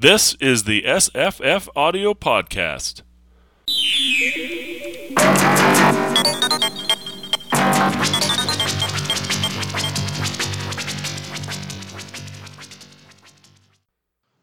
This 0.00 0.32
is 0.36 0.64
the 0.64 0.84
SFFaudio 0.84 2.14
Podcast. 2.14 3.02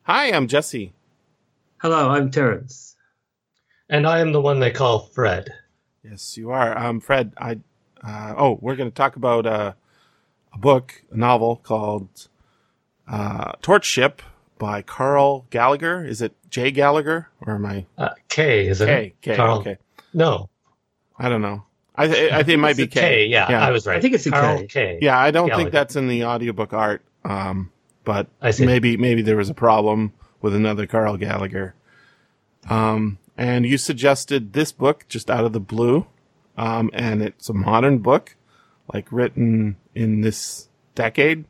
Hi, 0.04 0.32
I'm 0.32 0.48
Jesse. 0.48 0.94
Hello, 1.78 2.12
I'm 2.12 2.30
Terence. 2.30 2.96
And 3.90 4.06
I 4.06 4.20
am 4.20 4.34
the 4.34 4.42
one 4.42 4.60
they 4.60 4.70
call 4.70 5.00
Fred. 5.00 5.52
Yes, 6.04 6.38
you 6.38 6.52
are. 6.52 6.78
Um, 6.78 7.00
Fred, 7.00 7.34
I. 7.36 7.58
Uh, 8.04 8.36
oh, 8.38 8.60
we're 8.62 8.76
going 8.76 8.92
to 8.92 8.96
talk 8.96 9.16
about 9.16 9.48
uh, 9.48 9.74
a 10.54 10.58
book, 10.60 11.02
a 11.12 11.18
novel 11.18 11.56
called 11.56 12.28
uh, 13.08 13.54
Torchship 13.64 14.20
by 14.58 14.82
Karl 14.82 15.46
Gallagher. 15.50 16.06
Is 16.06 16.22
it 16.22 16.34
J. 16.50 16.72
Gallagher 16.72 17.30
or 17.46 17.56
am 17.56 17.66
I? 17.66 17.86
Uh, 17.98 18.10
K, 18.30 18.68
is 18.68 18.82
it? 18.82 18.86
K. 18.88 19.14
K. 19.22 19.36
Karl. 19.36 19.60
Okay. 19.60 19.78
No. 20.14 20.50
I 21.18 21.30
don't 21.30 21.42
know. 21.42 21.64
I, 21.96 22.08
th- 22.08 22.32
I 22.32 22.38
think 22.44 22.50
it 22.50 22.58
might 22.58 22.70
It's 22.72 22.78
be 22.80 22.88
K 22.88 23.26
Yeah, 23.26 23.50
Yeah. 23.50 23.66
I 23.66 23.72
was 23.72 23.88
right. 23.88 23.98
I 23.98 24.02
think 24.02 24.14
it's 24.14 24.30
Karl 24.30 24.60
K. 24.60 24.68
K. 24.68 25.00
Yeah, 25.02 25.18
I 25.18 25.32
don't 25.32 25.48
Gallagher. 25.48 25.64
think 25.64 25.74
that's 25.74 25.96
in 25.96 26.08
the 26.08 26.26
audiobook 26.26 26.72
art. 26.74 27.02
Um, 27.26 27.72
but 28.04 28.28
I 28.42 28.52
see. 28.52 28.66
maybe 28.66 28.96
maybe 28.98 29.22
there 29.22 29.36
was 29.36 29.50
a 29.50 29.54
problem 29.56 30.14
with 30.42 30.54
another 30.56 30.86
Karl 30.86 31.18
Gallagher. 31.18 31.74
Um, 32.70 33.18
and 33.38 33.66
you 33.66 33.78
suggested 33.78 34.54
this 34.54 34.72
book 34.72 35.06
just 35.10 35.30
out 35.30 35.44
of 35.46 35.54
the 35.54 35.60
blue, 35.60 36.06
um, 36.58 36.90
and 36.94 37.22
it's 37.22 37.50
a 37.50 37.54
modern 37.54 38.00
book, 38.00 38.36
like 38.94 39.12
written 39.12 39.78
in 39.96 40.22
this 40.22 40.70
decade, 40.96 41.46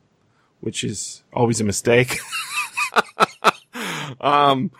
which 0.60 0.82
is 0.84 1.22
always 1.32 1.60
a 1.60 1.64
mistake. 1.64 2.18
um, 4.20 4.70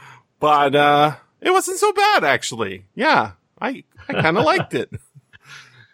but 0.41 0.75
uh, 0.75 1.17
it 1.41 1.51
wasn't 1.51 1.79
so 1.79 1.93
bad 1.93 2.25
actually. 2.25 2.85
Yeah, 2.95 3.33
I 3.61 3.85
I 4.09 4.13
kind 4.15 4.39
of 4.39 4.45
liked 4.45 4.75
it. 4.75 4.91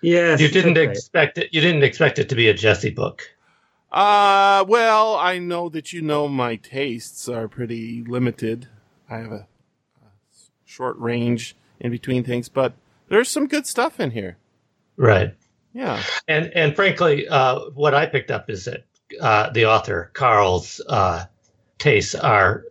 Yes, 0.02 0.38
You 0.38 0.48
didn't 0.48 0.76
okay. 0.76 0.90
expect 0.90 1.38
it. 1.38 1.48
You 1.54 1.62
didn't 1.62 1.82
expect 1.82 2.18
it 2.18 2.28
to 2.28 2.34
be 2.34 2.48
a 2.48 2.52
Jesse 2.52 2.90
book. 2.90 3.22
Uh, 3.90 4.62
well, 4.68 5.14
I 5.16 5.38
know 5.38 5.70
that 5.70 5.94
you 5.94 6.02
know 6.02 6.28
my 6.28 6.56
tastes 6.56 7.26
are 7.26 7.48
pretty 7.48 8.04
limited. 8.04 8.68
I 9.08 9.16
have 9.16 9.32
a, 9.32 9.46
a 10.02 10.08
short 10.66 10.98
range 10.98 11.56
in 11.80 11.90
between 11.90 12.22
things, 12.22 12.50
but 12.50 12.74
there's 13.08 13.30
some 13.30 13.46
good 13.46 13.66
stuff 13.66 13.98
in 13.98 14.10
here. 14.10 14.36
Right. 14.98 15.34
Yeah. 15.72 16.02
And 16.28 16.52
and 16.54 16.76
frankly, 16.76 17.26
uh, 17.26 17.70
what 17.70 17.94
I 17.94 18.04
picked 18.04 18.30
up 18.30 18.50
is 18.50 18.66
that 18.66 18.84
uh, 19.18 19.50
the 19.50 19.64
author 19.66 20.10
Karl's 20.12 20.82
uh, 20.86 21.24
tastes 21.78 22.14
are 22.14 22.64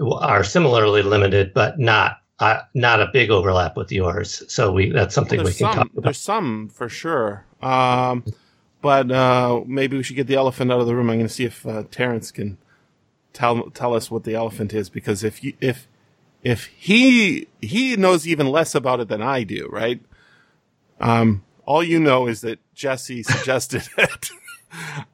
are 0.00 0.44
similarly 0.44 1.02
limited, 1.02 1.54
but 1.54 1.78
not 1.78 2.18
uh, 2.40 2.60
not 2.74 3.00
a 3.00 3.08
big 3.12 3.30
overlap 3.30 3.76
with 3.76 3.92
yours. 3.92 4.42
So 4.48 4.72
we 4.72 4.90
that's 4.90 5.14
something 5.14 5.38
we 5.38 5.46
can 5.46 5.52
some, 5.52 5.74
talk 5.74 5.92
about. 5.92 6.04
there's 6.04 6.18
some 6.18 6.68
for 6.68 6.88
sure. 6.88 7.44
Um, 7.62 8.24
but 8.82 9.10
uh, 9.10 9.62
maybe 9.66 9.96
we 9.96 10.02
should 10.02 10.16
get 10.16 10.26
the 10.26 10.34
elephant 10.34 10.70
out 10.70 10.80
of 10.80 10.86
the 10.86 10.94
room. 10.94 11.08
I'm 11.08 11.16
going 11.16 11.28
to 11.28 11.32
see 11.32 11.44
if 11.44 11.66
uh, 11.66 11.84
Terence 11.90 12.30
can 12.30 12.58
tell 13.32 13.70
tell 13.70 13.94
us 13.94 14.10
what 14.10 14.24
the 14.24 14.34
elephant 14.34 14.74
is, 14.74 14.90
because 14.90 15.22
if 15.22 15.44
you 15.44 15.54
if 15.60 15.88
if 16.42 16.66
he 16.66 17.48
he 17.62 17.96
knows 17.96 18.26
even 18.26 18.48
less 18.48 18.74
about 18.74 19.00
it 19.00 19.08
than 19.08 19.22
I 19.22 19.44
do, 19.44 19.68
right? 19.70 20.00
Um, 21.00 21.44
all 21.64 21.82
you 21.82 21.98
know 21.98 22.26
is 22.26 22.40
that 22.42 22.58
Jesse 22.74 23.22
suggested 23.22 23.88
it. 23.98 24.30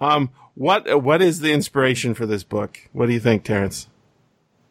um, 0.00 0.30
what 0.54 1.02
what 1.02 1.22
is 1.22 1.40
the 1.40 1.52
inspiration 1.52 2.14
for 2.14 2.26
this 2.26 2.44
book? 2.44 2.88
What 2.92 3.06
do 3.06 3.12
you 3.12 3.20
think, 3.20 3.44
Terence? 3.44 3.88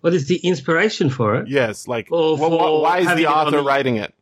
What 0.02 0.14
is 0.14 0.28
the 0.28 0.38
inspiration 0.38 1.10
for 1.10 1.36
it? 1.36 1.48
Yes, 1.50 1.88
like 1.88 2.08
wh- 2.08 2.38
for 2.38 2.82
why 2.82 3.00
is 3.00 3.08
the 3.08 3.24
it 3.24 3.26
author 3.26 3.58
the- 3.58 3.64
writing 3.64 3.98
it? 3.98 4.14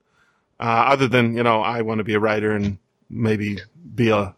Uh, 0.60 0.64
other 0.94 1.08
than 1.08 1.38
you 1.38 1.44
know, 1.44 1.62
I 1.62 1.82
want 1.84 2.00
to 2.00 2.04
be 2.04 2.16
a 2.16 2.20
writer 2.20 2.52
and 2.52 2.80
maybe 3.10 3.60
be 3.96 4.10
a 4.10 4.36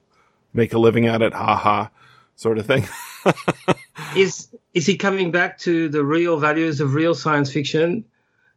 make 0.54 0.74
a 0.74 0.80
living 0.80 1.06
at 1.08 1.22
it, 1.22 1.34
ha 1.34 1.56
ha, 1.56 1.92
sort 2.36 2.58
of 2.58 2.66
thing. 2.66 2.86
Is 4.16 4.48
is 4.74 4.86
he 4.86 4.98
coming 4.98 5.32
back 5.32 5.60
to 5.60 5.88
the 5.90 6.04
real 6.04 6.38
values 6.40 6.82
of 6.82 6.94
real 6.94 7.14
science 7.14 7.52
fiction 7.52 8.06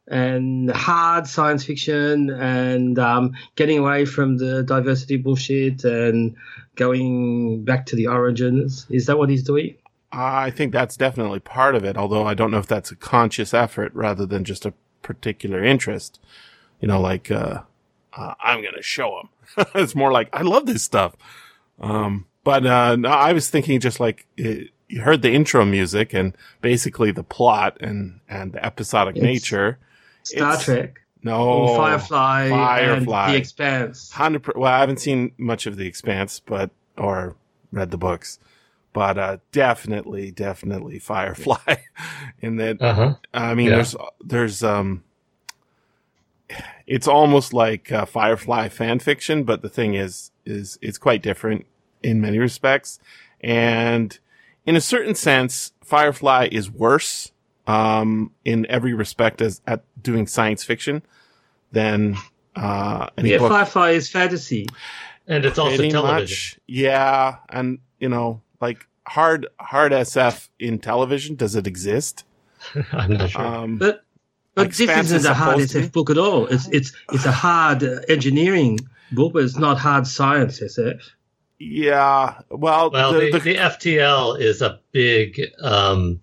and 0.09 0.71
hard 0.71 1.27
science 1.27 1.65
fiction 1.65 2.31
and 2.31 2.99
um, 2.99 3.33
getting 3.57 3.79
away 3.79 4.05
from 4.05 4.39
the 4.39 4.63
diversity 4.63 5.17
bullshit 5.17 5.85
and 5.85 6.37
going 6.77 7.65
back 7.65 7.87
to 7.87 7.97
the 7.97 8.07
origins? 8.07 8.87
Is 8.89 9.07
that 9.07 9.19
what 9.19 9.29
he's 9.31 9.43
doing? 9.43 9.75
I 10.13 10.51
think 10.51 10.73
that's 10.73 10.97
definitely 10.97 11.41
part 11.41 11.75
of 11.75 11.85
it, 11.85 11.97
although 11.97 12.27
I 12.27 12.35
don't 12.35 12.51
know 12.51 12.59
if 12.59 12.67
that's 12.67 12.91
a 12.91 12.97
conscious 12.97 13.55
effort 13.55 13.93
rather 13.95 14.27
than 14.27 14.45
just 14.45 14.67
a 14.67 14.75
particular 15.03 15.65
interest. 15.65 16.21
You 16.81 16.89
know, 16.89 17.01
like 17.01 17.31
uh, 17.31 17.63
uh, 18.13 18.35
I'm 18.43 18.61
going 18.63 18.75
to 18.77 18.83
show 18.83 19.23
them. 19.57 19.67
it's 19.75 19.95
more 19.95 20.13
like 20.13 20.29
I 20.33 20.43
love 20.43 20.67
this 20.67 20.83
stuff. 20.83 21.15
Um, 21.81 22.27
but 22.45 22.67
uh, 22.67 22.97
no, 22.97 23.09
I 23.09 23.33
was 23.33 23.49
thinking 23.49 23.81
just 23.81 24.01
like 24.01 24.27
it, 24.37 24.71
you 24.89 25.01
heard 25.01 25.23
the 25.23 25.33
intro 25.33 25.65
music 25.65 26.13
and 26.13 26.37
basically 26.61 27.11
the 27.13 27.23
plot 27.25 27.79
and 27.81 28.21
and 28.29 28.53
the 28.53 28.65
episodic 28.65 29.17
It's- 29.17 29.25
nature. 29.33 29.79
Star 30.25 30.51
It's- 30.51 30.65
Trek 30.67 31.01
No, 31.23 31.75
Firefly, 31.77 32.49
Firefly. 32.51 33.27
and 33.27 33.35
The 33.35 33.39
Expanse. 33.39 34.13
Hundred. 34.13 34.57
Well, 34.57 34.71
I 34.73 34.79
haven't 34.81 34.99
seen 35.01 35.33
much 35.39 35.67
of 35.67 35.77
The 35.77 35.87
Expanse, 35.87 36.41
but 36.41 36.71
or 36.99 37.35
read 37.73 37.91
the 37.91 37.97
books, 37.97 38.39
but 38.93 39.19
uh, 39.19 39.39
definitely, 39.53 40.31
definitely 40.31 40.99
Firefly. 40.99 41.77
in 42.41 42.57
that, 42.57 42.81
Uh 42.81 42.95
huh. 42.95 43.15
I 43.33 43.55
mean, 43.55 43.69
Yeah. 43.69 43.77
there's 43.77 43.97
there's 44.25 44.63
um, 44.63 45.05
it's 46.87 47.09
almost 47.09 47.53
like 47.55 47.91
uh, 47.91 48.05
Firefly 48.05 48.69
fan 48.69 48.99
fiction, 48.99 49.45
but 49.45 49.63
the 49.63 49.69
thing 49.69 49.95
is, 49.95 50.31
is 50.45 50.79
it's 50.83 50.99
quite 50.99 51.23
different 51.23 51.67
in 52.03 52.21
many 52.21 52.39
respects, 52.39 52.99
and 53.41 54.19
in 54.67 54.77
a 54.77 54.81
certain 54.81 55.15
sense, 55.15 55.73
Firefly 55.83 56.49
is 56.53 56.71
worse 56.71 57.33
um, 57.67 58.33
in 58.45 58.67
every 58.69 58.93
respect 58.93 59.41
as 59.41 59.61
at 59.67 59.85
doing 60.03 60.27
science 60.27 60.65
fiction 60.65 61.03
than 61.71 62.17
uh, 62.57 63.07
any 63.17 63.31
Yeah, 63.31 63.39
book. 63.39 63.51
Firefly 63.51 63.91
is 63.93 64.09
fantasy. 64.11 64.67
And 65.27 65.45
it's 65.45 65.59
also 65.59 65.77
Pretty 65.77 65.91
television. 65.93 66.25
much. 66.35 66.59
Yeah, 66.67 67.37
and 67.49 67.79
you 68.01 68.09
know, 68.09 68.43
like 68.63 68.87
hard 69.07 69.47
hard 69.61 69.93
SF 69.93 70.49
in 70.59 70.79
television, 70.79 71.35
does 71.37 71.55
it 71.57 71.67
exist? 71.67 72.25
I'm 72.93 73.13
not 73.15 73.31
sure. 73.31 73.43
Um, 73.45 73.77
But 73.79 74.05
but 74.55 74.69
Like 74.69 74.77
this 74.77 75.11
is 75.11 75.25
a 75.25 75.35
hard 75.35 75.57
supposed 75.57 75.73
to 75.73 75.81
be? 75.81 75.87
SF 75.89 75.93
book 75.93 76.11
at 76.11 76.19
all. 76.19 76.47
It's 76.47 76.69
it's 76.69 76.93
it's 77.13 77.27
a 77.27 77.33
hard 77.33 77.83
uh, 77.83 78.01
engineering 78.09 78.79
book, 79.11 79.33
but 79.35 79.43
it's 79.45 79.59
not 79.59 79.77
hard 79.79 80.07
science 80.07 80.61
SF. 80.61 81.01
yeah. 81.59 82.41
Well, 82.51 82.91
Well, 82.91 83.13
the, 83.13 83.21
the, 83.21 83.31
the- 83.33 83.39
the, 83.41 83.57
FTL 83.57 84.41
is 84.41 84.63
a 84.63 84.79
big 84.93 85.41
um, 85.61 86.21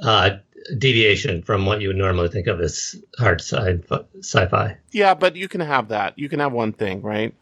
uh, 0.00 0.30
deviation 0.78 1.42
from 1.42 1.66
what 1.66 1.80
you 1.80 1.88
would 1.88 1.96
normally 1.96 2.28
think 2.28 2.46
of 2.46 2.60
as 2.60 2.94
hard 3.18 3.40
sci- 3.40 3.80
sci-fi. 4.20 4.76
yeah, 4.92 5.14
but 5.14 5.34
you 5.36 5.48
can 5.48 5.60
have 5.60 5.88
that. 5.88 6.18
You 6.18 6.28
can 6.28 6.40
have 6.40 6.52
one 6.52 6.72
thing, 6.72 7.02
right? 7.02 7.34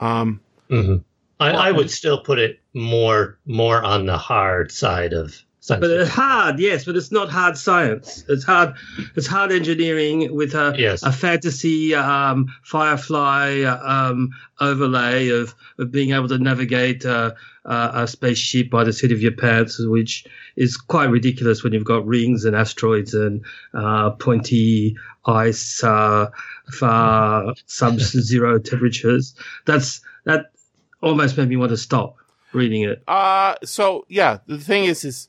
Um, 0.00 0.40
hmm 0.68 0.96
I, 1.40 1.50
I 1.50 1.70
would 1.70 1.90
still 1.90 2.20
put 2.20 2.38
it 2.38 2.60
more 2.74 3.38
more 3.46 3.82
on 3.82 4.06
the 4.06 4.18
hard 4.18 4.70
side 4.70 5.12
of 5.12 5.42
science. 5.60 5.80
But 5.80 5.90
it's 5.90 6.10
hard, 6.10 6.58
yes, 6.58 6.84
but 6.84 6.96
it's 6.96 7.12
not 7.12 7.30
hard 7.30 7.56
science. 7.56 8.24
It's 8.28 8.44
hard. 8.44 8.74
It's 9.16 9.26
hard 9.26 9.52
engineering 9.52 10.34
with 10.34 10.54
a 10.54 10.74
Yes. 10.76 11.02
a 11.02 11.12
fantasy 11.12 11.94
um, 11.94 12.46
Firefly 12.64 13.62
um, 13.62 14.30
overlay 14.60 15.28
of, 15.28 15.54
of 15.78 15.90
being 15.90 16.12
able 16.12 16.28
to 16.28 16.38
navigate 16.38 17.04
uh, 17.06 17.32
uh, 17.64 17.90
a 17.94 18.06
spaceship 18.06 18.70
by 18.70 18.84
the 18.84 18.92
seat 18.92 19.12
of 19.12 19.20
your 19.20 19.32
pants, 19.32 19.78
which 19.86 20.24
is 20.56 20.76
quite 20.76 21.10
ridiculous 21.10 21.62
when 21.62 21.72
you've 21.72 21.84
got 21.84 22.06
rings 22.06 22.44
and 22.44 22.56
asteroids 22.56 23.14
and 23.14 23.44
uh, 23.74 24.10
pointy 24.10 24.96
ice, 25.26 25.84
uh, 25.84 26.30
far 26.72 27.54
sub-zero 27.66 28.58
temperatures. 28.58 29.34
That's 29.66 30.00
that 30.24 30.52
almost 31.02 31.36
made 31.36 31.48
me 31.48 31.56
want 31.56 31.70
to 31.70 31.76
stop 31.76 32.16
reading 32.52 32.82
it. 32.82 33.02
uh, 33.08 33.54
so 33.64 34.04
yeah, 34.08 34.38
the 34.46 34.58
thing 34.58 34.84
is, 34.84 35.04
is 35.04 35.28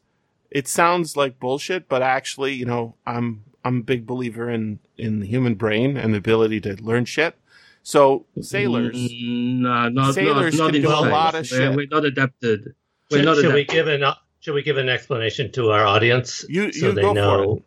it 0.50 0.68
sounds 0.68 1.15
like 1.15 1.39
bullshit, 1.39 1.88
but 1.88 2.01
actually, 2.01 2.53
you 2.53 2.65
know, 2.65 2.95
I'm 3.06 3.44
I'm 3.63 3.77
a 3.79 3.83
big 3.83 4.06
believer 4.06 4.50
in 4.50 4.79
in 4.97 5.19
the 5.19 5.25
human 5.27 5.56
brain 5.56 5.97
and 5.97 6.13
the 6.13 6.18
ability 6.18 6.62
to 6.62 6.73
learn 6.83 7.06
shit. 7.06 7.35
So 7.83 8.25
sailors, 8.41 8.95
Mm, 8.95 9.59
No, 9.62 9.89
not, 9.89 10.13
Sailors 10.13 10.56
not, 10.56 10.65
not 10.65 10.68
can 10.73 10.75
in 10.75 10.81
do 10.83 10.88
a 10.89 11.09
lot 11.09 11.33
of 11.35 11.50
We're- 11.50 11.68
shit. 11.68 11.75
We're 11.75 11.88
not 11.89 12.06
adapted. 12.06 12.75
We're 13.09 13.17
should, 13.17 13.25
not 13.25 13.38
should 13.38 13.53
we 13.53 13.65
give 13.65 13.88
an 13.88 14.03
should 14.39 14.53
we 14.53 14.62
give 14.63 14.77
an 14.77 14.88
explanation 14.89 15.51
to 15.53 15.71
our 15.71 15.85
audience 15.85 16.45
You- 16.50 16.71
so 16.71 16.88
you 16.88 16.91
they 16.94 17.01
go 17.01 17.13
know? 17.13 17.63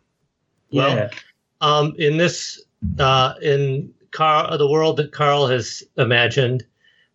Well, 0.71 0.95
yeah. 0.95 1.09
um, 1.61 1.95
in 1.97 2.17
this 2.17 2.63
uh, 2.99 3.33
in 3.41 3.93
Karl, 4.11 4.57
the 4.57 4.69
world 4.69 4.97
that 4.97 5.11
Karl 5.11 5.47
has 5.47 5.83
imagined, 5.97 6.65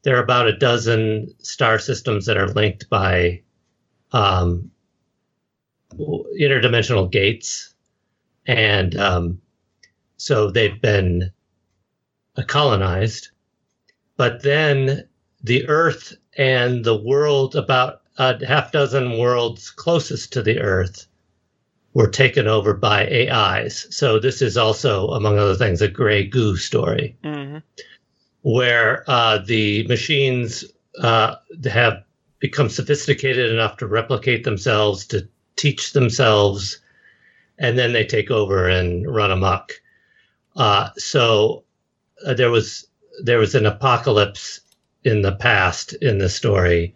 there 0.03 0.17
are 0.17 0.23
about 0.23 0.49
a 0.49 0.57
dozen 0.57 1.35
star 1.39 1.79
systems 1.79 2.27
that 2.27 2.37
are 2.37 2.49
linked 2.49 2.89
by, 2.89 3.43
um, 4.13 4.71
interdimensional 5.95 7.11
gates, 7.11 7.75
and 8.47 8.97
um, 8.97 9.41
so 10.17 10.51
they've 10.51 10.81
been 10.81 11.31
uh, 12.37 12.43
colonized. 12.47 13.31
But 14.17 14.43
then 14.43 15.09
the 15.43 15.69
Earth 15.69 16.17
and 16.37 16.85
the 16.85 16.97
world, 16.97 17.57
about 17.57 18.03
a 18.19 18.45
half 18.45 18.73
dozen 18.73 19.19
worlds 19.19 19.71
closest 19.71 20.33
to 20.35 20.43
the 20.43 20.61
Earth, 20.61 21.07
were 21.93 22.09
taken 22.09 22.47
over 22.47 22.75
by 22.75 23.07
AIs. 23.09 23.87
So 23.91 24.19
this 24.19 24.43
is 24.43 24.57
also, 24.57 25.09
among 25.09 25.39
other 25.39 25.57
things, 25.57 25.83
a 25.83 25.89
gray 25.89 26.25
goo 26.27 26.57
story 26.57 27.17
Mm-hmm. 27.25 27.59
Where 28.43 29.05
uh, 29.09 29.39
the 29.39 29.87
machines 29.87 30.65
uh, 30.99 31.37
have 31.71 32.05
become 32.39 32.69
sophisticated 32.69 33.51
enough 33.51 33.77
to 33.77 33.87
replicate 33.87 34.45
themselves, 34.45 35.07
to 35.07 35.29
teach 35.57 35.93
themselves, 35.93 36.79
and 37.59 37.79
then 37.79 37.93
they 37.93 38.05
take 38.05 38.31
over 38.31 38.69
and 38.69 39.13
run 39.13 39.31
amok. 39.31 39.73
Uh, 40.57 40.89
so 40.97 41.65
uh, 42.27 42.35
there 42.35 42.51
was 42.51 42.87
there 43.23 43.39
was 43.39 43.55
an 43.55 43.67
apocalypse 43.67 44.61
in 45.05 45.23
the 45.23 45.33
past 45.33 45.93
in 45.95 46.19
the 46.19 46.29
story 46.29 46.95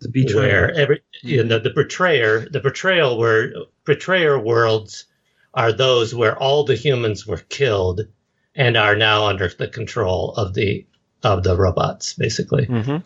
The 0.00 0.08
betrayal. 0.08 0.40
where 0.40 0.74
every 0.74 1.02
you 1.22 1.44
know 1.44 1.58
the 1.58 1.70
betrayer 1.70 2.48
the 2.48 2.60
betrayal 2.60 3.18
where 3.18 3.52
betrayer 3.84 4.38
worlds 4.38 5.04
are 5.54 5.72
those 5.72 6.14
where 6.14 6.36
all 6.38 6.64
the 6.64 6.74
humans 6.74 7.26
were 7.26 7.38
killed 7.48 8.06
and 8.56 8.76
are 8.76 8.96
now 8.96 9.26
under 9.26 9.48
the 9.48 9.68
control 9.68 10.32
of 10.34 10.54
the 10.54 10.84
of 11.22 11.42
the 11.42 11.56
robots 11.56 12.14
basically. 12.14 12.66
Mm-hmm. 12.66 12.96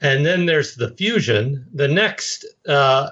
and 0.00 0.24
then 0.24 0.46
there's 0.46 0.76
the 0.76 0.90
fusion. 0.96 1.66
The 1.74 1.88
next 1.88 2.44
uh 2.66 3.10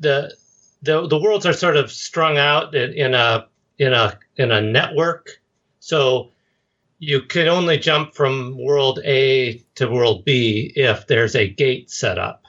the 0.00 0.34
the 0.82 1.06
the 1.06 1.18
worlds 1.18 1.46
are 1.46 1.52
sort 1.52 1.76
of 1.76 1.90
strung 1.90 2.38
out 2.38 2.74
in, 2.74 2.92
in 2.92 3.14
a 3.14 3.46
in 3.78 3.92
a 3.92 4.18
in 4.36 4.50
a 4.50 4.60
network. 4.60 5.40
So 5.80 6.30
you 6.98 7.22
can 7.22 7.48
only 7.48 7.78
jump 7.78 8.14
from 8.14 8.58
world 8.58 8.98
A 9.04 9.62
to 9.76 9.88
world 9.88 10.24
B 10.24 10.72
if 10.74 11.06
there's 11.06 11.36
a 11.36 11.48
gate 11.48 11.90
set 11.90 12.18
up 12.18 12.44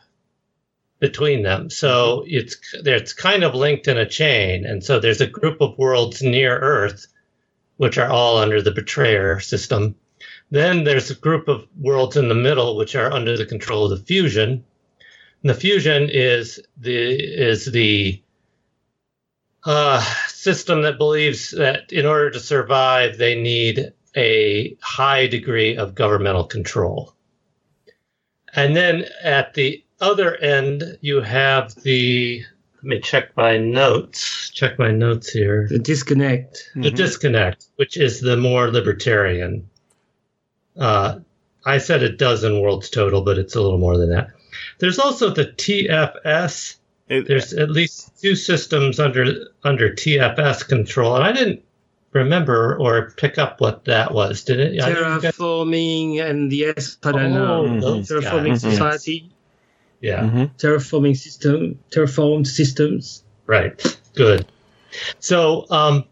between 1.00 1.44
them. 1.44 1.70
So 1.70 2.24
it's 2.28 2.58
it's 2.74 3.14
kind 3.14 3.44
of 3.44 3.56
linked 3.56 3.88
in 3.88 3.98
a 3.98 4.10
chain, 4.10 4.66
and 4.66 4.84
so 4.84 5.00
there's 5.00 5.22
a 5.22 5.28
group 5.28 5.62
of 5.62 5.78
worlds 5.78 6.22
near 6.22 6.58
Earth, 6.60 7.08
which 7.80 7.98
are 7.98 8.10
all 8.10 8.38
under 8.38 8.62
the 8.62 8.72
betrayer 8.72 9.40
system. 9.40 9.96
Then 10.52 10.84
there's 10.84 11.10
a 11.10 11.16
group 11.16 11.48
of 11.48 11.66
worlds 11.80 12.18
in 12.18 12.28
the 12.28 12.36
middle, 12.36 12.76
which 12.76 12.94
are 12.94 13.10
under 13.10 13.38
the 13.38 13.46
control 13.46 13.86
of 13.86 13.92
the 13.92 14.06
fusion. 14.06 14.66
And 15.42 15.50
the 15.50 15.54
fusion 15.54 16.10
is 16.12 16.60
the 16.76 17.14
is 17.14 17.72
the 17.72 18.22
uh, 19.64 20.02
system 20.28 20.82
that 20.82 20.98
believes 20.98 21.52
that 21.52 21.94
in 21.94 22.06
order 22.06 22.32
to 22.32 22.40
survive, 22.42 23.18
they 23.18 23.42
need 23.42 23.94
a 24.14 24.76
high 24.82 25.28
degree 25.28 25.78
of 25.78 25.96
governmental 25.96 26.44
control. 26.44 27.14
And 28.54 28.76
then 28.76 29.06
at 29.24 29.54
the 29.54 29.86
other 30.02 30.36
end, 30.36 30.98
you 31.00 31.22
have 31.22 31.76
the. 31.76 32.44
Let 32.82 32.90
me 32.90 33.00
check 33.02 33.36
my 33.36 33.58
notes. 33.58 34.50
Check 34.52 34.80
my 34.80 34.92
notes 34.92 35.30
here. 35.30 35.68
The 35.70 35.80
disconnect. 35.80 36.72
The 36.76 36.82
mm-hmm. 36.82 36.96
disconnect, 36.96 37.66
which 37.76 37.98
is 37.98 38.22
the 38.22 38.38
more 38.38 38.72
libertarian. 38.72 39.70
Uh, 40.78 41.20
I 41.66 41.80
said 41.80 42.04
a 42.04 42.10
dozen 42.10 42.62
worlds 42.62 42.90
total, 42.90 43.22
but 43.22 43.38
it's 43.38 43.56
a 43.56 43.62
little 43.62 43.80
more 43.80 43.98
than 43.98 44.12
that. 44.12 44.30
There's 44.80 44.98
also 44.98 45.30
the 45.30 45.46
TFS. 45.46 46.78
It, 47.10 47.28
There's 47.28 47.54
at 47.54 47.70
least 47.70 48.22
two 48.22 48.36
systems 48.36 49.00
under 49.00 49.48
under 49.64 49.90
TFS 49.90 50.68
control, 50.68 51.16
and 51.16 51.24
I 51.24 51.32
didn't 51.32 51.64
remember 52.12 52.78
or 52.80 53.12
pick 53.18 53.38
up 53.38 53.60
what 53.60 53.86
that 53.86 54.14
was. 54.14 54.44
Did 54.44 54.60
it? 54.60 54.82
I 54.82 54.90
didn't 54.90 55.22
Terraforming 55.22 56.22
and 56.22 56.52
the 56.52 56.66
S, 56.78 56.98
I 57.04 57.12
don't 57.12 57.36
Oh, 57.36 57.66
know. 57.66 57.80
those 57.80 58.10
Terraforming 58.10 58.50
guys, 58.50 58.64
yes. 58.64 58.64
Mm-hmm. 58.64 58.72
Society, 58.72 59.32
Yeah. 60.02 60.22
Mhm. 60.24 60.52
terraforming 60.58 61.18
system, 61.18 61.78
terraformed 61.92 62.48
systems. 62.48 63.24
Right. 63.48 63.98
Good. 64.16 64.46
So, 65.20 65.66
um, 65.70 66.06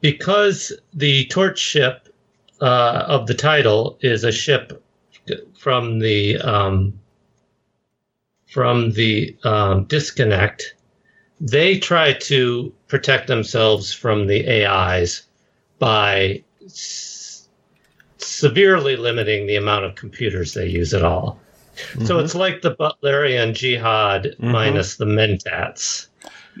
because 0.00 0.72
the 0.94 1.26
torch 1.26 1.58
ship 1.58 2.08
uh, 2.60 3.04
of 3.06 3.26
the 3.26 3.34
title 3.34 3.98
is 4.00 4.24
a 4.24 4.32
ship 4.32 4.82
from 5.58 5.98
the 5.98 6.38
um, 6.38 6.98
from 8.46 8.92
the 8.92 9.36
um, 9.44 9.84
disconnect, 9.84 10.74
they 11.40 11.78
try 11.78 12.14
to 12.14 12.72
protect 12.88 13.26
themselves 13.26 13.92
from 13.92 14.26
the 14.26 14.48
AIs 14.64 15.22
by 15.78 16.42
s- 16.64 17.46
severely 18.16 18.96
limiting 18.96 19.46
the 19.46 19.56
amount 19.56 19.84
of 19.84 19.94
computers 19.94 20.54
they 20.54 20.66
use 20.66 20.94
at 20.94 21.04
all. 21.04 21.38
So 22.04 22.18
it's 22.18 22.34
like 22.34 22.62
the 22.62 22.74
Butlerian 22.74 23.54
jihad 23.54 24.34
minus 24.38 24.96
the 24.96 25.04
mentats. 25.04 26.08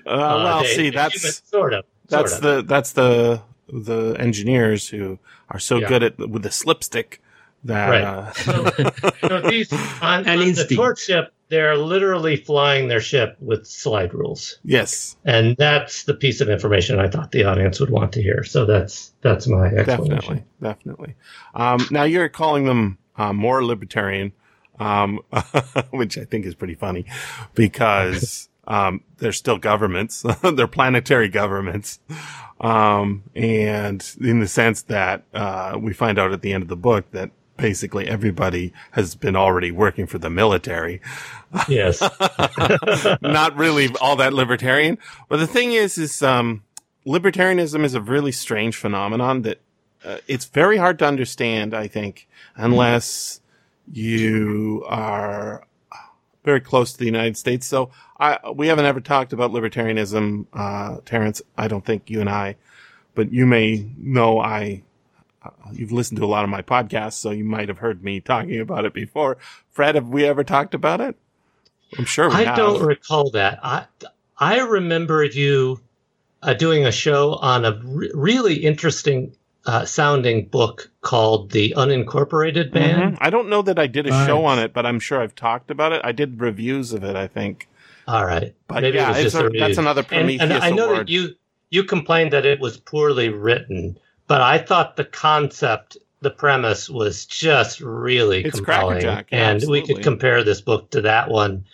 Uh, 0.06 0.40
well, 0.44 0.62
they- 0.62 0.74
see, 0.76 0.90
that's 0.90 1.20
human- 1.20 1.32
sort 1.32 1.74
of. 1.74 1.84
that's 2.08 2.32
sort 2.32 2.44
of. 2.44 2.56
the 2.56 2.62
that's 2.74 2.92
the 2.92 3.40
the 3.68 4.14
engineers 4.18 4.88
who 4.88 5.18
are 5.50 5.58
so 5.58 5.78
Yeah. 5.78 5.88
good 5.88 6.02
at 6.02 6.18
with 6.18 6.42
the 6.42 6.50
slipstick 6.50 7.20
that 7.64 7.88
Right. 7.90 8.02
uh, 8.02 8.32
So 8.32 9.40
these 9.50 9.72
on, 10.00 10.26
And 10.26 10.40
on 10.40 10.52
the 10.54 10.66
torch 10.74 11.00
ship, 11.00 11.32
they're 11.48 11.76
literally 11.76 12.36
flying 12.36 12.88
their 12.88 13.00
ship 13.00 13.36
with 13.40 13.66
slide 13.66 14.14
rules, 14.14 14.58
yes, 14.64 15.16
and 15.24 15.56
that's 15.56 16.04
the 16.04 16.14
piece 16.14 16.40
of 16.40 16.48
information 16.50 16.98
I 17.00 17.08
thought 17.08 17.32
the 17.32 17.44
audience 17.44 17.80
would 17.80 17.90
want 17.90 18.12
to 18.12 18.22
hear. 18.22 18.44
So 18.44 18.64
that's 18.66 19.12
that's 19.22 19.46
my 19.48 19.66
explanation. 19.66 20.14
definitely, 20.14 20.44
definitely. 20.62 21.14
Um, 21.54 21.86
now 21.90 22.04
you're 22.04 22.28
calling 22.28 22.64
them 22.66 22.98
uh, 23.16 23.32
more 23.32 23.64
libertarian, 23.64 24.32
um, 24.78 25.20
which 25.90 26.18
I 26.18 26.24
think 26.24 26.46
is 26.46 26.54
pretty 26.54 26.74
funny 26.74 27.06
because 27.54 28.48
um, 28.66 29.02
they're 29.18 29.32
still 29.32 29.58
governments. 29.58 30.24
they're 30.42 30.66
planetary 30.66 31.28
governments. 31.28 32.00
Um, 32.60 33.24
and 33.34 34.04
in 34.20 34.40
the 34.40 34.48
sense 34.48 34.82
that 34.82 35.24
uh, 35.32 35.78
we 35.80 35.92
find 35.92 36.18
out 36.18 36.32
at 36.32 36.42
the 36.42 36.52
end 36.52 36.62
of 36.62 36.68
the 36.68 36.76
book 36.76 37.10
that 37.12 37.30
basically 37.56 38.08
everybody 38.08 38.72
has 38.92 39.14
been 39.14 39.36
already 39.36 39.70
working 39.70 40.06
for 40.06 40.18
the 40.18 40.30
military. 40.30 41.00
Yes, 41.66 42.02
not 43.22 43.56
really 43.56 43.88
all 44.02 44.16
that 44.16 44.34
libertarian. 44.34 44.98
But 45.30 45.38
the 45.38 45.46
thing 45.46 45.72
is, 45.72 45.96
is 45.96 46.22
um, 46.22 46.62
libertarianism 47.06 47.84
is 47.84 47.94
a 47.94 48.02
really 48.02 48.32
strange 48.32 48.76
phenomenon 48.76 49.40
that 49.42 49.58
uh, 50.04 50.18
it's 50.28 50.44
very 50.44 50.76
hard 50.76 50.98
to 50.98 51.06
understand. 51.06 51.72
I 51.72 51.88
think 51.88 52.28
unless 52.54 53.37
you 53.92 54.84
are 54.86 55.66
very 56.44 56.60
close 56.60 56.92
to 56.92 56.98
the 56.98 57.04
United 57.04 57.36
States. 57.36 57.66
So 57.66 57.90
I 58.18 58.38
we 58.54 58.68
haven't 58.68 58.86
ever 58.86 59.00
talked 59.00 59.32
about 59.32 59.50
libertarianism, 59.52 60.46
uh, 60.52 60.98
Terence. 61.04 61.42
I 61.56 61.68
don't 61.68 61.84
think 61.84 62.10
you 62.10 62.20
and 62.20 62.30
I, 62.30 62.56
but 63.14 63.32
you 63.32 63.46
may 63.46 63.90
know 63.98 64.40
I. 64.40 64.82
Uh, 65.42 65.50
you've 65.72 65.92
listened 65.92 66.18
to 66.18 66.24
a 66.24 66.26
lot 66.26 66.42
of 66.44 66.50
my 66.50 66.62
podcasts, 66.62 67.14
so 67.14 67.30
you 67.30 67.44
might 67.44 67.68
have 67.68 67.78
heard 67.78 68.02
me 68.02 68.20
talking 68.20 68.60
about 68.60 68.84
it 68.84 68.92
before. 68.92 69.38
Fred, 69.70 69.94
have 69.94 70.08
we 70.08 70.24
ever 70.24 70.42
talked 70.42 70.74
about 70.74 71.00
it? 71.00 71.16
I'm 71.96 72.04
sure 72.04 72.28
we 72.28 72.34
I 72.34 72.44
have. 72.44 72.56
don't 72.56 72.82
recall 72.82 73.30
that. 73.30 73.60
I 73.62 73.86
I 74.36 74.60
remember 74.60 75.24
you 75.24 75.80
uh, 76.42 76.54
doing 76.54 76.86
a 76.86 76.92
show 76.92 77.34
on 77.34 77.64
a 77.64 77.80
re- 77.84 78.10
really 78.14 78.56
interesting 78.56 79.34
uh, 79.68 79.84
sounding 79.84 80.46
book 80.48 80.90
called 81.02 81.50
The 81.52 81.74
Unincorporated 81.76 82.72
Man. 82.72 83.12
Mhm. 83.12 83.18
I 83.20 83.28
don't 83.28 83.50
know 83.50 83.60
that 83.62 83.78
I 83.78 83.86
did 83.86 84.06
a 84.06 84.10
Right. 84.10 84.26
show 84.26 84.44
on 84.46 84.58
it, 84.58 84.72
but 84.72 84.86
I'm 84.86 84.98
sure 84.98 85.20
I've 85.20 85.34
talked 85.34 85.70
about 85.70 85.92
it. 85.92 86.00
I 86.02 86.12
did 86.12 86.40
reviews 86.40 86.92
of 86.94 87.04
it, 87.04 87.14
I 87.16 87.26
think. 87.26 87.68
All 88.06 88.24
right, 88.24 88.54
But 88.66 88.80
maybe 88.82 88.96
yeah, 88.96 89.08
it 89.08 89.08
was 89.10 89.24
it's 89.26 89.34
just 89.34 89.44
a 89.54 89.58
that's 89.58 89.76
another 89.76 90.00
and, 90.00 90.08
Prometheus 90.08 90.40
and 90.42 90.52
I 90.54 90.70
know 90.70 90.86
award. 90.86 90.98
that 91.00 91.08
you 91.10 91.34
you 91.70 91.84
complained 91.84 92.32
that 92.32 92.46
it 92.46 92.58
was 92.60 92.78
poorly 92.78 93.28
written, 93.28 93.98
but 94.26 94.40
I 94.40 94.56
thought 94.56 94.96
the 94.96 95.04
concept, 95.04 95.98
the 96.22 96.30
premise 96.30 96.88
was 96.88 97.26
just 97.26 97.80
really 97.82 98.42
It's 98.44 98.56
compelling, 98.56 99.02
yeah, 99.02 99.20
and 99.30 99.62
we 99.68 99.82
could 99.86 100.02
compare 100.02 100.42
this 100.42 100.62
book 100.62 100.88
to 100.92 101.02
that 101.02 101.28
one 101.28 101.66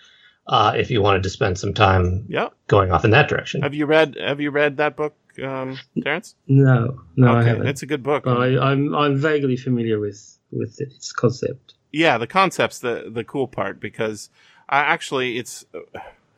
uh, 0.49 0.75
if 0.77 0.91
you 0.91 1.01
wanted 1.01 1.23
to 1.23 1.31
spend 1.31 1.57
some 1.59 1.73
time 1.73 2.25
Yeah. 2.29 2.49
going 2.67 2.91
off 2.91 3.05
in 3.05 3.13
that 3.13 3.29
direction. 3.29 3.63
Have 3.63 3.73
you 3.75 3.87
read 3.87 4.17
Have 4.21 4.41
you 4.41 4.51
read 4.51 4.77
that 4.79 4.97
book, 4.97 5.15
um, 5.43 5.79
Terence? 6.03 6.35
No, 6.47 7.01
no, 7.17 7.35
I 7.35 7.39
okay, 7.41 7.49
haven't. 7.49 7.67
it's 7.69 7.83
a 7.83 7.87
good 7.87 8.03
book. 8.03 8.25
But 8.25 8.39
I, 8.41 8.59
I'm 8.73 8.95
I'm 8.95 9.17
vaguely 9.17 9.57
familiar 9.57 9.99
with 10.01 10.39
with 10.53 10.81
its 10.81 11.13
concept. 11.13 11.75
yeah, 11.93 12.19
the 12.19 12.27
concept's 12.27 12.79
the 12.79 13.11
the 13.13 13.25
cool 13.25 13.49
part 13.49 13.81
because 13.81 14.31
I 14.69 14.79
actually 14.81 15.39
it's 15.39 15.65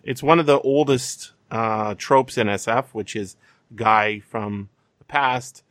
it's 0.04 0.22
one 0.22 0.38
of 0.38 0.46
the 0.46 0.60
oldest 0.60 1.32
uh, 1.50 1.94
tropes 1.96 2.38
in 2.38 2.46
SF, 2.46 2.86
which 2.92 3.14
is 3.16 3.36
guy 3.74 4.20
from 4.20 4.68
the 4.98 5.04
past 5.04 5.62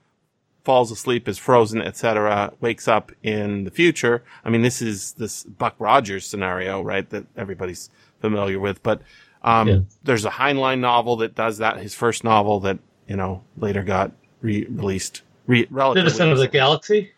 falls 0.63 0.91
asleep, 0.91 1.27
is 1.27 1.38
frozen, 1.38 1.79
etc., 1.79 2.51
wakes 2.60 2.88
up 2.88 3.12
in 3.22 3.65
the 3.65 3.72
future. 3.72 4.24
I 4.44 4.50
mean, 4.50 4.63
this 4.63 4.82
is 4.82 5.12
this 5.13 5.44
Buck 5.44 5.75
Rogers 5.77 6.25
scenario, 6.25 6.82
right? 6.82 7.08
That 7.12 7.25
everybody's 7.38 7.89
familiar 8.20 8.60
with, 8.60 8.82
but 8.84 9.01
Um, 9.44 9.67
Yeah. 9.67 9.79
There's 10.03 10.25
a 10.25 10.32
Heinlein 10.32 10.79
novel 10.79 11.17
that 11.17 11.36
does 11.36 11.60
that. 11.60 11.77
His 11.77 11.94
first 11.94 12.24
novel 12.24 12.60
that 12.62 12.79
you 13.08 13.16
know 13.16 13.44
later 13.58 13.84
got 13.84 14.12
re- 14.42 14.66
released. 14.70 15.22
Re- 15.48 15.68
relatively 15.70 16.10
Citizen 16.10 16.32
of 16.32 16.38
the. 16.40 16.48
Galaxy. 16.48 17.12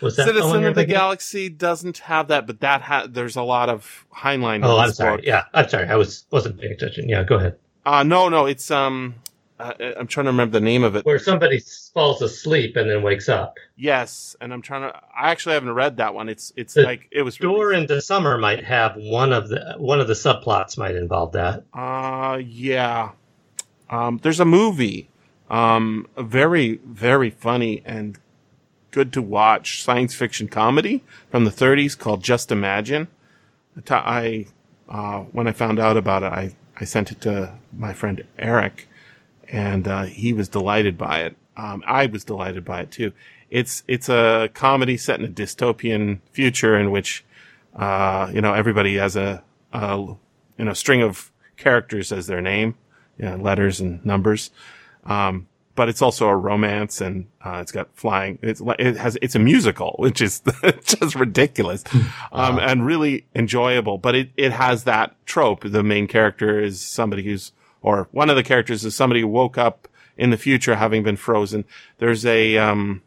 Was 0.00 0.16
that 0.16 0.24
the 0.26 0.32
one 0.32 0.36
Citizen 0.40 0.60
you're 0.60 0.68
of 0.70 0.74
the 0.76 0.80
thinking 0.82 0.96
of? 0.96 1.00
Galaxy 1.00 1.48
doesn't 1.50 1.98
have 1.98 2.28
that, 2.28 2.46
but 2.46 2.60
that 2.60 2.80
ha- 2.82 3.06
there's 3.08 3.36
a 3.36 3.42
lot 3.42 3.68
of 3.68 4.06
Heinlein. 4.16 4.56
in 4.56 4.64
Oh, 4.64 4.78
I'm 4.78 4.92
sorry. 4.92 5.16
book. 5.18 5.26
Yeah, 5.26 5.44
I'm 5.52 5.68
sorry. 5.68 5.88
I 5.88 5.96
was 5.96 6.24
wasn't 6.30 6.58
paying 6.60 6.72
attention. 6.72 7.08
Yeah, 7.08 7.22
go 7.24 7.36
ahead. 7.36 7.56
Uh, 7.84 8.02
no, 8.02 8.28
no, 8.28 8.46
it's 8.46 8.70
um, 8.70 9.16
uh, 9.58 9.72
I'm 9.98 10.06
trying 10.06 10.24
to 10.24 10.30
remember 10.30 10.52
the 10.58 10.64
name 10.64 10.84
of 10.84 10.96
it. 10.96 11.04
Where 11.04 11.18
somebody 11.18 11.60
falls 11.92 12.22
asleep 12.22 12.76
and 12.76 12.88
then 12.88 13.02
wakes 13.02 13.28
up. 13.28 13.56
Yes, 13.76 14.36
and 14.40 14.52
I'm 14.54 14.62
trying 14.62 14.82
to. 14.82 14.94
I 15.14 15.30
actually 15.32 15.54
haven't 15.54 15.72
read 15.74 15.96
that 15.98 16.14
one. 16.14 16.28
It's 16.30 16.50
it's 16.56 16.74
The 16.74 16.82
like 16.82 17.08
it 17.10 17.22
was. 17.22 17.36
Door 17.36 17.68
released- 17.70 17.90
into 17.90 18.00
Summer 18.00 18.38
might 18.38 18.64
have 18.64 18.96
one 18.96 19.32
of 19.34 19.48
the 19.48 19.74
one 19.76 20.00
of 20.00 20.06
the 20.06 20.14
subplots 20.14 20.78
might 20.78 20.94
involve 20.94 21.32
that. 21.32 21.64
Uh, 21.74 22.38
yeah. 22.42 23.10
Um, 23.90 24.20
there's 24.22 24.40
a 24.40 24.44
movie, 24.44 25.08
um, 25.50 26.06
a 26.16 26.22
very 26.22 26.80
very 26.86 27.30
funny 27.30 27.82
and 27.84 28.18
good 28.92 29.12
to 29.12 29.22
watch 29.22 29.82
science 29.82 30.14
fiction 30.14 30.48
comedy 30.48 31.02
from 31.30 31.44
the 31.44 31.50
30s 31.50 31.98
called 31.98 32.22
Just 32.22 32.50
Imagine. 32.50 33.08
I 33.88 34.46
uh, 34.88 35.20
when 35.32 35.46
I 35.46 35.52
found 35.52 35.78
out 35.78 35.96
about 35.96 36.22
it, 36.22 36.32
I 36.32 36.54
I 36.80 36.84
sent 36.84 37.12
it 37.12 37.20
to 37.22 37.54
my 37.76 37.92
friend 37.92 38.24
Eric, 38.38 38.88
and 39.48 39.86
uh, 39.86 40.04
he 40.04 40.32
was 40.32 40.48
delighted 40.48 40.96
by 40.96 41.22
it. 41.22 41.36
Um, 41.56 41.82
I 41.86 42.06
was 42.06 42.24
delighted 42.24 42.64
by 42.64 42.82
it 42.82 42.90
too. 42.90 43.12
It's 43.50 43.82
it's 43.88 44.08
a 44.08 44.50
comedy 44.54 44.96
set 44.96 45.20
in 45.20 45.26
a 45.26 45.28
dystopian 45.28 46.20
future 46.32 46.78
in 46.78 46.90
which 46.90 47.24
uh, 47.74 48.30
you 48.32 48.40
know 48.40 48.54
everybody 48.54 48.96
has 48.96 49.16
a, 49.16 49.42
a 49.72 49.96
you 49.96 50.64
know 50.64 50.72
string 50.74 51.02
of 51.02 51.30
characters 51.56 52.12
as 52.12 52.26
their 52.26 52.40
name, 52.40 52.76
know, 53.24 53.36
letters 53.36 53.80
and 53.80 54.04
numbers. 54.04 54.50
Um, 55.04 55.46
but 55.76 55.88
it's 55.88 56.02
also 56.02 56.28
a 56.28 56.36
romance 56.36 57.00
and 57.00 57.26
uh, 57.44 57.58
it's 57.62 57.72
got 57.72 57.88
flying. 57.94 58.38
It's 58.42 58.60
it 58.78 58.96
has 58.96 59.16
it's 59.22 59.34
a 59.34 59.38
musical, 59.38 59.94
which 59.98 60.20
is 60.20 60.42
just 60.84 61.14
ridiculous 61.14 61.84
um, 62.32 62.58
and 62.58 62.84
really 62.84 63.26
enjoyable. 63.34 63.96
But 63.96 64.14
it 64.14 64.30
it 64.36 64.52
has 64.52 64.84
that 64.84 65.14
trope. 65.26 65.62
The 65.64 65.82
main 65.82 66.06
character 66.06 66.60
is 66.60 66.80
somebody 66.80 67.22
who's 67.22 67.52
or 67.82 68.08
one 68.12 68.28
of 68.28 68.36
the 68.36 68.42
characters 68.42 68.84
is 68.84 68.94
somebody 68.94 69.22
who 69.22 69.28
woke 69.28 69.56
up 69.56 69.88
in 70.18 70.30
the 70.30 70.36
future 70.36 70.74
having 70.76 71.02
been 71.02 71.16
frozen. 71.16 71.64
There's 71.98 72.26
a 72.26 72.58
um, 72.58 73.02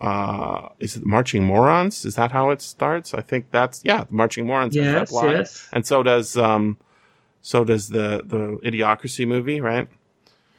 uh, 0.00 0.68
is 0.78 0.96
it 0.96 1.04
Marching 1.04 1.44
Morons? 1.44 2.04
Is 2.04 2.14
that 2.16 2.30
how 2.32 2.50
it 2.50 2.60
starts? 2.60 3.14
I 3.14 3.20
think 3.20 3.50
that's 3.50 3.80
yeah, 3.84 4.04
Marching 4.10 4.46
Morons. 4.46 4.76
Yes, 4.76 5.10
yes. 5.12 5.68
And 5.72 5.86
so 5.86 6.02
does 6.02 6.36
um, 6.36 6.76
so 7.42 7.64
does 7.64 7.88
the 7.90 8.22
the 8.24 8.58
Idiocracy 8.64 9.26
movie, 9.26 9.60
right? 9.60 9.88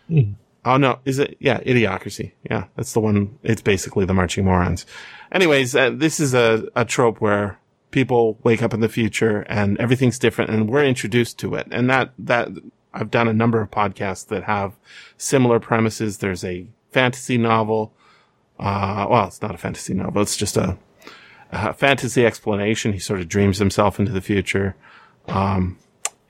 Mhm. 0.09 0.35
Oh 0.65 0.77
no, 0.77 0.99
is 1.05 1.19
it? 1.19 1.35
Yeah, 1.39 1.59
Idiocracy. 1.61 2.33
Yeah, 2.49 2.65
that's 2.75 2.93
the 2.93 2.99
one. 2.99 3.37
It's 3.43 3.61
basically 3.61 4.05
the 4.05 4.13
Marching 4.13 4.45
Morons. 4.45 4.85
Anyways, 5.31 5.75
uh, 5.75 5.89
this 5.89 6.19
is 6.19 6.33
a 6.33 6.67
a 6.75 6.85
trope 6.85 7.19
where 7.19 7.57
people 7.91 8.37
wake 8.43 8.61
up 8.63 8.73
in 8.73 8.79
the 8.79 8.89
future 8.89 9.41
and 9.49 9.77
everything's 9.79 10.19
different, 10.19 10.49
and 10.51 10.69
we're 10.69 10.83
introduced 10.85 11.39
to 11.39 11.55
it. 11.55 11.67
And 11.71 11.89
that 11.89 12.11
that 12.19 12.49
I've 12.93 13.11
done 13.11 13.27
a 13.27 13.33
number 13.33 13.59
of 13.61 13.71
podcasts 13.71 14.27
that 14.27 14.43
have 14.43 14.73
similar 15.17 15.59
premises. 15.59 16.19
There's 16.19 16.43
a 16.43 16.67
fantasy 16.91 17.37
novel. 17.37 17.91
Uh, 18.59 19.07
well, 19.09 19.27
it's 19.27 19.41
not 19.41 19.55
a 19.55 19.57
fantasy 19.57 19.93
novel. 19.95 20.21
It's 20.21 20.37
just 20.37 20.55
a, 20.57 20.77
a 21.51 21.73
fantasy 21.73 22.25
explanation. 22.25 22.93
He 22.93 22.99
sort 22.99 23.19
of 23.19 23.27
dreams 23.27 23.57
himself 23.57 23.99
into 23.99 24.11
the 24.11 24.21
future. 24.21 24.75
Um, 25.27 25.77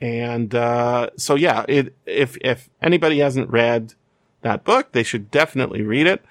and, 0.00 0.54
uh, 0.54 1.10
so 1.16 1.34
yeah, 1.34 1.64
it, 1.68 1.94
if, 2.06 2.36
if 2.40 2.68
anybody 2.82 3.18
hasn't 3.18 3.50
read 3.50 3.94
that 4.42 4.64
book, 4.64 4.92
they 4.92 5.02
should 5.02 5.30
definitely 5.30 5.82
read 5.82 6.06
it. 6.06 6.24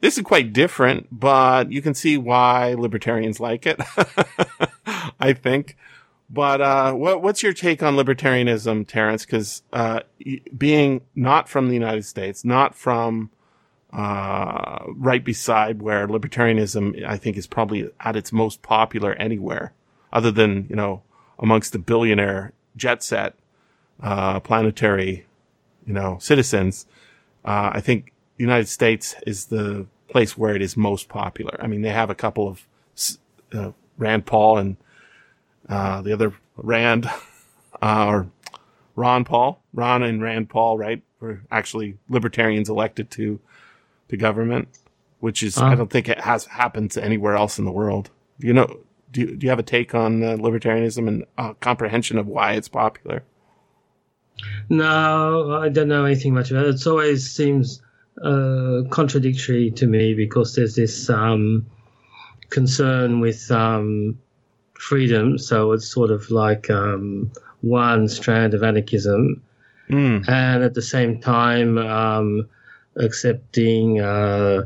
This 0.00 0.16
is 0.16 0.24
quite 0.24 0.52
different, 0.52 1.08
but 1.10 1.70
you 1.70 1.82
can 1.82 1.94
see 1.94 2.16
why 2.16 2.74
libertarians 2.74 3.38
like 3.38 3.66
it. 3.66 3.80
I 5.20 5.34
think. 5.34 5.76
But, 6.28 6.60
uh, 6.60 6.92
what, 6.92 7.22
what's 7.22 7.42
your 7.42 7.52
take 7.52 7.82
on 7.82 7.96
libertarianism, 7.96 8.86
Terence? 8.86 9.26
Cause, 9.26 9.62
uh, 9.72 10.00
being 10.56 11.02
not 11.14 11.48
from 11.48 11.68
the 11.68 11.74
United 11.74 12.04
States, 12.04 12.44
not 12.44 12.74
from, 12.74 13.30
uh, 13.92 14.84
right 14.94 15.24
beside 15.24 15.82
where 15.82 16.06
libertarianism, 16.06 17.04
I 17.04 17.16
think, 17.16 17.36
is 17.36 17.46
probably 17.46 17.90
at 18.00 18.16
its 18.16 18.32
most 18.32 18.62
popular 18.62 19.14
anywhere, 19.14 19.72
other 20.12 20.30
than 20.30 20.66
you 20.70 20.76
know 20.76 21.02
amongst 21.38 21.72
the 21.72 21.78
billionaire 21.78 22.52
jet 22.76 23.02
set, 23.02 23.34
uh, 24.02 24.40
planetary, 24.40 25.26
you 25.86 25.92
know, 25.92 26.18
citizens. 26.20 26.86
Uh, 27.44 27.70
I 27.74 27.80
think 27.80 28.12
the 28.36 28.44
United 28.44 28.68
States 28.68 29.14
is 29.26 29.46
the 29.46 29.86
place 30.08 30.36
where 30.36 30.54
it 30.54 30.62
is 30.62 30.76
most 30.76 31.08
popular. 31.08 31.56
I 31.62 31.66
mean, 31.66 31.82
they 31.82 31.90
have 31.90 32.10
a 32.10 32.14
couple 32.14 32.48
of 32.48 32.66
uh, 33.52 33.72
Rand 33.98 34.26
Paul 34.26 34.58
and 34.58 34.76
uh, 35.68 36.02
the 36.02 36.12
other 36.12 36.34
Rand 36.56 37.08
uh, 37.82 38.06
or 38.06 38.26
Ron 38.96 39.24
Paul, 39.24 39.62
Ron 39.72 40.02
and 40.02 40.20
Rand 40.22 40.48
Paul, 40.50 40.76
right? 40.78 41.02
Were 41.20 41.40
actually 41.50 41.96
libertarians 42.08 42.68
elected 42.68 43.10
to 43.12 43.40
to 44.08 44.16
government, 44.16 44.68
which 45.20 45.42
is 45.42 45.58
I 45.58 45.72
Uh. 45.72 45.74
don't 45.76 45.90
think 45.90 46.08
it 46.08 46.20
has 46.20 46.46
happened 46.46 46.90
to 46.92 47.04
anywhere 47.04 47.36
else 47.36 47.58
in 47.58 47.64
the 47.66 47.70
world. 47.70 48.10
You 48.38 48.54
know? 48.54 48.78
Do 49.12 49.20
you, 49.22 49.36
do 49.36 49.44
you 49.46 49.50
have 49.50 49.58
a 49.58 49.64
take 49.64 49.94
on 49.94 50.22
uh, 50.22 50.36
libertarianism 50.36 51.08
and 51.08 51.24
uh, 51.36 51.54
comprehension 51.54 52.18
of 52.18 52.26
why 52.26 52.52
it's 52.52 52.68
popular? 52.68 53.24
No, 54.68 55.58
I 55.60 55.68
don't 55.68 55.88
know 55.88 56.04
anything 56.04 56.34
much 56.34 56.50
about 56.50 56.66
it. 56.66 56.76
It 56.76 56.86
always 56.86 57.30
seems 57.30 57.82
uh, 58.22 58.82
contradictory 58.90 59.70
to 59.72 59.86
me 59.86 60.14
because 60.14 60.54
there's 60.54 60.76
this 60.76 61.10
um, 61.10 61.66
concern 62.50 63.20
with 63.20 63.50
um, 63.50 64.18
freedom. 64.74 65.38
So 65.38 65.72
it's 65.72 65.86
sort 65.88 66.10
of 66.10 66.30
like 66.30 66.70
um, 66.70 67.30
one 67.62 68.08
strand 68.08 68.54
of 68.54 68.62
anarchism, 68.62 69.42
Mm. 69.90 70.28
and 70.28 70.62
at 70.62 70.74
the 70.74 70.82
same 70.82 71.20
time 71.20 71.76
um, 71.76 72.48
accepting 72.94 74.00
uh, 74.00 74.62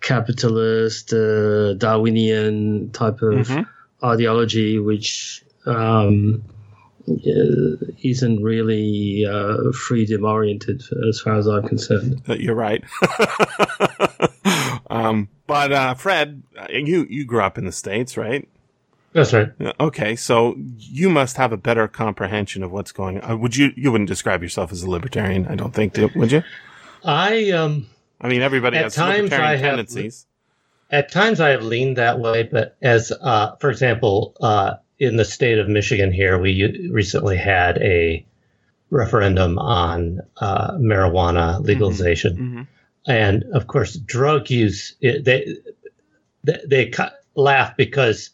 capitalist, 0.00 1.12
uh, 1.12 1.74
Darwinian 1.74 2.90
type 2.92 3.22
of 3.22 3.48
Mhm. 3.48 3.66
ideology, 4.04 4.78
which 4.78 5.42
um, 5.66 6.42
uh, 7.08 7.76
isn't 8.02 8.42
really 8.42 9.24
uh, 9.28 9.72
freedom 9.72 10.24
oriented 10.24 10.82
as 11.08 11.20
far 11.20 11.34
as 11.36 11.46
I'm 11.46 11.66
concerned. 11.66 12.22
Uh, 12.28 12.34
You're 12.34 12.54
right. 12.54 12.84
um, 14.90 15.28
but 15.46 15.72
uh, 15.72 15.94
Fred, 15.94 16.42
uh, 16.58 16.66
you 16.70 17.06
you 17.08 17.24
grew 17.24 17.40
up 17.42 17.58
in 17.58 17.64
the 17.64 17.72
states, 17.72 18.16
right? 18.16 18.48
That's 19.12 19.32
right. 19.32 19.48
Okay, 19.80 20.14
so 20.14 20.56
you 20.76 21.08
must 21.08 21.36
have 21.38 21.52
a 21.52 21.56
better 21.56 21.88
comprehension 21.88 22.62
of 22.62 22.70
what's 22.70 22.92
going 22.92 23.20
on. 23.20 23.30
Uh, 23.30 23.36
would 23.36 23.56
you? 23.56 23.72
You 23.76 23.90
wouldn't 23.90 24.08
describe 24.08 24.42
yourself 24.42 24.72
as 24.72 24.82
a 24.82 24.90
libertarian, 24.90 25.46
I 25.46 25.54
don't 25.54 25.72
think, 25.72 25.96
would 26.14 26.32
you? 26.32 26.42
I 27.04 27.50
um 27.50 27.86
I 28.20 28.28
mean, 28.28 28.42
everybody 28.42 28.76
At 28.78 28.84
has 28.84 28.94
times 28.94 29.24
libertarian 29.30 29.46
I 29.48 29.56
have- 29.56 29.60
tendencies. 29.70 30.26
at 30.90 31.10
times 31.10 31.40
I 31.40 31.50
have 31.50 31.62
leaned 31.62 31.96
that 31.96 32.18
way, 32.18 32.44
but 32.44 32.76
as 32.82 33.12
uh, 33.12 33.56
for 33.56 33.70
example, 33.70 34.36
uh, 34.40 34.74
in 34.98 35.16
the 35.16 35.24
state 35.24 35.58
of 35.58 35.68
Michigan 35.68 36.12
here, 36.12 36.38
we 36.38 36.88
recently 36.90 37.36
had 37.36 37.76
a 37.78 38.24
referendum 38.90 39.58
on 39.58 40.20
uh, 40.38 40.72
marijuana 40.78 41.60
legalization, 41.62 42.36
hmm 42.36 42.62
and 43.08 43.44
of 43.54 43.68
course, 43.68 43.94
drug 43.94 44.50
use. 44.50 44.96
It, 45.00 45.24
they 45.24 45.56
they, 46.42 46.58
they 46.66 46.92
laugh 47.36 47.76
because 47.76 48.30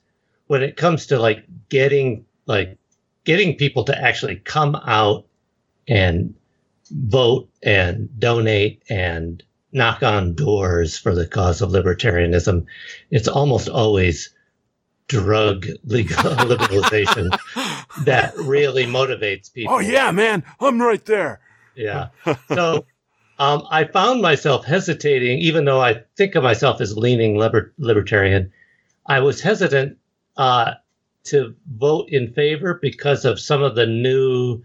when 0.47 0.63
it 0.63 0.77
comes 0.79 1.07
to 1.07 1.19
like 1.19 1.45
getting 1.69 2.25
like 2.47 2.79
getting 3.25 3.57
people 3.57 3.85
to 3.85 3.99
actually 3.99 4.37
come 4.37 4.75
out 4.77 5.27
and 5.89 6.35
vote 6.91 7.49
and 7.63 8.09
donate 8.19 8.83
and 8.89 9.43
knock 9.73 10.03
on 10.03 10.35
doors 10.35 10.99
for 10.99 11.15
the 11.15 11.27
cause 11.27 11.63
of 11.63 11.71
libertarianism, 11.71 12.67
it's 13.11 13.29
almost 13.29 13.69
always 13.69 14.35
drug 15.09 15.67
legal 15.85 16.31
legalization 16.47 17.31
that 18.05 18.35
really 18.37 18.85
motivates 18.85 19.53
people. 19.53 19.75
Oh 19.75 19.79
yeah, 19.81 20.11
man, 20.11 20.45
I'm 20.61 20.81
right 20.81 21.05
there. 21.05 21.41
Yeah. 21.75 22.09
So 22.49 22.87
um, 23.39 23.67
I 23.71 23.85
found 23.85 24.23
myself 24.23 24.65
hesitating, 24.65 25.39
even 25.39 25.65
though 25.65 25.81
I 25.81 26.03
think 26.17 26.35
of 26.35 26.43
myself 26.45 26.81
as 26.81 26.97
leaning 26.97 27.37
liber- 27.37 27.73
libertarian. 27.79 28.53
I 29.07 29.21
was 29.21 29.41
hesitant 29.41 29.99
uh, 30.37 30.75
to 31.25 31.55
vote 31.67 32.09
in 32.11 32.33
favor 32.35 32.79
because 32.81 33.25
of 33.25 33.41
some 33.41 33.63
of 33.63 33.75
the 33.75 33.87
new. 33.87 34.63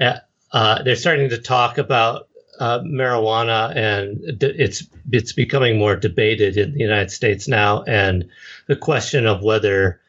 Uh, 0.00 0.16
uh, 0.50 0.82
they're 0.82 0.96
starting 0.96 1.28
to 1.28 1.38
talk 1.38 1.78
about 1.78 2.28
uh, 2.60 2.80
marijuana, 2.80 3.74
and 3.74 4.20
it's 4.42 4.86
it's 5.10 5.32
becoming 5.32 5.78
more 5.78 5.96
debated 5.96 6.56
in 6.56 6.72
the 6.72 6.80
United 6.80 7.10
States 7.10 7.48
now, 7.48 7.82
and 7.84 8.28
the 8.66 8.76
question 8.76 9.26
of 9.26 9.42
whether 9.42 10.00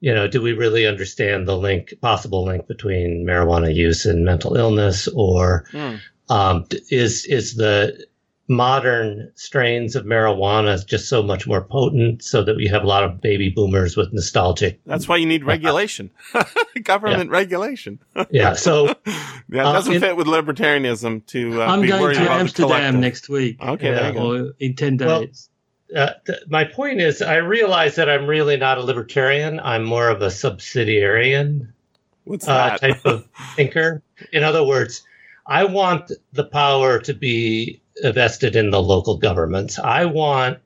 you 0.00 0.14
know, 0.14 0.28
do 0.28 0.40
we 0.40 0.52
really 0.52 0.86
understand 0.86 1.48
the 1.48 1.56
link, 1.56 1.92
possible 2.00 2.44
link 2.44 2.68
between 2.68 3.26
marijuana 3.26 3.74
use 3.74 4.06
and 4.06 4.24
mental 4.24 4.56
illness, 4.56 5.08
or 5.08 5.64
Mm. 5.72 6.00
um, 6.28 6.66
is 6.90 7.26
is 7.26 7.56
the 7.56 8.06
modern 8.48 9.30
strains 9.34 9.94
of 9.94 10.04
marijuana 10.06 10.72
is 10.74 10.84
just 10.84 11.08
so 11.08 11.22
much 11.22 11.46
more 11.46 11.62
potent, 11.62 12.22
so 12.22 12.42
that 12.42 12.56
we 12.56 12.66
have 12.66 12.82
a 12.82 12.86
lot 12.86 13.04
of 13.04 13.20
baby 13.20 13.50
boomers 13.50 13.96
with 13.96 14.12
nostalgic? 14.12 14.80
That's 14.86 15.06
why 15.06 15.16
you 15.18 15.26
need 15.26 15.44
regulation, 15.54 16.10
government 16.82 17.30
regulation. 17.30 17.98
Yeah. 18.30 18.54
So 18.54 18.94
Yeah, 19.50 19.62
it 19.62 19.66
Uh, 19.66 19.72
doesn't 19.72 19.94
in- 19.94 20.00
fit 20.00 20.16
with 20.16 20.26
libertarianism 20.26 21.24
to 21.28 21.62
uh, 21.62 21.66
I'm 21.66 21.80
be 21.82 21.88
going 21.88 22.14
to 22.16 22.30
Amsterdam 22.30 23.00
next 23.00 23.28
week. 23.28 23.56
Okay, 23.62 23.90
there. 23.90 24.16
Or 24.18 24.52
in 24.58 24.74
10 24.74 24.96
Well, 24.98 25.20
days. 25.20 25.48
uh, 25.96 26.10
th- 26.26 26.40
my 26.48 26.64
point 26.64 27.00
is, 27.00 27.22
I 27.22 27.36
realize 27.36 27.96
that 27.96 28.10
I'm 28.10 28.26
really 28.26 28.56
not 28.58 28.76
a 28.78 28.82
libertarian. 28.82 29.58
I'm 29.60 29.84
more 29.84 30.08
of 30.10 30.20
a 30.20 30.30
subsidiarian. 30.30 31.72
What's 32.24 32.46
uh, 32.46 32.76
type 32.76 33.04
of 33.06 33.26
thinker. 33.56 34.02
In 34.32 34.44
other 34.44 34.62
words, 34.64 35.02
I 35.46 35.64
want 35.64 36.12
the 36.34 36.44
power 36.44 36.98
to 37.00 37.14
be 37.14 37.80
vested 38.02 38.56
in 38.56 38.70
the 38.70 38.82
local 38.82 39.16
governments. 39.18 39.78
I 39.78 40.04
want, 40.06 40.58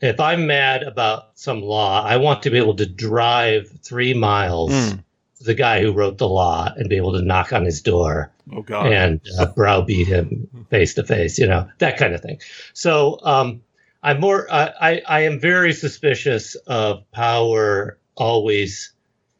if 0.00 0.20
I'm 0.20 0.46
mad 0.46 0.82
about 0.82 1.30
some 1.34 1.62
law, 1.62 2.04
I 2.04 2.16
want 2.16 2.42
to 2.42 2.50
be 2.50 2.58
able 2.58 2.76
to 2.76 2.86
drive 2.86 3.68
three 3.82 4.14
miles 4.14 4.70
Mm. 4.72 5.04
to 5.38 5.44
the 5.44 5.54
guy 5.54 5.80
who 5.80 5.92
wrote 5.92 6.18
the 6.18 6.28
law 6.28 6.72
and 6.76 6.88
be 6.88 6.96
able 6.96 7.12
to 7.12 7.22
knock 7.22 7.52
on 7.52 7.64
his 7.64 7.82
door 7.82 8.30
oh 8.52 8.62
God. 8.62 8.92
and 8.92 9.20
uh, 9.38 9.46
browbeat 9.46 10.06
him 10.06 10.48
face 10.70 10.94
to 10.94 11.04
face, 11.04 11.38
you 11.38 11.46
know, 11.46 11.68
that 11.78 11.96
kind 11.98 12.14
of 12.14 12.20
thing. 12.20 12.38
So 12.74 13.18
um, 13.22 13.62
I'm 14.02 14.20
more, 14.20 14.46
I, 14.52 14.72
I, 14.80 15.02
I 15.08 15.20
am 15.20 15.40
very 15.40 15.72
suspicious 15.72 16.54
of 16.66 17.08
power 17.12 17.98
always 18.16 18.92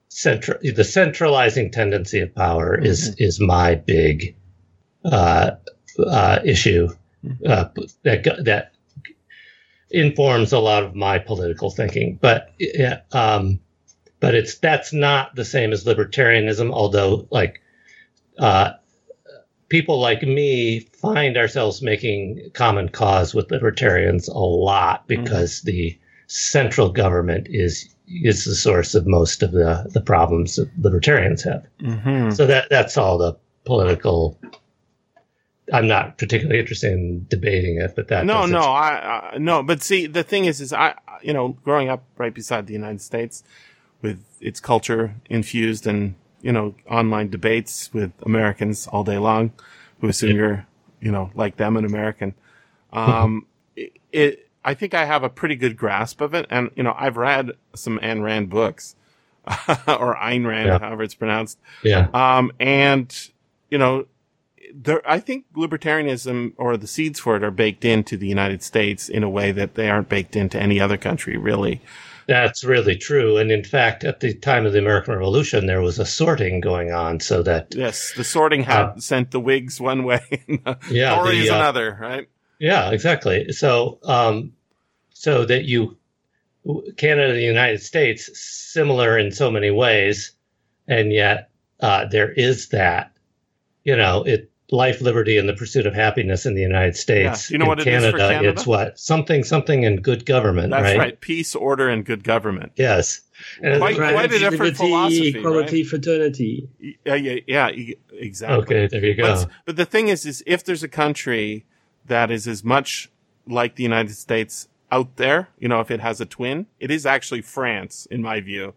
central. 0.09 0.59
The 0.63 0.85
centralizing 0.85 1.71
tendency 1.71 2.21
of 2.21 2.35
power 2.35 2.79
is 2.79 3.15
is 3.19 3.41
my 3.41 3.75
big 3.77 4.37
uh, 5.05 5.53
uh, 5.99 6.39
issue 6.45 6.89
uh, 7.47 7.67
that 8.03 8.45
that 8.45 8.73
informs 9.91 10.53
a 10.53 10.59
lot 10.59 10.83
of 10.83 10.95
my 10.95 11.19
political 11.19 11.71
thinking. 11.71 12.19
But 12.21 12.53
yeah, 12.59 13.01
um, 13.13 13.61
but 14.21 14.35
it's 14.35 14.57
that's 14.59 14.93
not 14.93 15.35
the 15.35 15.45
same 15.45 15.73
as 15.73 15.85
libertarianism. 15.85 16.73
Although, 16.73 17.27
like, 17.31 17.61
uh, 18.39 18.73
people 19.69 20.01
like 20.01 20.23
me 20.23 20.81
find 20.81 21.37
ourselves 21.37 21.83
making 21.83 22.51
common 22.55 22.89
cause 22.89 23.35
with 23.35 23.51
libertarians 23.51 24.29
a 24.29 24.39
lot 24.39 25.07
because 25.09 25.63
the 25.63 25.99
central 26.27 26.91
government 26.91 27.47
is 27.51 27.89
is 28.07 28.45
the 28.45 28.55
source 28.55 28.95
of 28.95 29.07
most 29.07 29.43
of 29.43 29.53
the 29.53 29.89
the 29.93 30.01
problems 30.01 30.57
that 30.57 30.69
libertarians 30.79 31.43
have. 31.43 31.65
hmm 31.81 32.31
So 32.31 32.47
that 32.47 32.69
that's 32.71 32.97
all 32.97 33.19
the 33.19 33.37
political. 33.65 34.39
I'm 35.73 35.87
not 35.87 36.19
particularly 36.19 36.59
interested 36.61 36.93
in 36.93 37.27
debating 37.29 37.79
it, 37.81 37.93
but 37.95 38.09
that 38.09 38.27
no, 38.27 38.47
no, 38.47 38.61
I, 38.61 39.31
I 39.35 39.39
no. 39.39 39.63
But 39.63 39.83
see, 39.83 40.07
the 40.07 40.23
thing 40.25 40.45
is, 40.47 40.61
is 40.61 40.73
I, 40.73 40.95
you 41.23 41.33
know, 41.33 41.51
growing 41.65 41.89
up 41.89 42.03
right 42.17 42.35
beside 42.35 42.67
the 42.67 42.73
United 42.73 43.01
States, 43.01 43.45
with 44.01 44.25
its 44.41 44.59
culture 44.59 45.15
infused 45.31 45.87
and 45.87 46.15
you 46.41 46.51
know 46.53 46.75
online 46.91 47.31
debates 47.31 47.93
with 47.95 48.11
Americans 48.23 48.89
all 48.89 49.05
day 49.05 49.19
long, 49.19 49.53
who 50.01 50.09
assume 50.09 50.35
you're, 50.37 50.67
you 51.01 51.13
know, 51.13 51.31
like 51.35 51.57
them, 51.57 51.77
an 51.77 51.85
American. 51.85 52.35
Um, 52.93 53.47
it, 53.77 53.93
it, 54.11 54.49
I 54.65 54.75
think 54.75 54.95
I 54.95 55.05
have 55.05 55.23
a 55.23 55.29
pretty 55.29 55.55
good 55.57 55.77
grasp 55.77 56.21
of 56.21 56.35
it, 56.35 56.47
and 56.51 56.71
you 56.75 56.83
know, 56.83 56.95
I've 56.99 57.17
read 57.17 57.53
some 57.75 58.01
Ayn 58.01 58.21
Rand 58.23 58.51
books, 58.51 58.97
or 59.47 60.17
Ayn 60.17 60.45
Rand, 60.45 60.67
Yeah. 60.69 60.79
however 60.81 61.05
it's 61.05 61.15
pronounced. 61.15 61.59
yeah, 61.85 62.09
Um, 62.13 62.51
and 62.59 63.15
you 63.71 63.79
know, 63.79 64.07
there, 64.75 65.03
I 65.09 65.21
think 65.21 65.45
libertarianism 65.55 66.53
or 66.57 66.77
the 66.77 66.87
seeds 66.87 67.21
for 67.21 67.37
it 67.37 67.45
are 67.45 67.51
baked 67.51 67.85
into 67.85 68.17
the 68.17 68.27
United 68.27 68.63
States 68.63 69.09
in 69.09 69.23
a 69.23 69.31
way 69.31 69.53
that 69.53 69.75
they 69.75 69.91
aren't 69.91 70.09
baked 70.09 70.37
into 70.37 70.61
any 70.61 70.81
other 70.81 70.97
country, 70.97 71.37
really. 71.37 71.81
that's 72.27 72.63
really 72.65 72.97
true. 72.97 73.37
And 73.37 73.51
in 73.51 73.65
fact, 73.65 74.05
at 74.05 74.21
the 74.21 74.33
time 74.35 74.65
of 74.67 74.73
the 74.73 74.79
American 74.79 75.15
Revolution, 75.15 75.67
there 75.67 75.83
was 75.83 75.99
a 75.99 76.07
sorting 76.07 76.61
going 76.61 76.93
on, 76.93 77.21
so 77.21 77.43
that 77.43 77.75
Yes, 77.75 78.13
the 78.17 78.25
sorting 78.25 78.63
hat 78.63 78.95
Uh, 78.97 79.01
sent 79.01 79.31
the 79.33 79.41
Whigs 79.41 79.81
one 79.81 80.05
way, 80.05 80.21
and 80.49 80.61
the 80.65 80.79
Yeah, 80.91 81.17
Tories 81.17 81.49
the, 81.49 81.55
uh, 81.55 81.57
another, 81.57 81.99
right? 82.01 82.29
Yeah, 82.59 82.91
exactly. 82.93 83.53
So, 83.53 83.99
um, 84.05 84.53
so 85.11 85.45
that 85.47 85.65
you, 85.65 85.97
Canada 86.97 87.29
and 87.31 87.37
the 87.37 87.43
United 87.43 87.83
States, 87.83 88.31
similar 88.39 89.19
in 89.19 89.33
so 89.33 89.51
many 89.51 89.71
ways, 89.71 90.33
and 90.87 91.13
yet 91.13 91.51
uh, 91.81 92.07
there 92.07 92.31
is 92.31 92.69
that, 92.69 93.11
you 93.83 93.97
know, 93.97 94.23
it 94.23 94.49
life, 94.73 95.01
liberty, 95.01 95.37
and 95.39 95.49
the 95.49 95.53
pursuit 95.55 95.87
of 95.87 95.95
happiness 95.95 96.47
in 96.47 96.55
the 96.55 96.63
United 96.63 96.97
States. 96.97 97.49
Do 97.49 97.55
you 97.55 97.59
know 97.59 97.65
in 97.65 97.69
what 97.69 97.81
it 97.81 97.87
is 97.87 98.05
for 98.11 98.19
Canada? 98.19 98.49
It's 98.51 98.67
what 98.67 98.99
something, 98.99 99.45
something, 99.45 99.85
and 99.85 100.03
good 100.03 100.25
government. 100.27 100.71
That's 100.71 100.83
right? 100.83 100.99
right. 100.99 101.21
Peace, 101.21 101.55
order, 101.55 101.89
and 101.89 102.05
good 102.05 102.25
government. 102.25 102.73
Yes. 102.77 103.21
And 103.63 103.81
Quite- 103.81 103.93
it's- 103.97 104.13
quite 104.13 104.33
a 104.33 104.39
different 104.39 104.61
liberty, 104.61 104.75
philosophy, 104.77 105.29
equality, 105.29 105.85
fraternity. 105.85 106.69
Yeah, 107.05 107.15
yeah, 107.15 107.41
yeah, 107.47 107.71
exactly. 108.13 108.77
okay, 108.77 108.87
there 108.87 109.05
you 109.05 109.15
go. 109.15 109.23
But, 109.35 109.49
but 109.67 109.77
the 109.77 109.85
thing 109.85 110.09
is, 110.09 110.25
is 110.27 110.43
if 110.47 110.65
there's 110.65 110.83
a 110.83 110.89
country 110.89 111.67
that 112.07 112.31
is 112.31 112.49
as 112.49 112.65
much 112.65 113.11
like 113.47 113.75
the 113.77 113.83
United 113.83 114.15
States 114.15 114.69
out 114.91 115.17
there, 115.17 115.49
you 115.59 115.69
know, 115.69 115.81
if 115.81 115.91
it 115.91 116.01
has 116.01 116.21
a 116.21 116.27
twin, 116.27 116.67
it 116.79 116.91
is 116.91 117.05
actually 117.07 117.43
France, 117.43 118.07
in 118.11 118.23
my 118.23 118.41
view. 118.41 118.75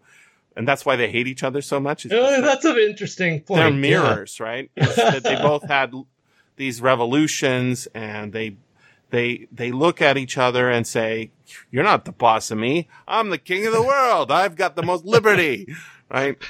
And 0.56 0.66
that's 0.66 0.86
why 0.86 0.96
they 0.96 1.10
hate 1.10 1.26
each 1.26 1.42
other 1.42 1.60
so 1.60 1.78
much. 1.78 2.06
Oh, 2.10 2.40
that's 2.40 2.64
an 2.64 2.78
interesting 2.78 3.40
point. 3.40 3.58
they're 3.58 3.68
yeah. 3.68 3.76
mirrors, 3.76 4.40
right? 4.40 4.70
That 4.76 5.22
they 5.22 5.36
both 5.36 5.68
had 5.68 5.92
these 6.56 6.80
revolutions 6.80 7.86
and 7.94 8.32
they, 8.32 8.56
they, 9.10 9.46
they 9.52 9.70
look 9.70 10.00
at 10.00 10.16
each 10.16 10.38
other 10.38 10.70
and 10.70 10.86
say, 10.86 11.30
you're 11.70 11.84
not 11.84 12.06
the 12.06 12.12
boss 12.12 12.50
of 12.50 12.58
me. 12.58 12.88
I'm 13.06 13.28
the 13.28 13.38
king 13.38 13.66
of 13.66 13.72
the 13.74 13.82
world. 13.82 14.30
I've 14.30 14.56
got 14.56 14.76
the 14.76 14.82
most 14.82 15.04
liberty, 15.04 15.74
right? 16.10 16.40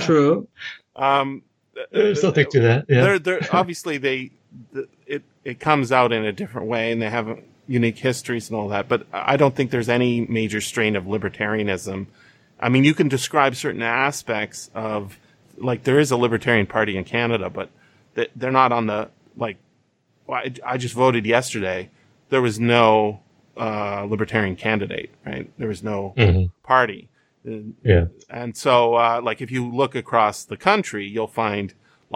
True. 0.00 0.46
Um, 0.94 1.42
There's 1.90 2.20
something 2.20 2.46
to 2.50 2.60
that. 2.60 2.84
Yeah. 2.88 3.02
they're, 3.02 3.18
they're 3.18 3.48
obviously 3.50 3.98
they 3.98 4.30
the, 4.72 4.88
it 5.06 5.22
it 5.44 5.60
comes 5.60 5.92
out 5.92 6.12
in 6.12 6.24
a 6.24 6.32
different 6.32 6.68
way 6.68 6.92
and 6.92 7.02
they 7.02 7.10
have 7.10 7.40
unique 7.66 7.98
histories 7.98 8.50
and 8.50 8.58
all 8.58 8.68
that 8.68 8.88
but 8.88 9.06
i 9.12 9.36
don't 9.36 9.56
think 9.56 9.70
there's 9.70 9.88
any 9.88 10.20
major 10.26 10.60
strain 10.60 10.96
of 10.96 11.04
libertarianism 11.04 12.06
i 12.64 12.68
mean 12.72 12.84
you 12.88 12.94
can 13.00 13.08
describe 13.08 13.52
certain 13.64 13.82
aspects 13.82 14.70
of 14.74 15.18
like 15.68 15.80
there 15.88 16.00
is 16.04 16.10
a 16.10 16.16
libertarian 16.26 16.66
party 16.76 16.96
in 17.00 17.04
canada 17.04 17.46
but 17.58 17.68
they- 18.14 18.32
they're 18.38 18.58
not 18.62 18.70
on 18.78 18.84
the 18.86 19.00
like 19.44 19.56
well, 20.26 20.40
I, 20.44 20.52
I 20.72 20.76
just 20.84 20.94
voted 20.94 21.24
yesterday 21.26 21.90
there 22.30 22.42
was 22.48 22.56
no 22.58 23.20
uh, 23.64 24.02
libertarian 24.14 24.56
candidate 24.56 25.10
right 25.24 25.46
there 25.58 25.68
was 25.74 25.82
no 25.82 26.14
Mhm. 26.16 26.50
party 26.72 27.08
And- 27.44 27.74
Yeah. 27.92 28.06
and 28.40 28.56
so, 28.56 28.94
uh, 28.94 29.20
like, 29.28 29.38
if 29.46 29.50
you 29.50 29.62
look 29.80 29.94
across 29.94 30.36
the 30.52 30.56
country, 30.56 31.04
you'll 31.14 31.34
find 31.44 31.66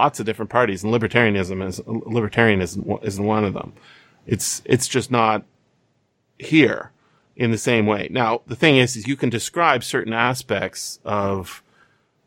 lots 0.03 0.19
of 0.21 0.25
different 0.29 0.51
parties, 0.59 0.83
and 0.83 0.91
libertarianism 0.99 1.59
is 1.69 1.77
libertarianism 2.21 2.81
isn't 3.05 3.27
one 3.37 3.45
of 3.49 3.53
them. 3.59 3.71
It's 4.27 4.63
it's 4.75 4.89
just 4.97 5.11
not 5.21 5.39
here 6.39 6.91
in 7.39 7.53
the 7.53 7.59
same 7.59 7.87
way. 7.87 8.09
Now, 8.11 8.43
the 8.47 8.57
thing 8.57 8.77
is, 8.77 8.97
is 8.97 9.07
you 9.07 9.17
can 9.17 9.31
describe 9.31 9.85
certain 9.85 10.13
aspects 10.13 10.99
of 11.05 11.63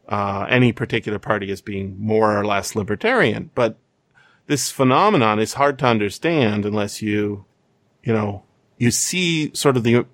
uh, 0.08 0.48
any 0.50 0.72
particular 0.72 1.20
party 1.20 1.52
as 1.52 1.62
being 1.62 1.98
more 2.00 2.36
or 2.36 2.46
less 2.46 2.76
libertarian, 2.76 3.52
but 3.54 3.78
this 4.48 4.72
phenomenon 4.72 5.40
is 5.40 5.54
hard 5.54 5.78
to 5.80 5.86
understand 5.86 6.66
unless 6.66 7.02
you, 7.02 7.46
you 8.04 8.14
know, 8.14 8.44
you 8.78 8.90
see 8.90 9.54
sort 9.54 9.78
of 9.78 9.84
the 9.84 10.06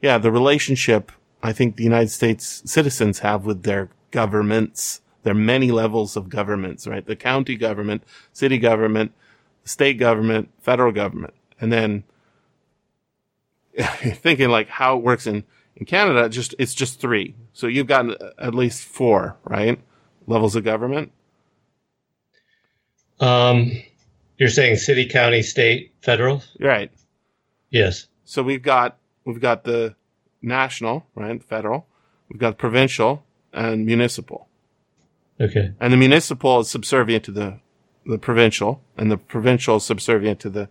yeah, 0.00 0.16
the 0.16 0.32
relationship 0.32 1.12
I 1.42 1.52
think 1.52 1.76
the 1.76 1.84
United 1.84 2.10
States 2.10 2.62
citizens 2.64 3.18
have 3.20 3.44
with 3.44 3.64
their 3.64 3.90
governments. 4.10 5.00
There 5.22 5.32
are 5.32 5.34
many 5.34 5.70
levels 5.70 6.16
of 6.16 6.28
governments, 6.28 6.86
right? 6.86 7.04
The 7.04 7.16
county 7.16 7.56
government, 7.56 8.04
city 8.32 8.58
government, 8.58 9.12
state 9.64 9.98
government, 9.98 10.50
federal 10.60 10.92
government. 10.92 11.34
And 11.60 11.72
then 11.72 12.04
thinking 13.78 14.48
like 14.48 14.68
how 14.68 14.96
it 14.96 15.02
works 15.02 15.26
in, 15.26 15.44
in 15.76 15.86
Canada, 15.86 16.28
just, 16.28 16.54
it's 16.58 16.74
just 16.74 17.00
three. 17.00 17.34
So 17.52 17.66
you've 17.66 17.86
got 17.86 18.06
at 18.38 18.54
least 18.54 18.84
four, 18.84 19.36
right? 19.44 19.80
Levels 20.26 20.56
of 20.56 20.64
government. 20.64 21.12
Um, 23.18 23.72
you're 24.38 24.48
saying 24.48 24.76
city, 24.76 25.06
county, 25.06 25.42
state, 25.42 25.92
federal? 26.00 26.42
Right. 26.58 26.90
Yes. 27.70 28.06
So 28.24 28.42
we've 28.42 28.62
got, 28.62 28.98
we've 29.24 29.40
got 29.40 29.64
the 29.64 29.94
national, 30.42 31.06
right? 31.14 31.42
Federal. 31.42 31.86
We've 32.28 32.40
got 32.40 32.58
provincial 32.58 33.24
and 33.52 33.84
municipal. 33.84 34.48
Okay. 35.40 35.72
and 35.80 35.92
the 35.92 35.96
municipal 35.96 36.60
is 36.60 36.68
subservient 36.68 37.24
to 37.24 37.30
the 37.32 37.60
the 38.06 38.18
provincial, 38.18 38.82
and 38.96 39.10
the 39.10 39.16
provincial 39.16 39.76
is 39.76 39.84
subservient 39.84 40.40
to 40.40 40.50
the 40.50 40.68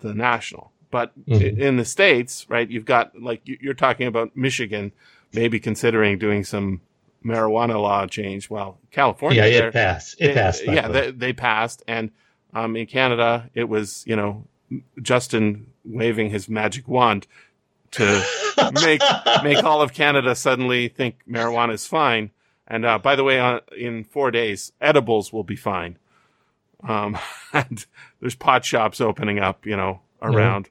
the 0.00 0.14
national. 0.14 0.72
But 0.90 1.12
Mhm. 1.26 1.58
in 1.58 1.76
the 1.76 1.84
states, 1.84 2.46
right, 2.48 2.68
you've 2.70 2.84
got 2.84 3.20
like 3.20 3.40
you- 3.44 3.58
you're 3.60 3.74
talking 3.74 4.06
about 4.06 4.36
Michigan. 4.36 4.92
maybe 5.32 5.58
considering 5.60 6.16
doing 6.18 6.44
some 6.44 6.80
marijuana 7.24 7.80
law 7.82 8.06
change. 8.06 8.48
Well, 8.48 8.78
California, 8.92 9.42
yeah, 9.42 9.64
it 9.66 9.72
passed. 9.72 10.16
It 10.20 10.28
they- 10.28 10.34
passed. 10.34 10.64
yeah, 10.64 10.88
they, 10.88 11.10
they 11.10 11.32
passed, 11.32 11.82
and 11.88 12.10
um, 12.54 12.74
in 12.76 12.86
Canada, 12.86 13.50
it 13.54 13.68
was 13.68 14.04
you 14.06 14.16
know 14.16 14.44
Justin 15.02 15.66
waving 15.84 16.30
his 16.30 16.48
magic 16.48 16.86
wand 16.88 17.26
to 17.90 18.24
make 18.82 19.02
make 19.42 19.62
all 19.64 19.82
of 19.82 19.92
Canada 19.92 20.34
suddenly 20.34 20.88
think 20.88 21.16
marijuana 21.28 21.72
is 21.74 21.86
fine. 21.86 22.30
And 22.68 22.84
uh, 22.86 22.98
by 22.98 23.14
the 23.16 23.24
way, 23.24 23.38
uh, 23.38 23.60
in 23.76 24.04
four 24.04 24.30
days, 24.30 24.72
edibles 24.80 25.32
will 25.32 25.44
be 25.44 25.56
fine. 25.56 25.98
Um, 26.82 27.18
and 27.52 27.84
there's 28.20 28.34
pot 28.36 28.64
shops 28.64 29.00
opening 29.00 29.38
up, 29.38 29.66
you 29.66 29.76
know, 29.76 30.00
around. 30.22 30.70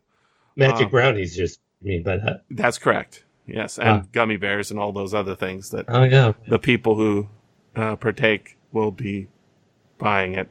Magic 0.56 0.88
uh, 0.88 0.90
brownies. 0.90 1.36
Just 1.36 1.60
mean 1.82 2.04
by 2.04 2.18
that. 2.18 2.44
That's 2.50 2.78
correct. 2.78 3.24
Yes, 3.48 3.78
and 3.78 4.02
Ah. 4.02 4.04
gummy 4.12 4.38
bears 4.38 4.72
and 4.72 4.80
all 4.80 4.92
those 4.92 5.14
other 5.14 5.36
things 5.36 5.70
that 5.70 5.86
Oh 5.88 6.04
yeah. 6.04 6.34
the 6.48 6.58
people 6.60 6.96
who 6.96 7.30
uh, 7.76 7.96
partake 7.98 8.58
will 8.72 8.92
be 8.92 9.28
buying 9.98 10.36
at 10.36 10.48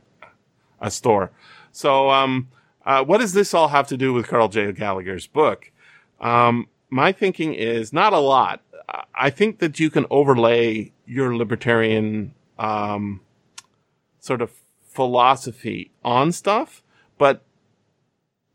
a 0.80 0.90
store. 0.90 1.30
So, 1.72 2.10
um, 2.10 2.48
uh, 2.86 3.02
what 3.02 3.18
does 3.18 3.32
this 3.32 3.52
all 3.54 3.68
have 3.68 3.88
to 3.88 3.96
do 3.96 4.12
with 4.12 4.28
Karl 4.28 4.48
J. 4.48 4.70
Gallagher's 4.72 5.26
book? 5.26 5.72
Um, 6.20 6.68
my 6.90 7.10
thinking 7.12 7.54
is 7.54 7.92
not 7.92 8.12
a 8.12 8.18
lot. 8.18 8.60
I- 8.88 9.04
I 9.14 9.30
think 9.30 9.58
that 9.60 9.80
you 9.80 9.90
can 9.90 10.06
overlay 10.10 10.92
your 11.06 11.34
libertarian 11.36 12.34
um, 12.58 13.20
sort 14.20 14.40
of 14.42 14.50
philosophy 14.86 15.90
on 16.04 16.30
stuff, 16.32 16.82
but 17.18 17.42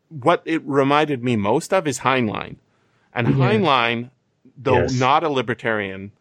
what 0.10 0.42
it 0.46 0.62
reminded 0.66 1.24
me 1.24 1.36
most 1.36 1.74
of 1.74 1.88
is 1.88 2.00
Heinlein. 2.00 2.58
And 3.14 3.28
Yeah. 3.28 3.34
Heinlein, 3.36 4.10
though 4.58 4.82
Yes. 4.82 5.00
not 5.00 5.24
a 5.24 5.30
libertarian, 5.30 6.12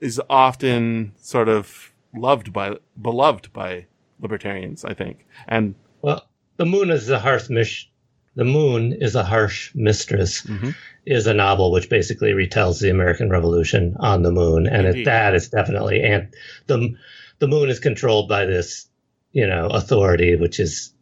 is 0.00 0.20
often 0.28 1.12
sort 1.16 1.48
of 1.48 1.92
loved 2.14 2.52
by 2.52 2.76
beloved 3.00 3.52
by 3.52 3.86
libertarians, 4.20 4.84
I 4.84 4.94
think. 4.94 5.26
And 5.48 5.74
Well, 6.02 6.26
the 6.56 6.66
moon 6.66 6.90
is 6.90 7.08
a 7.10 7.18
harsh 7.18 7.48
mis- 7.50 7.86
The 8.34 8.44
moon 8.44 8.92
is 9.00 9.14
a 9.14 9.24
harsh 9.24 9.74
mistress. 9.74 10.42
Mhm. 10.42 10.74
Is 11.06 11.26
a 11.26 11.32
novel 11.32 11.72
which 11.72 11.88
basically 11.88 12.32
retells 12.32 12.80
the 12.82 12.90
American 12.90 13.30
Revolution 13.30 13.96
on 13.98 14.22
the 14.22 14.30
moon, 14.30 14.66
and 14.66 14.86
it, 14.86 15.04
that 15.06 15.34
is 15.34 15.48
definitely 15.48 16.02
and 16.02 16.28
the 16.66 16.94
the 17.38 17.48
moon 17.48 17.70
is 17.70 17.78
controlled 17.80 18.28
by 18.28 18.44
this, 18.44 18.88
you 19.32 19.46
know, 19.46 19.68
authority 19.68 20.36
which 20.36 20.60
is 20.60 20.92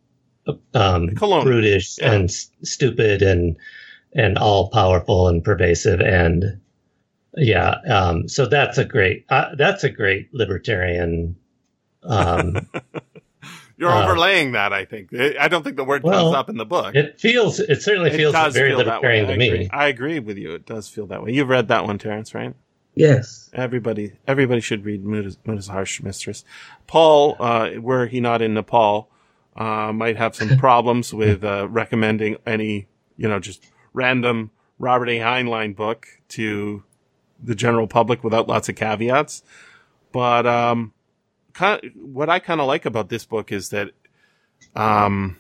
um, 0.75 1.09
Colonial. 1.15 1.45
brutish 1.45 1.99
Yeah. 1.99 2.13
and 2.13 2.25
s- 2.25 2.51
stupid 2.63 3.23
and 3.23 3.57
and 4.13 4.39
all 4.39 4.71
powerful 4.71 5.29
and 5.29 5.43
pervasive 5.43 6.01
and 6.01 6.61
yeah 7.37 7.77
um, 7.91 8.29
so 8.29 8.47
that's 8.47 8.79
a 8.79 8.85
great 8.85 9.25
uh, 9.29 9.55
that's 9.57 9.85
a 9.85 9.91
great 9.91 10.33
libertarian 10.35 11.37
um, 12.05 12.69
you're 13.79 13.91
Uh, 13.91 14.05
overlaying 14.05 14.53
that, 14.53 14.73
I 14.73 14.85
think. 14.85 15.09
I 15.13 15.35
I 15.41 15.49
don't 15.49 15.63
think 15.65 15.77
the 15.77 15.85
word 15.85 16.03
comes 16.03 16.35
up 16.35 16.49
in 16.49 16.57
the 16.59 16.67
book. 16.67 16.95
it 16.95 17.19
feels 17.19 17.59
it 17.61 17.83
certainly 17.83 18.11
It 18.11 18.17
feels 18.17 18.35
very 18.53 18.71
feel 18.71 18.79
that 18.85 19.03
way. 19.03 19.23
libertarian 19.23 19.27
I 19.27 19.33
to 19.33 19.39
me 19.39 19.49
agree. 19.49 19.69
I 19.73 19.87
agree 19.89 20.19
with 20.21 20.37
you. 20.39 20.55
It 20.55 20.67
does 20.67 20.89
feel 20.89 21.07
that 21.07 21.23
way. 21.25 21.33
You've 21.33 21.49
read 21.49 21.69
that 21.69 21.85
one, 21.87 21.99
Terence, 21.99 22.35
right? 22.35 22.55
Yes. 22.95 23.51
Everybody, 23.53 24.13
everybody 24.29 24.61
should 24.61 24.85
read 24.85 25.05
Moon 25.05 25.25
is, 25.25 25.37
Moon 25.45 25.59
is 25.59 25.69
a 25.69 25.73
Harsh 25.73 26.01
Mistress. 26.03 26.45
Paul, 26.87 27.35
uh, 27.41 27.71
were 27.81 28.07
he 28.07 28.21
not 28.21 28.41
in 28.41 28.55
Nepal, 28.55 29.11
uh, 29.57 29.93
might 29.93 30.17
have 30.17 30.35
some 30.35 30.57
problems 30.59 31.13
with 31.23 31.45
uh, 31.45 31.69
recommending 31.69 32.37
any, 32.47 32.87
you 33.17 33.29
know, 33.29 33.39
just 33.39 33.65
random 33.93 34.51
Robert 34.79 35.09
A. 35.09 35.19
Heinlein 35.19 35.75
book 35.77 36.07
to 36.31 36.83
the 37.43 37.55
general 37.55 37.87
public 37.87 38.25
without 38.25 38.49
lots 38.49 38.69
of 38.69 38.77
caveats. 38.77 39.43
But 40.13 40.47
um, 40.47 40.93
kind 41.53 41.81
what 41.97 42.29
I 42.29 42.39
kind 42.39 42.61
of 42.61 42.67
like 42.67 42.85
about 42.87 43.09
this 43.09 43.25
book 43.25 43.53
is 43.53 43.71
that 43.71 43.91
um, 44.75 45.37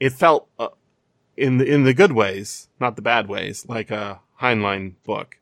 it 0.00 0.10
felt 0.12 0.48
uh, 0.58 0.68
in 1.36 1.58
the 1.58 1.64
in 1.66 1.84
the 1.84 1.94
good 1.94 2.12
ways, 2.12 2.68
not 2.80 2.96
the 2.96 3.02
bad 3.02 3.28
ways, 3.28 3.66
like 3.68 3.90
a 3.90 4.20
Heinlein 4.40 4.94
book. 5.04 5.36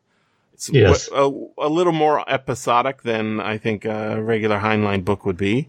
It's 0.55 0.71
Yes. 0.71 1.09
a, 1.13 1.31
a 1.59 1.69
little 1.69 1.93
more 1.93 2.25
episodic 2.31 3.03
than 3.03 3.41
I 3.41 3.59
think 3.59 3.85
a 3.85 4.21
regular 4.23 4.59
Heinlein 4.59 5.05
book 5.05 5.27
would 5.27 5.37
be. 5.37 5.69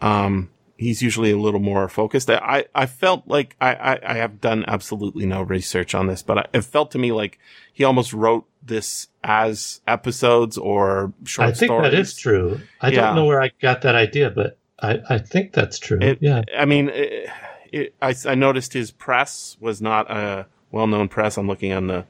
Um, 0.00 0.50
he's 0.78 1.02
usually 1.02 1.30
a 1.32 1.36
little 1.36 1.60
more 1.60 1.88
focused. 1.88 2.30
I, 2.30 2.64
I 2.74 2.86
felt 2.86 3.24
like 3.26 3.56
I, 3.60 3.74
I, 3.74 4.12
I 4.12 4.14
have 4.18 4.40
done 4.40 4.64
absolutely 4.66 5.26
no 5.26 5.42
research 5.42 5.94
on 5.94 6.06
this, 6.06 6.22
but 6.22 6.38
I, 6.38 6.46
it 6.54 6.62
felt 6.62 6.92
to 6.92 6.98
me 6.98 7.12
like 7.12 7.38
he 7.72 7.84
almost 7.84 8.12
wrote 8.14 8.46
this 8.62 9.08
as 9.24 9.80
episodes 9.86 10.56
or 10.56 11.12
short 11.24 11.48
I 11.48 11.52
think 11.52 11.68
stories. 11.70 11.90
that 11.90 11.98
is 11.98 12.14
true. 12.16 12.60
I 12.80 12.88
Yeah. 12.90 13.00
don't 13.08 13.16
know 13.16 13.24
where 13.26 13.42
I 13.42 13.50
got 13.60 13.82
that 13.82 13.94
idea, 13.96 14.30
but 14.30 14.56
I, 14.80 15.00
I 15.10 15.18
think 15.18 15.52
that's 15.52 15.78
true. 15.78 15.98
It, 16.00 16.18
yeah. 16.20 16.42
I 16.56 16.64
mean, 16.64 16.88
it, 16.90 17.28
it, 17.72 17.94
I, 18.00 18.14
I 18.26 18.34
noticed 18.36 18.72
his 18.72 18.90
press 18.92 19.56
was 19.60 19.82
not 19.82 20.10
a 20.10 20.46
well-known 20.70 21.08
press. 21.08 21.36
I'm 21.36 21.46
looking 21.48 21.72
on 21.72 21.88
the. 21.88 22.04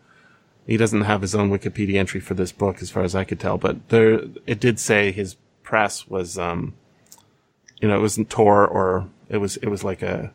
He 0.66 0.76
doesn't 0.76 1.00
have 1.02 1.22
his 1.22 1.34
own 1.34 1.50
Wikipedia 1.50 1.94
entry 1.96 2.20
for 2.20 2.34
this 2.34 2.52
book, 2.52 2.82
as 2.82 2.90
far 2.90 3.02
as 3.02 3.14
I 3.14 3.24
could 3.24 3.40
tell. 3.40 3.56
But 3.56 3.88
there, 3.88 4.20
it 4.46 4.60
did 4.60 4.78
say 4.78 5.10
his 5.12 5.36
press 5.62 6.06
was, 6.08 6.36
um, 6.36 6.74
you 7.80 7.88
know, 7.88 7.96
it 7.96 8.02
wasn't 8.02 8.30
Tor 8.30 8.66
or 8.66 9.08
it 9.28 9.38
was, 9.38 9.56
it 9.58 9.68
was 9.68 9.84
like 9.84 10.02
a. 10.02 10.32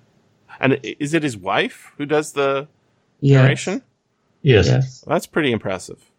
And 0.60 0.80
is 0.84 1.14
it 1.14 1.24
his 1.24 1.36
wife 1.38 1.92
who 1.98 2.06
does 2.06 2.34
the 2.34 2.68
Yes. 3.20 3.42
narration? 3.42 3.82
Yes. 4.42 4.68
Yes. 4.68 5.04
That's 5.08 5.26
pretty 5.28 5.52
impressive. 5.52 6.12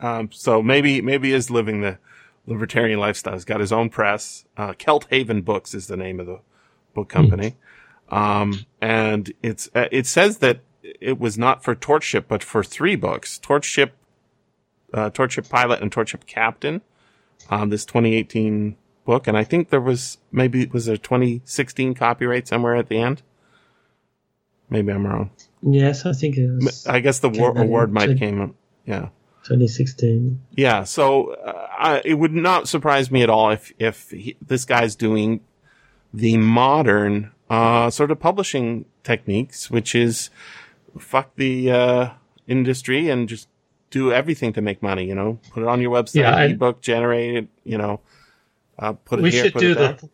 Um, 0.00 0.30
so 0.32 0.62
maybe 0.62 1.00
maybe 1.00 1.32
is 1.32 1.50
living 1.50 1.80
the 1.80 1.98
libertarian 2.46 2.98
lifestyle. 2.98 3.34
He's 3.34 3.44
got 3.44 3.60
his 3.60 3.72
own 3.72 3.88
press. 3.90 4.44
Uh, 4.56 4.72
Kelt 4.74 5.06
Haven 5.10 5.42
Books 5.42 5.74
is 5.74 5.86
the 5.86 5.96
name 5.96 6.20
of 6.20 6.26
the 6.26 6.40
book 6.94 7.08
company, 7.08 7.56
um, 8.10 8.66
and 8.80 9.32
it's 9.42 9.70
uh, 9.74 9.86
it 9.92 10.06
says 10.06 10.38
that 10.38 10.60
it 10.82 11.18
was 11.18 11.38
not 11.38 11.62
for 11.64 11.74
Torchship, 11.74 12.24
but 12.28 12.42
for 12.42 12.62
three 12.64 12.96
books: 12.96 13.38
Torchship, 13.42 13.90
uh, 14.92 15.10
Torchship 15.10 15.48
Pilot, 15.48 15.80
and 15.80 15.90
Torchship 15.92 16.26
Captain. 16.26 16.82
Um, 17.50 17.70
this 17.70 17.84
2018 17.84 18.76
book, 19.04 19.26
and 19.26 19.36
I 19.36 19.44
think 19.44 19.70
there 19.70 19.80
was 19.80 20.18
maybe 20.32 20.66
was 20.66 20.86
there 20.86 20.96
2016 20.96 21.94
copyright 21.94 22.48
somewhere 22.48 22.76
at 22.76 22.88
the 22.88 22.98
end. 22.98 23.22
Maybe 24.70 24.92
I'm 24.92 25.06
wrong. 25.06 25.30
Yes, 25.62 26.04
I 26.06 26.12
think 26.12 26.36
it 26.36 26.48
was 26.48 26.86
I 26.86 27.00
guess 27.00 27.18
the 27.20 27.28
war- 27.28 27.56
award 27.56 27.92
might 27.92 28.06
too. 28.06 28.16
came. 28.16 28.54
Yeah. 28.86 29.08
2016. 29.44 30.40
Yeah, 30.56 30.84
so 30.84 31.32
uh, 31.34 31.68
I, 31.78 32.02
it 32.04 32.14
would 32.14 32.32
not 32.32 32.66
surprise 32.66 33.10
me 33.10 33.22
at 33.22 33.28
all 33.30 33.50
if 33.50 33.72
if 33.78 34.10
he, 34.10 34.36
this 34.46 34.64
guy's 34.64 34.96
doing 34.96 35.40
the 36.14 36.38
modern 36.38 37.30
uh, 37.50 37.90
sort 37.90 38.10
of 38.10 38.18
publishing 38.20 38.86
techniques, 39.02 39.70
which 39.70 39.94
is 39.94 40.30
fuck 40.98 41.36
the 41.36 41.70
uh, 41.70 42.10
industry 42.46 43.10
and 43.10 43.28
just 43.28 43.48
do 43.90 44.12
everything 44.12 44.54
to 44.54 44.62
make 44.62 44.82
money. 44.82 45.04
You 45.04 45.14
know, 45.14 45.38
put 45.52 45.62
it 45.62 45.68
on 45.68 45.80
your 45.82 45.90
website, 45.90 46.14
Yeah, 46.22 46.34
I- 46.36 46.44
ebook, 46.46 46.80
generate 46.80 47.36
it. 47.36 47.48
You 47.64 47.76
know, 47.76 48.00
uh, 48.78 48.92
put 48.92 49.18
it 49.18 49.22
we 49.22 49.30
here, 49.30 49.44
should 49.44 49.52
put 49.54 49.60
do 49.60 49.72
it 49.72 49.74
there. 49.74 49.92
the. 49.94 50.08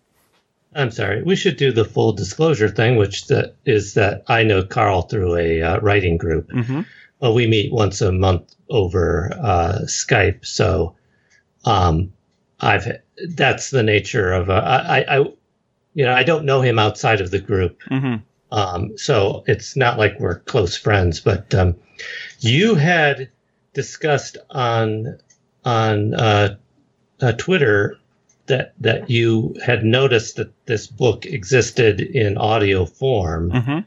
I'm 0.75 0.91
sorry. 0.93 1.23
We 1.23 1.35
should 1.35 1.57
do 1.57 1.73
the 1.73 1.85
full 1.85 2.13
disclosure 2.13 2.69
thing, 2.69 2.97
which 2.97 3.27
that 3.27 3.57
is 3.65 3.95
that 3.95 4.23
I 4.29 4.45
know 4.45 4.63
Karl 4.63 5.03
through 5.03 5.37
a 5.37 5.63
uh, 5.63 5.81
writing 5.81 6.17
group. 6.17 6.49
Mhm. 6.51 6.87
Well, 7.21 7.35
we 7.35 7.47
meet 7.47 7.73
once 7.73 8.01
a 8.01 8.13
month 8.13 8.55
over 8.69 9.33
uh, 9.43 9.79
Skype, 9.87 10.47
so 10.47 10.95
um, 11.65 12.13
I've 12.61 12.87
that's 13.29 13.71
the 13.71 13.83
nature 13.83 14.33
of 14.33 14.49
uh, 14.49 14.63
I, 14.65 15.05
I, 15.09 15.17
you 15.95 16.05
know, 16.05 16.15
I 16.15 16.23
don't 16.23 16.45
know 16.45 16.61
him 16.63 16.79
outside 16.79 17.21
of 17.21 17.31
the 17.33 17.41
group, 17.41 17.81
Mhm. 17.91 18.23
um, 18.53 18.97
so 18.97 19.43
it's 19.47 19.77
not 19.77 19.99
like 19.99 20.19
we're 20.21 20.39
close 20.39 20.77
friends. 20.77 21.21
But 21.21 21.53
um, 21.55 21.75
you 22.39 22.77
had 22.77 23.29
discussed 23.75 24.37
on 24.51 25.19
on 25.65 26.15
uh, 26.15 26.57
uh, 27.21 27.33
Twitter 27.33 27.99
that 28.51 28.75
that 28.81 29.09
you 29.11 29.57
had 29.65 29.85
noticed 29.85 30.37
that 30.37 30.53
this 30.67 30.87
book 30.87 31.25
existed 31.27 32.01
in 32.01 32.37
audio 32.39 32.85
form, 32.85 33.51
Mhm. 33.51 33.85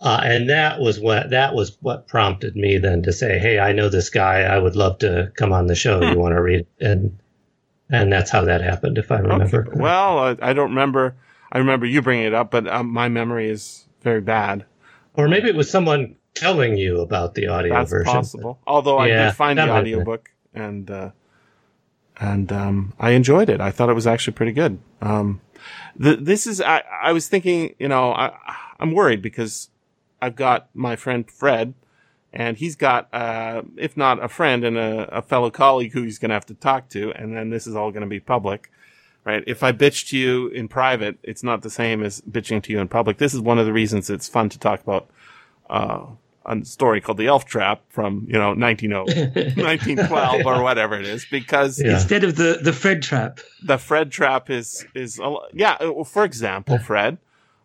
uh, 0.00 0.20
and 0.24 0.50
that 0.50 0.80
was 0.80 0.98
what 1.00 1.30
that 1.30 1.54
was 1.54 1.76
what 1.80 2.08
prompted 2.08 2.56
me 2.56 2.78
then 2.78 3.02
to 3.04 3.12
say, 3.12 3.38
"Hey, 3.38 3.58
I 3.58 3.72
know 3.72 3.88
this 3.88 4.10
guy. 4.10 4.42
I 4.42 4.58
would 4.58 4.74
love 4.76 4.98
to 4.98 5.30
come 5.36 5.52
on 5.52 5.66
the 5.68 5.74
show. 5.76 5.98
Hmm. 6.00 6.12
You 6.12 6.18
want 6.18 6.34
to 6.34 6.42
read?" 6.42 6.66
And 6.80 7.16
and 7.90 8.10
that's 8.12 8.30
how 8.30 8.42
that 8.44 8.62
happened, 8.62 8.98
if 8.98 9.12
I 9.12 9.18
remember. 9.18 9.66
Okay. 9.68 9.78
Well, 9.80 10.18
I, 10.18 10.36
I 10.40 10.52
don't 10.52 10.70
remember. 10.70 11.14
I 11.52 11.58
remember 11.58 11.84
you 11.86 12.00
bringing 12.02 12.24
it 12.26 12.34
up, 12.34 12.50
but 12.50 12.66
um, 12.66 12.88
my 12.88 13.08
memory 13.08 13.48
is 13.50 13.86
very 14.02 14.20
bad. 14.22 14.64
or 15.14 15.28
maybe 15.28 15.48
it 15.48 15.54
was 15.54 15.70
someone 15.70 16.16
telling 16.34 16.78
you 16.78 17.00
about 17.02 17.34
the 17.34 17.46
audio 17.48 17.74
That's 17.74 17.90
version. 17.90 18.10
possible. 18.12 18.58
Although 18.66 18.96
I 18.96 19.08
Yeah, 19.08 19.26
did 19.26 19.34
find 19.36 19.58
the 19.58 19.68
audiobook 19.70 20.30
and 20.54 20.90
uh, 20.90 21.10
and 22.18 22.52
um, 22.52 22.92
I 22.98 23.10
enjoyed 23.10 23.48
it. 23.48 23.60
I 23.60 23.70
thought 23.70 23.90
it 23.90 23.94
was 23.94 24.06
actually 24.06 24.34
pretty 24.34 24.52
good. 24.52 24.78
Um, 25.00 25.40
the, 25.96 26.16
this 26.16 26.46
is 26.46 26.60
I, 26.60 26.82
I 27.02 27.12
was 27.12 27.28
thinking, 27.28 27.74
you 27.78 27.88
know, 27.88 28.12
I, 28.12 28.32
I'm 28.78 28.92
worried 28.92 29.22
because 29.22 29.70
I've 30.20 30.36
got 30.36 30.68
my 30.74 30.96
friend 30.96 31.30
Fred 31.30 31.74
and 32.32 32.56
he's 32.56 32.76
got, 32.76 33.12
uh, 33.12 33.62
if 33.76 33.96
not 33.96 34.22
a 34.22 34.28
friend 34.28 34.64
and 34.64 34.78
a, 34.78 35.18
a 35.18 35.22
fellow 35.22 35.50
colleague 35.50 35.92
who 35.92 36.02
he's 36.02 36.18
going 36.18 36.30
to 36.30 36.34
have 36.34 36.46
to 36.46 36.54
talk 36.54 36.88
to, 36.90 37.12
and 37.12 37.36
then 37.36 37.50
this 37.50 37.66
is 37.66 37.76
all 37.76 37.90
going 37.90 38.02
to 38.02 38.08
be 38.08 38.20
public, 38.20 38.70
right? 39.24 39.44
If 39.46 39.62
I 39.62 39.72
bitch 39.72 40.08
to 40.08 40.18
you 40.18 40.48
in 40.48 40.68
private, 40.68 41.18
it's 41.22 41.42
not 41.42 41.62
the 41.62 41.70
same 41.70 42.02
as 42.02 42.22
bitching 42.22 42.62
to 42.62 42.72
you 42.72 42.80
in 42.80 42.88
public. 42.88 43.18
This 43.18 43.34
is 43.34 43.40
one 43.40 43.58
of 43.58 43.66
the 43.66 43.72
reasons 43.72 44.08
it's 44.08 44.28
fun 44.28 44.48
to 44.48 44.58
talk 44.58 44.80
about, 44.80 45.10
uh, 45.68 46.06
a 46.46 46.64
story 46.64 47.00
called 47.00 47.18
The 47.18 47.26
Elf 47.26 47.44
Trap 47.44 47.82
from, 47.88 48.26
you 48.28 48.34
know, 48.38 48.54
1900, 48.54 49.56
1912 49.56 50.46
or 50.46 50.62
whatever 50.62 50.94
it 50.98 51.06
is, 51.06 51.24
because 51.30 51.80
Yeah. 51.80 51.94
Instead 51.94 52.24
of 52.24 52.36
the, 52.36 52.58
the 52.62 52.72
Fred 52.72 53.02
trap. 53.02 53.40
the 53.62 53.78
Fred 53.78 54.10
trap 54.10 54.50
is 54.50 54.86
is 54.94 55.18
a 55.18 55.26
lo- 55.26 55.46
yeah. 55.52 55.72
uh, 55.80 56.04
For 56.04 56.24
example, 56.24 56.78
Fred, 56.86 57.18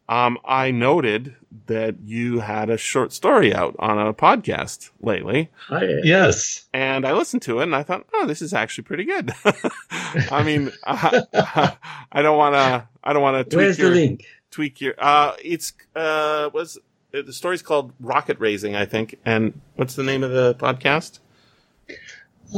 um, 0.10 0.38
I 0.46 0.72
noted 0.72 1.36
that 1.66 1.96
you 2.06 2.40
had 2.40 2.70
a 2.70 2.78
short 2.78 3.12
story 3.12 3.54
out 3.54 3.76
on 3.80 4.00
a 4.00 4.13
podcast 4.13 4.92
lately, 5.02 5.50
I, 5.70 5.84
Yes. 6.04 6.66
and 6.74 7.06
I 7.06 7.12
listened 7.13 7.42
to 7.44 7.60
it, 7.60 7.63
and 7.63 7.76
I 7.76 7.84
thought, 7.84 8.06
oh, 8.13 8.26
this 8.26 8.42
is 8.42 8.54
actually 8.54 8.86
pretty 8.86 9.04
good. 9.04 9.34
I 10.32 10.44
mean, 10.44 10.72
I, 10.86 11.76
I 12.12 12.22
don't 12.22 12.38
want 12.38 12.56
to, 12.56 12.88
I 13.04 13.12
don't 13.13 13.22
want 13.22 13.38
to 13.38 13.44
tweak 13.44 13.58
Where's 13.58 13.80
your 13.80 13.90
the 13.90 13.96
link? 13.96 14.24
tweak 14.52 14.80
your. 14.80 14.94
Uh, 14.98 15.34
it's 15.44 15.74
uh, 15.96 16.50
was 16.54 16.78
the 17.21 17.34
story's 17.34 17.62
called 17.62 17.93
Rocket 17.99 18.39
Raising, 18.39 18.75
I 18.75 18.86
think, 18.86 19.17
and 19.25 19.60
what's 19.75 19.95
the 19.95 20.03
name 20.03 20.23
of 20.23 20.32
the 20.32 20.56
podcast? 20.56 21.19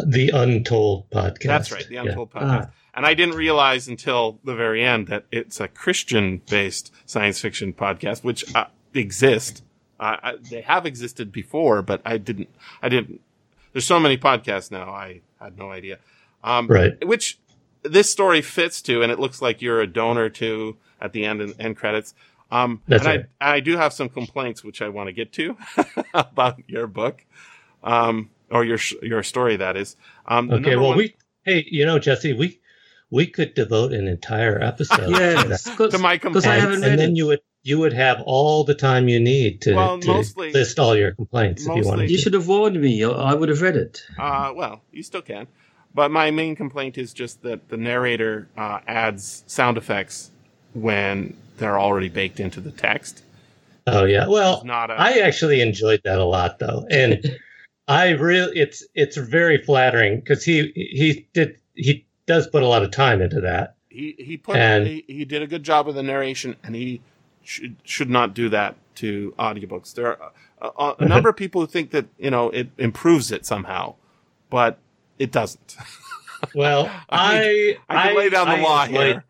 The 0.05 0.29
Untold 0.29 1.09
podcast. 1.09 1.43
That's 1.43 1.71
right, 1.71 1.87
the 1.87 1.95
Yeah. 1.95 2.03
Untold 2.03 2.31
podcast. 2.31 2.71
And 2.93 3.05
I 3.05 3.13
didn't 3.13 3.35
realize 3.35 3.87
until 3.87 4.39
the 4.43 4.55
very 4.55 4.83
end 4.83 5.07
that 5.07 5.25
it's 5.31 5.59
a 5.59 5.67
Christian-based 5.67 6.91
science 7.05 7.39
fiction 7.39 7.73
podcast, 7.73 8.23
which 8.23 8.53
uh, 8.55 8.65
exists. 8.93 9.61
Uh, 9.99 10.17
I, 10.21 10.35
they 10.49 10.61
have 10.61 10.85
existed 10.85 11.31
before, 11.31 11.81
but 11.81 12.01
I 12.05 12.17
didn't. 12.17 12.49
I 12.81 12.89
didn't. 12.89 13.21
There's 13.73 13.85
so 13.85 13.99
many 13.99 14.17
podcasts 14.17 14.71
now. 14.71 14.89
I 14.89 15.21
had 15.39 15.57
no 15.57 15.71
idea. 15.71 15.99
Um, 16.43 16.67
Right. 16.67 17.05
Which 17.07 17.37
this 17.83 18.09
story 18.11 18.41
fits 18.41 18.81
to, 18.83 19.01
and 19.01 19.11
it 19.11 19.19
looks 19.19 19.41
like 19.41 19.61
you're 19.61 19.81
a 19.81 19.87
donor 19.87 20.29
to 20.29 20.77
at 20.99 21.13
the 21.13 21.25
end 21.25 21.41
and 21.41 21.53
end 21.59 21.77
credits. 21.77 22.13
Um, 22.51 22.81
That's 22.87 23.05
and 23.05 23.17
right. 23.17 23.25
I, 23.39 23.55
I 23.55 23.59
do 23.59 23.77
have 23.77 23.93
some 23.93 24.09
complaints 24.09 24.63
which 24.63 24.81
I 24.81 24.89
want 24.89 25.07
to 25.07 25.13
get 25.13 25.31
to 25.33 25.55
about 26.13 26.59
your 26.67 26.87
book, 26.87 27.23
um, 27.83 28.29
or 28.49 28.63
your 28.63 28.79
your 29.01 29.23
story. 29.23 29.55
That 29.57 29.77
is. 29.77 29.95
Um, 30.27 30.49
Okay. 30.51 30.75
Well, 30.75 30.89
one- 30.89 30.97
we, 30.97 31.15
hey, 31.43 31.65
you 31.69 31.85
know, 31.85 31.99
Jesse, 31.99 32.33
we, 32.33 32.59
we 33.11 33.27
could 33.27 33.53
devote 33.53 33.91
an 33.93 34.07
entire 34.07 34.61
episode 34.61 34.97
to 35.05 35.11
Yes, 35.11 35.63
that. 35.63 35.91
to 35.91 35.97
my 35.97 36.15
because 36.17 36.45
I 36.45 36.57
complaints. 36.59 36.61
haven't 36.61 36.83
and, 36.83 36.85
and 36.85 36.99
then 36.99 37.15
you 37.15 37.27
would, 37.27 37.41
you 37.63 37.77
would 37.79 37.93
have 37.93 38.21
all 38.25 38.63
the 38.63 38.73
time 38.75 39.07
you 39.09 39.19
need 39.19 39.61
to, 39.61 39.75
Well, 39.75 39.99
to 39.99 40.07
mostly- 40.07 40.51
list 40.51 40.79
all 40.79 40.95
your 40.95 41.11
complaints 41.11 41.63
if 41.63 41.67
you 41.69 41.75
mostly- 41.75 41.89
wanted 41.89 42.09
You 42.11 42.17
should 42.17 42.33
have 42.33 42.47
warned 42.47 42.79
me. 42.81 43.03
I 43.03 43.33
would 43.33 43.49
have 43.49 43.61
read 43.61 43.75
it. 43.75 44.01
Uh, 44.17 44.53
well, 44.55 44.81
you 44.91 45.03
still 45.03 45.21
can. 45.21 45.47
But 45.93 46.11
my 46.11 46.29
main 46.31 46.55
complaint 46.55 46.97
is 46.99 47.13
just 47.13 47.41
that 47.43 47.69
the 47.69 47.77
narrator 47.77 48.47
uh, 48.57 48.79
adds 48.87 49.43
sound 49.47 49.77
effects 49.77 50.29
when 50.73 51.35
they're 51.59 51.79
already 51.79 52.09
baked 52.09 52.39
into 52.39 52.59
the 52.61 52.71
text. 52.71 53.23
Oh 53.87 54.05
yeah. 54.05 54.27
Well, 54.27 54.61
not 54.65 54.89
a 54.91 54.93
I 54.93 55.19
actually 55.19 55.61
enjoyed 55.61 56.01
that 56.03 56.17
a 56.19 56.25
lot 56.25 56.59
though, 56.59 56.85
and 56.89 57.37
I 57.87 58.09
really 58.11 58.57
it's 58.59 58.85
it's 58.95 59.17
very 59.17 59.57
flattering 59.63 60.19
because 60.19 60.43
he 60.43 60.71
he 60.75 61.27
did 61.33 61.57
he 61.75 62.05
does 62.25 62.47
put 62.47 62.61
a 62.63 62.67
lot 62.67 62.83
of 62.83 62.91
time 62.91 63.21
into 63.21 63.41
that. 63.41 63.75
he 63.89 64.15
he 64.19 64.37
put 64.37 64.55
and- 64.57 64.85
he, 64.87 65.03
he 65.07 65.25
did 65.25 65.41
a 65.41 65.47
good 65.47 65.63
job 65.63 65.87
with 65.87 65.95
the 65.95 66.03
narration, 66.03 66.55
and 66.63 66.75
he 66.75 67.01
should 67.43 67.75
should 67.83 68.09
not 68.09 68.33
do 68.33 68.49
that 68.49 68.75
to 68.95 69.33
audiobooks. 69.39 69.93
There 69.95 70.07
are 70.07 70.31
a, 70.61 70.67
a, 70.83 70.95
a 70.99 71.05
number 71.07 71.29
of 71.29 71.35
people 71.37 71.61
who 71.61 71.67
think 71.67 71.89
that 71.91 72.05
you 72.19 72.29
know 72.29 72.49
it 72.51 72.69
improves 72.77 73.31
it 73.31 73.45
somehow, 73.45 73.95
but 74.49 74.77
it 75.17 75.31
doesn't. 75.31 75.75
Well, 76.55 76.89
I 77.09 77.77
I 77.89 78.07
can 78.07 78.15
lay 78.17 78.29
down 78.29 78.47
the 78.47 78.53
I 78.53 78.61
law 78.61 78.83
enjoyed, 78.85 79.05
here. 79.07 79.23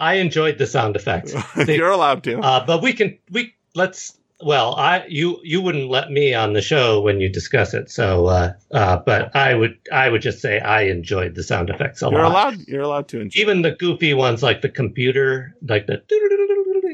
I 0.00 0.14
enjoyed 0.14 0.58
the 0.58 0.66
sound 0.66 0.96
effects, 0.96 1.34
You're 1.68 1.90
allowed 1.90 2.24
to. 2.24 2.40
uh, 2.40 2.64
but 2.66 2.82
we 2.82 2.92
can 2.94 3.18
we 3.30 3.54
let's. 3.76 4.16
Well, 4.42 4.74
I 4.74 5.04
you 5.06 5.38
you 5.44 5.60
wouldn't 5.60 5.90
let 5.90 6.10
me 6.10 6.32
on 6.32 6.54
the 6.54 6.62
show 6.62 7.02
when 7.02 7.20
you 7.20 7.28
discuss 7.28 7.74
it, 7.74 7.90
so 7.90 8.24
uh, 8.26 8.52
uh, 8.70 8.96
but 9.04 9.36
I 9.36 9.54
would 9.54 9.76
I 9.92 10.08
would 10.08 10.22
just 10.22 10.40
say 10.40 10.58
I 10.58 10.84
enjoyed 10.84 11.34
the 11.34 11.42
sound 11.42 11.68
effects 11.68 12.00
a 12.00 12.06
You're 12.08 12.22
lot. 12.22 12.30
allowed. 12.54 12.66
You're 12.66 12.80
allowed 12.80 13.08
to 13.08 13.20
enjoy. 13.20 13.38
Even 13.38 13.60
the 13.60 13.72
goofy 13.72 14.14
ones 14.14 14.42
like 14.42 14.62
the 14.62 14.70
computer, 14.70 15.54
like 15.68 15.86
the 15.86 16.02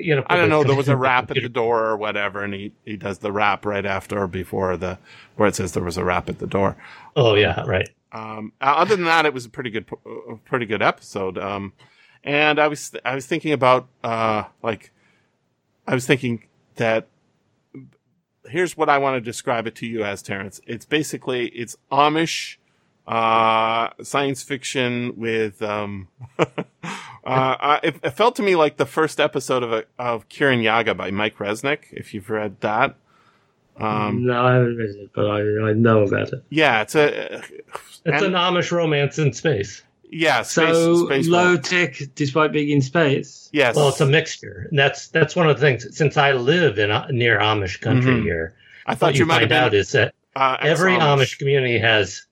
you 0.00 0.16
know. 0.16 0.24
I 0.26 0.36
don't 0.36 0.48
know. 0.48 0.64
There 0.64 0.74
was 0.74 0.88
a 0.88 0.96
rap 0.96 1.30
at 1.30 1.36
the 1.40 1.48
door 1.48 1.84
or 1.86 1.96
whatever, 1.96 2.42
and 2.42 2.52
he, 2.52 2.72
he 2.84 2.96
does 2.96 3.18
the 3.18 3.30
rap 3.30 3.64
right 3.64 3.86
after 3.86 4.18
or 4.20 4.26
before 4.26 4.76
the 4.76 4.98
where 5.36 5.48
it 5.48 5.54
says 5.54 5.70
there 5.70 5.84
was 5.84 5.96
a 5.96 6.04
rap 6.04 6.28
at 6.28 6.40
the 6.40 6.48
door. 6.48 6.76
Oh 7.14 7.34
yeah, 7.36 7.62
right. 7.64 7.88
Um, 8.10 8.52
uh, 8.60 8.74
other 8.76 8.96
than 8.96 9.04
that, 9.04 9.24
it 9.26 9.32
was 9.34 9.44
a 9.46 9.50
pretty 9.50 9.70
good, 9.70 9.86
a 10.28 10.36
pretty 10.36 10.66
good 10.66 10.82
episode. 10.82 11.38
Um, 11.38 11.72
and 12.24 12.58
I 12.58 12.68
was 12.68 12.92
I 13.04 13.14
was 13.14 13.26
thinking 13.26 13.52
about 13.52 13.88
uh, 14.04 14.44
like 14.62 14.92
I 15.86 15.94
was 15.94 16.06
thinking 16.06 16.44
that 16.76 17.08
here's 18.48 18.76
what 18.76 18.88
I 18.88 18.98
want 18.98 19.16
to 19.16 19.20
describe 19.20 19.66
it 19.66 19.74
to 19.76 19.86
you 19.86 20.04
as 20.04 20.22
Terence. 20.22 20.60
It's 20.66 20.84
basically 20.84 21.48
it's 21.48 21.76
Amish 21.90 22.56
uh, 23.06 23.90
science 24.02 24.42
fiction 24.42 25.12
with 25.16 25.62
um, 25.62 26.08
uh, 26.38 26.44
I, 27.24 27.80
it, 27.82 27.96
it 28.02 28.10
felt 28.10 28.36
to 28.36 28.42
me 28.42 28.56
like 28.56 28.76
the 28.76 28.86
first 28.86 29.20
episode 29.20 29.62
of 29.62 29.72
a, 29.72 29.84
of 29.98 30.28
Kirinyaga 30.28 30.96
by 30.96 31.10
Mike 31.10 31.38
Resnick. 31.38 31.84
If 31.92 32.14
you've 32.14 32.30
read 32.30 32.60
that, 32.62 32.96
um, 33.78 34.24
no, 34.26 34.44
I 34.44 34.54
haven't 34.54 34.76
read 34.76 34.90
it, 34.96 35.10
but 35.14 35.26
I, 35.26 35.68
I 35.68 35.72
know 35.74 36.02
about 36.02 36.32
it. 36.32 36.42
yeah, 36.50 36.82
it's 36.82 36.94
a 36.94 37.36
It's 37.38 37.42
and- 38.04 38.24
an 38.26 38.32
Amish 38.32 38.72
romance 38.72 39.18
in 39.18 39.32
space. 39.32 39.82
Yeah 40.10 40.42
space, 40.42 40.74
So 40.74 41.06
space 41.06 41.28
low 41.28 41.50
world. 41.52 41.64
tech, 41.64 42.00
despite 42.14 42.52
being 42.52 42.70
in 42.70 42.82
space. 42.82 43.48
Yes. 43.52 43.76
Well, 43.76 43.88
it's 43.88 44.00
a 44.00 44.06
mixture. 44.06 44.66
And 44.70 44.78
that's 44.78 45.08
that's 45.08 45.34
one 45.36 45.48
of 45.48 45.56
the 45.56 45.60
things. 45.60 45.96
Since 45.96 46.16
I 46.16 46.32
live 46.32 46.78
in 46.78 46.90
uh, 46.90 47.08
near 47.10 47.38
Amish 47.38 47.80
country 47.80 48.20
Mhm. 48.20 48.22
here, 48.22 48.54
I 48.86 48.94
thought 48.94 49.14
you, 49.14 49.20
you, 49.20 49.26
might 49.26 49.34
have 49.34 49.40
find 49.42 49.48
been 49.50 49.62
out 49.64 49.74
is 49.74 49.92
that 49.92 50.14
uh, 50.34 50.56
every 50.60 50.94
ex-Amish. 50.94 51.38
Community 51.38 51.78
has 51.78 52.26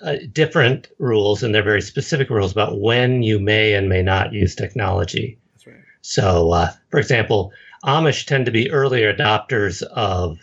uh, 0.00 0.16
different 0.32 0.88
rules, 0.98 1.42
and 1.42 1.54
they're 1.54 1.62
very 1.62 1.82
specific 1.82 2.30
rules 2.30 2.52
about 2.52 2.80
when 2.80 3.22
you 3.22 3.38
may 3.38 3.74
and 3.74 3.88
may 3.88 4.02
not 4.02 4.32
use 4.32 4.54
technology. 4.54 5.38
That's 5.54 5.66
right. 5.66 5.76
So, 6.02 6.52
uh, 6.52 6.72
for 6.90 6.98
example, 7.00 7.52
Amish 7.84 8.26
tend 8.26 8.46
to 8.46 8.52
be 8.52 8.70
early 8.70 9.00
adopters 9.02 9.82
of 9.82 10.38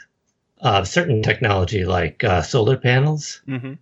of 0.60 0.88
certain 0.88 1.22
technology 1.22 1.86
like 1.86 2.24
uh, 2.24 2.42
solar 2.42 2.78
panels. 2.78 3.42
hmm 3.46 3.74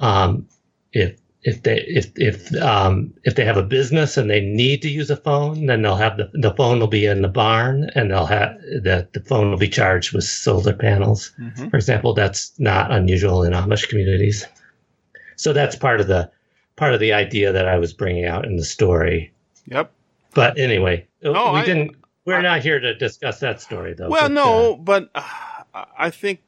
um, 0.00 0.48
if 0.92 1.16
if 1.44 1.62
they 1.64 1.80
if 1.88 2.12
if 2.16 2.54
um, 2.62 3.12
if 3.24 3.34
they 3.34 3.44
have 3.44 3.56
a 3.56 3.62
business 3.64 4.16
and 4.16 4.30
they 4.30 4.40
need 4.40 4.80
to 4.82 4.88
use 4.88 5.10
a 5.10 5.16
phone, 5.16 5.66
then 5.66 5.82
they'll 5.82 5.96
have 5.96 6.16
the 6.16 6.30
the 6.34 6.54
phone 6.54 6.78
will 6.78 6.86
be 6.86 7.04
in 7.06 7.22
the 7.22 7.28
barn 7.28 7.90
and 7.94 8.10
they'll 8.10 8.26
have 8.26 8.56
the 8.60 9.08
the 9.12 9.20
phone 9.20 9.50
will 9.50 9.58
be 9.58 9.68
charged 9.68 10.12
with 10.14 10.24
solar 10.24 10.72
panels. 10.74 11.32
hmm 11.36 11.68
For 11.68 11.76
example, 11.76 12.14
that's 12.14 12.52
not 12.60 12.90
unusual 12.92 13.42
in 13.42 13.52
Amish 13.52 13.88
communities. 13.88 14.46
So 15.36 15.52
that's 15.52 15.74
part 15.76 16.00
of 16.00 16.06
the 16.06 16.30
part 16.76 16.94
of 16.94 17.00
the 17.00 17.12
idea 17.12 17.52
that 17.52 17.66
I 17.66 17.76
was 17.78 17.92
bringing 17.92 18.24
out 18.24 18.44
in 18.44 18.56
the 18.56 18.64
story. 18.64 19.32
Yep. 19.66 19.90
But 20.34 20.58
anyway, 20.58 21.06
No, 21.22 21.32
we 21.52 21.60
I- 21.60 21.64
didn't. 21.64 21.96
We're 22.24 22.36
I- 22.36 22.42
not 22.42 22.60
here 22.62 22.78
to 22.78 22.94
discuss 22.94 23.40
that 23.40 23.60
story, 23.60 23.94
though. 23.94 24.08
Well, 24.08 24.28
but, 24.28 24.32
no, 24.32 24.74
uh, 24.74 24.76
but 24.76 25.10
uh, 25.14 25.84
I 25.98 26.10
think 26.10 26.38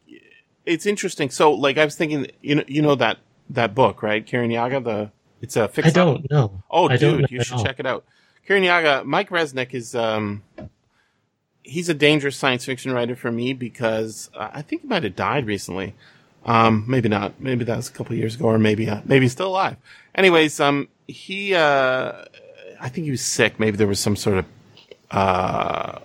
it's 0.65 0.87
interesting. 0.87 1.31
So, 1.31 1.53
like, 1.53 1.79
I 1.79 1.85
was 1.85 1.97
thinking, 1.97 2.29
you 2.43 2.55
know, 2.55 2.65
you 2.69 2.81
know 2.81 2.95
that 2.95 3.19
that 3.51 3.75
book, 3.75 4.03
right? 4.03 4.25
Kirinyaga. 4.27 4.85
The 4.85 5.11
it's 5.41 5.57
a 5.57 5.69
fix. 5.69 5.89
I 5.89 5.91
don't 5.91 6.31
know. 6.31 6.63
Oh, 6.71 6.89
I 6.89 6.97
dude, 6.97 7.31
you 7.31 7.43
should 7.43 7.59
all. 7.59 7.65
check 7.65 7.79
it 7.79 7.87
out. 7.87 8.05
Kirinyaga. 8.49 9.05
Mike 9.05 9.31
Resnick 9.31 9.75
is 9.75 9.95
um, 9.95 10.43
he's 11.63 11.89
a 11.89 11.95
dangerous 11.95 12.37
science 12.37 12.65
fiction 12.65 12.93
writer 12.93 13.17
for 13.17 13.33
me 13.33 13.53
because 13.53 14.31
uh, 14.35 14.51
I 14.53 14.63
think 14.63 14.83
he 14.83 14.89
might 14.89 15.03
have 15.03 15.17
died 15.17 15.47
recently. 15.47 15.95
Um, 16.47 16.85
maybe 16.87 17.09
not. 17.09 17.41
Maybe 17.41 17.65
that 17.65 17.77
was 17.77 17.89
a 17.89 17.93
couple 17.93 18.13
of 18.13 18.19
years 18.19 18.35
ago, 18.35 18.47
or 18.47 18.59
maybe 18.59 18.89
uh, 18.89 19.01
maybe 19.05 19.25
he's 19.25 19.33
still 19.33 19.49
alive. 19.49 19.77
Anyways, 20.15 20.61
um, 20.61 20.89
he 21.09 21.55
uh, 21.55 22.25
I 22.81 22.89
think 22.91 23.07
he 23.07 23.11
was 23.11 23.23
sick. 23.23 23.59
Maybe 23.59 23.77
there 23.77 23.87
was 23.87 23.99
some 24.01 24.17
sort 24.17 24.39
of 24.39 24.47
uh, 25.11 25.99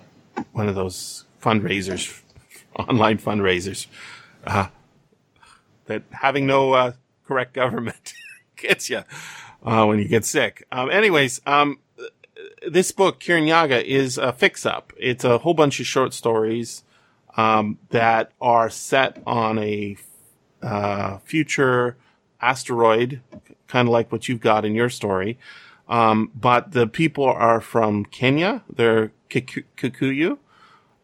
one 0.52 0.68
of 0.68 0.74
those 0.74 1.24
fundraisers, 1.42 2.20
online 2.76 3.18
fundraisers, 3.18 3.86
uh, 4.46 4.68
that 5.86 6.02
having 6.10 6.46
no 6.46 6.72
uh, 6.72 6.92
correct 7.30 7.54
government 7.54 8.12
gets 8.56 8.90
you 8.90 9.04
uh, 9.64 9.84
when 9.86 10.00
you 10.00 10.08
get 10.08 10.24
sick. 10.24 10.66
Um, 10.72 10.90
anyways, 10.90 11.40
um, 11.46 11.78
this 12.66 12.90
book, 12.90 13.20
Kirinyaga, 13.20 13.84
is 13.84 14.18
a 14.18 14.32
fix 14.32 14.66
up. 14.66 14.92
It's 14.98 15.22
a 15.22 15.38
whole 15.38 15.54
bunch 15.54 15.78
of 15.78 15.86
short 15.86 16.12
stories 16.12 16.82
um, 17.36 17.78
that 17.90 18.32
are 18.40 18.68
set 18.68 19.22
on 19.28 19.58
a 19.58 19.96
uh, 20.60 21.18
future 21.18 21.96
asteroid, 22.40 23.20
kind 23.68 23.86
of 23.86 23.92
like 23.92 24.10
what 24.10 24.28
you've 24.28 24.40
got 24.40 24.64
in 24.64 24.74
your 24.74 24.90
story. 24.90 25.38
Um, 25.88 26.32
but 26.34 26.72
the 26.72 26.88
people 26.88 27.26
are 27.26 27.60
from 27.60 28.06
Kenya. 28.06 28.64
They're 28.68 29.12
Kiku- 29.28 29.62
Kikuyu. 29.76 30.38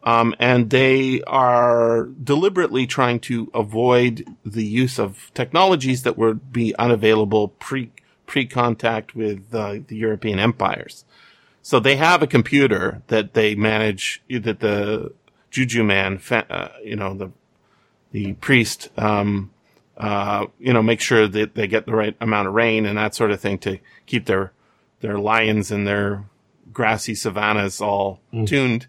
Um, 0.07 0.33
and 0.39 0.69
they 0.69 1.21
are 1.23 2.05
deliberately 2.05 2.87
trying 2.87 3.19
to 3.21 3.51
avoid 3.53 4.25
the 4.45 4.63
use 4.63 4.99
of 4.99 5.29
technologies 5.33 6.03
that 6.03 6.17
would 6.17 6.53
be 6.53 6.73
unavailable 6.79 7.49
pre 7.49 7.91
pre 8.25 8.45
contact 8.45 9.15
with 9.15 9.53
uh, 9.53 9.79
the 9.85 9.97
European 9.97 10.39
empires. 10.39 11.03
So 11.61 11.81
they 11.81 11.97
have 11.97 12.23
a 12.23 12.27
computer 12.27 13.01
that 13.07 13.33
they 13.33 13.53
manage 13.53 14.23
that 14.29 14.61
the 14.61 15.11
juju 15.51 15.83
man, 15.83 16.21
uh, 16.31 16.69
you 16.81 16.95
know, 16.95 17.13
the 17.13 17.31
the 18.13 18.31
priest, 18.35 18.87
um, 18.97 19.51
uh, 19.97 20.45
you 20.57 20.71
know, 20.71 20.81
make 20.81 21.01
sure 21.01 21.27
that 21.27 21.55
they 21.55 21.67
get 21.67 21.85
the 21.85 21.93
right 21.93 22.15
amount 22.21 22.47
of 22.47 22.53
rain 22.53 22.85
and 22.85 22.97
that 22.97 23.13
sort 23.13 23.31
of 23.31 23.41
thing 23.41 23.57
to 23.57 23.77
keep 24.05 24.25
their 24.25 24.53
their 25.01 25.19
lions 25.19 25.69
and 25.69 25.85
their 25.85 26.23
grassy 26.71 27.13
savannas 27.13 27.81
all 27.81 28.21
mm. 28.33 28.47
tuned. 28.47 28.87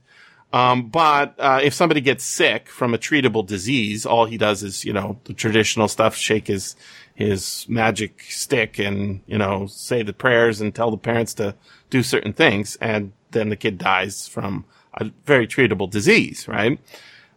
Um, 0.53 0.89
but 0.89 1.35
uh, 1.39 1.61
if 1.63 1.75
somebody 1.75 2.01
gets 2.01 2.25
sick 2.25 2.69
from 2.69 2.95
a 2.95 2.99
treatable 2.99 3.47
disease, 3.47 4.07
all 4.07 4.25
he 4.25 4.39
does 4.39 4.63
is, 4.63 4.85
you 4.85 4.93
know, 4.93 5.19
the 5.25 5.35
traditional 5.35 5.89
stuff, 5.89 6.17
shake 6.17 6.47
his 6.47 6.75
his 7.15 7.67
magic 7.69 8.23
stick 8.29 8.79
and, 8.79 9.21
you 9.27 9.37
know, 9.37 9.67
say 9.67 10.03
the 10.03 10.13
prayers 10.13 10.61
and 10.61 10.73
tell 10.73 10.91
the 10.91 10.97
parents 10.97 11.35
to 11.35 11.55
do 11.91 12.03
certain 12.03 12.33
things, 12.33 12.77
and 12.81 13.13
then 13.33 13.49
the 13.49 13.57
kid 13.57 13.77
dies 13.77 14.29
from 14.29 14.65
a 14.95 15.11
very 15.27 15.47
treatable 15.47 15.91
disease, 15.91 16.47
right? 16.47 16.79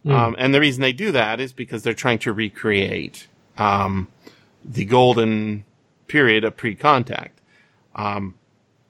Mm. 0.06 0.12
Um, 0.12 0.36
and 0.38 0.54
the 0.54 0.60
reason 0.60 0.82
they 0.82 0.92
do 0.92 1.10
that 1.12 1.40
is 1.40 1.52
because 1.52 1.82
they're 1.82 1.94
trying 1.94 2.20
to 2.20 2.32
recreate 2.32 3.26
um, 3.58 4.08
the 4.64 4.84
golden 4.84 5.64
period 6.06 6.44
of 6.44 6.56
pre-contact. 6.56 7.40
Um, 7.94 8.36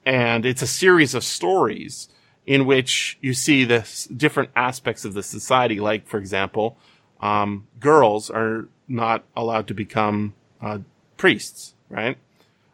and 0.05 0.45
it's 0.45 0.63
a 0.63 0.67
series 0.67 1.15
of 1.15 1.25
stories 1.25 2.09
in 2.47 2.67
which 2.67 3.19
you 3.21 3.35
see 3.35 3.65
the 3.65 3.89
different 4.17 4.51
aspects 4.57 5.05
of 5.05 5.15
the 5.15 5.23
society. 5.23 5.81
Like, 5.81 6.07
for 6.07 6.19
example, 6.19 6.77
um, 7.21 7.67
girls 7.79 8.31
are 8.31 8.69
not 8.89 9.25
allowed 9.37 9.69
to 9.69 9.75
become 9.75 10.35
uh, 10.61 10.79
priests, 11.17 11.75
right? 11.89 12.19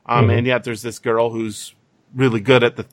Um, 0.06 0.22
mm-hmm. 0.22 0.38
and 0.38 0.46
yet 0.46 0.64
there's 0.64 0.82
this 0.82 0.98
girl 0.98 1.30
who's 1.30 1.74
really 2.14 2.40
good 2.40 2.64
at 2.64 2.76
the 2.76 2.86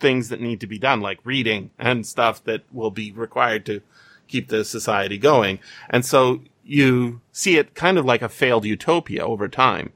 things 0.00 0.30
that 0.30 0.40
need 0.40 0.60
to 0.60 0.66
be 0.66 0.78
done, 0.78 1.00
like 1.00 1.20
reading 1.24 1.70
and 1.78 2.06
stuff 2.06 2.42
that 2.44 2.62
will 2.72 2.90
be 2.90 3.12
required 3.12 3.66
to 3.66 3.82
keep 4.26 4.48
the 4.48 4.64
society 4.64 5.18
going. 5.18 5.58
And 5.90 6.04
so 6.04 6.40
you 6.64 7.20
see 7.30 7.56
it 7.56 7.74
kind 7.74 7.98
of 7.98 8.04
like 8.04 8.22
a 8.22 8.28
failed 8.28 8.64
utopia 8.64 9.24
over 9.24 9.48
time. 9.48 9.92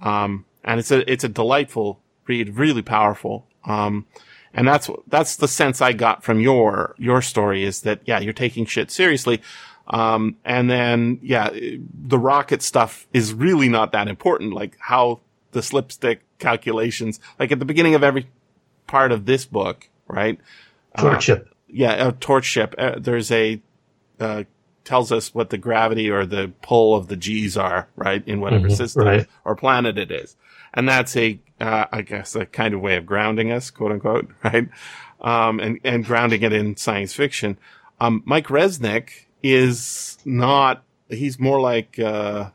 Um, 0.00 0.44
and 0.62 0.78
it's 0.78 0.90
a, 0.90 1.10
it's 1.10 1.24
a 1.24 1.28
delightful 1.28 2.00
read, 2.26 2.56
really 2.56 2.82
powerful. 2.82 3.46
Um, 3.64 4.06
and 4.52 4.66
that's, 4.66 4.90
that's 5.06 5.36
the 5.36 5.48
sense 5.48 5.80
I 5.80 5.92
got 5.92 6.22
from 6.24 6.40
your, 6.40 6.94
your 6.98 7.22
story 7.22 7.64
is 7.64 7.82
that, 7.82 8.00
yeah, 8.04 8.18
you're 8.18 8.32
taking 8.32 8.66
shit 8.66 8.90
seriously. 8.90 9.40
Um, 9.86 10.36
and 10.44 10.70
then, 10.70 11.18
yeah, 11.22 11.50
the 11.52 12.18
rocket 12.18 12.62
stuff 12.62 13.06
is 13.12 13.34
really 13.34 13.68
not 13.68 13.92
that 13.92 14.08
important. 14.08 14.52
Like 14.52 14.76
how 14.78 15.20
the 15.52 15.62
slipstick 15.62 16.22
calculations, 16.38 17.20
like 17.38 17.52
at 17.52 17.58
the 17.58 17.64
beginning 17.64 17.94
of 17.94 18.02
every 18.02 18.28
part 18.86 19.12
of 19.12 19.26
this 19.26 19.44
book, 19.44 19.88
right? 20.06 20.38
Torch 20.96 21.16
uh, 21.16 21.20
ship. 21.20 21.54
Yeah, 21.68 22.08
a 22.08 22.12
torch 22.12 22.44
ship. 22.44 22.74
Uh, 22.78 22.96
there's 22.98 23.30
a, 23.30 23.60
uh, 24.18 24.44
tells 24.84 25.12
us 25.12 25.32
what 25.34 25.50
the 25.50 25.58
gravity 25.58 26.10
or 26.10 26.26
the 26.26 26.52
pull 26.62 26.96
of 26.96 27.06
the 27.06 27.16
G's 27.16 27.56
are, 27.56 27.88
right? 27.96 28.26
In 28.26 28.40
whatever 28.40 28.66
mm-hmm, 28.66 28.74
system 28.74 29.04
right. 29.04 29.26
or 29.44 29.54
planet 29.54 29.98
it 29.98 30.10
is. 30.10 30.36
And 30.74 30.88
that's 30.88 31.16
a, 31.16 31.40
uh, 31.60 31.86
I 31.90 32.02
guess 32.02 32.34
a 32.36 32.46
kind 32.46 32.74
of 32.74 32.80
way 32.80 32.96
of 32.96 33.06
grounding 33.06 33.50
us, 33.52 33.70
quote 33.70 33.92
unquote, 33.92 34.30
right? 34.44 34.68
Um, 35.20 35.60
and, 35.60 35.80
and 35.84 36.04
grounding 36.04 36.42
it 36.42 36.52
in 36.52 36.76
science 36.76 37.12
fiction. 37.12 37.58
Um, 38.00 38.22
Mike 38.24 38.46
Resnick 38.46 39.26
is 39.42 40.18
not, 40.24 40.82
he's 41.08 41.38
more 41.38 41.60
like, 41.60 41.98
uh, 41.98 42.50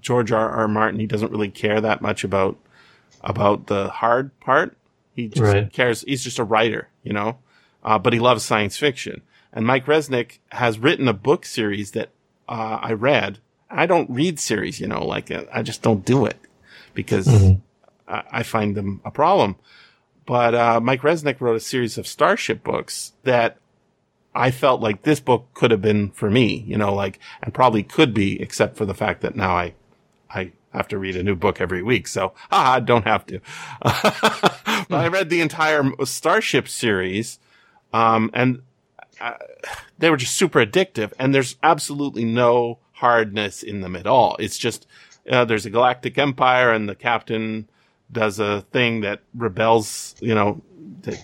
George 0.00 0.32
R. 0.32 0.50
R. 0.50 0.68
Martin. 0.68 1.00
He 1.00 1.06
doesn't 1.06 1.32
really 1.32 1.50
care 1.50 1.80
that 1.80 2.02
much 2.02 2.24
about, 2.24 2.58
about 3.22 3.66
the 3.66 3.88
hard 3.88 4.38
part. 4.40 4.76
He 5.14 5.28
just 5.28 5.40
right. 5.40 5.72
cares. 5.72 6.02
He's 6.02 6.22
just 6.22 6.38
a 6.38 6.44
writer, 6.44 6.88
you 7.02 7.12
know, 7.12 7.38
uh, 7.82 7.98
but 7.98 8.12
he 8.12 8.18
loves 8.18 8.44
science 8.44 8.76
fiction. 8.76 9.22
And 9.52 9.66
Mike 9.66 9.86
Resnick 9.86 10.38
has 10.50 10.78
written 10.78 11.08
a 11.08 11.12
book 11.12 11.46
series 11.46 11.92
that 11.92 12.10
uh, 12.48 12.78
I 12.82 12.92
read. 12.92 13.38
I 13.70 13.86
don't 13.86 14.10
read 14.10 14.38
series, 14.38 14.80
you 14.80 14.86
know, 14.86 15.04
like 15.04 15.30
uh, 15.30 15.44
I 15.52 15.62
just 15.62 15.82
don't 15.82 16.04
do 16.04 16.26
it 16.26 16.36
because 16.94 17.26
mm-hmm. 17.26 17.60
I, 18.12 18.22
I, 18.30 18.42
find 18.42 18.76
them 18.76 19.00
a 19.04 19.10
problem. 19.10 19.56
But 20.26 20.54
uh, 20.54 20.80
Mike 20.80 21.02
Resnick 21.02 21.40
wrote 21.40 21.56
a 21.56 21.60
series 21.60 21.98
of 21.98 22.06
Starship 22.06 22.64
books 22.64 23.12
that 23.24 23.58
I 24.34 24.50
felt 24.50 24.80
like 24.80 25.02
this 25.02 25.20
book 25.20 25.48
could 25.54 25.70
have 25.70 25.82
been 25.82 26.10
for 26.10 26.30
me, 26.30 26.64
you 26.66 26.76
know, 26.76 26.94
like, 26.94 27.18
and 27.42 27.54
probably 27.54 27.82
could 27.82 28.12
be, 28.12 28.40
except 28.40 28.76
for 28.76 28.84
the 28.84 28.94
fact 28.94 29.20
that 29.20 29.36
now 29.36 29.54
I, 29.54 29.74
I 30.30 30.52
have 30.72 30.88
to 30.88 30.98
read 30.98 31.16
a 31.16 31.22
new 31.22 31.36
book 31.36 31.60
every 31.60 31.82
week. 31.82 32.08
So, 32.08 32.34
ah, 32.50 32.80
don't 32.80 33.06
have 33.06 33.26
to. 33.26 33.40
but 33.82 34.90
I 34.90 35.08
read 35.08 35.30
the 35.30 35.40
entire 35.40 35.84
Starship 36.04 36.68
series, 36.68 37.38
um, 37.92 38.30
and 38.34 38.62
uh, 39.20 39.34
they 39.98 40.10
were 40.10 40.16
just 40.16 40.36
super 40.36 40.64
addictive. 40.64 41.12
And 41.18 41.34
there's 41.34 41.56
absolutely 41.62 42.24
no 42.24 42.78
hardness 42.92 43.62
in 43.62 43.82
them 43.82 43.94
at 43.94 44.06
all. 44.06 44.36
It's 44.40 44.58
just 44.58 44.86
uh, 45.30 45.44
there's 45.44 45.66
a 45.66 45.70
galactic 45.70 46.18
empire, 46.18 46.72
and 46.72 46.88
the 46.88 46.94
captain 46.94 47.68
does 48.10 48.38
a 48.38 48.62
thing 48.72 49.00
that 49.00 49.20
rebels. 49.34 50.14
You 50.20 50.34
know, 50.34 50.62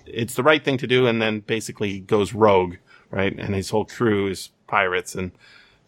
it's 0.07 0.35
the 0.35 0.43
right 0.43 0.65
thing 0.65 0.79
to 0.79 0.87
do, 0.87 1.07
and 1.07 1.21
then 1.21 1.41
basically 1.41 2.01
goes 2.01 2.33
rogue 2.33 2.77
right? 3.11 3.37
And 3.37 3.55
his 3.55 3.71
whole 3.71 3.85
crew 3.85 4.29
is 4.29 4.51
pirates 4.67 5.15
and 5.15 5.33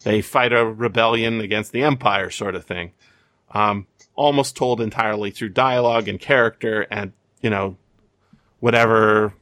they 0.03 0.21
fight 0.21 0.51
a 0.51 0.65
rebellion 0.65 1.39
against 1.39 1.71
the 1.71 1.83
empire 1.83 2.29
sort 2.29 2.55
of 2.55 2.65
thing. 2.65 2.91
Um, 3.51 3.87
almost 4.15 4.55
told 4.55 4.81
entirely 4.81 5.31
through 5.31 5.49
dialogue 5.49 6.07
and 6.07 6.19
character 6.19 6.81
and, 6.91 7.13
you 7.41 7.49
know, 7.49 7.77
whatever 8.59 9.33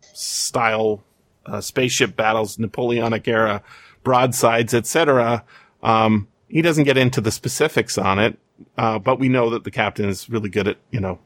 style, 0.00 1.02
uh, 1.44 1.60
spaceship 1.60 2.16
battles, 2.16 2.58
Napoleonic 2.58 3.26
era 3.26 3.62
broadsides, 4.04 4.72
etc. 4.72 5.44
Um, 5.82 6.28
he 6.48 6.62
doesn't 6.62 6.84
get 6.84 6.96
into 6.96 7.20
the 7.20 7.30
specifics 7.30 7.98
on 7.98 8.18
it. 8.18 8.38
Uh, 8.76 8.98
but 8.98 9.18
we 9.18 9.28
know 9.28 9.50
that 9.50 9.64
the 9.64 9.70
captain 9.70 10.08
is 10.08 10.30
really 10.30 10.48
good 10.48 10.68
at, 10.68 10.78
you 10.90 11.00
know, 11.00 11.18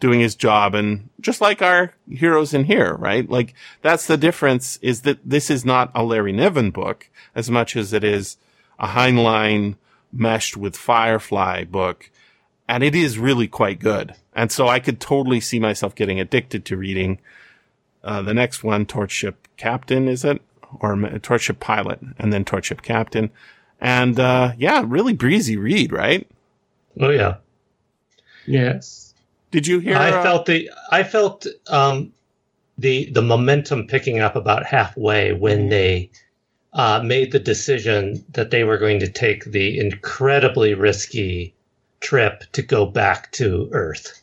doing 0.00 0.20
his 0.20 0.34
job 0.34 0.74
and 0.74 1.08
just 1.20 1.40
like 1.40 1.62
our 1.62 1.94
heroes 2.08 2.52
in 2.52 2.64
here, 2.64 2.94
right? 2.94 3.28
Like 3.28 3.54
that's 3.82 4.06
the 4.06 4.16
difference 4.16 4.78
is 4.82 5.02
that 5.02 5.18
this 5.24 5.50
is 5.50 5.64
not 5.64 5.90
a 5.94 6.02
Larry 6.02 6.32
Niven 6.32 6.70
book 6.70 7.08
as 7.34 7.50
much 7.50 7.76
as 7.76 7.92
it 7.92 8.04
is 8.04 8.36
a 8.78 8.88
Heinlein 8.88 9.76
meshed 10.12 10.56
with 10.56 10.76
Firefly 10.76 11.64
book. 11.64 12.10
And 12.68 12.82
it 12.82 12.94
is 12.94 13.18
really 13.18 13.46
quite 13.46 13.78
good. 13.78 14.14
And 14.34 14.50
so 14.50 14.66
I 14.66 14.80
could 14.80 15.00
totally 15.00 15.40
see 15.40 15.60
myself 15.60 15.94
getting 15.94 16.18
addicted 16.18 16.64
to 16.66 16.76
reading, 16.76 17.20
uh, 18.02 18.22
the 18.22 18.34
next 18.34 18.64
one, 18.64 18.86
Torchship 18.86 19.34
Captain, 19.56 20.08
is 20.08 20.24
it? 20.24 20.42
Or 20.80 20.96
Torchship 20.96 21.60
Pilot 21.60 22.00
and 22.18 22.32
then 22.32 22.44
Torchship 22.44 22.82
Captain. 22.82 23.30
And, 23.86 24.18
uh, 24.18 24.52
yeah, 24.58 24.82
really 24.84 25.12
breezy 25.12 25.56
read, 25.56 25.92
right? 25.92 26.28
Oh, 26.98 27.10
yeah. 27.10 27.36
Yes. 28.44 29.14
Did 29.52 29.68
you 29.68 29.78
hear? 29.78 29.96
I 29.96 30.10
uh, 30.10 30.22
felt 30.24 30.46
the 30.46 30.70
I 30.90 31.04
felt 31.04 31.46
um, 31.68 32.12
the 32.78 33.08
the 33.10 33.22
momentum 33.22 33.86
picking 33.86 34.18
up 34.18 34.34
about 34.34 34.66
halfway 34.66 35.32
when 35.32 35.60
mm-hmm. 35.60 35.68
they 35.68 36.10
uh, 36.72 37.00
made 37.04 37.30
the 37.30 37.38
decision 37.38 38.24
that 38.30 38.50
they 38.50 38.64
were 38.64 38.76
going 38.76 38.98
to 39.00 39.08
take 39.08 39.44
the 39.44 39.78
incredibly 39.78 40.74
risky 40.74 41.54
trip 42.00 42.42
to 42.52 42.62
go 42.62 42.86
back 42.86 43.30
to 43.32 43.68
Earth. 43.70 44.20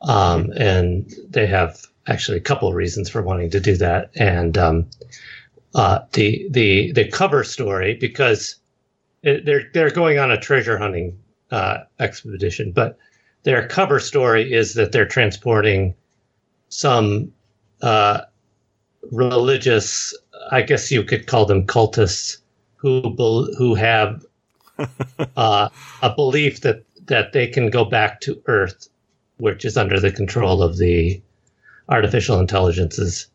Um, 0.00 0.44
mm-hmm. 0.44 0.52
and 0.62 1.14
they 1.28 1.46
have 1.46 1.86
actually 2.06 2.38
a 2.38 2.42
couple 2.48 2.68
of 2.68 2.74
reasons 2.74 3.10
for 3.10 3.20
wanting 3.20 3.50
to 3.50 3.60
do 3.60 3.76
that. 3.76 4.10
And 4.16 4.56
um, 4.56 4.86
uh, 5.74 6.00
the 6.12 6.48
the 6.50 6.92
the 6.92 7.08
cover 7.08 7.44
story 7.44 7.94
because 7.94 8.56
it, 9.22 9.44
they're 9.44 9.70
they're 9.72 9.90
going 9.90 10.18
on 10.18 10.30
a 10.30 10.40
treasure 10.40 10.78
hunting 10.78 11.18
uh, 11.50 11.78
expedition, 11.98 12.72
but 12.72 12.98
their 13.42 13.66
cover 13.66 14.00
story 14.00 14.52
is 14.52 14.74
that 14.74 14.92
they're 14.92 15.06
transporting 15.06 15.94
some 16.68 17.32
uh, 17.82 18.22
religious, 19.10 20.14
I 20.50 20.62
guess 20.62 20.90
you 20.90 21.02
could 21.02 21.26
call 21.26 21.46
them 21.46 21.66
cultists, 21.66 22.38
who 22.76 23.00
who 23.58 23.74
have 23.74 24.24
uh, 25.36 25.68
a 26.02 26.14
belief 26.14 26.60
that 26.62 26.84
that 27.06 27.32
they 27.32 27.46
can 27.46 27.70
go 27.70 27.84
back 27.84 28.20
to 28.22 28.40
Earth, 28.46 28.88
which 29.38 29.64
is 29.64 29.76
under 29.76 29.98
the 29.98 30.12
control 30.12 30.62
of 30.62 30.78
the 30.78 31.20
artificial 31.88 32.38
intelligences, 32.38 33.26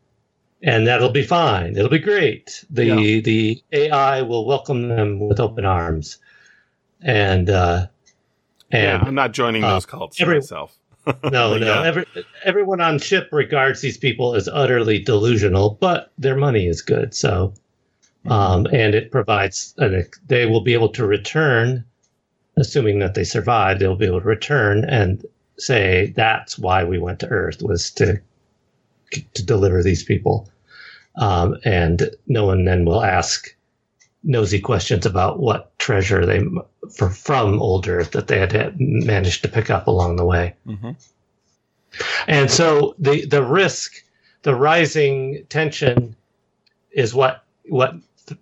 and 0.65 0.87
that'll 0.87 1.11
be 1.11 1.23
fine. 1.23 1.77
It'll 1.77 1.89
be 1.89 1.99
great. 1.99 2.65
The 2.69 2.85
yeah. 2.85 3.21
the 3.21 3.63
AI 3.71 4.21
will 4.23 4.45
welcome 4.45 4.89
them 4.89 5.19
with 5.19 5.39
open 5.39 5.63
arms, 5.63 6.17
and 7.01 7.49
uh, 7.49 7.87
and, 8.71 9.01
yeah, 9.01 9.07
I'm 9.07 9.15
not 9.15 9.31
joining 9.31 9.63
uh, 9.63 9.75
those 9.75 9.85
cults 9.85 10.19
every, 10.19 10.39
myself. 10.39 10.77
no, 11.23 11.57
no. 11.57 11.57
Yeah. 11.57 11.83
Every, 11.83 12.05
everyone 12.43 12.81
on 12.81 12.99
ship 12.99 13.29
regards 13.31 13.79
these 13.79 13.97
people 13.97 14.35
as 14.35 14.49
utterly 14.49 14.99
delusional, 14.99 15.77
but 15.79 16.11
their 16.17 16.35
money 16.35 16.67
is 16.67 16.81
good, 16.81 17.13
so 17.13 17.53
Um, 18.27 18.65
and 18.73 18.95
it 18.95 19.11
provides, 19.11 19.75
uh, 19.77 20.01
they 20.25 20.47
will 20.47 20.61
be 20.61 20.73
able 20.73 20.89
to 20.89 21.05
return, 21.05 21.85
assuming 22.57 22.99
that 22.99 23.13
they 23.13 23.23
survive, 23.23 23.77
they'll 23.77 23.95
be 23.95 24.07
able 24.07 24.21
to 24.21 24.27
return 24.27 24.83
and 24.85 25.23
say 25.57 26.11
that's 26.15 26.57
why 26.57 26.83
we 26.83 26.97
went 26.97 27.19
to 27.19 27.27
Earth 27.27 27.61
was 27.61 27.91
to 27.91 28.19
to 29.11 29.45
deliver 29.45 29.83
these 29.83 30.03
people, 30.03 30.49
um, 31.17 31.57
and 31.63 32.09
no 32.27 32.45
one 32.45 32.65
then 32.65 32.85
will 32.85 33.03
ask 33.03 33.55
nosy 34.23 34.59
questions 34.59 35.05
about 35.05 35.39
what 35.39 35.77
treasure 35.77 36.25
they 36.25 36.43
for, 36.95 37.09
from 37.09 37.61
old 37.61 37.87
Earth 37.87 38.11
that 38.11 38.27
they 38.27 38.39
had 38.39 38.75
managed 38.79 39.41
to 39.43 39.47
pick 39.47 39.69
up 39.69 39.87
along 39.87 40.15
the 40.15 40.25
way. 40.25 40.53
Mm-hmm. 40.67 40.91
And 42.27 42.51
so 42.51 42.95
the 42.99 43.25
the 43.25 43.43
risk, 43.43 44.03
the 44.41 44.55
rising 44.55 45.45
tension, 45.49 46.15
is 46.91 47.13
what 47.13 47.43
what 47.69 47.95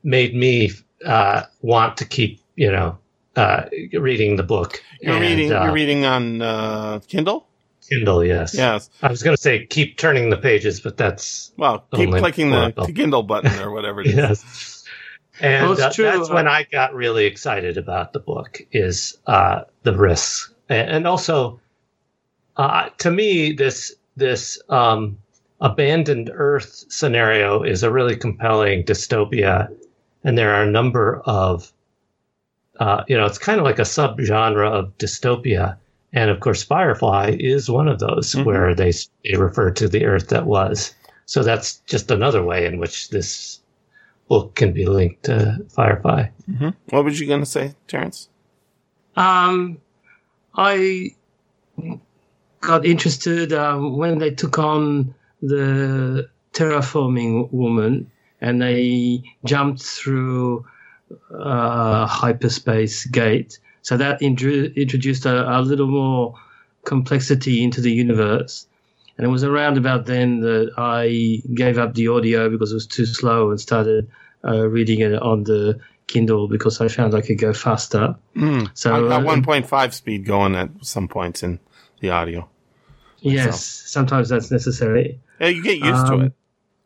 made 0.03 0.35
me 0.35 0.71
uh, 1.05 1.43
want 1.61 1.97
to 1.97 2.05
keep 2.05 2.41
you 2.55 2.71
know 2.71 2.97
uh, 3.35 3.65
reading 3.93 4.37
the 4.37 4.43
book. 4.43 4.81
You're 5.01 5.15
And, 5.15 5.21
reading. 5.23 5.51
uh, 5.53 5.63
you're 5.65 5.73
reading 5.73 6.05
on 6.05 6.41
uh, 6.41 6.99
Kindle. 7.07 7.45
Kindle, 7.89 8.23
yes. 8.23 8.53
Yes. 8.53 8.89
I 9.01 9.09
was 9.09 9.23
going 9.23 9.35
to 9.35 9.41
say 9.41 9.65
keep 9.65 9.97
turning 9.97 10.29
the 10.29 10.37
pages, 10.37 10.79
but 10.79 10.97
that's 10.97 11.51
Well, 11.57 11.85
keep 11.93 12.09
clicking 12.09 12.49
the 12.49 12.61
Oracle. 12.61 12.87
Kindle 12.87 13.23
button 13.23 13.59
or 13.59 13.71
whatever 13.71 14.01
it 14.01 14.07
is. 14.07 14.15
yes. 14.17 14.83
And 15.39 15.69
Well, 15.69 15.81
uh, 15.81 15.91
true, 15.91 16.05
that's 16.05 16.29
uh, 16.29 16.33
when 16.33 16.47
I 16.47 16.63
got 16.63 16.93
really 16.93 17.25
excited 17.25 17.77
about 17.77 18.13
the 18.13 18.19
book 18.19 18.61
is 18.71 19.17
uh, 19.25 19.61
the 19.81 19.95
risks, 19.95 20.53
and, 20.69 20.89
and 20.89 21.07
also 21.07 21.59
uh, 22.57 22.89
to 22.99 23.11
me 23.11 23.51
this 23.53 23.93
this 24.15 24.61
um, 24.69 25.17
abandoned 25.59 26.29
Earth 26.33 26.85
scenario 26.89 27.63
is 27.63 27.81
a 27.83 27.91
really 27.91 28.15
compelling 28.15 28.83
dystopia, 28.83 29.75
and 30.23 30.37
there 30.37 30.53
are 30.53 30.63
a 30.63 30.71
number 30.71 31.21
of 31.25 31.71
uh, 32.79 33.03
you 33.07 33.17
know 33.17 33.25
it's 33.25 33.39
kind 33.39 33.59
of 33.59 33.65
like 33.65 33.79
a 33.79 33.83
subgenre 33.83 34.69
of 34.69 34.97
dystopia. 34.97 35.77
And 36.13 36.29
of 36.29 36.39
course, 36.39 36.63
Firefly 36.63 37.37
is 37.39 37.69
one 37.69 37.87
of 37.87 37.99
those 37.99 38.33
Mhm. 38.35 38.45
where 38.45 38.75
they, 38.75 38.91
they 39.23 39.35
refer 39.37 39.71
to 39.71 39.87
the 39.89 40.05
Earth 40.05 40.29
that 40.29 40.45
was. 40.45 40.93
So 41.25 41.41
that's 41.43 41.77
just 41.87 42.11
another 42.11 42.43
way 42.43 42.65
in 42.65 42.77
which 42.77 43.09
this 43.09 43.59
book 44.29 44.55
can 44.55 44.73
be 44.73 44.85
linked 44.85 45.23
to 45.23 45.57
Firefly. 45.69 46.27
hmm 46.45 46.69
What 46.89 47.03
was 47.05 47.19
you 47.19 47.27
going 47.27 47.39
to 47.39 47.45
say, 47.45 47.73
Terence? 47.87 48.29
Um, 49.15 49.77
I 50.55 51.15
got 52.61 52.85
interested 52.85 53.51
um, 53.53 53.97
when 53.97 54.19
they 54.19 54.31
took 54.31 54.57
on 54.59 55.13
the 55.41 56.29
terraforming 56.53 57.51
woman 57.51 58.09
and 58.39 58.61
they 58.61 59.23
jumped 59.45 59.81
through 59.81 60.65
a 61.31 62.05
hyperspace 62.05 63.05
gate. 63.07 63.59
So 63.83 63.95
that 63.97 64.21
intro- 64.21 64.71
introduced 64.75 65.25
a, 65.25 65.47
a 65.57 65.61
little 65.61 65.87
more 65.87 66.33
complexity 66.85 67.63
into 67.63 67.79
the 67.81 67.91
universe. 67.91 68.65
And 69.17 69.25
it 69.27 69.29
was 69.29 69.43
around 69.43 69.77
about 69.77 70.05
then 70.07 70.39
that 70.39 70.71
I 70.77 71.41
gave 71.53 71.77
up 71.77 71.93
the 71.93 72.07
audio 72.07 72.49
because 72.49 72.71
it 72.71 72.75
was 72.75 72.87
too 72.87 73.05
slow 73.05 73.51
and 73.51 73.59
started 73.61 74.09
uh, 74.43 74.67
reading 74.67 75.01
it 75.01 75.13
on 75.21 75.43
the 75.43 75.79
Kindle 76.07 76.47
because 76.47 76.81
I 76.81 76.87
found 76.87 77.13
I 77.13 77.21
could 77.21 77.37
go 77.37 77.53
faster. 77.53 78.15
Mm. 78.35 78.71
So 78.73 78.93
I 78.93 79.15
uh, 79.15 79.21
got 79.21 79.43
1.5 79.45 79.93
speed 79.93 80.25
going 80.25 80.55
at 80.55 80.69
some 80.81 81.07
points 81.07 81.43
in 81.43 81.59
the 81.99 82.09
audio. 82.09 82.49
Yes, 83.19 83.63
sometimes 83.63 84.27
that's 84.29 84.49
necessary. 84.51 85.19
Yeah, 85.39 85.47
you 85.47 85.63
get 85.63 85.77
used 85.77 86.07
to 86.07 86.13
Um, 86.13 86.21
it. 86.23 86.33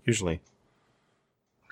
Usually. 0.06 0.40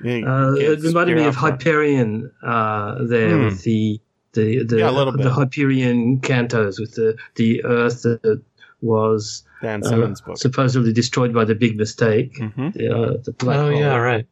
Yeah, 0.03 0.21
Uh, 0.25 0.53
it 0.53 0.79
reminded 0.81 1.17
me 1.17 1.25
of 1.25 1.35
Hyperion 1.35 2.31
uh, 2.43 3.03
there 3.05 3.37
Hmm. 3.37 3.45
with 3.45 3.61
the 3.63 3.99
the 4.35 4.63
the, 4.63 4.77
Yeah, 4.79 4.89
a 4.89 4.91
little 4.91 5.13
the. 5.13 5.31
Hyperion 5.31 6.19
cantos 6.19 6.79
with 6.79 6.93
the 6.95 7.17
the 7.35 7.63
Earth 7.65 8.03
that 8.03 8.41
was 8.81 9.43
Dan 9.61 9.81
uh, 9.85 10.13
book. 10.25 10.37
supposedly 10.37 10.93
destroyed 10.93 11.33
by 11.33 11.43
the 11.45 11.55
big 11.55 11.75
mistake, 11.77 12.37
hmm 12.37 12.69
the, 12.69 12.95
uh, 12.95 13.17
the 13.23 13.31
black 13.31 13.57
oh, 13.57 13.71
hole. 13.71 13.79
yeah, 13.79 13.95
right. 13.95 14.27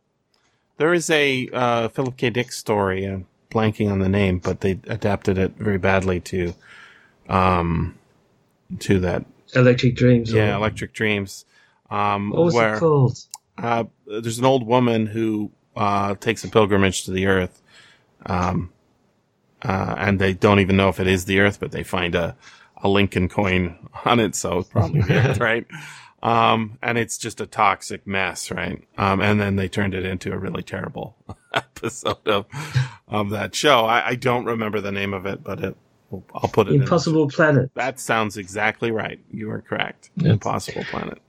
There 0.78 0.93
is 0.93 1.10
a 1.10 1.49
uh, 1.54 1.88
Philip 1.89 2.18
K. 2.18 2.30
Dick 2.30 2.51
story. 2.51 3.06
I'm 3.06 3.26
blanking 3.49 3.91
on 3.91 3.99
the 3.99 4.10
name, 4.10 4.39
but 4.39 4.62
they 4.62 4.80
adapted 4.88 5.38
it 5.38 5.56
very 5.58 5.78
badly 5.78 6.20
to, 6.22 6.54
um, 7.30 7.95
to 8.80 8.99
that. 8.99 9.26
Electric 9.56 9.95
Dreams. 9.95 10.34
or- 10.34 10.38
Yeah, 10.38 10.56
Electric 10.56 10.93
Dreams. 10.93 11.45
Um, 11.91 12.32
what 12.32 12.43
was 12.45 12.54
where 12.56 12.76
it 12.76 12.80
called? 12.80 13.20
uh, 13.60 13.84
there's 14.08 14.39
an 14.39 14.45
old 14.45 14.66
woman 14.66 15.06
who 15.06 15.51
uh, 15.76 16.16
takes 16.16 16.43
a 16.43 16.49
pilgrimage 16.49 17.04
to 17.06 17.12
the 17.12 17.28
Earth, 17.28 17.62
um, 18.26 18.72
uh, 19.64 19.95
and 19.97 20.20
they 20.20 20.34
don't 20.34 20.59
even 20.59 20.76
know 20.78 20.89
if 20.89 20.99
it 20.99 21.07
is 21.07 21.26
the 21.26 21.39
Earth, 21.39 21.59
but 21.59 21.72
they 21.72 21.84
find 21.84 22.16
a 22.16 22.36
a 22.78 22.89
Lincoln 22.89 23.30
coin 23.30 23.78
on 24.05 24.20
it, 24.20 24.36
so 24.36 24.59
it's 24.59 24.70
probably 24.70 25.01
the 25.01 25.14
Earth, 25.30 25.38
right? 25.39 25.66
Um, 26.22 26.78
and 26.82 26.97
it's 26.97 27.18
just 27.18 27.41
a 27.41 27.45
toxic 27.45 28.07
mess, 28.07 28.49
right? 28.49 28.82
Um, 28.97 29.20
and 29.22 29.41
then 29.41 29.57
they 29.57 29.68
turned 29.68 29.93
it 29.93 30.05
into 30.05 30.32
a 30.32 30.38
really 30.38 30.64
terrible 30.64 31.18
episode 31.53 32.26
of 32.28 32.45
of 33.07 33.30
that 33.32 33.55
show. 33.55 33.86
I, 33.86 34.09
I 34.09 34.16
don't 34.16 34.45
remember 34.45 34.80
the 34.82 34.91
name 34.91 35.14
of 35.14 35.26
it, 35.26 35.43
but 35.43 35.59
it, 35.64 35.76
I'll 36.34 36.49
put 36.49 36.68
it. 36.68 36.76
in. 36.76 36.82
Impossible 36.82 37.28
Planet. 37.30 37.72
That 37.76 37.99
sounds 37.99 38.38
exactly 38.38 38.91
right. 38.91 39.20
You 39.32 39.51
are 39.51 39.61
correct. 39.61 40.11
Yes. 40.16 40.32
Impossible 40.32 40.84
Planet. 40.86 41.22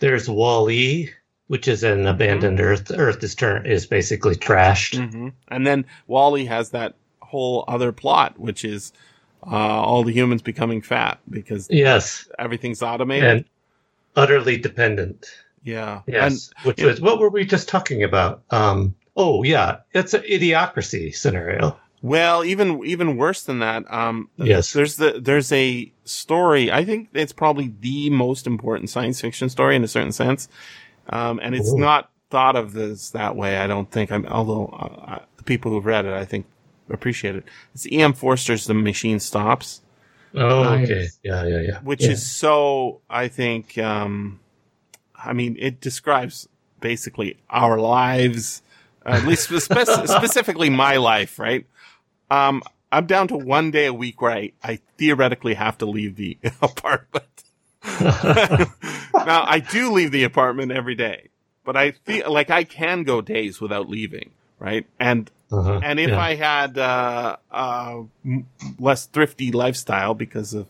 There's 0.00 0.28
Wall-E, 0.28 1.10
which 1.46 1.68
is 1.68 1.84
an 1.84 2.06
abandoned 2.06 2.58
Earth. 2.60 2.90
Earth 2.90 3.22
is 3.22 3.36
turn 3.36 3.66
is 3.66 3.86
basically 3.86 4.34
trashed. 4.34 4.98
hmm 5.10 5.28
And 5.48 5.64
then 5.66 5.84
Wall-E 6.08 6.46
has 6.46 6.70
that 6.70 6.96
whole 7.32 7.64
other 7.66 7.90
plot, 7.92 8.38
which 8.38 8.64
is 8.64 8.92
uh, 9.44 9.56
all 9.56 10.04
the 10.04 10.12
humans 10.12 10.42
becoming 10.42 10.82
fat 10.82 11.18
because 11.28 11.66
Yes, 11.70 12.28
everything's 12.38 12.82
automated. 12.82 13.28
and 13.30 13.44
utterly 14.14 14.56
dependent. 14.58 15.26
yeah. 15.64 16.02
Yes, 16.06 16.50
which 16.64 16.78
it- 16.80 16.86
was 16.86 17.00
what 17.00 17.18
were 17.18 17.30
we 17.30 17.44
just 17.44 17.68
talking 17.68 18.02
about? 18.04 18.42
Um, 18.50 18.94
oh 19.16 19.42
yeah, 19.42 19.78
it's 19.92 20.14
an 20.14 20.22
idiocracy 20.22 21.14
scenario. 21.14 21.76
Well, 22.02 22.44
even 22.44 22.84
even 22.84 23.16
worse 23.16 23.42
than 23.44 23.60
that. 23.60 23.84
Um, 23.92 24.28
Yes. 24.36 24.72
There's 24.72 24.96
the 24.96 25.20
there's 25.20 25.50
a 25.52 25.90
story. 26.04 26.70
I 26.70 26.84
think 26.84 27.08
it's 27.14 27.32
probably 27.32 27.72
the 27.80 28.10
most 28.10 28.46
important 28.46 28.90
science 28.90 29.20
fiction 29.20 29.48
story 29.48 29.76
in 29.76 29.84
a 29.84 29.88
certain 29.88 30.12
sense, 30.12 30.48
um, 31.10 31.38
and 31.42 31.54
it's 31.54 31.72
Ooh. 31.72 31.78
not 31.78 32.10
thought 32.30 32.56
of 32.56 32.72
this 32.72 33.10
that 33.10 33.36
way. 33.36 33.56
I 33.58 33.66
don't 33.68 33.88
think. 33.90 34.10
I'm, 34.10 34.26
although 34.26 34.66
uh, 34.66 35.18
the 35.36 35.44
people 35.44 35.70
who've 35.70 35.86
read 35.86 36.04
it, 36.04 36.12
I 36.12 36.24
think 36.24 36.46
appreciate 36.92 37.36
it. 37.36 37.44
It's 37.74 37.86
E.M. 37.86 38.12
Forster's 38.12 38.66
"The 38.66 38.74
Machine 38.74 39.18
Stops." 39.20 39.80
Oh, 40.34 40.62
Nice. 40.62 40.88
okay, 40.90 41.06
yeah, 41.22 41.44
yeah, 41.44 41.60
yeah. 41.60 41.78
which 41.80 42.02
Yeah. 42.04 42.12
is 42.12 42.30
so 42.30 43.02
i 43.10 43.28
think 43.28 43.76
um 43.76 44.40
i 45.14 45.34
mean 45.34 45.56
it 45.60 45.78
describes 45.82 46.48
basically 46.80 47.36
our 47.50 47.78
lives 47.78 48.62
at 49.04 49.26
least 49.26 49.44
spe- 49.50 49.60
specifically 50.08 50.70
my 50.70 50.96
life 50.96 51.38
right 51.38 51.66
um 52.30 52.62
i'm 52.90 53.04
down 53.04 53.28
to 53.28 53.36
one 53.36 53.70
day 53.70 53.84
a 53.84 53.92
week 53.92 54.22
where 54.22 54.30
i 54.32 54.50
i 54.64 54.78
theoretically 54.96 55.52
have 55.52 55.76
to 55.76 55.84
leave 55.84 56.16
the 56.16 56.38
apartment 56.62 57.44
now 58.06 59.44
i 59.46 59.62
do 59.70 59.92
leave 59.92 60.12
the 60.12 60.24
apartment 60.24 60.72
every 60.72 60.94
day 60.94 61.28
but 61.62 61.76
i 61.76 61.90
feel 61.90 62.32
like 62.32 62.48
i 62.48 62.64
can 62.64 63.02
go 63.02 63.20
days 63.20 63.60
without 63.60 63.86
leaving 63.88 64.30
right 64.58 64.86
and 64.98 65.30
Uh-huh, 65.52 65.80
and 65.82 66.00
if 66.00 66.08
yeah. 66.08 66.18
I 66.18 66.34
had 66.34 66.78
uh, 66.78 67.36
uh, 67.50 68.02
less 68.78 69.06
thrifty 69.06 69.52
lifestyle 69.52 70.14
because 70.14 70.54
of 70.54 70.66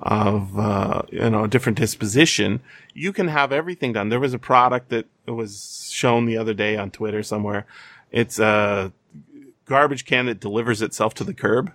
of 0.00 0.58
uh, 0.58 1.02
you 1.10 1.30
know 1.30 1.44
a 1.44 1.48
different 1.48 1.78
disposition, 1.78 2.60
you 2.94 3.12
can 3.12 3.28
have 3.28 3.52
everything 3.52 3.92
done. 3.92 4.08
There 4.08 4.20
was 4.20 4.34
a 4.34 4.38
product 4.38 4.88
that 4.88 5.06
was 5.26 5.88
shown 5.92 6.26
the 6.26 6.36
other 6.38 6.54
day 6.54 6.76
on 6.76 6.90
Twitter 6.90 7.22
somewhere. 7.22 7.66
It's 8.10 8.38
a 8.38 8.92
garbage 9.66 10.04
can 10.04 10.26
that 10.26 10.40
delivers 10.40 10.82
itself 10.82 11.14
to 11.14 11.24
the 11.24 11.34
curb, 11.34 11.72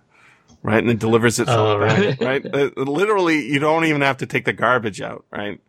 right? 0.64 0.80
And 0.80 0.90
it 0.90 1.00
delivers 1.00 1.40
itself 1.40 1.58
Oh, 1.58 1.78
right. 1.78 2.20
right? 2.20 2.46
Uh, 2.54 2.70
literally, 2.76 3.46
you 3.48 3.60
don't 3.60 3.86
even 3.86 4.02
have 4.02 4.18
to 4.18 4.26
take 4.26 4.44
the 4.46 4.54
garbage 4.54 5.02
out, 5.02 5.24
right? 5.32 5.62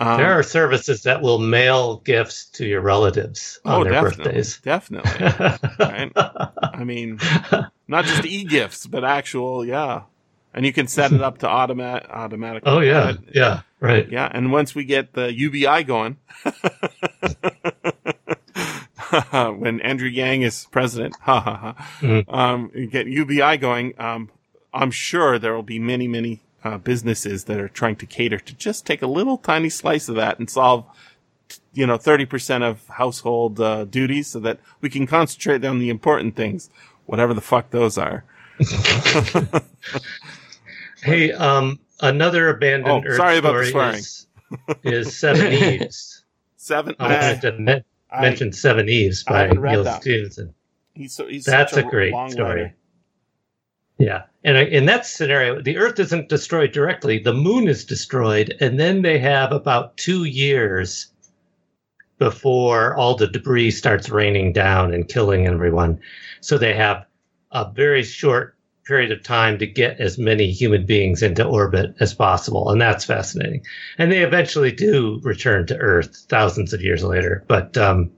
Um, 0.00 0.18
there 0.18 0.32
are 0.32 0.42
services 0.42 1.04
that 1.04 1.22
will 1.22 1.38
mail 1.38 1.98
gifts 1.98 2.46
to 2.46 2.66
your 2.66 2.80
relatives 2.80 3.60
on 3.64 3.80
oh, 3.80 3.84
their 3.84 3.92
definitely, 3.92 4.24
birthdays. 4.24 4.58
definitely. 4.58 5.26
right? 5.78 6.10
I 6.16 6.82
mean, 6.84 7.20
not 7.86 8.04
just 8.04 8.24
e-gifts, 8.24 8.86
but 8.86 9.04
actual, 9.04 9.64
yeah. 9.64 10.02
And 10.52 10.66
you 10.66 10.72
can 10.72 10.88
set 10.88 11.12
it 11.12 11.22
up 11.22 11.38
to 11.38 11.48
automatic, 11.48 12.08
automatic. 12.10 12.62
oh 12.66 12.80
yeah, 12.80 13.14
yeah, 13.32 13.60
right. 13.80 14.08
yeah. 14.10 14.28
And 14.32 14.50
once 14.52 14.74
we 14.74 14.84
get 14.84 15.12
the 15.12 15.32
UBI 15.32 15.84
going, 15.84 16.16
when 19.58 19.80
Andrew 19.80 20.08
Yang 20.08 20.42
is 20.42 20.66
president, 20.70 21.16
ha 21.20 21.40
ha 21.40 21.56
ha, 21.56 21.74
Mhm. 22.00 22.24
um, 22.32 22.70
get 22.90 23.06
UBI 23.06 23.56
going, 23.58 23.94
um, 23.98 24.30
I'm 24.72 24.90
sure 24.90 25.38
there 25.38 25.54
will 25.54 25.62
be 25.62 25.78
many, 25.78 26.08
many 26.08 26.40
uh, 26.64 26.78
businesses 26.78 27.44
that 27.44 27.60
are 27.60 27.68
trying 27.68 27.96
to 27.96 28.06
cater 28.06 28.38
to 28.38 28.54
just 28.54 28.84
take 28.86 29.02
a 29.02 29.06
little 29.06 29.36
tiny 29.38 29.68
slice 29.68 30.08
of 30.08 30.16
that 30.16 30.38
and 30.38 30.48
solve 30.50 30.84
you 31.74 31.86
know, 31.86 31.98
30% 31.98 32.62
of 32.62 32.86
household 32.88 33.60
uh, 33.60 33.84
duties 33.84 34.28
so 34.28 34.40
that 34.40 34.58
we 34.80 34.88
can 34.88 35.06
concentrate 35.06 35.62
on 35.64 35.78
the 35.78 35.90
important 35.90 36.34
things, 36.36 36.70
whatever 37.06 37.34
the 37.34 37.40
fuck 37.42 37.70
those 37.70 37.98
are. 37.98 38.24
Hey, 41.02 41.32
um, 41.32 41.80
another 42.00 42.48
abandoned 42.48 43.04
Oh, 43.04 43.08
Earth 43.08 43.16
sorry 43.18 43.36
about 43.36 43.52
the 43.58 43.66
story 43.66 43.70
swearing. 43.70 43.98
is, 43.98 44.26
is 45.08 45.16
Seven 45.18 45.52
Eves. 45.82 46.24
Seven. 46.56 46.94
I 46.98 47.08
wanted 47.08 47.40
to 47.42 47.52
men- 47.58 47.84
I- 48.10 48.22
mention 48.22 48.50
Seveneves 48.52 49.22
by 49.26 49.48
Neal. 49.48 49.84
Stephenson. 50.00 50.54
he's 50.94 51.12
so, 51.14 51.26
he's 51.28 51.44
That's 51.44 51.74
such 51.74 51.84
a 51.84 51.88
great 51.88 52.12
long 52.12 52.30
story. 52.30 52.48
writer. 52.62 52.74
Yeah, 53.98 54.22
and 54.44 54.56
in 54.58 54.86
that 54.86 55.06
scenario, 55.06 55.62
the 55.62 55.78
Earth 55.78 55.98
isn't 55.98 56.28
destroyed 56.28 56.72
directly; 56.72 57.18
the 57.18 57.32
Moon 57.32 57.66
is 57.68 57.84
destroyed, 57.84 58.54
and 58.60 58.78
then 58.78 59.02
they 59.02 59.18
have 59.18 59.52
about 59.52 59.96
two 59.96 60.24
years 60.24 61.08
before 62.18 62.94
all 62.94 63.16
the 63.16 63.26
debris 63.26 63.70
starts 63.70 64.08
raining 64.08 64.52
down 64.52 64.94
and 64.94 65.08
killing 65.08 65.46
everyone. 65.46 66.00
So 66.40 66.58
they 66.58 66.74
have 66.74 67.06
a 67.50 67.70
very 67.72 68.02
short 68.02 68.56
period 68.84 69.10
of 69.12 69.22
time 69.22 69.58
to 69.58 69.66
get 69.66 69.98
as 69.98 70.18
many 70.18 70.50
human 70.50 70.84
beings 70.84 71.22
into 71.22 71.44
orbit 71.44 71.94
as 72.00 72.14
possible, 72.14 72.70
and 72.70 72.80
that's 72.80 73.04
fascinating. 73.04 73.64
And 73.98 74.12
they 74.12 74.22
eventually 74.22 74.72
do 74.72 75.20
return 75.22 75.66
to 75.66 75.76
Earth 75.76 76.26
thousands 76.28 76.72
of 76.72 76.82
years 76.82 77.02
later. 77.02 77.44
But 77.48 77.76
um, 77.78 78.10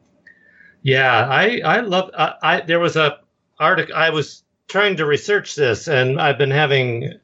yeah, 0.82 1.26
I 1.28 1.60
I 1.64 1.80
love. 1.80 2.10
I, 2.16 2.34
I 2.42 2.60
there 2.62 2.80
was 2.80 2.96
a 2.96 3.18
article 3.58 3.94
I 3.94 4.10
was 4.10 4.42
trying 4.68 4.96
to 4.96 5.06
research 5.06 5.54
this, 5.54 5.88
and 5.88 6.20
I've 6.20 6.38
been 6.38 6.50
having 6.50 7.14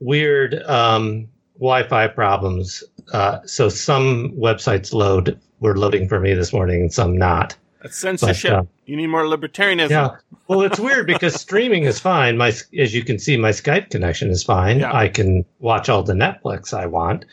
weird 0.00 0.54
um, 0.64 1.28
Wi-Fi 1.58 2.08
problems. 2.08 2.84
Uh, 3.12 3.40
so 3.46 3.68
some 3.68 4.32
websites 4.32 4.92
load 4.92 5.38
were 5.60 5.76
loading 5.76 6.08
for 6.08 6.20
me 6.20 6.34
this 6.34 6.52
morning, 6.52 6.82
and 6.82 6.92
some 6.92 7.16
not. 7.16 7.56
That's 7.82 7.96
censorship. 7.96 8.50
But, 8.50 8.58
uh, 8.58 8.64
you 8.86 8.96
need 8.96 9.06
more 9.06 9.22
libertarianism. 9.24 9.90
Yeah. 9.90 10.10
Well, 10.48 10.62
it's 10.62 10.78
weird 10.80 11.06
because 11.06 11.34
streaming 11.40 11.84
is 11.84 11.98
fine. 12.00 12.36
My, 12.36 12.48
as 12.78 12.94
you 12.94 13.04
can 13.04 13.18
see, 13.18 13.36
my 13.36 13.50
Skype 13.50 13.90
connection 13.90 14.30
is 14.30 14.42
fine. 14.42 14.80
Yeah. 14.80 14.94
I 14.94 15.08
can 15.08 15.44
watch 15.60 15.88
all 15.88 16.02
the 16.02 16.14
Netflix 16.14 16.72
I 16.74 16.86
want, 16.86 17.24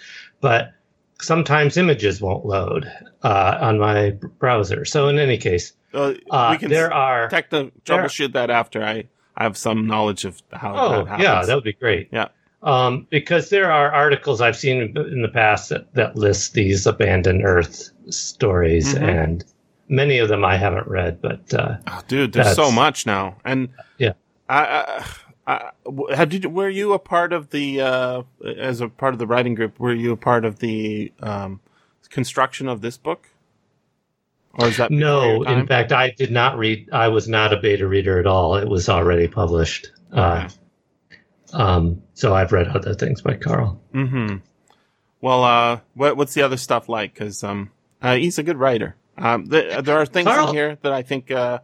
but 0.41 0.71
sometimes 1.21 1.77
images 1.77 2.21
won't 2.21 2.45
load 2.45 2.91
uh, 3.23 3.57
on 3.61 3.79
my 3.79 4.11
browser. 4.39 4.85
So 4.85 5.07
in 5.07 5.17
any 5.17 5.37
case, 5.37 5.73
Uh, 5.93 6.13
uh, 6.29 6.49
we 6.51 6.57
can 6.57 6.69
there 6.69 6.93
are. 6.93 7.29
techno- 7.29 7.71
troubleshoot 7.85 8.33
that 8.33 8.49
after 8.49 8.83
I, 8.83 9.05
I 9.37 9.43
have 9.43 9.57
some 9.57 9.85
knowledge 9.87 10.25
of 10.25 10.41
how 10.53 10.75
Oh, 10.77 11.03
that 11.05 11.19
yeah, 11.19 11.43
that 11.45 11.55
would 11.55 11.63
be 11.63 11.73
great. 11.73 12.09
Yeah. 12.11 12.27
Um, 12.63 13.05
because 13.11 13.49
there 13.49 13.71
are 13.71 13.91
articles 13.91 14.41
I've 14.41 14.55
seen 14.57 14.95
in 14.97 15.21
the 15.21 15.27
past 15.31 15.69
that, 15.69 15.93
that 15.93 16.15
list 16.15 16.53
these 16.53 16.87
abandoned 16.87 17.43
Earth 17.45 17.91
stories, 18.09 18.95
Mhm. 18.95 19.01
and 19.23 19.45
many 19.87 20.17
of 20.17 20.29
them 20.29 20.43
I 20.43 20.57
haven't 20.57 20.87
read, 20.87 21.21
but 21.21 21.53
uh, 21.53 21.77
Oh, 21.87 22.01
dude, 22.07 22.33
there's 22.33 22.55
so 22.55 22.71
much 22.71 23.05
now, 23.05 23.35
and 23.45 23.69
Yeah. 23.97 24.13
I, 24.49 24.65
I, 24.65 25.05
I 25.47 26.15
how 26.15 26.25
did 26.25 26.45
were 26.45 26.69
you 26.69 26.93
a 26.93 26.99
part 26.99 27.33
of 27.33 27.49
the 27.51 27.81
uh, 27.81 28.23
as 28.57 28.81
a 28.81 28.89
part 28.89 29.13
of 29.13 29.19
the 29.19 29.27
writing 29.27 29.53
group? 29.53 29.79
Were 29.79 29.93
you 29.93 30.11
a 30.11 30.17
part 30.17 30.43
of 30.45 30.57
the 30.59 31.11
um, 31.19 31.59
construction 32.09 32.67
of 32.67 32.81
this 32.81 32.97
book, 32.97 33.29
or 34.55 34.67
is 34.67 34.77
that 34.77 34.91
no. 34.91 35.43
In 35.43 35.67
fact, 35.67 35.91
I 35.91 36.11
did 36.11 36.31
not 36.31 36.57
read. 36.57 36.89
I 36.91 37.09
was 37.09 37.27
not 37.27 37.53
a 37.53 37.57
beta 37.57 37.87
reader 37.87 38.19
at 38.19 38.25
all. 38.25 38.55
It 38.55 38.67
was 38.67 38.89
already 38.89 39.27
published. 39.27 39.91
Uh, 40.11 40.49
um, 41.53 42.01
so 42.13 42.33
I've 42.33 42.51
read 42.51 42.67
other 42.67 42.93
things 42.93 43.21
by 43.21 43.35
Karl. 43.35 43.81
Mm-hmm. 43.93 44.37
Well, 45.21 45.43
uh, 45.43 45.79
what, 45.93 46.17
what's 46.17 46.33
the 46.33 46.41
other 46.41 46.57
stuff 46.57 46.87
like? 46.87 47.13
Because 47.13 47.43
um, 47.43 47.71
uh, 48.01 48.15
he's 48.15 48.37
a 48.37 48.43
good 48.43 48.57
writer. 48.57 48.95
Um, 49.17 49.49
th- 49.49 49.83
there 49.83 49.97
are 49.97 50.05
things 50.05 50.27
Karl- 50.27 50.49
in 50.49 50.55
here 50.55 50.77
that 50.81 50.91
I 50.91 51.01
think 51.01 51.31
uh, 51.31 51.59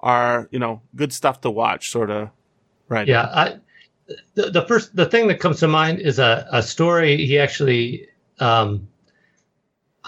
are 0.00 0.48
you 0.50 0.58
know 0.58 0.82
good 0.94 1.12
stuff 1.12 1.40
to 1.42 1.50
watch, 1.50 1.90
sort 1.90 2.10
of. 2.10 2.30
Right. 2.88 3.08
Yeah, 3.08 3.22
I, 3.22 3.56
the, 4.34 4.50
the 4.50 4.62
first 4.62 4.94
the 4.94 5.06
thing 5.06 5.28
that 5.28 5.40
comes 5.40 5.60
to 5.60 5.68
mind 5.68 6.00
is 6.00 6.18
a, 6.18 6.46
a 6.52 6.62
story 6.62 7.16
he 7.26 7.38
actually 7.38 8.08
um, 8.38 8.88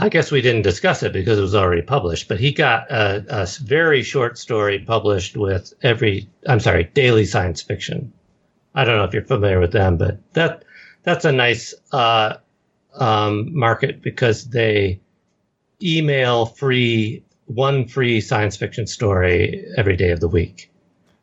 I 0.01 0.09
guess 0.09 0.31
we 0.31 0.41
didn't 0.41 0.63
discuss 0.63 1.03
it 1.03 1.13
because 1.13 1.39
it 1.39 1.43
was 1.43 1.55
already 1.57 1.83
published, 1.83 2.29
but 2.29 2.39
he 2.39 2.53
got 2.53 2.87
a 2.91 3.49
very 3.63 4.03
short 4.03 4.39
story 4.39 4.79
published 4.79 5.37
with 5.37 5.73
every 5.83 6.29
I'm 6.47 6.61
sorry, 6.61 6.85
daily 6.95 7.25
science 7.25 7.63
fiction. 7.63 8.13
I 8.75 8.85
don't 8.85 8.97
know 8.97 9.05
if 9.05 9.13
you're 9.13 9.25
familiar 9.25 9.59
with 9.59 9.73
them, 9.73 9.97
but 9.97 10.19
that 10.35 10.65
that's 11.03 11.25
a 11.25 11.33
nice 11.33 11.75
uh, 11.91 12.37
um, 12.95 13.53
market 13.57 14.01
because 14.01 14.45
they 14.51 15.01
email 15.83 16.47
free 16.47 17.25
one 17.47 17.89
free 17.89 18.21
science 18.21 18.57
fiction 18.57 18.87
story 18.87 19.65
every 19.77 19.97
day 19.97 20.11
of 20.11 20.21
the 20.21 20.29
week. 20.29 20.71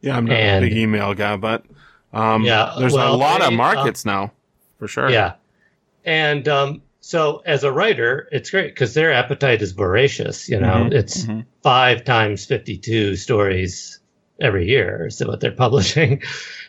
Yeah, 0.01 0.17
I'm 0.17 0.25
not 0.25 0.35
And- 0.37 0.65
a 0.65 0.67
big 0.67 0.77
email 0.77 1.13
guy, 1.13 1.37
but 1.37 1.63
um, 2.13 2.43
Yeah, 2.43 2.73
there's 2.77 2.93
a 2.93 2.97
well, 2.97 3.17
lot 3.17 3.41
of 3.41 3.49
they, 3.49 3.53
uh, 3.53 3.57
markets 3.57 4.05
now, 4.05 4.31
for 4.79 4.87
sure. 4.87 5.09
Yeah. 5.09 5.33
And 6.03 6.47
um, 6.47 6.81
so 7.07 7.43
as 7.45 7.63
a 7.63 7.71
writer, 7.71 8.27
it's 8.31 8.49
great 8.49 8.73
because 8.73 8.95
their 8.95 9.13
appetite 9.13 9.61
is 9.61 9.73
voracious. 9.73 10.49
You 10.49 10.59
know, 10.59 10.89
Mhm, 10.89 10.91
it's 10.91 11.25
mhm. 11.25 11.45
five 11.61 12.03
times 12.03 12.47
52 12.47 13.15
stories 13.15 13.99
every 14.41 14.67
year 14.67 15.05
is 15.05 15.23
what 15.23 15.39
they're 15.39 15.51
publishing. 15.65 16.23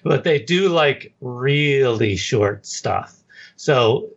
but 0.05 0.25
they 0.25 0.39
do 0.39 0.69
like 0.69 1.15
really 1.23 2.17
short 2.17 2.67
stuff. 2.67 3.17
So 3.57 4.11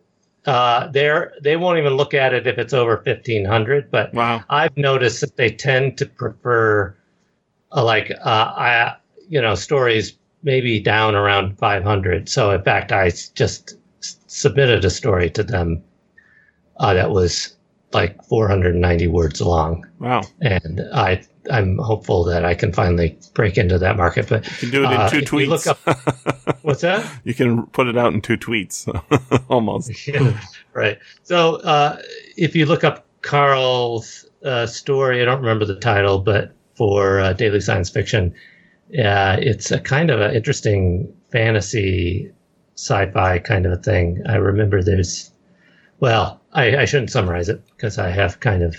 uh, 0.44 0.88
they're, 0.88 1.32
they 1.42 1.56
won't 1.56 1.78
even 1.78 1.94
look 1.94 2.12
at 2.12 2.34
it 2.34 2.46
if 2.46 2.58
it's 2.58 2.74
over 2.74 3.00
1500. 3.02 3.90
But 3.90 4.12
Wow. 4.12 4.44
I've 4.50 4.76
noticed 4.76 5.22
that 5.22 5.36
they 5.36 5.50
tend 5.50 5.96
to 5.96 6.04
prefer 6.04 6.94
uh, 7.72 7.82
like, 7.82 8.10
uh, 8.10 8.52
I, 8.56 8.96
you 9.26 9.40
know, 9.40 9.54
stories 9.54 10.18
maybe 10.42 10.80
down 10.80 11.14
around 11.14 11.56
500. 11.56 12.28
So 12.28 12.50
in 12.50 12.62
fact, 12.62 12.92
I 12.92 13.08
just 13.34 13.78
submitted 14.26 14.84
a 14.84 14.90
story 14.90 15.30
to 15.30 15.42
them 15.42 15.82
uh, 16.80 16.94
that 16.94 17.10
was 17.10 17.54
like 17.92 18.22
490 18.24 19.06
words 19.08 19.40
long, 19.40 19.86
Wow. 20.00 20.22
and 20.40 20.80
I 20.92 21.22
I'm 21.50 21.78
hopeful 21.78 22.24
that 22.24 22.44
I 22.44 22.54
can 22.54 22.72
finally 22.72 23.18
break 23.34 23.56
into 23.58 23.78
that 23.78 23.96
market. 23.96 24.28
But 24.28 24.46
You 24.46 24.56
can 24.58 24.70
do 24.70 24.82
it 24.84 24.92
in 24.92 25.00
Uh, 25.00 25.08
two 25.08 25.18
if 25.18 25.32
you 25.32 25.46
look 25.46 25.62
tweets. 25.62 26.58
what's 26.62 26.82
that? 26.82 27.04
you 27.24 27.34
can 27.34 27.66
put 27.68 27.88
it 27.88 27.96
out 27.96 28.12
in 28.12 28.20
two 28.20 28.36
tweets, 28.36 28.86
almost. 29.48 29.90
Yeah, 30.06 30.38
right. 30.74 30.98
So 31.24 31.56
uh, 31.56 31.96
if 32.36 32.54
you 32.54 32.66
look 32.66 32.84
up 32.84 33.06
Karl's 33.22 34.26
uh, 34.44 34.66
story, 34.66 35.22
I 35.22 35.24
don't 35.24 35.40
remember 35.40 35.64
the 35.64 35.76
title, 35.80 36.18
but 36.20 36.52
for 36.76 37.18
uh, 37.20 37.32
daily 37.32 37.60
science 37.60 37.90
fiction, 37.90 38.32
uh, 38.98 39.36
it's 39.40 39.70
a 39.70 39.80
kind 39.80 40.10
of 40.10 40.20
an 40.20 40.34
interesting 40.34 41.12
fantasy 41.32 42.30
sci-fi 42.76 43.38
kind 43.40 43.66
of 43.66 43.72
a 43.72 43.76
thing. 43.82 44.22
I 44.26 44.36
remember 44.36 44.82
there's, 44.82 45.29
well, 46.00 46.40
I, 46.52 46.78
I 46.78 46.84
shouldn't 46.84 47.10
summarize 47.10 47.48
it 47.48 47.62
because 47.76 47.98
I 47.98 48.10
have 48.10 48.40
kind 48.40 48.62
of 48.62 48.76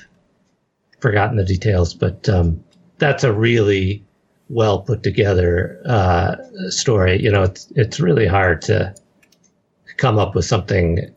forgotten 1.00 1.38
the 1.38 1.46
details, 1.46 1.94
but 1.94 2.28
um, 2.30 2.64
that's 2.98 3.24
a 3.24 3.32
really 3.32 4.04
well 4.50 4.82
put 4.82 5.04
together 5.04 5.82
uh, 5.86 6.36
story. 6.70 7.22
You 7.22 7.32
know, 7.32 7.44
it's 7.44 7.72
it's 7.76 8.00
really 8.00 8.28
hard 8.28 8.62
to 8.64 8.94
come 9.98 10.18
up 10.18 10.36
with 10.36 10.46
something 10.46 11.14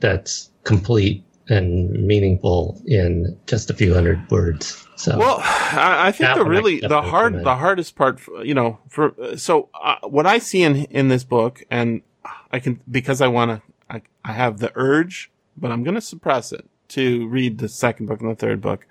that's 0.00 0.50
complete 0.64 1.24
and 1.48 1.90
meaningful 2.06 2.80
in 2.86 3.38
just 3.46 3.70
a 3.70 3.74
few 3.74 3.92
hundred 3.94 4.30
words. 4.30 4.86
So 4.96 5.18
Well, 5.18 5.38
I, 5.40 6.08
I 6.08 6.12
think 6.12 6.34
the 6.34 6.44
really 6.44 6.80
the 6.80 7.02
hard 7.02 7.44
the 7.44 7.56
hardest 7.56 7.96
part, 7.96 8.20
you 8.42 8.54
know, 8.54 8.78
for 8.88 9.14
so 9.36 9.68
uh, 9.80 9.96
what 10.02 10.26
I 10.26 10.38
see 10.38 10.62
in 10.62 10.84
in 10.86 11.08
this 11.08 11.24
book, 11.24 11.62
and 11.70 12.02
I 12.50 12.60
can 12.60 12.80
because 12.90 13.20
I 13.20 13.28
want 13.28 13.50
to, 13.50 13.62
I, 13.90 14.02
I 14.24 14.32
have 14.32 14.58
the 14.58 14.72
urge, 14.74 15.30
but 15.56 15.70
I'm 15.72 15.82
going 15.84 15.94
to 15.94 16.00
suppress 16.00 16.52
it 16.52 16.68
to 16.88 17.26
read 17.28 17.58
the 17.58 17.68
second 17.68 18.06
book 18.06 18.20
and 18.20 18.30
the 18.30 18.34
third 18.34 18.60
book, 18.60 18.86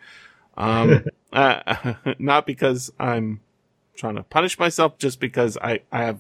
um, 0.58 1.06
uh, 1.34 1.94
not 2.20 2.46
because 2.46 2.92
I'm 3.00 3.42
trying 3.96 4.16
to 4.16 4.24
punish 4.24 4.58
myself, 4.60 4.98
just 4.98 5.20
because 5.20 5.58
I 5.62 5.82
I 5.92 6.04
have 6.04 6.20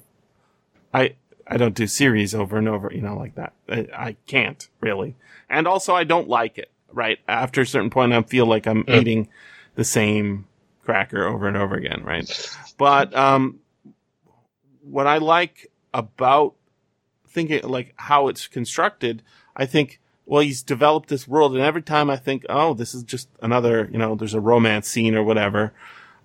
I 0.93 1.15
I 1.47 1.57
don't 1.57 1.75
do 1.75 1.87
series 1.87 2.33
over 2.33 2.57
and 2.57 2.67
over, 2.69 2.89
you 2.93 3.01
know, 3.01 3.17
like 3.17 3.35
that. 3.35 3.53
I, 3.67 3.87
I 3.93 4.15
can't 4.27 4.67
really, 4.79 5.15
and 5.49 5.67
also 5.67 5.93
I 5.95 6.03
don't 6.03 6.27
like 6.29 6.57
it. 6.57 6.69
Right 6.91 7.17
after 7.27 7.61
a 7.61 7.65
certain 7.65 7.89
point, 7.89 8.13
I 8.13 8.21
feel 8.21 8.45
like 8.45 8.67
I'm 8.67 8.83
Mm. 8.83 9.01
eating 9.01 9.29
the 9.75 9.83
same 9.83 10.45
cracker 10.83 11.25
over 11.25 11.47
and 11.47 11.57
over 11.57 11.75
again, 11.75 12.03
right? 12.03 12.29
But 12.77 13.15
um, 13.15 13.59
what 14.81 15.07
I 15.07 15.17
like 15.17 15.71
about 15.93 16.53
thinking 17.27 17.63
like 17.63 17.93
how 17.95 18.27
it's 18.27 18.47
constructed, 18.47 19.23
I 19.55 19.65
think, 19.65 19.99
well, 20.25 20.41
he's 20.41 20.63
developed 20.63 21.09
this 21.09 21.27
world, 21.27 21.53
and 21.53 21.61
every 21.61 21.81
time 21.81 22.09
I 22.09 22.17
think, 22.17 22.45
oh, 22.49 22.73
this 22.73 22.93
is 22.93 23.03
just 23.03 23.29
another, 23.41 23.89
you 23.91 23.97
know, 23.97 24.15
there's 24.15 24.33
a 24.33 24.39
romance 24.39 24.87
scene 24.87 25.15
or 25.15 25.23
whatever. 25.23 25.73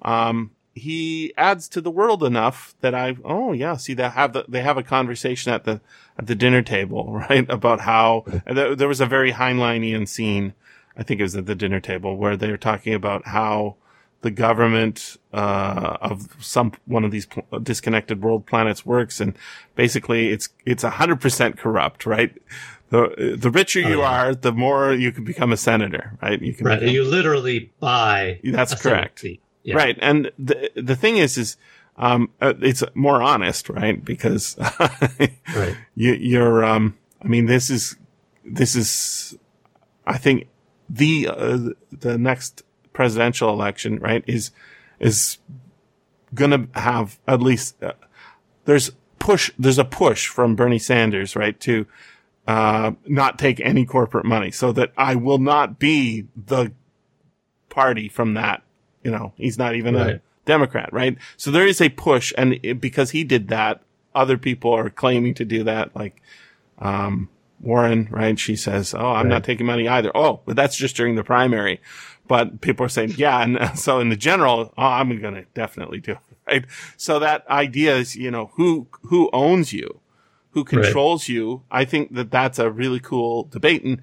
Um, 0.02 0.52
he 0.74 1.34
adds 1.36 1.68
to 1.70 1.80
the 1.80 1.90
world 1.90 2.22
enough 2.22 2.76
that 2.82 2.94
I, 2.94 3.16
oh 3.24 3.52
yeah, 3.52 3.76
see 3.76 3.94
they 3.94 4.08
have 4.08 4.32
the, 4.32 4.44
they 4.46 4.62
have 4.62 4.76
a 4.76 4.84
conversation 4.84 5.52
at 5.52 5.64
the 5.64 5.80
at 6.16 6.28
the 6.28 6.36
dinner 6.36 6.62
table, 6.62 7.12
right, 7.30 7.48
about 7.50 7.80
how 7.80 8.24
there 8.46 8.88
was 8.88 9.00
a 9.00 9.06
very 9.06 9.32
Heinleinian 9.32 10.06
scene 10.06 10.54
I 10.98 11.04
think 11.04 11.20
it 11.20 11.22
was 11.22 11.36
at 11.36 11.46
the 11.46 11.54
dinner 11.54 11.80
table 11.80 12.16
where 12.16 12.36
they 12.36 12.50
were 12.50 12.58
talking 12.58 12.92
about 12.92 13.28
how 13.28 13.76
the 14.22 14.32
government 14.32 15.16
uh, 15.32 15.96
of 16.00 16.36
some 16.40 16.72
one 16.86 17.04
of 17.04 17.12
these 17.12 17.26
pl- 17.26 17.60
disconnected 17.62 18.20
world 18.20 18.46
planets 18.46 18.84
works, 18.84 19.20
and 19.20 19.38
basically 19.76 20.30
it's 20.30 20.48
it's 20.66 20.82
hundred 20.82 21.20
percent 21.20 21.56
corrupt, 21.56 22.04
right? 22.04 22.36
The 22.90 23.36
the 23.38 23.50
richer 23.50 23.80
you 23.80 23.96
Oh, 23.96 24.00
yeah. 24.00 24.22
are, 24.28 24.34
the 24.34 24.52
more 24.52 24.94
you 24.94 25.12
can 25.12 25.24
become 25.24 25.52
a 25.52 25.56
senator, 25.56 26.16
right? 26.22 26.40
You 26.40 26.54
can 26.54 26.66
Right. 26.66 26.80
become- 26.80 26.94
You 26.94 27.04
literally 27.04 27.70
buy. 27.80 28.40
That's 28.44 28.74
correct. 28.80 29.24
Yeah. 29.62 29.76
Right. 29.76 29.98
And 30.00 30.30
the 30.38 30.70
the 30.74 30.96
thing 30.96 31.18
is, 31.18 31.36
is 31.36 31.56
um, 31.96 32.30
uh, 32.40 32.54
it's 32.62 32.82
more 32.94 33.20
honest, 33.20 33.68
right? 33.68 34.02
Because 34.02 34.56
Right. 34.78 35.76
you, 35.96 36.12
you're, 36.14 36.64
um, 36.64 36.96
I 37.20 37.26
mean, 37.26 37.46
this 37.46 37.70
is, 37.70 37.96
this 38.44 38.76
is, 38.76 39.36
I 40.06 40.16
think 40.16 40.46
the, 40.88 41.26
uh, 41.28 41.58
the 41.90 42.16
next 42.16 42.62
presidential 42.92 43.50
election, 43.50 43.98
right, 43.98 44.22
is, 44.28 44.52
is 45.00 45.38
gonna 46.34 46.68
have 46.74 47.18
at 47.26 47.42
least, 47.42 47.82
uh, 47.82 47.92
there's 48.64 48.92
push, 49.18 49.50
there's 49.58 49.78
a 49.78 49.84
push 49.84 50.28
from 50.28 50.54
Bernie 50.54 50.78
Sanders, 50.78 51.34
right, 51.34 51.58
to, 51.60 51.84
uh, 52.48 52.92
not 53.06 53.38
take 53.38 53.60
any 53.60 53.84
corporate 53.84 54.24
money 54.24 54.50
so 54.50 54.72
that 54.72 54.90
I 54.96 55.16
will 55.16 55.38
not 55.38 55.78
be 55.78 56.26
the 56.34 56.72
party 57.68 58.08
from 58.08 58.34
that. 58.34 58.62
You 59.04 59.10
know, 59.10 59.34
he's 59.36 59.58
not 59.58 59.76
even 59.76 59.94
a 59.94 60.20
Democrat, 60.46 60.90
right? 60.90 61.18
So 61.36 61.50
there 61.50 61.66
is 61.66 61.82
a 61.82 61.90
push, 61.90 62.32
and 62.38 62.58
it, 62.62 62.80
because 62.80 63.10
he 63.10 63.22
did 63.22 63.48
that, 63.48 63.82
other 64.14 64.38
people 64.38 64.72
are 64.72 64.88
claiming 64.88 65.34
to 65.34 65.44
do 65.44 65.62
that, 65.64 65.94
like 65.94 66.22
um, 66.78 67.28
Warren, 67.60 68.08
right? 68.10 68.38
She 68.38 68.56
says, 68.56 68.94
"Oh, 68.94 69.10
I'm 69.10 69.28
not 69.28 69.44
taking 69.44 69.66
money 69.66 69.86
either." 69.86 70.10
Oh, 70.14 70.40
but 70.46 70.56
that's 70.56 70.76
just 70.76 70.96
during 70.96 71.16
the 71.16 71.24
primary. 71.24 71.82
But 72.26 72.62
people 72.62 72.86
are 72.86 72.88
saying, 72.88 73.14
"Yeah," 73.18 73.42
and 73.42 73.58
so 73.78 74.00
in 74.00 74.08
the 74.08 74.16
general, 74.16 74.72
oh, 74.78 74.82
I'm 74.82 75.20
going 75.20 75.34
to 75.34 75.44
definitely 75.52 76.00
do 76.00 76.12
it, 76.12 76.18
right? 76.46 76.64
So 76.96 77.18
that 77.18 77.46
idea 77.48 77.96
is, 77.96 78.16
you 78.16 78.30
know, 78.30 78.52
who 78.54 78.86
who 79.02 79.28
owns 79.34 79.74
you, 79.74 80.00
who 80.58 80.64
controls 80.82 81.28
you. 81.28 81.62
I 81.70 81.84
think 81.84 82.14
that 82.14 82.30
that's 82.30 82.58
a 82.58 82.70
really 82.70 83.00
cool 83.00 83.44
debate, 83.44 83.84
and 83.84 84.02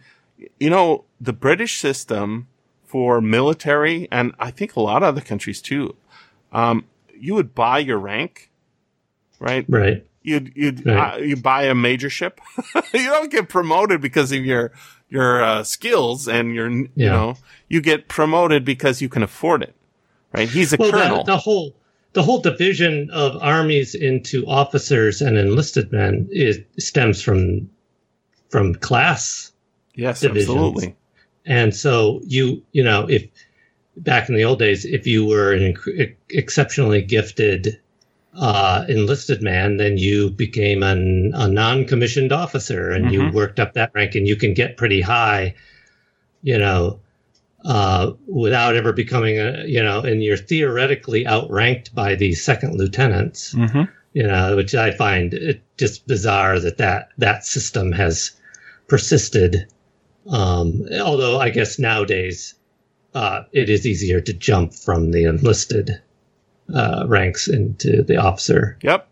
you 0.59 0.69
know, 0.69 1.05
the 1.19 1.33
British 1.33 1.77
system 1.79 2.47
for 2.85 3.21
military, 3.21 4.07
and 4.11 4.33
I 4.39 4.51
think 4.51 4.75
a 4.75 4.81
lot 4.81 4.97
of 5.03 5.09
other 5.09 5.21
countries 5.21 5.61
too, 5.61 5.95
um, 6.51 6.85
you 7.17 7.33
would 7.35 7.53
buy 7.55 7.79
your 7.79 7.97
rank, 7.97 8.51
right? 9.39 9.65
Right. 9.67 10.05
You'd 10.23 10.53
you'd 10.55 10.85
Right. 10.85 11.13
uh, 11.13 11.17
you 11.17 11.35
buy 11.35 11.63
a 11.63 11.75
major 11.75 12.09
ship. 12.09 12.39
you 12.93 13.05
don't 13.09 13.31
get 13.31 13.47
promoted 13.49 14.01
because 14.01 14.31
of 14.31 14.43
your 14.45 14.71
your 15.09 15.43
uh, 15.43 15.63
skills 15.63 16.27
and 16.27 16.55
your 16.55 16.69
you 16.69 16.87
know 16.95 17.37
you 17.69 17.79
get 17.81 18.07
promoted 18.07 18.65
because 18.65 19.01
you 19.01 19.09
can 19.09 19.21
afford 19.23 19.61
it, 19.61 19.75
right? 20.33 20.49
He's 20.49 20.73
a 20.73 20.77
Well, 20.77 20.91
colonel. 20.91 21.23
the 21.23 21.37
whole 21.37 21.75
the 22.15 22.23
whole 22.23 22.39
division 22.39 23.09
of 23.11 23.35
armies 23.43 23.93
into 23.93 24.47
officers 24.47 25.21
and 25.21 25.37
enlisted 25.37 25.91
men 25.91 26.27
is 26.31 26.59
stems 26.79 27.21
from 27.21 27.69
from 28.49 28.73
class 28.75 29.51
yes, 29.95 30.21
divisions. 30.21 30.47
absolutely. 30.47 30.95
And 31.45 31.75
so 31.75 32.21
you, 32.25 32.63
you 32.71 32.83
know, 32.83 33.05
if 33.09 33.27
back 33.97 34.29
in 34.29 34.35
the 34.35 34.45
old 34.45 34.59
days, 34.59 34.85
if 34.85 35.05
you 35.05 35.25
were 35.25 35.51
an 35.53 35.73
inc- 35.73 36.15
exceptionally 36.29 37.01
gifted 37.01 37.79
uh, 38.33 38.85
enlisted 38.87 39.41
man, 39.41 39.77
then 39.77 39.97
you 39.97 40.29
became 40.29 40.83
an, 40.83 41.31
a 41.35 41.47
non-commissioned 41.49 42.31
officer, 42.31 42.91
and 42.91 43.11
you 43.11 43.21
Mhm. 43.21 43.33
worked 43.33 43.59
up 43.59 43.73
that 43.73 43.91
rank, 43.93 44.15
and 44.15 44.27
you 44.27 44.35
can 44.37 44.53
get 44.53 44.77
pretty 44.77 45.01
high, 45.01 45.53
you 46.43 46.57
know, 46.57 46.99
uh, 47.65 48.11
without 48.27 48.75
ever 48.75 48.93
becoming 48.93 49.39
a, 49.39 49.65
you 49.65 49.81
know, 49.81 50.01
and 50.01 50.23
you're 50.23 50.37
theoretically 50.37 51.25
outranked 51.25 51.93
by 51.95 52.15
the 52.15 52.33
second 52.33 52.77
lieutenants 52.77 53.53
Mm-hmm. 53.55 53.83
you 54.13 54.23
know, 54.27 54.55
which 54.55 54.75
I 54.75 54.91
find 54.91 55.33
it 55.33 55.61
just 55.77 56.07
bizarre 56.07 56.59
that 56.59 56.77
that, 56.77 57.09
that 57.17 57.43
system 57.45 57.91
has 57.91 58.31
persisted. 58.87 59.67
Um, 60.29 60.87
although 61.01 61.39
I 61.39 61.49
guess 61.49 61.77
nowadays 61.79 62.55
uh, 63.13 63.43
it 63.51 63.69
is 63.69 63.85
easier 63.85 64.21
to 64.21 64.33
jump 64.33 64.73
from 64.73 65.11
the 65.11 65.25
enlisted 65.25 66.01
uh, 66.73 67.05
ranks 67.07 67.47
into 67.47 68.03
the 68.03 68.17
officer. 68.17 68.77
Yep, 68.81 69.07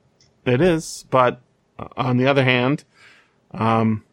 it 0.45 0.62
is. 0.62 1.06
But 1.10 1.41
uh, 1.80 1.88
on 1.97 2.18
the 2.18 2.28
other 2.28 2.43
hand, 2.43 2.84
um, 3.51 4.04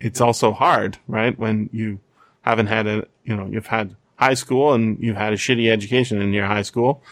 it's 0.00 0.20
also 0.20 0.52
hard, 0.52 0.98
right? 1.08 1.38
When 1.38 1.68
you 1.72 2.00
haven't 2.42 2.66
had 2.68 2.86
a, 2.86 3.06
you 3.24 3.36
know, 3.36 3.46
you've 3.46 3.66
had 3.66 3.96
high 4.16 4.34
school 4.34 4.72
and 4.74 4.98
you've 5.02 5.16
had 5.16 5.32
a 5.32 5.36
shitty 5.36 5.70
education 5.70 6.20
in 6.20 6.32
your 6.32 6.46
high 6.46 6.62
school. 6.62 7.02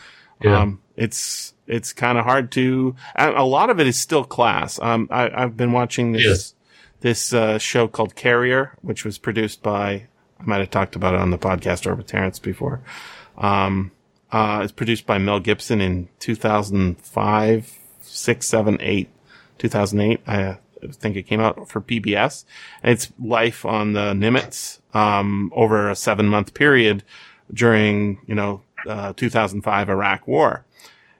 Yeah. 0.43 0.61
Um, 0.61 0.81
it's, 0.97 1.55
it's 1.67 1.93
kind 1.93 2.19
of 2.19 2.25
hard 2.25 2.51
to, 2.53 2.95
and 3.15 3.35
a 3.37 3.43
lot 3.45 3.71
of 3.71 3.79
it 3.81 3.87
is 3.87 3.99
still 3.99 4.25
class. 4.25 4.79
Um, 4.81 5.09
I, 5.11 5.31
I've 5.35 5.57
been 5.57 5.73
watching 5.73 6.13
this, 6.13 6.25
Yes. 6.25 6.55
this, 7.01 7.33
uh, 7.33 7.59
show 7.59 7.89
called 7.89 8.15
Carrier, 8.15 8.77
which 8.83 9.05
was 9.05 9.19
produced 9.19 9.63
by, 9.63 10.07
I 10.41 10.45
might 10.45 10.61
have 10.61 10.71
talked 10.71 10.97
about 10.97 11.15
it 11.15 11.21
on 11.21 11.31
the 11.31 11.39
podcast 11.39 11.87
or 11.87 11.95
with 11.95 12.07
Terence 12.07 12.39
before. 12.39 12.81
Um, 13.37 13.93
uh, 14.33 14.61
it's 14.63 14.73
produced 14.73 15.07
by 15.07 15.19
Mel 15.19 15.41
Gibson 15.41 15.81
in 15.81 16.09
2005, 16.19 17.79
6, 18.01 18.47
7, 18.47 18.79
8, 18.81 19.09
2008. 19.59 20.21
I 20.27 20.59
think 20.93 21.17
it 21.17 21.25
came 21.25 21.41
out 21.41 21.69
for 21.69 21.81
PBS. 21.81 22.45
It's 22.83 23.13
life 23.23 23.65
on 23.65 23.93
the 23.93 24.13
Nimitz, 24.13 24.81
um, 24.95 25.53
over 25.55 25.91
a 25.91 25.97
seven 25.97 26.27
month 26.27 26.55
period 26.55 27.05
during, 27.53 28.21
you 28.27 28.35
know, 28.35 28.63
uh, 28.87 29.13
2005 29.15 29.89
Iraq 29.89 30.27
war. 30.27 30.65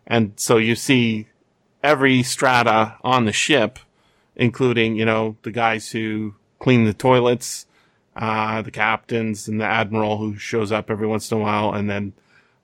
And 0.07 0.33
so 0.37 0.57
you 0.57 0.75
see 0.75 1.27
every 1.83 2.23
strata 2.23 2.97
on 3.03 3.25
the 3.25 3.33
ship, 3.33 3.79
including, 4.37 4.97
you 4.97 5.05
know, 5.05 5.37
the 5.43 5.51
guys 5.51 5.91
who 5.91 6.35
clean 6.59 6.85
the 6.85 6.95
toilets, 6.95 7.67
uh, 8.17 8.63
the 8.63 8.71
captains 8.71 9.49
and 9.49 9.61
the 9.61 9.65
admiral 9.65 10.19
who 10.19 10.37
shows 10.37 10.73
up 10.73 10.91
every 10.91 11.07
once 11.07 11.31
in 11.31 11.39
a 11.39 11.41
while, 11.41 11.73
and 11.73 11.89
then 11.89 12.13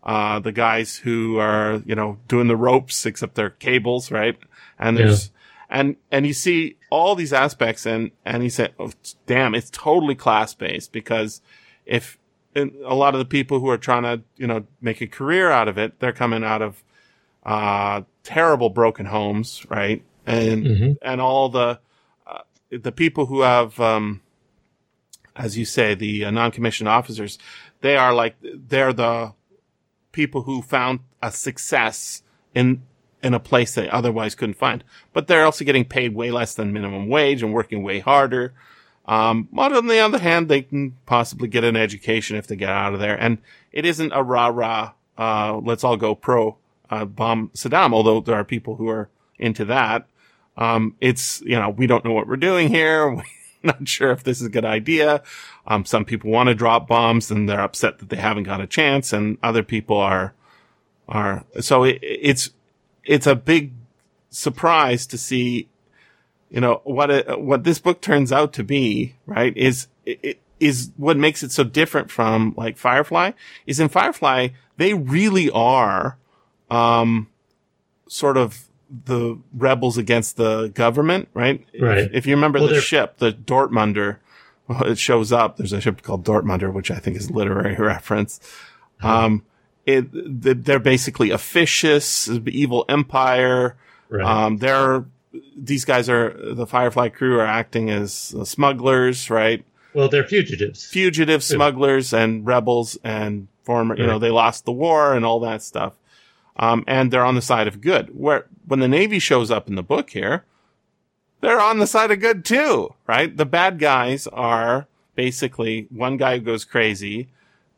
uh, 0.02 0.38
the 0.40 0.52
guys 0.52 0.96
who 0.96 1.38
are, 1.38 1.82
you 1.86 1.94
know, 1.94 2.18
doing 2.28 2.48
the 2.48 2.56
ropes, 2.56 3.06
except 3.06 3.34
they're 3.34 3.50
cables, 3.50 4.10
right? 4.10 4.36
And 4.78 4.96
there's, 4.98 5.30
and, 5.70 5.96
and 6.10 6.26
you 6.26 6.32
see 6.32 6.76
all 6.90 7.14
these 7.14 7.32
aspects 7.32 7.86
and, 7.86 8.10
and 8.24 8.42
he 8.42 8.48
said, 8.48 8.74
oh, 8.78 8.90
damn, 9.26 9.54
it's 9.54 9.70
totally 9.70 10.14
class 10.14 10.54
based 10.54 10.92
because 10.92 11.40
if 11.86 12.18
a 12.56 12.94
lot 12.94 13.14
of 13.14 13.18
the 13.18 13.24
people 13.24 13.58
who 13.60 13.68
are 13.68 13.78
trying 13.78 14.02
to, 14.04 14.22
you 14.36 14.46
know, 14.46 14.64
make 14.80 15.00
a 15.00 15.06
career 15.06 15.50
out 15.50 15.66
of 15.68 15.76
it, 15.78 15.98
they're 15.98 16.12
coming 16.12 16.44
out 16.44 16.62
of, 16.62 16.84
uh, 17.44 18.02
terrible 18.22 18.70
broken 18.70 19.06
homes, 19.06 19.66
right? 19.68 20.02
And, 20.26 20.64
Mhm. 20.64 20.96
and 21.02 21.20
all 21.20 21.48
the, 21.48 21.80
uh, 22.26 22.38
the 22.70 22.92
people 22.92 23.26
who 23.26 23.40
have, 23.42 23.78
um, 23.80 24.20
as 25.36 25.58
you 25.58 25.64
say, 25.64 25.94
the 25.94 26.24
uh, 26.26 26.30
non-commissioned 26.30 26.88
officers, 26.88 27.38
they 27.80 27.96
are 27.96 28.14
like, 28.14 28.36
they're 28.42 28.92
the 28.92 29.32
people 30.12 30.42
who 30.42 30.62
found 30.62 31.00
a 31.20 31.30
success 31.32 32.22
in, 32.54 32.82
in 33.24 33.34
a 33.34 33.40
place 33.40 33.74
they 33.74 33.88
otherwise 33.88 34.34
couldn't 34.34 34.54
find. 34.54 34.84
But 35.12 35.26
they're 35.26 35.46
also 35.46 35.64
getting 35.64 35.86
paid 35.86 36.14
way 36.14 36.30
less 36.30 36.54
than 36.54 36.72
minimum 36.72 37.08
wage 37.08 37.42
and 37.42 37.52
working 37.52 37.82
way 37.82 37.98
harder. 38.00 38.52
Um, 39.06 39.48
but 39.50 39.72
on 39.72 39.86
the 39.86 39.98
other 39.98 40.18
hand, 40.18 40.48
they 40.48 40.62
can 40.62 40.96
possibly 41.06 41.48
get 41.48 41.64
an 41.64 41.76
education 41.76 42.36
if 42.36 42.46
they 42.46 42.56
get 42.56 42.68
out 42.68 42.94
of 42.94 43.00
there. 43.00 43.16
And 43.20 43.38
it 43.72 43.84
isn't 43.86 44.12
a 44.12 44.22
rah 44.22 44.48
rah, 44.48 44.92
uh, 45.18 45.58
let's 45.62 45.84
all 45.84 45.96
go 45.96 46.14
pro, 46.14 46.58
uh, 46.90 47.06
bomb 47.06 47.50
Saddam, 47.54 47.92
although 47.92 48.20
there 48.20 48.36
are 48.36 48.44
people 48.44 48.76
who 48.76 48.88
are 48.88 49.08
into 49.38 49.64
that. 49.66 50.06
Um, 50.56 50.96
it's, 51.00 51.40
you 51.42 51.58
know, 51.58 51.70
we 51.70 51.86
don't 51.86 52.04
know 52.04 52.12
what 52.12 52.28
we're 52.28 52.36
doing 52.36 52.68
here. 52.68 53.10
We're 53.64 53.72
not 53.72 53.88
sure 53.88 54.10
if 54.10 54.22
this 54.22 54.42
is 54.42 54.48
a 54.48 54.50
good 54.50 54.66
idea. 54.66 55.22
Um, 55.66 55.86
some 55.86 56.04
people 56.04 56.30
want 56.30 56.48
to 56.48 56.54
drop 56.54 56.86
bombs 56.86 57.30
and 57.30 57.48
they're 57.48 57.62
upset 57.62 57.98
that 57.98 58.10
they 58.10 58.16
haven't 58.16 58.42
got 58.42 58.60
a 58.60 58.66
chance 58.66 59.10
and 59.10 59.38
other 59.42 59.62
people 59.62 59.96
are, 59.96 60.34
are, 61.08 61.46
so 61.60 61.84
it, 61.84 61.98
it's, 62.02 62.50
it's 63.06 63.26
a 63.26 63.34
big 63.34 63.72
surprise 64.30 65.06
to 65.06 65.18
see, 65.18 65.68
you 66.50 66.60
know, 66.60 66.80
what 66.84 67.10
it, 67.10 67.40
what 67.40 67.64
this 67.64 67.78
book 67.78 68.00
turns 68.00 68.32
out 68.32 68.52
to 68.54 68.64
be, 68.64 69.16
right, 69.26 69.56
is, 69.56 69.88
it, 70.04 70.40
is 70.60 70.90
what 70.96 71.16
makes 71.16 71.42
it 71.42 71.52
so 71.52 71.64
different 71.64 72.10
from 72.10 72.54
like 72.56 72.76
Firefly 72.76 73.32
is 73.66 73.80
in 73.80 73.88
Firefly, 73.88 74.48
they 74.76 74.94
really 74.94 75.50
are, 75.50 76.16
um, 76.70 77.28
sort 78.08 78.36
of 78.36 78.64
the 79.04 79.38
rebels 79.52 79.98
against 79.98 80.36
the 80.36 80.68
government, 80.68 81.28
right? 81.34 81.64
Right. 81.78 81.98
If, 81.98 82.12
if 82.12 82.26
you 82.26 82.34
remember 82.34 82.60
Well, 82.60 82.68
the 82.68 82.80
ship, 82.80 83.18
the 83.18 83.32
Dortmunder, 83.32 84.18
well, 84.68 84.84
it 84.86 84.98
shows 84.98 85.32
up. 85.32 85.56
There's 85.56 85.72
a 85.72 85.80
ship 85.80 86.02
called 86.02 86.24
Dortmunder, 86.24 86.72
which 86.72 86.90
I 86.90 86.98
think 86.98 87.16
is 87.16 87.28
a 87.28 87.32
literary 87.32 87.74
reference. 87.78 88.40
Um, 89.02 89.44
it, 89.86 90.64
they're 90.64 90.78
basically 90.78 91.30
a 91.30 91.38
fishes, 91.38 92.28
evil 92.46 92.84
empire. 92.88 93.76
Right. 94.08 94.24
Um, 94.24 94.58
they're, 94.58 95.04
these 95.56 95.84
guys 95.84 96.08
are, 96.08 96.54
the 96.54 96.66
Firefly 96.66 97.08
crew 97.10 97.40
are 97.40 97.46
acting 97.46 97.90
as 97.90 98.34
uh, 98.38 98.44
smugglers, 98.44 99.30
right? 99.30 99.64
Well, 99.94 100.08
they're 100.08 100.24
fugitives. 100.24 100.84
fugitive 100.86 101.42
smugglers 101.44 102.12
and 102.12 102.44
rebels 102.44 102.98
and 103.04 103.46
former, 103.62 103.96
you 103.96 104.06
know, 104.06 104.18
they 104.18 104.30
lost 104.30 104.64
the 104.64 104.72
war 104.72 105.14
and 105.14 105.24
all 105.24 105.40
that 105.40 105.62
stuff. 105.62 105.94
Um, 106.56 106.84
and 106.86 107.10
they're 107.10 107.24
on 107.24 107.34
the 107.34 107.42
side 107.42 107.68
of 107.68 107.80
good. 107.80 108.16
Where 108.18 108.46
when 108.66 108.80
the 108.80 108.88
Navy 108.88 109.18
shows 109.18 109.50
up 109.50 109.68
in 109.68 109.74
the 109.74 109.82
book 109.82 110.10
here, 110.10 110.44
they're 111.40 111.60
on 111.60 111.78
the 111.78 111.86
side 111.86 112.10
of 112.10 112.20
good 112.20 112.44
too, 112.44 112.94
right? 113.06 113.36
The 113.36 113.46
bad 113.46 113.78
guys 113.78 114.26
are 114.28 114.86
basically 115.14 115.86
one 115.90 116.16
guy 116.16 116.38
who 116.38 116.44
goes 116.44 116.64
crazy 116.64 117.28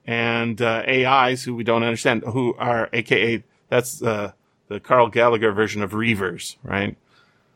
and 0.07 0.63
uh, 0.63 0.83
AIs 0.89 1.45
who 1.45 1.55
we 1.55 1.65
don't 1.65 1.83
understand, 1.83 2.23
who 2.25 2.55
are 2.59 2.89
AKA 2.93 3.43
that's 3.69 4.03
uh, 4.03 4.33
the 4.69 4.81
Karl 4.81 5.09
Gallagher 5.09 5.53
version 5.53 5.83
of 5.83 5.93
Reavers, 5.93 6.57
right? 6.63 6.97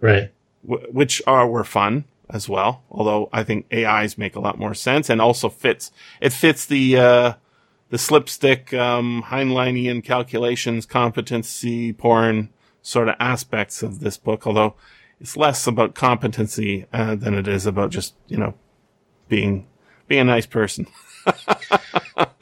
Right. 0.01 0.33
wh- 0.69 0.93
which 0.93 1.23
are 1.27 1.47
were 1.49 1.65
fun 1.65 2.05
as 2.29 2.49
well. 2.49 2.83
Although 2.91 3.29
I 3.33 3.45
think 3.45 3.67
AIs 3.73 4.19
make 4.19 4.35
a 4.35 4.41
lot 4.41 4.59
more 4.59 4.75
sense 4.75 5.09
and 5.09 5.21
also 5.21 5.49
fits. 5.49 5.93
It 6.21 6.33
fits 6.33 6.67
the 6.67 6.97
uh, 6.97 7.33
the 7.91 7.99
slipstick 7.99 8.73
um, 8.75 9.25
Heinleinian 9.27 10.03
calculations, 10.03 10.87
competency 10.87 11.93
porn 11.93 12.51
sort 12.83 13.09
of 13.09 13.17
aspects 13.21 13.83
of 13.83 14.01
this 14.01 14.17
book. 14.17 14.47
Although 14.47 14.75
it's 15.21 15.37
less 15.37 15.67
about 15.67 15.95
competency 15.95 16.87
uh, 16.93 17.15
than 17.15 17.35
it 17.35 17.47
is 17.47 17.67
about 17.67 17.91
just 17.91 18.15
you 18.27 18.37
know 18.37 18.55
being 19.29 19.67
being 20.11 20.23
a 20.23 20.25
nice 20.25 20.45
person. 20.47 20.87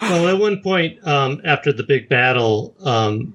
Well, 0.00 0.28
at 0.28 0.38
one 0.38 0.62
point 0.62 1.06
um, 1.06 1.42
after 1.44 1.70
the 1.70 1.82
big 1.82 2.08
battle, 2.08 2.74
um, 2.80 3.34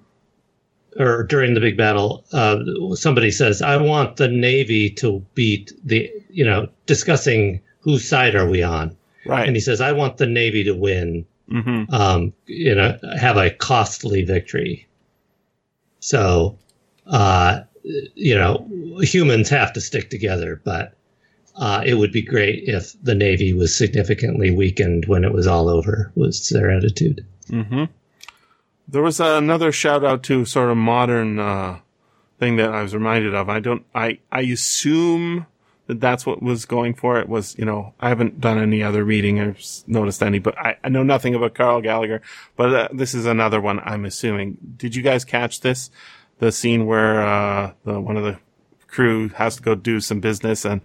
or 0.98 1.22
during 1.24 1.54
the 1.54 1.60
big 1.60 1.78
battle, 1.78 2.26
uh, 2.34 2.58
somebody 2.96 3.30
says, 3.30 3.62
"I 3.62 3.78
want 3.78 4.16
the 4.16 4.28
Navy 4.28 4.90
to 4.92 5.24
beat 5.36 5.72
the," 5.84 6.12
you 6.32 6.44
know, 6.44 6.68
discussing 6.88 7.62
whose 7.82 8.08
side 8.08 8.34
are 8.34 8.50
we 8.50 8.64
on, 8.64 8.98
Right. 9.26 9.46
and 9.46 9.56
he 9.56 9.60
says, 9.60 9.82
"I 9.82 9.92
want 9.92 10.18
the 10.18 10.26
Navy 10.26 10.64
to 10.64 10.74
win." 10.74 11.26
hmm 11.50 11.84
um, 11.90 12.34
you 12.48 12.74
know, 12.74 12.98
have 13.20 13.38
a 13.38 13.52
costly 13.52 14.24
victory. 14.24 14.88
So, 16.00 16.58
uh, 17.06 17.62
you 18.16 18.36
know, 18.36 18.68
humans 19.02 19.50
have 19.50 19.74
to 19.74 19.82
stick 19.82 20.10
together, 20.10 20.60
but 20.64 20.94
uh, 21.56 21.84
it 21.86 21.96
would 21.96 22.12
be 22.12 22.22
great 22.22 22.64
if 22.68 22.94
the 23.04 23.16
Navy 23.16 23.54
was 23.54 23.76
significantly 23.76 24.52
weakened 24.52 25.06
when 25.06 25.24
it 25.24 25.34
was 25.34 25.48
all 25.48 25.70
over, 25.70 26.12
was 26.16 26.50
their 26.50 26.72
attitude. 26.72 27.26
hmm 27.50 27.86
There 28.88 29.02
was 29.04 29.20
another 29.20 29.72
shout 29.72 30.04
out 30.04 30.24
to 30.24 30.46
sort 30.46 30.70
of 30.70 30.78
modern 30.78 31.40
uh, 31.40 31.80
thing 32.40 32.56
that 32.58 32.72
I 32.74 32.82
was 32.82 32.94
reminded 32.94 33.34
of. 33.36 33.50
I 33.50 33.60
don't. 33.60 33.86
I 33.94 34.20
I 34.32 34.42
assume 34.42 35.46
that 35.88 36.00
that's 36.00 36.26
what 36.26 36.42
was 36.42 36.66
going 36.66 36.94
for 36.94 37.20
it. 37.20 37.30
Was 37.30 37.56
you 37.58 37.66
know 37.66 37.94
I 38.00 38.10
haven't 38.10 38.42
done 38.42 38.58
any 38.58 38.82
other 38.84 39.04
reading 39.04 39.40
or 39.40 39.56
noticed 39.88 40.24
any, 40.24 40.40
but 40.40 40.58
I, 40.58 40.78
I 40.84 40.90
know 40.90 41.04
nothing 41.04 41.36
about 41.36 41.54
Karl 41.56 41.82
Gallagher. 41.82 42.22
But 42.56 42.74
uh, 42.74 42.88
this 42.94 43.14
is 43.14 43.26
another 43.26 43.62
one. 43.62 43.80
I'm 43.80 44.06
assuming. 44.06 44.58
Did 44.78 44.96
you 44.96 45.04
guys 45.04 45.24
catch 45.26 45.62
this? 45.62 45.92
The 46.40 46.52
scene 46.52 46.86
where 46.86 47.22
uh, 47.22 47.74
the 47.86 48.00
one 48.02 48.18
of 48.18 48.24
the 48.24 48.40
crew 48.94 49.30
has 49.30 49.56
to 49.58 49.62
go 49.64 49.76
do 49.76 50.00
some 50.00 50.20
business 50.20 50.64
and 50.66 50.82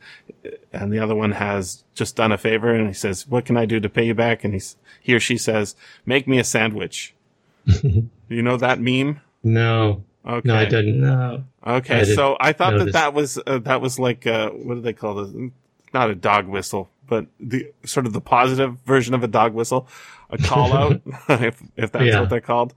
and 0.73 0.93
the 0.93 0.99
other 0.99 1.15
one 1.15 1.33
has 1.33 1.85
just 1.95 2.17
done 2.17 2.33
a 2.33 2.39
favor 2.39 2.75
and 2.75 2.87
he 2.89 2.95
says, 2.95 3.27
"What 3.29 3.45
can 3.45 3.57
I 3.57 3.67
do 3.67 3.79
to 3.81 3.89
pay 3.89 4.07
you 4.07 4.15
back?" 4.15 4.45
And 4.45 4.53
he's 4.55 4.77
he 5.01 5.15
or 5.15 5.21
she 5.21 5.37
says, 5.39 5.77
"Make 6.07 6.27
me 6.27 6.39
a 6.39 6.45
sandwich." 6.45 7.15
you 7.83 8.43
know 8.43 8.57
that 8.57 8.81
meme? 8.81 9.21
No, 9.43 10.05
Okay. 10.27 10.49
no, 10.49 10.55
I 10.57 10.65
didn't. 10.65 11.01
No. 11.01 11.45
Okay, 11.67 11.97
I 11.97 12.01
didn't 12.01 12.17
so 12.17 12.37
I 12.41 12.53
thought 12.53 12.73
that 12.73 12.79
notice. 12.79 12.93
that 12.95 13.15
was 13.15 13.39
uh, 13.47 13.59
that 13.59 13.81
was 13.81 13.99
like 13.99 14.27
uh, 14.27 14.51
what 14.51 14.75
do 14.77 14.81
they 14.81 14.93
call 14.93 15.15
this? 15.25 15.51
Not 15.95 16.11
a 16.11 16.15
dog 16.15 16.47
whistle, 16.49 16.91
but 17.07 17.27
the 17.41 17.73
sort 17.85 18.07
of 18.07 18.13
the 18.13 18.21
positive 18.21 18.79
version 18.87 19.15
of 19.15 19.23
a 19.23 19.29
dog 19.29 19.55
whistle, 19.55 19.87
a 20.31 20.39
call 20.39 20.73
out, 20.73 21.01
if 21.29 21.63
if 21.77 21.93
that's 21.93 22.05
Yeah. 22.05 22.21
what 22.21 22.31
they're 22.31 22.41
called. 22.41 22.75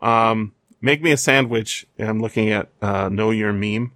Um, 0.00 0.52
make 0.80 1.02
me 1.02 1.12
a 1.12 1.16
sandwich. 1.16 1.86
I'm 1.98 2.20
looking 2.20 2.50
at 2.50 2.68
uh, 2.80 3.08
know 3.08 3.30
your 3.30 3.52
meme. 3.52 3.92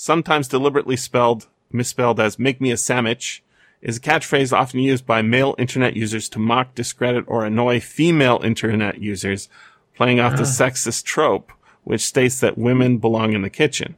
Sometimes 0.00 0.46
deliberately 0.46 0.94
spelled 0.94 1.48
misspelled 1.72 2.20
as 2.20 2.38
"make 2.38 2.60
me 2.60 2.70
a 2.70 2.76
sandwich." 2.76 3.42
Is 3.82 3.96
a 3.96 4.00
catchphrase 4.00 4.56
often 4.56 4.78
used 4.78 5.04
by 5.04 5.22
male 5.22 5.56
internet 5.58 5.96
users 5.96 6.28
to 6.28 6.38
mock, 6.38 6.72
discredit, 6.76 7.24
or 7.26 7.44
annoy 7.44 7.80
female 7.80 8.40
internet 8.44 9.02
users, 9.02 9.48
playing 9.96 10.20
off 10.20 10.36
the 10.36 10.44
sexist 10.44 11.02
trope, 11.02 11.50
which 11.82 12.02
states 12.02 12.38
that 12.38 12.56
women 12.56 12.98
belong 12.98 13.32
in 13.32 13.42
the 13.42 13.50
kitchen. 13.50 13.96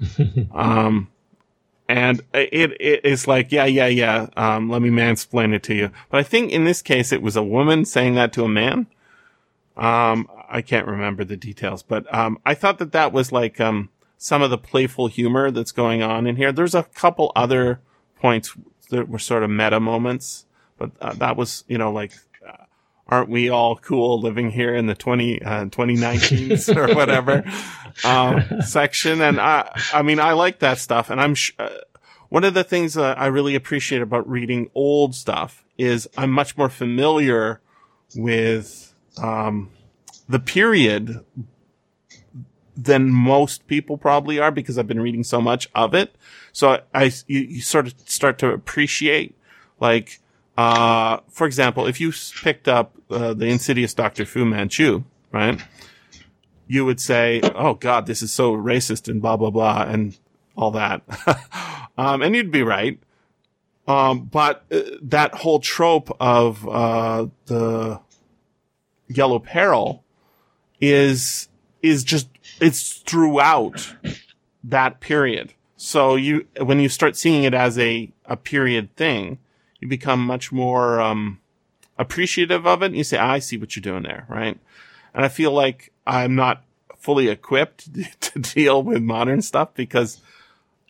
um, 0.54 1.08
and 1.88 2.22
it, 2.32 2.76
it 2.80 3.04
is 3.04 3.26
like, 3.26 3.50
yeah, 3.50 3.64
yeah, 3.64 3.88
yeah. 3.88 4.28
Um, 4.36 4.70
let 4.70 4.80
me 4.80 4.90
mansplain 4.90 5.52
it 5.54 5.64
to 5.64 5.74
you. 5.74 5.90
But 6.08 6.20
I 6.20 6.22
think 6.22 6.52
in 6.52 6.64
this 6.64 6.82
case, 6.82 7.10
it 7.10 7.20
was 7.20 7.34
a 7.34 7.42
woman 7.42 7.84
saying 7.84 8.14
that 8.14 8.32
to 8.34 8.44
a 8.44 8.48
man. 8.48 8.86
Um, 9.76 10.28
I 10.48 10.62
can't 10.62 10.86
remember 10.86 11.24
the 11.24 11.36
details, 11.36 11.82
but, 11.82 12.12
um, 12.14 12.38
I 12.46 12.54
thought 12.54 12.78
that 12.78 12.92
that 12.92 13.12
was 13.12 13.32
like, 13.32 13.60
um, 13.60 13.88
some 14.22 14.40
of 14.40 14.50
the 14.50 14.58
playful 14.58 15.08
humor 15.08 15.50
that's 15.50 15.72
going 15.72 16.00
on 16.00 16.28
in 16.28 16.36
here. 16.36 16.52
There's 16.52 16.76
a 16.76 16.84
couple 16.84 17.32
other 17.34 17.80
points 18.20 18.54
that 18.90 19.08
were 19.08 19.18
sort 19.18 19.42
of 19.42 19.50
meta 19.50 19.80
moments, 19.80 20.46
but 20.78 20.92
uh, 21.00 21.12
that 21.14 21.36
was, 21.36 21.64
you 21.66 21.76
know, 21.76 21.90
like, 21.90 22.12
uh, 22.48 22.66
aren't 23.08 23.28
we 23.28 23.48
all 23.48 23.74
cool 23.74 24.20
living 24.20 24.52
here 24.52 24.76
in 24.76 24.86
the 24.86 24.94
20, 24.94 25.42
uh, 25.42 25.64
2019s 25.64 26.76
or 26.76 26.94
whatever, 26.94 27.42
um, 28.04 28.62
section. 28.62 29.20
And 29.20 29.40
I, 29.40 29.76
I 29.92 30.02
mean, 30.02 30.20
I 30.20 30.34
like 30.34 30.60
that 30.60 30.78
stuff. 30.78 31.10
And 31.10 31.20
I'm, 31.20 31.34
sh- 31.34 31.54
uh, 31.58 31.70
one 32.28 32.44
of 32.44 32.54
the 32.54 32.62
things 32.62 32.94
that 32.94 33.18
I 33.18 33.26
really 33.26 33.56
appreciate 33.56 34.02
about 34.02 34.30
reading 34.30 34.70
old 34.72 35.16
stuff 35.16 35.64
is 35.76 36.08
I'm 36.16 36.30
much 36.30 36.56
more 36.56 36.68
familiar 36.68 37.60
with, 38.14 38.94
um, 39.20 39.70
the 40.28 40.38
period 40.38 41.24
than 42.76 43.10
most 43.10 43.66
people 43.66 43.98
probably 43.98 44.38
are 44.38 44.50
because 44.50 44.78
I've 44.78 44.86
been 44.86 45.00
reading 45.00 45.24
so 45.24 45.40
much 45.40 45.68
of 45.74 45.94
it. 45.94 46.14
So 46.52 46.80
I, 46.94 47.12
you, 47.26 47.40
you 47.40 47.60
sort 47.60 47.86
of 47.86 47.94
start 48.06 48.38
to 48.38 48.48
appreciate, 48.48 49.36
like, 49.80 50.20
uh, 50.56 51.18
for 51.30 51.46
example, 51.46 51.86
if 51.86 52.00
you 52.00 52.12
picked 52.42 52.68
up 52.68 52.94
uh, 53.10 53.34
the 53.34 53.46
Insidious 53.46 53.94
Doctor 53.94 54.24
Fu 54.24 54.44
Manchu, 54.44 55.04
right? 55.32 55.60
You 56.66 56.84
would 56.84 57.00
say, 57.00 57.40
"Oh 57.42 57.74
God, 57.74 58.06
this 58.06 58.22
is 58.22 58.32
so 58.32 58.54
racist 58.54 59.08
and 59.08 59.20
blah 59.20 59.36
blah 59.36 59.50
blah 59.50 59.82
and 59.82 60.16
all 60.56 60.70
that," 60.72 61.02
um, 61.98 62.22
and 62.22 62.34
you'd 62.34 62.50
be 62.50 62.62
right. 62.62 62.98
Um, 63.88 64.24
but 64.24 64.64
uh, 64.70 64.82
that 65.02 65.34
whole 65.34 65.58
trope 65.58 66.14
of 66.20 66.66
uh, 66.68 67.26
the 67.46 68.00
yellow 69.08 69.38
peril 69.38 70.04
is 70.80 71.48
is 71.82 72.04
just 72.04 72.28
it's 72.62 72.92
throughout 72.98 73.94
that 74.64 75.00
period. 75.00 75.52
So 75.76 76.14
you 76.14 76.46
when 76.60 76.78
you 76.78 76.88
start 76.88 77.16
seeing 77.16 77.42
it 77.42 77.54
as 77.54 77.78
a 77.78 78.12
a 78.24 78.36
period 78.36 78.94
thing, 78.96 79.38
you 79.80 79.88
become 79.88 80.24
much 80.24 80.52
more 80.52 81.00
um, 81.00 81.40
appreciative 81.98 82.66
of 82.66 82.82
it. 82.82 82.86
And 82.86 82.96
you 82.96 83.04
say, 83.04 83.18
"I 83.18 83.40
see 83.40 83.56
what 83.56 83.74
you're 83.74 83.82
doing 83.82 84.04
there," 84.04 84.26
right? 84.28 84.58
And 85.12 85.24
I 85.24 85.28
feel 85.28 85.50
like 85.50 85.92
I'm 86.06 86.36
not 86.36 86.62
fully 86.96 87.28
equipped 87.28 87.92
to 88.20 88.38
deal 88.38 88.82
with 88.82 89.02
modern 89.02 89.42
stuff 89.42 89.74
because 89.74 90.20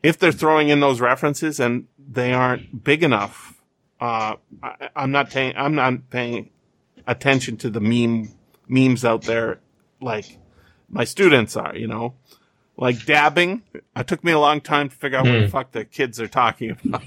if 0.02 0.18
they're 0.18 0.30
throwing 0.30 0.68
in 0.68 0.80
those 0.80 1.00
references 1.00 1.58
and 1.58 1.86
they 1.98 2.34
aren't 2.34 2.84
big 2.84 3.02
enough, 3.02 3.62
uh, 3.98 4.36
I, 4.62 4.90
I'm 4.94 5.10
not 5.10 5.30
paying. 5.30 5.54
I'm 5.56 5.74
not 5.74 6.10
paying 6.10 6.50
attention 7.06 7.56
to 7.56 7.70
the 7.70 7.80
meme 7.80 8.28
memes 8.68 9.06
out 9.06 9.22
there 9.22 9.60
like 10.02 10.38
my 10.92 11.02
students 11.04 11.56
are. 11.56 11.74
You 11.76 11.88
know, 11.88 12.14
like 12.76 13.04
dabbing. 13.04 13.62
It 13.96 14.06
took 14.06 14.22
me 14.22 14.32
a 14.32 14.38
long 14.38 14.60
time 14.60 14.88
to 14.88 14.94
figure 14.94 15.18
out 15.18 15.24
what 15.26 15.40
the 15.40 15.48
fuck 15.48 15.72
the 15.72 15.84
kids 15.84 16.20
are 16.20 16.28
talking 16.28 16.70
about. 16.84 17.02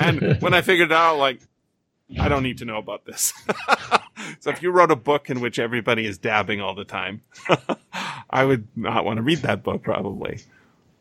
and 0.00 0.40
when 0.42 0.52
I 0.52 0.60
figured 0.60 0.90
it 0.90 0.94
out, 0.94 1.16
like, 1.18 1.40
I 2.20 2.28
don't 2.28 2.42
need 2.42 2.58
to 2.58 2.64
know 2.64 2.78
about 2.78 3.04
this. 3.04 3.32
so 4.40 4.50
if 4.50 4.62
you 4.62 4.70
wrote 4.70 4.90
a 4.90 4.96
book 4.96 5.30
in 5.30 5.40
which 5.40 5.58
everybody 5.58 6.06
is 6.06 6.18
dabbing 6.18 6.60
all 6.60 6.74
the 6.74 6.84
time, 6.84 7.22
I 8.30 8.44
would 8.44 8.68
not 8.76 9.04
want 9.04 9.16
to 9.16 9.22
read 9.22 9.38
that 9.38 9.62
book 9.62 9.82
probably. 9.82 10.40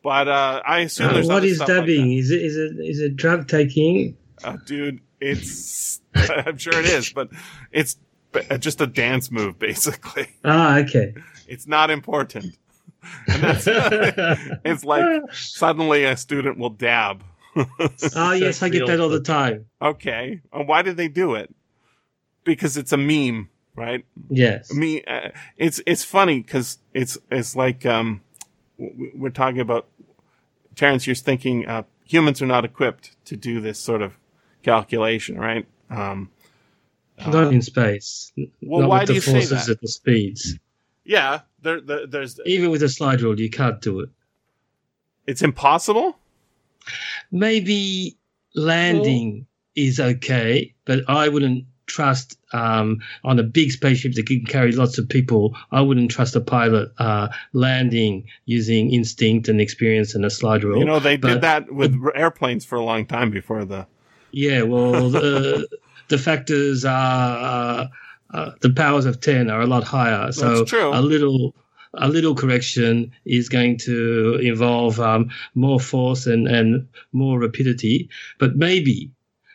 But 0.04 0.28
uh, 0.28 0.62
I 0.66 0.80
assume 0.82 1.10
Uh, 1.16 1.22
what 1.24 1.44
is 1.44 1.58
stuff 1.58 1.70
like 1.70 1.90
is 1.90 2.30
it 2.32 2.42
is 2.42 2.56
it 2.58 2.80
is 2.80 3.00
it 3.00 3.16
drug 3.16 3.48
taking? 3.48 4.18
Uh, 4.44 4.58
dude, 4.66 5.00
it's 5.20 6.00
I'm 6.16 6.58
sure 6.58 6.80
it 6.80 6.86
is, 6.86 7.12
but 7.12 7.30
it's 7.72 7.98
just 8.60 8.82
a 8.82 8.88
dance 8.88 9.32
move 9.32 9.58
basically. 9.58 10.28
Ah, 10.44 10.78
okay. 10.80 11.16
It's 11.48 11.68
not 11.68 11.90
important. 11.92 12.58
And 13.28 13.44
it's 14.66 14.84
like 14.84 15.22
suddenly 15.34 16.06
a 16.06 16.18
student 16.18 16.58
will 16.58 16.72
dab. 16.72 17.24
Ah, 18.16 18.34
yes, 18.34 18.64
I 18.64 18.70
get 18.70 18.88
that 18.88 19.00
all 19.00 19.10
the 19.10 19.22
time. 19.22 19.66
Okay, 19.82 20.42
uh, 20.52 20.64
why 20.64 20.82
did 20.82 20.98
they 20.98 21.08
do 21.08 21.36
it? 21.36 21.54
Because 22.44 22.78
it's 22.78 22.92
a 22.92 22.98
meme, 22.98 23.50
right? 23.76 24.06
Yes. 24.30 24.74
me 24.74 25.04
uh, 25.04 25.30
it's 25.58 25.82
it's 25.86 26.04
funny 26.04 26.42
because 26.42 26.80
it's 26.94 27.18
it's 27.32 27.56
like 27.56 27.86
um 27.86 28.22
we're 28.78 29.30
talking 29.30 29.62
about 29.62 29.88
terence 30.76 31.08
you're 31.08 31.16
thinking 31.16 31.66
uh 31.68 31.84
humans 32.04 32.42
are 32.42 32.46
not 32.48 32.66
equipped 32.66 33.16
to 33.26 33.36
do 33.38 33.62
this 33.62 33.80
sort 33.80 34.02
of 34.02 34.18
calculation, 34.64 35.38
right? 35.40 35.66
Um, 35.90 36.30
Not 37.26 37.54
in 37.54 37.62
space. 37.62 38.32
well, 38.62 38.82
Not 38.82 38.90
why 38.90 39.06
do 39.06 39.14
you 39.14 39.22
say 39.22 39.46
that? 39.46 39.70
at 39.70 39.80
the 39.82 39.88
speeds. 39.88 40.58
Yeah, 41.06 41.42
there, 41.62 41.80
there, 41.82 42.08
there's 42.08 42.40
Even 42.46 42.72
with 42.72 42.84
a 42.84 42.90
slide 42.90 43.22
rule, 43.22 43.40
you 43.40 43.50
can't 43.50 43.82
do 43.82 44.00
it. 44.02 44.10
it's 45.28 45.42
impossible. 45.42 46.18
Maybe 47.32 48.18
landing 48.56 49.48
is 49.76 50.00
okay, 50.00 50.74
but 50.86 51.00
I 51.08 51.30
wouldn't 51.30 51.66
trust 51.88 52.38
um, 52.54 53.00
on 53.24 53.38
a 53.40 53.44
big 53.44 53.72
spaceship 53.72 54.14
that 54.14 54.26
can 54.26 54.44
carry 54.46 54.72
lots 54.72 54.98
of 54.98 55.08
people. 55.08 55.56
I 55.72 55.82
wouldn't 55.82 56.12
trust 56.12 56.36
a 56.36 56.42
pilot 56.42 56.92
uh, 56.98 57.28
landing 57.54 58.28
using 58.46 58.92
instinct 58.92 59.48
and 59.48 59.62
experience 59.62 60.16
and 60.16 60.26
a 60.26 60.30
slide 60.30 60.64
rule. 60.64 60.80
You 60.80 60.86
know, 60.86 61.00
they 61.00 61.18
but- 61.18 61.28
did 61.28 61.42
that 61.42 61.72
with 61.72 61.96
airplanes 62.16 62.66
for 62.66 62.76
a 62.76 62.84
long 62.84 63.06
time 63.06 63.30
before 63.32 63.66
the. 63.66 63.88
Yeah, 64.32 64.64
well, 64.64 65.10
the, 65.10 65.68
the 66.10 66.18
factors 66.18 66.84
are 66.86 67.90
uh, 68.36 68.52
the 68.62 68.70
powers 68.84 69.06
of 69.06 69.16
ten 69.22 69.50
are 69.50 69.62
a 69.62 69.68
lot 69.68 69.84
higher. 69.84 70.32
So 70.32 70.48
a 70.94 71.02
little 71.02 71.56
a 71.94 72.10
little 72.10 72.36
correction 72.36 73.12
is 73.24 73.48
going 73.50 73.78
to 73.88 74.36
involve 74.52 75.00
um, 75.00 75.30
more 75.54 75.80
force 75.80 76.28
and, 76.34 76.46
and 76.48 76.88
more 77.14 77.40
rapidity, 77.40 78.10
but 78.38 78.56
maybe. 78.56 79.12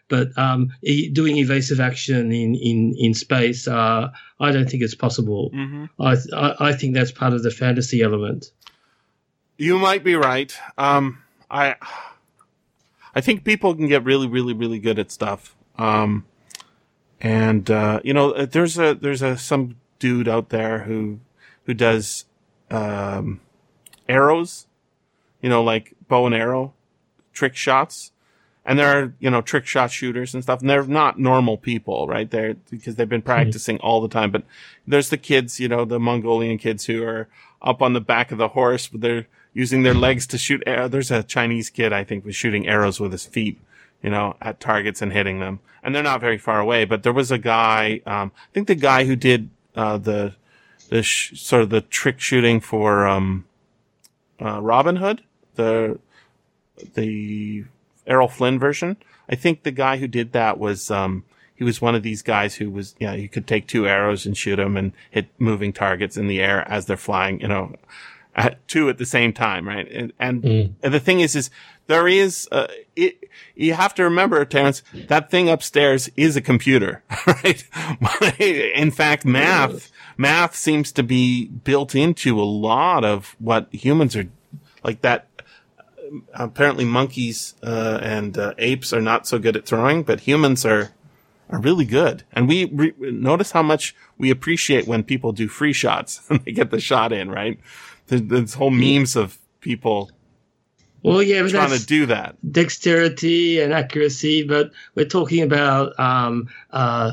But 0.09 0.29
um, 0.37 0.73
e- 0.83 1.09
doing 1.09 1.37
evasive 1.37 1.79
action 1.81 2.33
in 2.33 2.55
in 2.55 2.95
in 2.99 3.15
space, 3.15 3.69
uh, 3.69 4.11
I 4.41 4.53
don't 4.53 4.69
think 4.71 4.83
it's 4.83 4.95
possible. 5.07 5.51
I, 6.01 6.15
th- 6.17 6.35
I 6.35 6.49
I 6.71 6.73
think 6.73 6.95
that's 6.95 7.13
part 7.13 7.33
of 7.35 7.43
the 7.43 7.51
fantasy 7.51 8.01
element. 8.03 8.51
You 9.59 9.79
might 9.79 10.03
be 10.03 10.15
right. 10.17 10.53
Um, 10.79 11.19
I, 11.51 11.77
I 13.15 13.21
think 13.21 13.45
people 13.45 13.75
can 13.75 13.89
get 13.89 14.05
really, 14.05 14.27
really, 14.27 14.55
really 14.55 14.79
good 14.79 14.99
at 14.99 15.11
stuff. 15.11 15.55
Um, 15.79 16.25
and 17.21 17.71
uh, 17.71 18.01
you 18.03 18.15
know, 18.15 18.47
there's 18.47 18.79
a 18.79 18.95
there's 18.95 19.23
a 19.23 19.37
some 19.37 19.77
dude 19.99 20.29
out 20.29 20.49
there 20.49 20.81
who 20.81 21.21
who 21.65 21.75
does 21.75 22.25
um, 22.71 23.41
arrows, 24.09 24.67
you 25.43 25.49
know, 25.49 25.63
like 25.63 25.95
bow 26.09 26.27
and 26.27 26.35
arrow 26.35 26.75
trick 27.33 27.57
shots. 27.57 28.13
And 28.65 28.79
there 28.79 29.03
are, 29.03 29.15
you 29.19 29.31
know, 29.31 29.41
trick 29.41 29.67
shot 29.67 29.91
shooters 29.91 30.35
and 30.35 30.43
stuff, 30.43 30.61
and 30.61 30.69
they're 30.69 30.85
not 30.85 31.19
normal 31.19 31.57
people, 31.57 32.07
right? 32.07 32.31
They're 32.31 32.55
because 32.71 32.97
they've 32.97 33.09
been 33.09 33.23
practicing 33.23 33.79
all 33.79 34.01
the 34.01 34.09
time. 34.09 34.31
But 34.31 34.45
there's 34.87 35.09
the 35.09 35.17
kids, 35.17 35.59
you 35.59 35.67
know, 35.67 35.85
the 35.85 35.99
Mongolian 35.99 36.59
kids 36.59 36.85
who 36.85 37.03
are 37.03 37.29
up 37.63 37.81
on 37.81 37.95
the 37.95 38.03
back 38.03 38.31
of 38.31 38.39
the 38.39 38.49
horse, 38.49 38.87
but 38.87 39.01
they're 39.01 39.27
using 39.55 39.83
their 39.83 39.95
legs 39.95 40.27
to 40.29 40.39
shoot. 40.39 40.63
Arrow. 40.67 40.89
There's 40.89 41.11
a 41.11 41.23
Chinese 41.23 41.71
kid, 41.71 41.93
I 41.93 42.05
think, 42.05 42.25
was 42.25 42.37
shooting 42.37 42.69
arrows 42.69 43.01
with 43.01 43.13
his 43.13 43.25
feet, 43.25 43.59
you 44.03 44.11
know, 44.11 44.37
at 44.41 44.61
targets 44.61 45.03
and 45.03 45.13
hitting 45.13 45.41
them. 45.41 45.61
And 45.83 45.95
they're 45.95 46.03
not 46.03 46.21
very 46.21 46.39
far 46.39 46.61
away. 46.61 46.85
But 46.85 47.03
there 47.03 47.13
was 47.13 47.31
a 47.31 47.39
guy, 47.39 48.01
um, 48.07 48.33
I 48.35 48.53
think 48.53 48.69
the 48.69 48.75
guy 48.75 49.05
who 49.05 49.17
did 49.17 49.51
uh, 49.75 49.99
the 49.99 50.35
the 50.89 51.03
sh- 51.03 51.41
sort 51.41 51.63
of 51.63 51.71
the 51.71 51.81
trick 51.81 52.21
shooting 52.21 52.61
for 52.61 53.07
um, 53.07 53.47
uh, 54.41 54.61
Robin 54.61 54.97
Hood, 54.97 55.23
the 55.55 55.99
the 56.95 57.65
Errol 58.07 58.29
Flynn 58.29 58.59
version. 58.59 58.97
I 59.29 59.37
think 59.37 59.63
the 59.63 59.71
guy 59.71 59.99
who 59.99 60.09
did 60.09 60.33
that 60.33 60.59
was 60.59 60.91
um, 60.91 61.25
he 61.55 61.65
was 61.65 61.81
one 61.81 61.95
of 61.95 62.03
these 62.03 62.23
guys 62.23 62.57
who 62.57 62.71
was 62.71 62.95
yeah 62.99 63.15
you 63.15 63.29
could 63.29 63.47
take 63.47 63.67
two 63.67 63.87
arrows 63.87 64.27
and 64.27 64.37
shoot 64.37 64.57
them 64.57 64.77
and 64.77 64.93
hit 65.11 65.29
moving 65.39 65.73
targets 65.73 66.17
in 66.17 66.27
the 66.27 66.41
air 66.41 66.69
as 66.69 66.87
they're 66.87 66.97
flying, 66.97 67.41
you 67.41 67.49
know, 67.49 67.75
at 68.35 68.67
two 68.69 68.89
at 68.89 68.99
the 68.99 69.07
same 69.07 69.33
time, 69.33 69.67
right? 69.67 69.91
And 69.91 70.13
and, 70.19 70.45
and 70.83 70.95
the 70.95 71.01
thing 71.01 71.21
is, 71.21 71.35
is 71.37 71.51
there 71.87 72.07
is 72.07 72.49
uh, 72.53 72.69
it. 72.97 73.19
You 73.55 73.75
have 73.75 73.95
to 73.97 74.05
remember, 74.05 74.45
Terence, 74.45 74.83
that 75.09 75.31
thing 75.31 75.49
upstairs 75.49 76.09
is 76.17 76.37
a 76.37 76.41
computer, 76.41 77.03
right? 77.27 77.65
in 78.41 78.91
fact, 78.91 79.25
math 79.25 79.91
math 80.17 80.55
seems 80.55 80.93
to 80.93 81.03
be 81.03 81.47
built 81.47 81.95
into 81.95 82.41
a 82.41 82.45
lot 82.45 83.05
of 83.05 83.37
what 83.39 83.69
humans 83.73 84.17
are 84.17 84.29
like 84.85 85.03
that 85.03 85.27
apparently 86.35 86.85
monkeys 86.85 87.55
uh, 87.63 87.99
and 88.03 88.37
uh, 88.37 88.55
apes 88.59 88.93
are 88.93 89.01
not 89.01 89.27
so 89.27 89.39
good 89.39 89.57
at 89.57 89.67
throwing, 89.67 90.03
but 90.03 90.21
humans 90.21 90.65
are 90.65 90.91
are 91.49 91.61
really 91.61 91.85
good. 91.85 92.23
And 92.33 92.49
we 92.49 92.67
re- 92.67 92.95
notice 92.99 93.51
how 93.51 93.63
much 93.63 93.95
we 94.17 94.31
appreciate 94.31 94.87
when 94.87 95.03
people 95.03 95.33
do 95.33 95.49
free 95.49 95.73
shots 95.73 96.21
and 96.31 96.45
they 96.45 96.53
get 96.53 96.71
the 96.71 96.81
shot 96.81 97.13
in. 97.13 97.31
Right? 97.31 97.59
There's, 98.11 98.23
there's 98.23 98.55
whole 98.55 98.71
memes 98.71 99.15
of 99.17 99.39
people 99.61 100.11
Well, 101.03 101.23
yeah, 101.23 101.43
but 101.43 101.51
trying 101.53 101.79
to 101.79 101.87
do 101.87 102.07
that. 102.07 102.37
dexterity 102.53 103.61
and 103.61 103.73
accuracy, 103.73 104.43
but 104.43 104.73
we're 104.95 105.07
talking 105.07 105.43
about 105.43 105.99
um, 105.99 106.49
uh, 106.73 107.13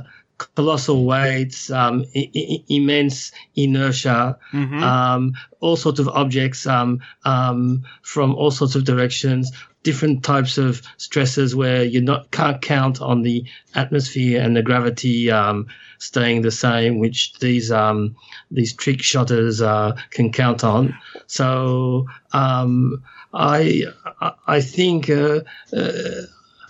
colossal 0.56 1.06
weights, 1.06 1.70
um, 1.72 2.04
I- 2.16 2.30
I- 2.36 2.64
immense 2.68 3.32
inertia, 3.56 4.38
Mhm. 4.54 4.82
um, 4.82 5.34
all 5.62 5.76
sorts 5.76 6.00
of 6.00 6.08
objects 6.10 6.66
um, 6.68 7.00
um, 7.26 7.84
from 8.02 8.34
all 8.36 8.52
sorts 8.52 8.76
of 8.76 8.84
directions, 8.84 9.52
different 9.84 10.24
types 10.24 10.58
of 10.58 10.82
stresses 10.98 11.56
where 11.56 11.84
you 11.84 12.02
not 12.02 12.30
can't 12.32 12.62
count 12.62 13.00
on 13.02 13.22
the 13.22 13.43
atmosphere 13.76 14.41
and 14.41 14.56
the 14.58 14.62
gravity 14.64 15.32
um, 15.32 15.68
staying 16.00 16.41
the 16.41 16.52
same, 16.52 17.00
which 17.00 17.34
these 17.39 17.72
um, 17.72 18.16
these 18.52 18.74
trick 18.74 19.02
shotters 19.02 19.62
uh, 19.62 19.95
can 20.12 20.32
count 20.32 20.64
on. 20.64 20.95
So 21.28 22.06
um, 22.34 23.04
I 23.34 23.84
I- 24.22 24.34
I 24.48 24.62
think. 24.62 25.10
Uh, 25.10 25.41
uh, 25.76 26.22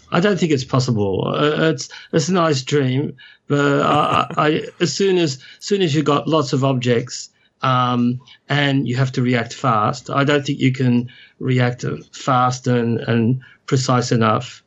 I 0.09 0.21
don't 0.21 0.39
think 0.39 0.53
it's 0.53 0.63
possible. 0.63 1.27
Uh, 1.27 1.69
it's 1.71 1.89
it's 2.13 2.29
a 2.29 2.33
nice 2.33 2.61
dream, 2.63 3.17
but 3.47 3.81
I, 3.81 4.27
I, 4.37 4.63
as 4.79 4.93
soon 4.93 5.17
as 5.17 5.37
soon 5.59 5.81
as 5.81 5.93
you've 5.93 6.05
got 6.05 6.29
lots 6.29 6.53
of 6.53 6.63
objects 6.63 7.29
um, 7.61 8.21
and 8.47 8.87
you 8.87 8.95
have 8.95 9.11
to 9.13 9.21
react 9.21 9.53
fast, 9.53 10.09
I 10.09 10.23
don't 10.23 10.45
think 10.45 10.59
you 10.59 10.71
can 10.71 11.09
react 11.39 11.83
fast 12.13 12.67
and, 12.67 12.99
and 13.01 13.41
precise 13.65 14.13
enough. 14.13 14.63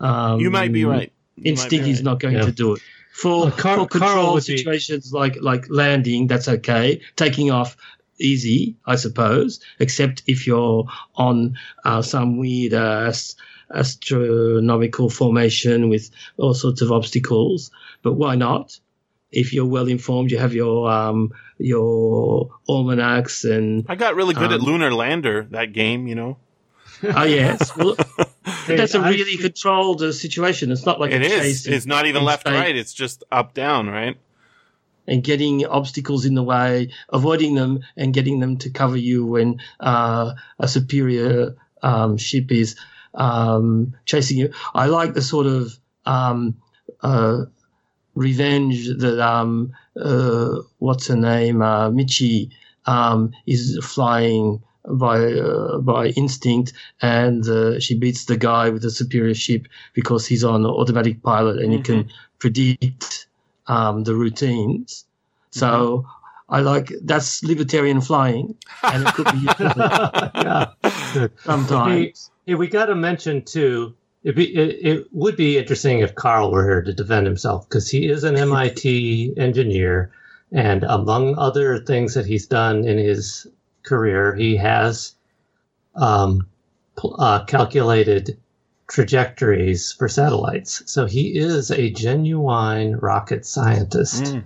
Um, 0.00 0.40
You 0.40 0.50
might 0.50 0.72
be 0.72 0.86
right. 0.86 1.12
You 1.36 1.42
might 1.42 1.42
be 1.42 1.48
Instinct 1.50 1.86
is 1.86 1.98
right. 1.98 2.04
not 2.04 2.20
going 2.20 2.36
Yeah. 2.36 2.46
to 2.46 2.52
do 2.52 2.72
it. 2.74 2.80
For, 3.12 3.40
Well, 3.42 3.50
Car- 3.50 3.76
for 3.76 3.86
Karl 3.86 3.86
control 3.88 4.34
would 4.34 4.46
be- 4.46 4.56
situations 4.56 5.12
like 5.12 5.36
like 5.40 5.66
landing, 5.68 6.26
that's 6.26 6.48
okay. 6.48 7.00
Taking 7.16 7.50
off, 7.50 7.76
easy, 8.18 8.76
I 8.86 8.96
suppose, 8.96 9.60
except 9.78 10.22
if 10.26 10.46
you're 10.46 10.86
on 11.16 11.56
uh, 11.84 12.02
some 12.02 12.38
weird 12.38 12.72
uh, 12.74 13.12
astronomical 13.72 15.10
formation 15.10 15.88
with 15.88 16.10
all 16.36 16.54
sorts 16.54 16.82
of 16.82 16.92
obstacles. 16.92 17.70
But 18.02 18.14
why 18.14 18.36
not? 18.36 18.78
If 19.32 19.52
you're 19.52 19.66
well 19.66 19.86
informed, 19.86 20.30
you 20.32 20.38
have 20.38 20.54
your 20.54 20.90
um, 20.90 21.32
your 21.58 22.50
almanacs 22.68 23.44
and 23.44 23.84
I 23.88 23.94
got 23.94 24.16
really 24.16 24.34
good 24.34 24.50
at 24.52 24.60
Um, 24.60 24.66
Lunar 24.66 24.92
Lander 24.92 25.46
that 25.50 25.72
game. 25.72 26.06
You 26.08 26.14
know, 26.16 26.36
ah 27.04 27.24
yes, 27.24 27.76
well, 27.76 27.96
Hey, 28.44 28.76
that's 28.76 28.94
a 28.94 29.00
really 29.02 29.36
see- 29.36 29.42
controlled 29.42 30.02
uh, 30.02 30.12
situation. 30.12 30.72
It's 30.72 30.86
not 30.86 30.98
like 31.00 31.12
it 31.12 31.22
a 31.22 31.26
is. 31.26 31.32
chase 31.40 31.66
in- 31.66 31.74
It's 31.74 31.86
not 31.86 32.06
even 32.06 32.24
left 32.24 32.46
space. 32.46 32.54
right. 32.58 32.74
It's 32.76 32.92
just 32.94 33.24
up 33.30 33.54
down, 33.54 33.88
right? 33.88 34.16
and 35.06 35.24
getting 35.24 35.66
obstacles 35.66 36.24
in 36.24 36.34
the 36.34 36.42
way, 36.42 36.88
avoiding 37.12 37.54
them, 37.56 37.80
and 37.96 38.14
getting 38.14 38.38
them 38.38 38.56
to 38.58 38.70
cover 38.70 38.96
you 38.96 39.26
when 39.26 39.58
uh, 39.80 40.32
a 40.60 40.68
superior 40.68 41.56
um, 41.82 42.16
ship 42.16 42.52
is 42.52 42.76
um, 43.14 43.96
chasing 44.04 44.38
you. 44.38 44.52
I 44.72 44.86
like 44.86 45.14
the 45.14 45.22
sort 45.22 45.46
of 45.46 45.76
um, 46.06 46.58
uh, 47.00 47.46
revenge 48.14 48.86
that 48.98 49.18
um, 49.20 49.72
uh, 50.00 50.58
what's 50.78 51.08
her 51.08 51.16
name, 51.16 51.60
uh, 51.62 51.90
Michi, 51.90 52.50
um, 52.86 53.32
is 53.46 53.78
flying 53.82 54.62
by 54.90 55.32
uh, 55.32 55.78
by 55.78 56.08
instinct, 56.08 56.72
and 57.00 57.46
uh, 57.48 57.80
she 57.80 57.98
beats 57.98 58.24
the 58.24 58.36
guy 58.36 58.70
with 58.70 58.82
the 58.82 58.90
superior 58.90 59.34
ship 59.34 59.66
because 59.94 60.26
he's 60.26 60.44
on 60.44 60.66
automatic 60.66 61.22
pilot 61.22 61.60
and 61.60 61.72
he 61.72 61.80
can 61.80 62.10
predict 62.38 63.26
um, 63.66 64.04
the 64.04 64.14
routines. 64.14 65.06
So 65.50 66.06
I 66.48 66.60
like 66.60 66.92
that's 67.02 67.42
libertarian 67.44 68.00
flying, 68.00 68.56
and 68.82 69.06
it 69.06 69.14
could 69.14 69.30
be 69.32 69.38
useful 69.38 69.66
yeah. 69.76 70.66
Good. 71.14 71.32
sometimes. 71.44 72.30
Hey, 72.46 72.54
we 72.54 72.66
got 72.66 72.86
to 72.86 72.94
mention 72.94 73.42
too. 73.42 73.94
It'd 74.22 74.36
be, 74.36 74.54
it, 74.54 74.86
it 74.86 75.06
would 75.12 75.36
be 75.36 75.56
interesting 75.56 76.00
if 76.00 76.14
Karl 76.14 76.50
were 76.50 76.64
here 76.64 76.82
to 76.82 76.92
defend 76.92 77.26
himself 77.26 77.66
because 77.68 77.88
he 77.88 78.06
is 78.06 78.24
an 78.24 78.36
MIT 78.36 79.34
engineer, 79.36 80.12
and 80.52 80.84
among 80.84 81.38
other 81.38 81.78
things 81.78 82.14
that 82.14 82.26
he's 82.26 82.46
done 82.46 82.84
in 82.84 82.98
his 82.98 83.46
career, 83.90 84.34
he 84.34 84.56
has 84.56 85.14
um, 85.96 86.46
uh, 87.04 87.44
calculated 87.44 88.38
trajectories 88.86 89.92
for 89.92 90.08
satellites. 90.08 90.82
So 90.86 91.06
he 91.06 91.36
is 91.36 91.70
a 91.70 91.90
genuine 91.90 92.96
rocket 92.96 93.44
scientist. 93.44 94.22
Mm. 94.22 94.44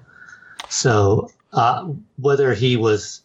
So 0.68 1.30
uh, 1.53 1.88
whether 2.16 2.55
he 2.55 2.76
was 2.76 3.22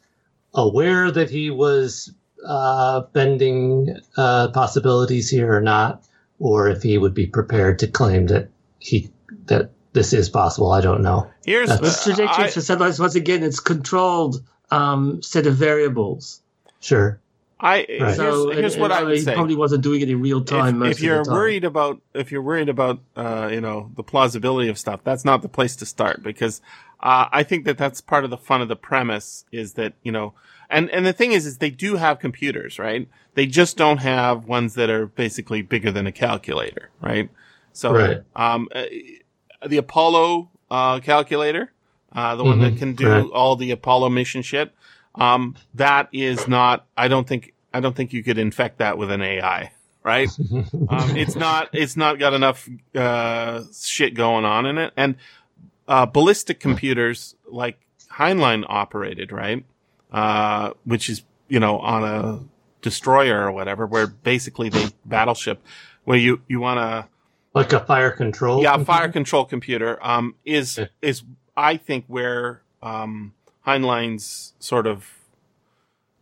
aware 0.54 1.10
that 1.12 1.30
he 1.30 1.50
was 1.50 2.14
uh, 2.46 3.02
bending 3.14 3.98
uh, 4.18 4.50
possibilities 4.50 5.30
here 5.30 5.54
or 5.54 5.62
not, 5.62 6.04
or 6.40 6.70
if 6.70 6.84
he 6.84 6.98
would 6.98 7.14
be 7.14 7.28
prepared 7.28 7.80
to 7.80 7.88
claim 7.88 8.28
that 8.28 8.50
he 8.80 9.10
that 9.46 9.72
this 9.94 10.14
is 10.14 10.30
possible. 10.30 10.72
I 10.72 10.82
don't 10.82 11.02
know. 11.02 11.30
Here's 11.46 11.70
The 11.70 12.00
trajectory 12.04 12.46
I- 12.46 12.50
for 12.50 12.62
satellites, 12.62 13.00
once 13.00 13.16
again, 13.16 13.44
it's 13.44 13.60
controlled 13.60 14.44
um, 14.72 15.22
set 15.22 15.48
of 15.48 15.56
variables. 15.56 16.42
Sure. 16.80 17.20
I 17.62 17.86
Right. 18.00 18.16
So 18.16 18.46
here's, 18.52 18.60
here's 18.60 18.74
and- 18.76 18.82
what 18.82 18.92
I 18.94 19.04
would 19.04 19.16
he 19.16 19.22
say. 19.22 19.34
probably 19.34 19.56
wasn't 19.56 19.84
doing 19.84 20.00
it 20.02 20.10
in 20.10 20.22
real 20.22 20.44
time. 20.44 20.68
if, 20.68 20.76
most 20.76 20.92
if 20.98 21.02
you're 21.04 21.20
of 21.20 21.26
the 21.26 21.32
time. 21.32 21.38
worried 21.40 21.64
about 21.66 22.02
if 22.14 22.32
you're 22.32 22.42
worried 22.42 22.70
about 22.70 23.00
uh, 23.18 23.50
you 23.52 23.60
know 23.60 23.92
the 23.96 24.04
plausibility 24.04 24.70
of 24.70 24.78
stuff, 24.78 25.02
that's 25.04 25.26
not 25.26 25.42
the 25.42 25.50
place 25.50 25.76
to 25.78 25.86
start 25.86 26.24
because 26.24 26.62
uh, 27.02 27.28
I 27.32 27.44
think 27.44 27.66
that 27.66 27.78
that's 27.78 28.00
part 28.00 28.24
of 28.24 28.30
the 28.30 28.38
fun 28.38 28.62
of 28.62 28.70
the 28.70 28.78
premise 28.78 29.44
is 29.52 29.74
that 29.74 29.94
you 30.04 30.12
know 30.14 30.34
and 30.70 30.90
and 30.92 31.06
the 31.06 31.12
thing 31.12 31.34
is 31.34 31.46
is 31.46 31.58
they 31.58 31.70
do 31.70 31.98
have 31.98 32.20
computers, 32.20 32.80
right? 32.80 33.10
They 33.34 33.46
just 33.46 33.76
don't 33.76 33.98
have 33.98 34.46
ones 34.46 34.76
that 34.76 34.90
are 34.90 35.06
basically 35.08 35.62
bigger 35.62 35.92
than 35.92 36.08
a 36.08 36.12
calculator, 36.14 36.92
right? 37.02 37.30
So 37.74 37.94
Right. 37.94 38.22
um, 38.38 38.70
uh, 38.74 38.86
the 39.68 39.78
Apollo 39.78 40.50
uh, 40.72 41.00
calculator, 41.02 41.74
uh, 42.14 42.36
the 42.36 42.44
one 42.44 42.60
that 42.60 42.74
Mhm, 42.74 42.78
can 42.80 42.94
do 42.94 43.08
right. 43.08 43.26
all 43.32 43.56
the 43.56 43.72
Apollo 43.72 44.10
mission 44.10 44.42
shit, 44.42 44.74
um, 45.16 45.56
that 45.76 46.10
is 46.12 46.48
not. 46.48 46.86
I 46.98 47.08
don't 47.08 47.28
think. 47.28 47.54
I 47.74 47.80
don't 47.80 47.96
think 47.96 48.14
you 48.14 48.24
could 48.24 48.38
infect 48.38 48.80
that 48.80 48.98
with 48.98 49.12
an 49.12 49.22
AI, 49.22 49.72
right? 50.04 50.30
um, 50.90 51.16
it's 51.16 51.36
not. 51.36 51.70
It's 51.74 51.96
not 51.96 52.20
got 52.20 52.34
enough 52.34 52.68
uh, 52.96 53.64
shit 53.80 54.14
going 54.16 54.46
on 54.46 54.66
in 54.66 54.78
it, 54.78 54.94
and 54.98 55.16
uh, 55.88 56.06
ballistic 56.06 56.60
computers 56.60 57.36
like 57.48 57.80
Heinlein 58.12 58.66
operated, 58.68 59.32
right? 59.32 59.64
Uh, 60.12 60.72
which 60.86 61.10
is 61.10 61.24
you 61.48 61.60
know 61.60 61.80
on 61.80 62.04
a 62.04 62.40
destroyer 62.82 63.46
or 63.46 63.52
whatever, 63.52 63.86
where 63.86 64.08
basically 64.08 64.70
the 64.70 64.92
battleship, 65.06 65.62
where 66.06 66.18
you 66.18 66.42
you 66.48 66.60
want 66.60 66.80
to 66.80 67.08
like 67.54 67.74
a 67.74 67.80
fire 67.80 68.12
control. 68.12 68.62
yeah, 68.64 68.74
computer? 68.74 68.86
fire 68.86 69.10
control 69.12 69.46
computer 69.46 70.00
um, 70.06 70.36
is 70.46 70.80
is 71.02 71.24
I 71.60 71.78
think 71.78 72.06
where 72.08 72.62
um, 72.82 73.34
Heinlein's 73.66 74.54
sort 74.60 74.88
of 74.88 75.06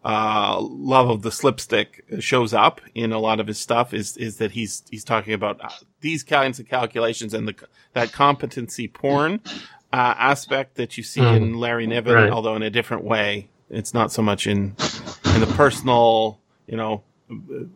uh, 0.03 0.59
love 0.61 1.09
of 1.09 1.21
the 1.21 1.31
slipstick 1.31 2.03
shows 2.19 2.53
up 2.53 2.79
in 2.95 3.11
a 3.11 3.19
lot 3.19 3.39
of 3.39 3.47
his 3.47 3.59
stuff 3.59 3.93
is 3.93 4.15
is 4.17 4.38
that 4.38 4.51
he's 4.51 4.83
he's 4.89 5.03
talking 5.03 5.33
about 5.33 5.59
uh, 5.61 5.69
these 6.01 6.23
kinds 6.23 6.59
of 6.59 6.67
calculations 6.67 7.33
and 7.33 7.47
the 7.47 7.55
that 7.93 8.11
competency 8.13 8.88
porn 8.88 9.41
uh, 9.91 10.13
aspect 10.17 10.75
that 10.75 10.97
you 10.97 11.03
see 11.03 11.21
Mm. 11.21 11.35
in 11.38 11.53
Larry 11.59 11.88
Niven, 11.88 12.13
Right. 12.13 12.31
although 12.31 12.55
in 12.55 12.63
a 12.63 12.69
different 12.69 13.03
way. 13.03 13.49
It's 13.69 13.93
not 13.93 14.11
so 14.13 14.21
much 14.21 14.47
in 14.47 14.75
in 15.35 15.41
the 15.41 15.53
personal, 15.57 16.39
you 16.67 16.77
know, 16.77 17.03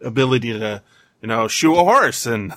ability 0.03 0.53
to 0.57 0.81
you 1.21 1.27
know 1.27 1.47
shoe 1.47 1.75
a 1.75 1.83
horse 1.83 2.25
and 2.25 2.53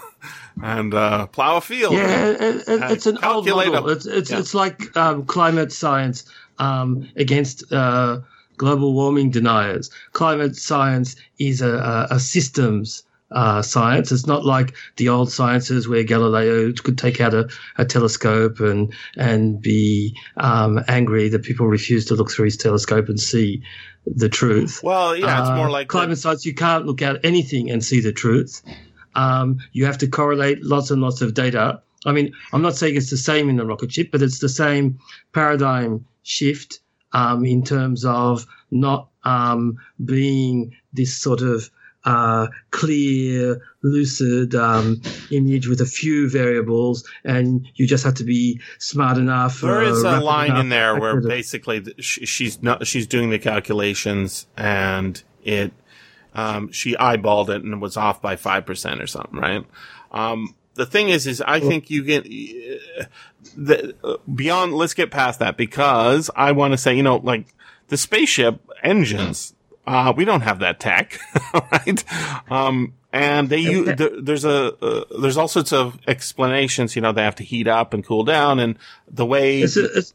and 0.63 0.95
uh, 0.95 1.27
plow 1.27 1.57
a 1.57 1.61
field. 1.61 1.95
Yeah, 1.95 2.31
it, 2.31 2.41
it, 2.41 2.91
it's 2.93 3.07
an 3.07 3.19
old 3.25 3.47
model. 3.47 3.73
them. 3.73 3.89
It's 3.89 4.07
it's 4.07 4.31
Yeah. 4.31 4.39
it's 4.39 4.55
like 4.55 4.97
um, 4.97 5.25
climate 5.27 5.73
science 5.73 6.25
um, 6.59 7.09
against 7.17 7.73
uh, 7.73 8.21
global 8.57 8.95
warming 8.95 9.31
deniers. 9.31 9.91
Climate 10.13 10.57
science 10.57 11.17
is 11.39 11.61
a, 11.61 11.75
a, 12.11 12.15
a 12.17 12.21
systems 12.21 13.03
uh, 13.35 13.61
science. 13.61 14.13
It's 14.13 14.27
not 14.27 14.45
like 14.45 14.75
the 14.97 15.09
old 15.11 15.31
sciences 15.31 15.87
where 15.89 16.05
Galileo 16.05 16.73
could 16.73 16.97
take 16.97 17.21
out 17.21 17.35
a, 17.35 17.49
a 17.77 17.85
telescope 17.85 18.61
and 18.61 18.93
and 19.17 19.61
be 19.61 20.17
um, 20.37 20.81
angry 20.89 21.29
that 21.29 21.43
people 21.43 21.67
refuse 21.67 22.07
to 22.07 22.15
look 22.15 22.31
through 22.31 22.47
his 22.47 22.57
telescope 22.57 23.09
and 23.09 23.21
see 23.21 23.63
the 24.07 24.29
truth. 24.29 24.81
Well, 24.83 25.17
yeah, 25.17 25.41
it's 25.41 25.51
Uh, 25.51 25.57
more 25.57 25.71
like 25.71 25.89
climate 25.89 26.19
science. 26.19 26.47
You 26.47 26.55
can't 26.55 26.87
look 26.87 27.03
at 27.03 27.25
anything 27.25 27.71
and 27.71 27.85
see 27.85 28.01
the 28.01 28.13
truth. 28.13 28.63
Um, 29.15 29.59
you 29.73 29.85
have 29.87 29.99
to 29.99 30.07
correlate 30.07 30.65
lots 30.65 30.91
and 30.91 31.03
lots 31.03 31.21
of 31.21 31.35
data. 31.35 31.81
I 32.07 32.13
mean, 32.13 32.33
I'm 32.53 32.63
not 32.63 32.77
saying 32.77 32.97
it's 32.97 33.11
the 33.11 33.17
same 33.17 33.49
in 33.49 33.57
the 33.57 33.65
rocket 33.65 33.93
ship, 33.93 34.11
but 34.13 34.23
it's 34.23 34.39
the 34.39 34.49
same 34.49 34.99
paradigm 35.33 36.05
shift 36.23 36.81
um, 37.13 37.45
in 37.45 37.65
terms 37.65 38.05
of 38.05 38.47
not 38.71 39.09
um, 39.25 39.79
being 40.05 40.77
this 40.93 41.17
sort 41.17 41.41
of 41.41 41.71
uh, 42.05 42.49
clear, 42.71 43.63
lucid 43.83 44.55
um, 44.55 45.01
image 45.31 45.69
with 45.69 45.81
a 45.81 45.87
few 45.87 46.29
variables, 46.29 47.09
and 47.25 47.67
you 47.75 47.87
just 47.87 48.05
have 48.05 48.15
to 48.15 48.25
be 48.25 48.61
smart 48.79 49.19
enough. 49.19 49.61
There 49.61 49.85
uh, 49.85 49.91
is 49.91 50.03
a 50.03 50.21
line 50.21 50.57
in 50.57 50.69
there 50.69 50.99
where 50.99 51.21
basically 51.21 51.95
she's 51.99 52.63
not 52.63 52.87
she's 52.87 53.07
doing 53.07 53.31
the 53.31 53.39
calculations 53.39 54.47
and 54.57 55.23
it 55.43 55.73
um, 56.35 56.73
she 56.73 56.95
eyeballed 56.97 57.49
it 57.49 57.63
and 57.63 57.81
was 57.81 57.97
off 57.97 58.21
by 58.21 58.37
five 58.37 58.67
percent 58.67 59.01
or 59.01 59.07
something, 59.07 59.39
right? 59.39 59.65
Um, 60.11 60.55
the 60.75 60.87
thing 60.87 61.09
is, 61.09 61.27
is 61.27 61.41
I 61.41 61.61
think 61.61 61.91
you 61.91 62.05
get 62.05 62.25
uh, 62.27 63.05
the 63.57 63.95
uh, 64.03 64.17
beyond. 64.33 64.75
Let's 64.75 64.95
get 64.95 65.11
past 65.11 65.39
that 65.39 65.57
because 65.57 66.31
I 66.35 66.53
want 66.53 66.73
to 66.73 66.79
say, 66.79 66.95
you 66.95 67.03
know, 67.03 67.17
like 67.17 67.55
the 67.89 67.97
spaceship 67.97 68.61
engines. 68.83 69.54
Uh, 69.87 70.13
we 70.17 70.25
don't 70.25 70.41
have 70.41 70.61
that 70.61 70.81
tech, 70.81 71.19
right? 71.55 72.05
Um, 72.51 72.95
and 73.13 73.49
they 73.49 73.59
use, 73.59 73.97
there, 73.97 74.21
there's 74.21 74.45
a, 74.45 74.75
uh, 74.83 75.05
there's 75.21 75.37
all 75.37 75.49
sorts 75.49 75.73
of 75.73 75.99
explanations, 76.07 76.97
you 76.97 77.03
know, 77.03 77.13
they 77.13 77.23
have 77.23 77.37
to 77.37 77.45
heat 77.45 77.69
up 77.69 77.95
and 77.95 78.05
cool 78.05 78.25
down 78.25 78.59
and 78.59 78.79
the 79.09 79.27
way, 79.27 79.61
It's 79.61 79.77
a, 79.77 79.85
it's, 79.85 80.15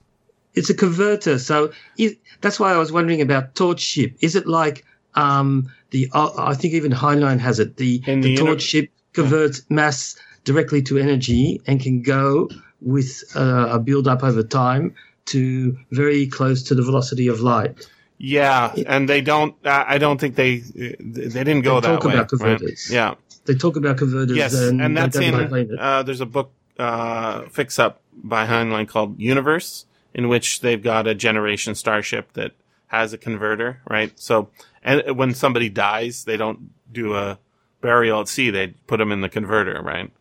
it's 0.55 0.70
a 0.70 0.74
converter. 0.74 1.39
So 1.39 1.72
is, 1.97 2.15
that's 2.41 2.59
why 2.59 2.74
I 2.74 2.78
was 2.78 2.91
wondering 2.91 3.22
about 3.22 3.55
torch 3.55 3.80
ship. 3.80 4.15
Is 4.22 4.36
it 4.36 4.47
like 4.47 4.86
um, 5.15 5.72
the? 5.91 6.09
Uh, 6.13 6.32
I 6.38 6.53
think 6.55 6.74
even 6.74 6.91
Heinlein 6.91 7.39
has 7.39 7.59
it. 7.59 7.78
The 7.78 7.99
the, 7.99 8.22
the 8.22 8.38
torch 8.38 8.49
inter- 8.49 8.59
ship 8.59 8.91
converts 9.13 9.61
mass 9.70 10.15
directly 10.43 10.82
to 10.84 10.97
energy 10.97 11.61
and 11.67 11.80
can 11.80 12.01
go 12.01 12.49
with 12.82 13.24
uh, 13.36 13.70
a 13.72 13.80
build 13.80 14.07
up 14.07 14.24
over 14.24 14.43
time 14.43 14.95
to 15.26 15.78
very 15.91 16.28
close 16.28 16.63
to 16.63 16.76
the 16.76 16.82
velocity 16.82 17.28
of 17.28 17.41
light. 17.41 17.88
Yeah, 18.20 18.76
and 18.86 19.07
they 19.07 19.22
don't, 19.22 19.55
I 19.65 19.97
don't 19.97 20.20
think 20.20 20.36
they, 20.36 20.57
they 20.57 20.99
didn't 20.99 21.61
go. 21.61 21.80
They 21.80 21.88
that 21.88 21.95
talk 21.95 22.03
way. 22.03 22.13
about 22.13 22.20
right? 22.20 22.30
converters. 22.30 22.91
Yeah. 22.91 23.15
They 23.45 23.55
talk 23.55 23.78
about 23.78 23.97
converters. 23.97 24.36
Yes. 24.36 24.53
and, 24.53 24.82
And 24.82 24.95
that's 24.95 25.15
in, 25.15 25.78
uh, 25.80 26.03
there's 26.03 26.22
a 26.22 26.26
book, 26.26 26.51
uh, 26.78 27.43
fix 27.49 27.80
up 27.80 28.01
by 28.13 28.45
Heinlein 28.45 28.88
called 28.88 29.20
Universe 29.20 29.86
in 30.13 30.28
which 30.28 30.59
they've 30.59 30.84
got 30.84 31.07
a 31.07 31.15
generation 31.15 31.76
starship 31.76 32.34
that 32.34 32.51
has 32.88 33.13
a 33.13 33.17
converter, 33.17 33.82
right? 33.89 34.17
So, 34.20 34.49
and 34.84 35.17
when 35.17 35.34
somebody 35.34 35.70
dies, 35.70 36.26
they 36.26 36.36
don't 36.36 36.72
do 36.91 37.15
a 37.15 37.39
burial 37.82 38.22
at 38.22 38.28
sea. 38.28 38.49
They 38.49 38.67
put 38.67 38.97
them 38.97 39.11
in 39.11 39.22
the 39.22 39.30
converter, 39.30 39.82
right? 39.82 40.11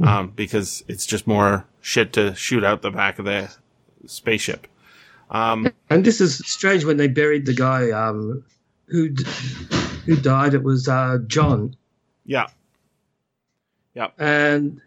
Um, 0.00 0.32
because 0.34 0.84
it's 0.88 1.06
just 1.06 1.26
more 1.26 1.66
shit 1.80 2.12
to 2.14 2.34
shoot 2.34 2.64
out 2.64 2.82
the 2.82 2.90
back 2.90 3.18
of 3.18 3.24
the 3.24 3.54
spaceship. 4.06 4.66
Um, 5.30 5.68
And 5.90 6.04
this 6.04 6.20
is 6.20 6.38
strange 6.38 6.84
when 6.84 6.96
they 6.96 7.08
buried 7.08 7.46
the 7.46 7.54
guy 7.54 7.90
um, 7.90 8.44
who 8.86 9.14
who 10.06 10.16
died. 10.16 10.54
It 10.54 10.62
was 10.62 10.88
uh, 10.88 11.18
John. 11.26 11.76
yeah. 13.94 14.08
And 14.18 14.80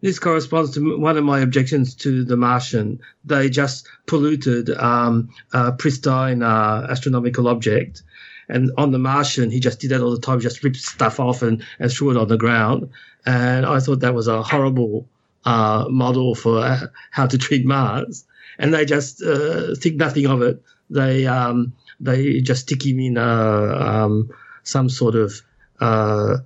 this 0.00 0.18
corresponds 0.18 0.72
to 0.72 0.98
one 0.98 1.16
of 1.16 1.24
my 1.24 1.40
objections 1.40 1.94
to 1.96 2.24
The 2.24 2.36
Martian. 2.36 3.00
They 3.24 3.50
just 3.50 3.88
polluted 4.06 4.70
um, 4.70 5.30
a 5.52 5.72
pristine 5.72 6.42
uh, 6.42 6.86
astronomical 6.90 7.48
object. 7.48 8.02
And 8.48 8.70
on 8.76 8.92
The 8.92 8.98
Martian, 8.98 9.50
he 9.50 9.60
just 9.60 9.80
did 9.80 9.90
that 9.90 10.02
all 10.02 10.10
the 10.10 10.20
time, 10.20 10.40
just 10.40 10.62
ripped 10.62 10.76
stuff 10.76 11.18
off 11.18 11.42
and, 11.42 11.64
and 11.78 11.90
threw 11.90 12.10
it 12.10 12.16
on 12.18 12.28
the 12.28 12.36
ground. 12.36 12.90
And 13.24 13.64
I 13.64 13.80
thought 13.80 14.00
that 14.00 14.14
was 14.14 14.28
a 14.28 14.42
horrible 14.42 15.08
uh, 15.44 15.86
model 15.88 16.34
for 16.34 16.58
uh, 16.58 16.86
how 17.10 17.26
to 17.26 17.38
treat 17.38 17.64
Mars. 17.64 18.24
And 18.58 18.72
they 18.72 18.84
just 18.84 19.22
uh, 19.22 19.74
think 19.74 19.96
nothing 19.96 20.26
of 20.26 20.42
it. 20.42 20.62
They 20.90 21.26
um, 21.26 21.74
they 22.00 22.40
just 22.40 22.62
stick 22.62 22.84
him 22.84 23.00
in 23.00 23.16
a, 23.16 23.22
um, 23.24 24.30
some 24.62 24.88
sort 24.88 25.14
of 25.14 25.40
uh, 25.80 26.38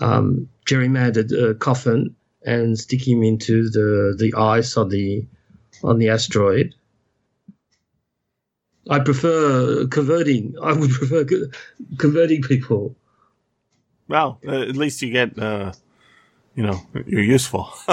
um, 0.00 0.48
gerrymandered 0.66 1.32
uh, 1.32 1.54
coffin 1.54 2.16
and 2.44 2.78
stick 2.78 3.06
him 3.06 3.22
into 3.22 3.68
the, 3.70 4.16
the 4.18 4.34
ice 4.36 4.76
on 4.76 4.88
the 4.88 5.26
on 5.84 5.98
the 5.98 6.08
asteroid. 6.08 6.74
I 8.90 8.98
prefer 8.98 9.86
converting. 9.86 10.56
I 10.62 10.72
would 10.72 10.90
prefer 10.98 11.24
co- 11.24 11.50
converting 11.98 12.42
people. 12.42 12.96
Well, 14.08 14.40
uh, 14.46 14.62
at 14.62 14.76
least 14.76 15.00
you 15.02 15.10
get, 15.10 15.38
uh, 15.38 15.72
you 16.54 16.62
know, 16.64 16.80
you're 17.06 17.22
useful. 17.22 17.72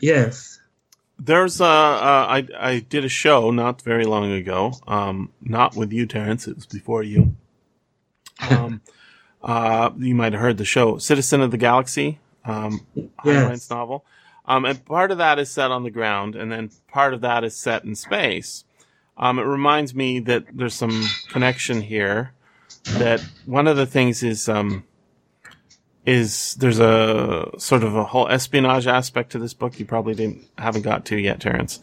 Yes. 0.00 0.49
There's 1.22 1.60
uh 1.60 1.66
I 1.66 2.46
I 2.58 2.78
did 2.80 3.04
a 3.04 3.08
show 3.08 3.50
not 3.50 3.82
very 3.82 4.04
long 4.04 4.32
ago. 4.32 4.72
Um, 4.86 5.30
not 5.42 5.76
with 5.76 5.92
you, 5.92 6.06
Terence. 6.06 6.48
It 6.48 6.56
was 6.56 6.66
before 6.66 7.02
you. 7.02 7.36
Um, 8.50 8.80
uh, 9.42 9.90
you 9.98 10.14
might 10.14 10.32
have 10.32 10.40
heard 10.40 10.56
the 10.56 10.64
show, 10.64 10.96
Citizen 10.96 11.42
of 11.42 11.50
the 11.50 11.58
Galaxy. 11.58 12.20
Um, 12.42 12.86
Heinlein's 13.18 13.68
novel. 13.68 14.06
Um, 14.46 14.64
and 14.64 14.82
part 14.82 15.10
of 15.10 15.18
that 15.18 15.38
is 15.38 15.50
set 15.50 15.70
on 15.70 15.82
the 15.82 15.90
ground, 15.90 16.34
and 16.34 16.50
then 16.50 16.70
part 16.88 17.12
of 17.12 17.20
that 17.20 17.44
is 17.44 17.54
set 17.54 17.84
in 17.84 17.94
space. 17.94 18.64
Um, 19.18 19.38
it 19.38 19.42
reminds 19.42 19.94
me 19.94 20.20
that 20.20 20.46
there's 20.54 20.74
some 20.74 21.04
connection 21.28 21.82
here. 21.82 22.32
That 22.96 23.22
one 23.44 23.66
of 23.66 23.76
the 23.76 23.84
things 23.84 24.22
is 24.22 24.48
um, 24.48 24.84
is 26.06 26.54
there's 26.54 26.78
a 26.78 27.50
sort 27.58 27.84
of 27.84 27.94
a 27.94 28.04
whole 28.04 28.28
espionage 28.28 28.86
aspect 28.86 29.32
to 29.32 29.38
this 29.38 29.54
book 29.54 29.78
you 29.78 29.84
probably 29.86 30.14
didn't 30.14 30.44
haven't 30.58 30.82
got 30.82 31.04
to 31.06 31.16
yet, 31.18 31.40
Terence. 31.40 31.80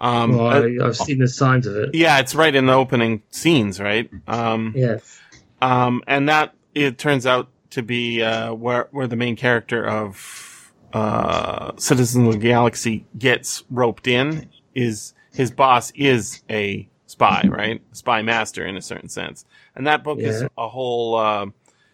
Um, 0.00 0.36
Well, 0.36 0.46
uh, 0.48 0.84
I, 0.84 0.86
I've 0.88 0.96
seen 0.96 1.18
the 1.20 1.28
signs 1.28 1.66
of 1.66 1.76
it. 1.76 1.94
yeah, 1.94 2.18
it's 2.18 2.34
right 2.34 2.54
in 2.54 2.66
the 2.66 2.72
opening 2.72 3.22
scenes, 3.30 3.78
right? 3.80 4.10
Um, 4.26 4.72
Yes. 4.76 5.20
um, 5.60 6.02
and 6.08 6.28
that 6.28 6.54
it 6.74 6.98
turns 6.98 7.24
out 7.26 7.48
to 7.70 7.82
be 7.82 8.20
uh, 8.22 8.52
where 8.52 8.88
where 8.90 9.06
the 9.06 9.16
main 9.16 9.36
character 9.36 9.86
of 9.86 10.72
uh, 10.92 11.72
Citizen 11.76 12.26
of 12.26 12.32
the 12.32 12.38
Galaxy 12.38 13.06
gets 13.16 13.62
roped 13.70 14.06
in. 14.06 14.48
Is 14.74 15.14
his 15.32 15.50
boss 15.50 15.90
is 15.94 16.42
a 16.50 16.88
spy, 17.06 17.44
right? 17.48 17.80
Spy 17.92 18.22
master 18.22 18.66
in 18.66 18.76
a 18.76 18.82
certain 18.82 19.08
sense, 19.08 19.44
and 19.76 19.86
that 19.86 20.02
book 20.02 20.18
is 20.18 20.42
a 20.58 20.68
whole. 20.68 21.14
Uh, 21.14 21.46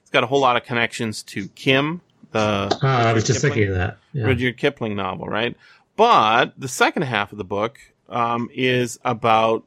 it's 0.08 0.12
got 0.14 0.24
a 0.24 0.26
whole 0.26 0.40
lot 0.40 0.56
of 0.56 0.64
connections 0.64 1.22
to 1.22 1.48
Kim, 1.48 2.00
the 2.30 2.74
Ah, 2.82 3.08
I 3.08 3.12
was 3.12 3.24
just 3.24 3.40
Kipling- 3.42 3.52
thinking 3.52 3.68
of 3.72 3.76
that. 3.76 3.98
Yeah. 4.14 4.24
Rudyard 4.24 4.56
Kipling 4.56 4.96
novel, 4.96 5.26
right? 5.26 5.54
But 5.96 6.54
the 6.56 6.66
second 6.66 7.02
half 7.02 7.30
of 7.30 7.36
the 7.36 7.44
book 7.44 7.78
um, 8.08 8.48
is 8.54 8.98
about 9.04 9.64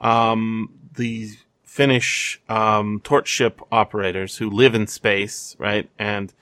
um, 0.00 0.70
the 0.94 1.30
Finnish 1.64 2.40
um, 2.48 3.00
torch 3.02 3.26
ship 3.26 3.60
operators 3.72 4.36
who 4.36 4.48
live 4.50 4.76
in 4.76 4.86
space, 4.86 5.56
right? 5.58 5.90
And 5.98 6.32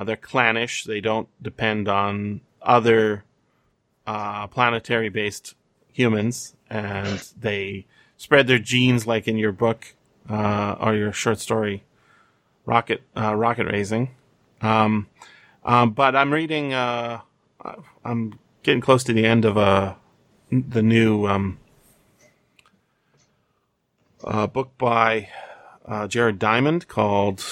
uh, 0.00 0.04
they're 0.04 0.16
clannish. 0.16 0.84
They 0.84 1.02
don't 1.02 1.28
depend 1.42 1.88
on 1.88 2.40
other 2.62 3.24
uh, 4.06 4.46
planetary 4.46 5.10
based 5.10 5.54
humans, 5.92 6.54
and 6.70 7.18
they 7.38 7.84
spread 8.16 8.46
their 8.46 8.58
genes, 8.58 9.06
like 9.06 9.28
in 9.28 9.36
your 9.36 9.52
book 9.52 9.94
uh, 10.30 10.76
or 10.80 10.94
your 10.94 11.12
short 11.12 11.38
story, 11.38 11.82
Rocket 12.68 13.02
uh, 13.16 13.34
Rocket 13.34 13.64
Raising. 13.64 14.10
Um, 14.60 15.06
um, 15.64 15.92
but 15.92 16.14
I'm 16.14 16.30
reading. 16.30 16.74
Uh, 16.74 17.22
I'm 18.04 18.38
getting 18.62 18.82
close 18.82 19.02
to 19.04 19.14
the 19.14 19.24
end 19.24 19.46
of 19.46 19.56
uh, 19.56 19.94
the 20.50 20.82
new 20.82 21.26
um, 21.26 21.58
uh, 24.22 24.46
book 24.46 24.76
by 24.76 25.30
uh, 25.86 26.06
Jared 26.08 26.38
Diamond 26.38 26.88
called 26.88 27.42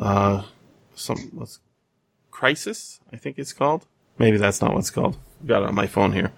uh, 0.00 0.42
some 0.96 1.46
Crisis. 2.32 2.98
I 3.12 3.16
think 3.16 3.38
it's 3.38 3.52
called. 3.52 3.86
Maybe 4.18 4.36
that's 4.36 4.60
not 4.60 4.74
what's 4.74 4.90
called. 4.90 5.16
I've 5.40 5.46
got 5.46 5.62
it 5.62 5.68
on 5.68 5.76
my 5.76 5.86
phone 5.86 6.12
here. 6.12 6.32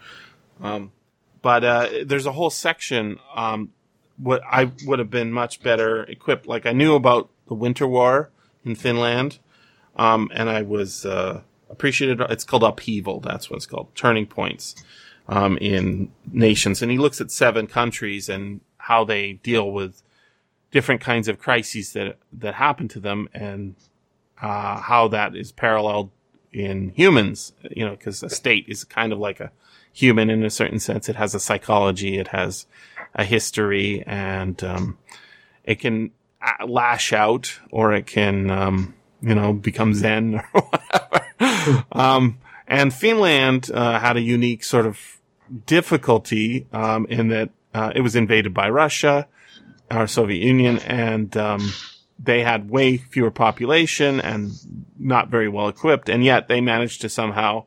Um, 0.60 0.92
but 1.40 1.64
uh, 1.64 1.88
there's 2.04 2.26
a 2.26 2.32
whole 2.32 2.50
section. 2.50 3.18
Um, 3.34 3.72
what 4.18 4.42
I 4.44 4.70
would 4.84 4.98
have 4.98 5.10
been 5.10 5.32
much 5.32 5.62
better 5.62 6.02
equipped. 6.02 6.46
Like 6.46 6.66
I 6.66 6.72
knew 6.72 6.94
about 6.94 7.30
the 7.48 7.54
Winter 7.54 7.86
War 7.86 8.30
in 8.64 8.74
Finland, 8.74 9.38
um, 9.96 10.30
and 10.32 10.48
I 10.48 10.62
was 10.62 11.04
uh, 11.04 11.40
appreciated. 11.70 12.20
It's 12.30 12.44
called 12.44 12.62
upheaval. 12.62 13.20
That's 13.20 13.50
what 13.50 13.56
it's 13.56 13.66
called. 13.66 13.94
Turning 13.94 14.26
points 14.26 14.74
um, 15.28 15.58
in 15.58 16.12
nations, 16.30 16.82
and 16.82 16.90
he 16.90 16.98
looks 16.98 17.20
at 17.20 17.30
seven 17.30 17.66
countries 17.66 18.28
and 18.28 18.60
how 18.78 19.04
they 19.04 19.34
deal 19.34 19.70
with 19.70 20.02
different 20.70 21.00
kinds 21.00 21.28
of 21.28 21.38
crises 21.38 21.92
that 21.94 22.18
that 22.32 22.54
happen 22.54 22.88
to 22.88 23.00
them, 23.00 23.28
and 23.34 23.74
uh, 24.40 24.80
how 24.80 25.08
that 25.08 25.34
is 25.34 25.52
paralleled 25.52 26.10
in 26.52 26.90
humans. 26.90 27.52
You 27.70 27.86
know, 27.86 27.96
because 27.96 28.22
a 28.22 28.30
state 28.30 28.66
is 28.68 28.84
kind 28.84 29.12
of 29.12 29.18
like 29.18 29.40
a 29.40 29.50
human 29.92 30.30
in 30.30 30.44
a 30.44 30.50
certain 30.50 30.78
sense. 30.78 31.08
It 31.08 31.16
has 31.16 31.34
a 31.34 31.40
psychology. 31.40 32.18
It 32.18 32.28
has 32.28 32.66
a 33.14 33.24
history, 33.24 34.04
and 34.06 34.62
um, 34.62 34.98
it 35.64 35.80
can 35.80 36.12
lash 36.66 37.12
out, 37.12 37.58
or 37.70 37.92
it 37.92 38.06
can, 38.06 38.50
um, 38.50 38.94
you 39.20 39.34
know, 39.34 39.52
become 39.52 39.94
zen 39.94 40.42
or 40.54 40.62
whatever. 40.62 41.84
um, 41.92 42.38
and 42.66 42.92
Finland 42.92 43.70
uh, 43.72 43.98
had 43.98 44.16
a 44.16 44.20
unique 44.20 44.62
sort 44.62 44.86
of 44.86 44.98
difficulty 45.66 46.66
um, 46.72 47.06
in 47.06 47.28
that 47.28 47.50
uh, 47.74 47.92
it 47.94 48.00
was 48.00 48.16
invaded 48.16 48.52
by 48.54 48.68
Russia, 48.68 49.26
our 49.90 50.06
Soviet 50.06 50.42
Union, 50.42 50.78
and 50.80 51.36
um, 51.36 51.72
they 52.18 52.42
had 52.42 52.70
way 52.70 52.96
fewer 52.96 53.30
population 53.30 54.20
and 54.20 54.52
not 54.98 55.28
very 55.28 55.48
well 55.48 55.68
equipped, 55.68 56.08
and 56.08 56.24
yet 56.24 56.48
they 56.48 56.60
managed 56.60 57.00
to 57.02 57.08
somehow 57.08 57.64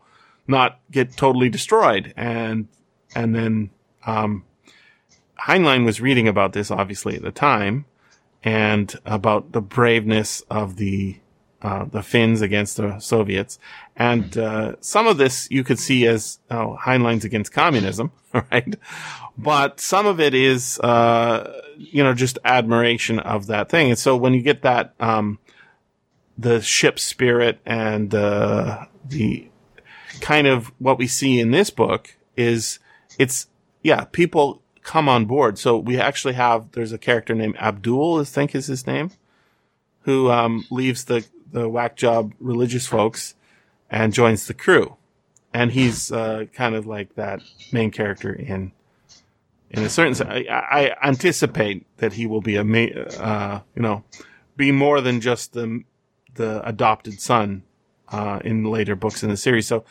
not 0.48 0.80
get 0.92 1.16
totally 1.16 1.50
destroyed. 1.50 2.14
And 2.18 2.68
and 3.16 3.34
then 3.36 3.70
um, 4.06 4.44
Heinlein 5.48 5.86
was 5.86 6.02
reading 6.02 6.28
about 6.28 6.54
this 6.54 6.70
obviously 6.72 7.16
at 7.16 7.24
the 7.24 7.32
time, 7.32 7.86
and 8.44 8.94
about 9.06 9.52
the 9.52 9.62
braveness 9.62 10.42
of 10.50 10.78
the 10.78 11.18
uh, 11.62 11.86
the 11.86 12.02
Finns 12.02 12.42
against 12.42 12.78
the 12.78 12.98
Soviets, 13.00 13.60
and 13.96 14.36
uh, 14.36 14.76
some 14.82 15.06
of 15.06 15.18
this 15.18 15.48
you 15.52 15.64
could 15.64 15.78
see 15.78 16.08
as 16.08 16.40
oh, 16.50 16.76
Heinlein's 16.76 17.24
against 17.24 17.52
communism, 17.52 18.12
right? 18.34 18.76
But 19.38 19.80
some 19.80 20.08
of 20.08 20.20
it 20.20 20.34
is 20.34 20.80
uh, 20.80 21.62
you 21.78 22.04
know 22.04 22.14
just 22.14 22.40
admiration 22.44 23.20
of 23.20 23.48
that 23.48 23.70
thing, 23.70 23.90
and 23.90 24.00
so 24.00 24.18
when 24.18 24.34
you 24.34 24.42
get 24.42 24.64
that 24.64 24.96
um, 25.00 25.38
the 26.38 26.62
ship 26.62 26.98
spirit 27.00 27.60
and 27.66 28.14
uh, 28.16 28.86
the 29.06 29.48
kind 30.20 30.48
of 30.48 30.72
what 30.80 30.98
we 30.98 31.08
see 31.08 31.40
in 31.40 31.52
this 31.52 31.70
book 31.70 32.16
is 32.36 32.80
it's 33.20 33.48
yeah 33.84 34.06
people 34.06 34.61
come 34.84 35.08
on 35.08 35.26
board. 35.26 35.58
So 35.58 35.78
we 35.78 36.00
actually 36.00 36.34
have 36.34 36.72
there's 36.72 36.92
a 36.92 36.98
character 36.98 37.36
named 37.36 37.56
abdul 37.58 38.20
i 38.20 38.24
think 38.24 38.56
is 38.56 38.68
his 38.68 38.88
name 38.88 39.12
who 40.02 40.32
um, 40.32 40.66
leaves 40.72 41.06
the 41.06 41.26
the 41.52 41.68
whack 41.68 41.96
job 41.96 42.34
religious 42.40 42.88
folks 42.88 43.36
and 43.90 44.14
joins 44.14 44.48
the 44.48 44.54
crew. 44.54 44.96
And 45.54 45.72
he's 45.72 46.12
uh, 46.12 46.46
kind 46.54 46.76
of 46.76 46.88
like 46.88 47.16
that 47.16 47.42
main 47.74 47.92
character 47.92 48.34
in 48.34 48.72
in 49.70 49.84
a 49.84 49.90
certain 49.90 50.16
sense. 50.16 50.30
I, 50.30 50.46
I 50.50 51.08
anticipate 51.08 51.86
that 51.98 52.14
he 52.14 52.26
will 52.26 52.42
be 52.42 52.56
a 52.56 52.64
ma- 52.64 53.02
uh, 53.20 53.62
you 53.76 53.82
know 53.82 54.04
be 54.56 54.72
more 54.72 55.02
than 55.02 55.20
just 55.20 55.54
the 55.54 55.84
the 56.36 56.66
adopted 56.68 57.20
son 57.20 57.64
uh, 58.10 58.40
in 58.46 58.64
later 58.64 58.96
books 58.96 59.24
in 59.24 59.30
the 59.30 59.38
series. 59.38 59.68
So 59.68 59.84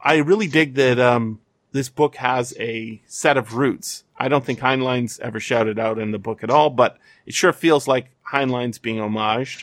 I 0.00 0.16
really 0.16 0.46
dig 0.46 0.74
that 0.74 0.98
um, 0.98 1.40
this 1.78 1.88
book 1.88 2.16
has 2.16 2.52
a 2.58 3.00
set 3.06 3.36
of 3.36 3.54
roots. 3.54 4.02
I 4.18 4.26
don't 4.26 4.44
think 4.44 4.58
Heinlein's 4.58 5.20
ever 5.20 5.38
shouted 5.38 5.78
out 5.78 5.96
in 6.00 6.10
the 6.10 6.18
book 6.18 6.42
at 6.42 6.50
all, 6.50 6.70
but 6.70 6.98
it 7.24 7.34
sure 7.34 7.52
feels 7.52 7.86
like 7.86 8.10
Heinlein's 8.22 8.78
being 8.80 8.96
homaged. 8.96 9.62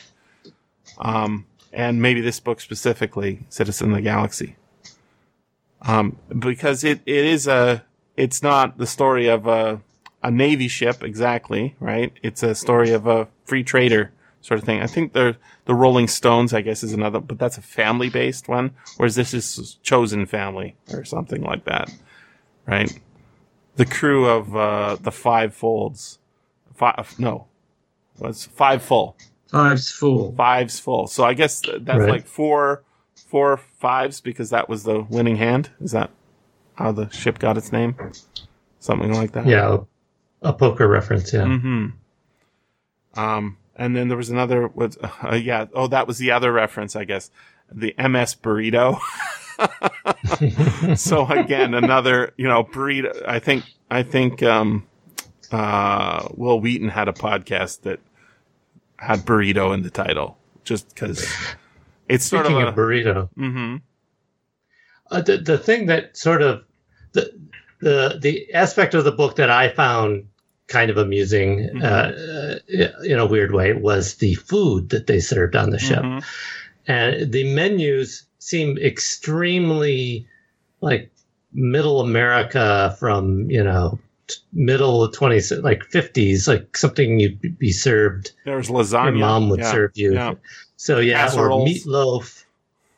Um, 0.96 1.44
and 1.74 2.00
maybe 2.00 2.22
this 2.22 2.40
book 2.40 2.62
specifically, 2.62 3.40
Citizen 3.50 3.90
of 3.90 3.96
the 3.96 4.00
Galaxy. 4.02 4.56
Um, 5.82 6.16
because 6.38 6.84
it, 6.84 7.02
it 7.04 7.24
is 7.26 7.46
a, 7.46 7.84
it's 8.16 8.42
not 8.42 8.78
the 8.78 8.86
story 8.86 9.28
of 9.28 9.46
a, 9.46 9.82
a 10.22 10.30
Navy 10.30 10.68
ship 10.68 11.04
exactly, 11.04 11.76
right? 11.80 12.14
It's 12.22 12.42
a 12.42 12.54
story 12.54 12.92
of 12.92 13.06
a 13.06 13.28
free 13.44 13.62
trader 13.62 14.10
sort 14.40 14.58
of 14.58 14.64
thing. 14.64 14.80
I 14.80 14.86
think 14.86 15.12
the 15.12 15.36
the 15.64 15.74
Rolling 15.74 16.06
Stones, 16.06 16.54
I 16.54 16.60
guess, 16.60 16.84
is 16.84 16.92
another, 16.92 17.18
but 17.20 17.38
that's 17.38 17.58
a 17.58 17.62
family 17.62 18.08
based 18.08 18.48
one, 18.48 18.74
whereas 18.96 19.16
this 19.16 19.34
is 19.34 19.78
Chosen 19.82 20.26
Family 20.26 20.76
or 20.92 21.04
something 21.04 21.42
like 21.42 21.64
that, 21.64 21.90
right? 22.66 22.92
The 23.76 23.86
crew 23.86 24.26
of 24.28 24.56
uh, 24.56 24.96
the 25.00 25.10
Five 25.12 25.54
Folds, 25.54 26.18
five 26.74 27.14
no, 27.18 27.46
was 28.18 28.46
five 28.46 28.82
full, 28.82 29.16
Five's 29.50 29.90
full. 29.90 30.32
fives 30.34 30.80
full. 30.80 31.06
So 31.06 31.24
I 31.24 31.34
guess 31.34 31.60
th- 31.60 31.78
that's 31.82 31.98
Right. 32.00 32.10
like 32.10 32.26
four 32.26 32.82
four 33.14 33.56
fives 33.78 34.20
because 34.20 34.50
that 34.50 34.68
was 34.68 34.84
the 34.84 35.00
winning 35.02 35.36
hand. 35.36 35.70
Is 35.80 35.92
that 35.92 36.10
how 36.74 36.92
the 36.92 37.08
ship 37.10 37.38
got 37.38 37.56
its 37.58 37.70
name? 37.72 37.96
Something 38.78 39.12
like 39.12 39.32
that. 39.32 39.46
Yeah, 39.46 39.78
a 40.42 40.52
poker 40.52 40.86
reference. 40.88 41.32
Yeah. 41.32 41.44
Hmm. 41.44 41.86
Um, 43.14 43.56
and 43.76 43.94
then 43.96 44.08
there 44.08 44.16
was 44.16 44.30
another. 44.30 44.68
What? 44.68 44.96
Uh, 45.22 45.34
yeah. 45.34 45.66
Oh, 45.74 45.86
that 45.88 46.06
was 46.06 46.18
the 46.18 46.30
other 46.30 46.52
reference, 46.52 46.96
I 46.96 47.04
guess. 47.04 47.30
The 47.70 47.94
MS 47.98 48.36
burrito. 48.36 48.98
so 50.96 51.26
again, 51.26 51.74
another. 51.74 52.32
You 52.36 52.48
know, 52.48 52.64
burrito. 52.64 53.26
I 53.26 53.38
think. 53.38 53.64
I 53.90 54.02
think. 54.02 54.42
Um, 54.42 54.86
uh, 55.52 56.28
Wil 56.34 56.60
Wheaton 56.60 56.88
had 56.88 57.08
a 57.08 57.12
podcast 57.12 57.82
that 57.82 58.00
had 58.98 59.20
burrito 59.20 59.72
in 59.74 59.82
the 59.82 59.90
title, 59.90 60.36
just 60.64 60.88
because 60.88 61.24
it's 62.08 62.24
sort 62.24 62.46
Speaking 62.46 62.62
of 62.62 62.68
of, 62.68 62.74
a. 62.74 62.80
burrito, 62.80 63.28
hmm 63.34 63.76
uh, 65.10 65.20
the 65.20 65.36
the 65.38 65.56
thing 65.58 65.86
that 65.86 66.16
sort 66.16 66.42
of 66.42 66.64
the 67.12 67.30
the 67.80 68.18
the 68.20 68.52
aspect 68.54 68.94
of 68.94 69.04
the 69.04 69.12
book 69.12 69.36
that 69.36 69.50
I 69.50 69.68
found 69.68 70.26
kind 70.66 70.90
of 70.90 70.96
amusing 70.96 71.70
Mm-hmm. 71.74 71.84
uh, 71.84 73.04
in 73.04 73.18
a 73.20 73.26
weird 73.26 73.52
way 73.52 73.72
was 73.72 74.16
the 74.16 74.34
food 74.34 74.88
that 74.88 75.06
they 75.06 75.20
served 75.20 75.54
on 75.54 75.70
the 75.70 75.78
ship, 75.78 76.02
Mhm. 76.02 76.24
and 76.88 77.32
the 77.32 77.54
menus 77.54 78.25
seem 78.46 78.78
extremely 78.78 80.24
like 80.80 81.10
middle 81.52 82.00
America 82.00 82.94
from 83.00 83.50
you 83.50 83.62
know 83.64 83.98
middle 84.52 85.02
of 85.04 85.12
20s, 85.14 85.62
like 85.62 85.82
50s, 85.90 86.48
like 86.48 86.76
something 86.76 87.18
you'd 87.20 87.58
be 87.58 87.72
served. 87.72 88.32
There's 88.44 88.68
lasagna. 88.68 89.04
Your 89.10 89.12
mom 89.26 89.48
would 89.50 89.60
Yeah, 89.60 89.70
serve 89.72 89.90
you. 89.94 90.14
yeah. 90.14 90.34
So 90.76 90.98
yeah, 90.98 91.26
Casseroles. 91.26 91.62
or 91.62 91.66
meatloaf. 91.66 92.44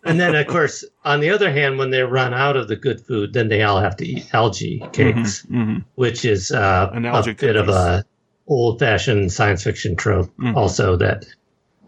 And 0.04 0.18
then 0.20 0.34
of 0.34 0.46
course, 0.46 0.84
on 1.04 1.20
the 1.20 1.30
other 1.30 1.50
hand, 1.52 1.78
when 1.78 1.90
they 1.90 2.02
run 2.02 2.32
out 2.34 2.56
of 2.56 2.68
the 2.68 2.76
good 2.76 3.00
food, 3.00 3.32
then 3.34 3.48
they 3.48 3.62
all 3.62 3.80
have 3.80 3.96
to 3.98 4.06
eat 4.06 4.26
algae 4.34 4.82
cakes, 4.92 5.44
Mhm. 5.50 5.84
which 5.96 6.24
is 6.24 6.50
uh, 6.50 6.90
a 6.92 7.00
bit 7.34 7.56
of 7.56 7.66
cookies. 7.66 7.74
a 7.74 8.04
old-fashioned 8.46 9.30
science 9.30 9.62
fiction 9.62 9.94
trope. 9.96 10.30
Mhm. 10.38 10.56
Also, 10.56 10.96
that 10.96 11.24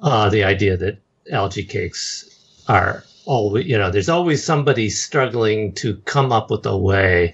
uh, 0.03 0.29
the 0.31 0.45
idea 0.45 0.77
that 0.77 0.99
algae 1.33 1.65
cakes 1.65 2.27
are 2.69 3.03
always, 3.31 3.67
you 3.67 3.79
know, 3.79 3.91
there's 3.93 4.09
always 4.09 4.45
somebody 4.45 4.91
struggling 4.91 5.73
to 5.75 5.97
come 5.99 6.33
up 6.33 6.51
with 6.51 6.67
a 6.67 6.77
way 6.77 7.33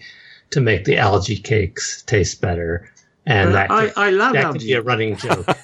to 0.50 0.60
make 0.60 0.84
the 0.84 0.98
algae 0.98 1.38
cakes 1.38 2.02
taste 2.02 2.42
better, 2.42 2.92
and 3.24 3.54
that 3.54 3.70
I, 3.70 3.86
could, 3.86 3.98
I 3.98 4.10
love 4.10 4.34
that 4.34 4.52
could 4.52 4.60
be 4.60 4.74
a 4.74 4.82
running 4.82 5.16
joke. 5.16 5.46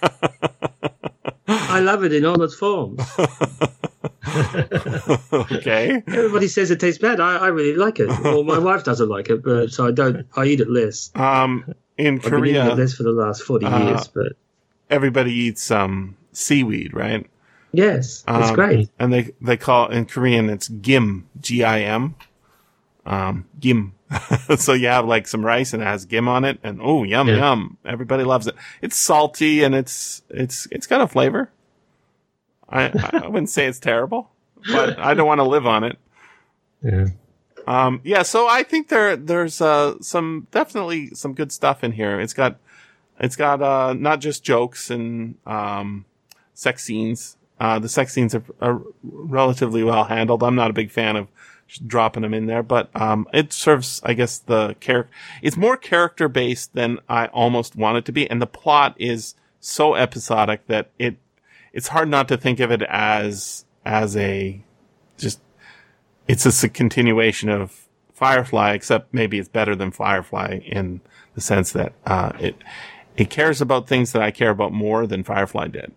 I 1.49 1.81
love 1.81 2.03
it 2.03 2.15
in 2.15 2.25
all 2.25 2.43
its 2.43 2.55
forms. 2.55 3.01
okay. 5.33 6.03
Everybody 6.07 6.49
says 6.49 6.71
it 6.71 6.81
tastes 6.81 7.01
bad. 7.01 7.21
I, 7.21 7.37
I 7.37 7.49
really 7.49 7.77
like 7.77 8.01
it. 8.01 8.09
Well, 8.09 8.43
my 8.43 8.59
wife 8.59 8.85
doesn't 8.85 9.11
like 9.11 9.29
it, 9.29 9.43
but 9.43 9.71
so 9.71 9.87
I 9.87 9.91
don't. 9.91 10.27
I 10.35 10.47
eat 10.47 10.61
it 10.61 10.71
less. 10.71 11.11
Um, 11.15 11.75
in 11.99 12.17
I've 12.17 12.23
been 12.23 12.47
eating 12.47 12.55
Korea, 12.55 12.73
it 12.73 12.79
less 12.79 12.95
for 12.95 13.03
the 13.03 13.13
last 13.13 13.43
forty 13.43 13.67
uh, 13.67 13.87
years, 13.87 14.09
but 14.09 14.33
everybody 14.89 15.33
eats 15.33 15.71
um, 15.71 16.17
seaweed, 16.33 16.95
right? 16.95 17.27
Yes, 17.73 18.25
it's 18.27 18.49
Um, 18.49 18.55
great. 18.55 18.91
And 18.99 19.13
they 19.13 19.33
they 19.41 19.57
call 19.57 19.89
in 19.89 20.07
Korean 20.07 20.49
it's 20.51 20.69
gim, 20.69 21.29
G 21.41 21.65
I 21.65 21.81
M, 21.81 22.15
um, 23.07 23.47
gim. 23.61 23.95
so 24.57 24.73
you 24.75 24.89
have 24.89 25.07
like 25.07 25.27
some 25.27 25.45
rice 25.45 25.73
and 25.73 25.83
it 25.83 25.87
has 25.87 26.05
gim 26.05 26.29
on 26.29 26.45
it, 26.45 26.59
and 26.63 26.81
oh 26.83 27.03
yum 27.03 27.29
Yeah. 27.29 27.37
yum, 27.37 27.79
everybody 27.85 28.25
loves 28.25 28.47
it. 28.47 28.55
It's 28.83 28.97
salty 28.97 29.63
and 29.63 29.75
it's 29.75 30.23
it's 30.29 30.69
it's 30.71 30.87
got 30.87 31.01
a 31.01 31.09
flavor. 31.09 31.51
I 32.69 32.91
I 33.23 33.27
wouldn't 33.29 33.51
say 33.51 33.67
it's 33.67 33.79
terrible, 33.81 34.31
but 34.71 34.99
I 34.99 35.15
don't 35.15 35.27
want 35.27 35.41
to 35.41 35.45
live 35.45 35.67
on 35.67 35.85
it. 35.85 35.99
yeah. 36.83 37.07
Um, 37.67 38.01
yeah, 38.03 38.23
so 38.23 38.49
I 38.49 38.65
think 38.65 38.89
there 38.89 39.15
there's 39.17 39.61
uh, 39.61 39.95
some 40.01 40.49
definitely 40.51 41.11
some 41.15 41.33
good 41.33 41.53
stuff 41.53 41.85
in 41.85 41.93
here. 41.93 42.21
It's 42.21 42.33
got 42.35 42.57
it's 43.21 43.37
got 43.37 43.63
uh, 43.63 43.93
not 43.95 44.21
just 44.21 44.43
jokes 44.43 44.91
and 44.91 45.37
um, 45.47 46.05
sex 46.55 46.83
scenes. 46.85 47.37
Uh, 47.63 47.79
the 47.79 47.89
sex 47.89 48.13
scenes 48.13 48.35
are, 48.35 48.43
are 48.61 48.83
relatively 49.05 49.85
well 49.85 50.03
handled. 50.03 50.43
I'm 50.43 50.57
not 50.57 50.71
a 50.71 50.75
big 50.75 50.91
fan 50.91 51.15
of 51.15 51.29
dropping 51.87 52.23
them 52.23 52.35
in 52.35 52.47
there, 52.47 52.65
but 52.65 52.91
um, 53.01 53.29
it 53.33 53.53
serves, 53.53 54.01
I 54.05 54.15
guess, 54.15 54.39
the 54.39 54.75
character. 54.81 55.15
It's 55.43 55.57
more 55.57 55.77
character 55.77 56.27
based 56.27 56.75
than 56.75 56.99
I 57.09 57.27
almost 57.27 57.77
want 57.77 57.99
it 57.99 58.05
to 58.07 58.13
be, 58.13 58.29
and 58.29 58.43
the 58.43 58.49
plot 58.49 58.97
is 58.99 59.37
so 59.61 59.95
episodic 59.95 60.67
that 60.67 60.91
it 60.99 61.19
it's 61.73 61.87
hard 61.87 62.09
not 62.09 62.27
to 62.29 62.37
think 62.37 62.59
of 62.59 62.73
it 62.73 62.83
as 62.83 63.65
as 63.87 64.17
a 64.17 64.61
just 65.17 65.39
it's 66.27 66.43
just 66.43 66.65
a 66.65 66.69
continuation 66.69 67.49
of 67.49 67.87
Firefly, 68.13 68.73
except 68.73 69.15
maybe 69.15 69.39
it's 69.39 69.49
better 69.49 69.77
than 69.77 69.93
Firefly 69.93 70.59
in 70.65 71.01
the 71.37 71.41
sense 71.41 71.71
that 71.71 71.93
uh, 72.07 72.33
it 72.41 72.57
it 73.17 73.31
cares 73.31 73.61
about 73.61 73.87
things 73.87 74.11
that 74.11 74.23
I 74.23 74.33
care 74.33 74.51
about 74.51 74.73
more 74.73 75.07
than 75.07 75.23
Firefly 75.23 75.69
did. 75.69 75.93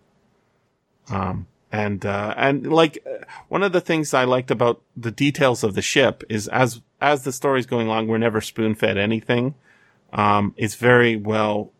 Um, 1.10 1.48
and 1.72 2.04
uh, 2.06 2.34
and 2.36 2.72
like 2.72 2.98
uh, 3.06 3.24
one 3.48 3.62
of 3.62 3.72
the 3.72 3.80
things 3.80 4.14
I 4.14 4.24
liked 4.24 4.50
about 4.50 4.82
the 4.96 5.10
details 5.10 5.64
of 5.64 5.74
the 5.74 5.82
ship 5.82 6.22
is 6.28 6.48
as 6.48 6.80
as 7.00 7.24
the 7.24 7.32
story's 7.32 7.66
going 7.66 7.86
along, 7.86 8.08
we're 8.08 8.18
never 8.18 8.40
spoon 8.40 8.74
fed 8.74 8.96
anything. 8.96 9.54
Um, 10.12 10.54
it's 10.56 10.74
very 10.74 11.16
well 11.16 11.72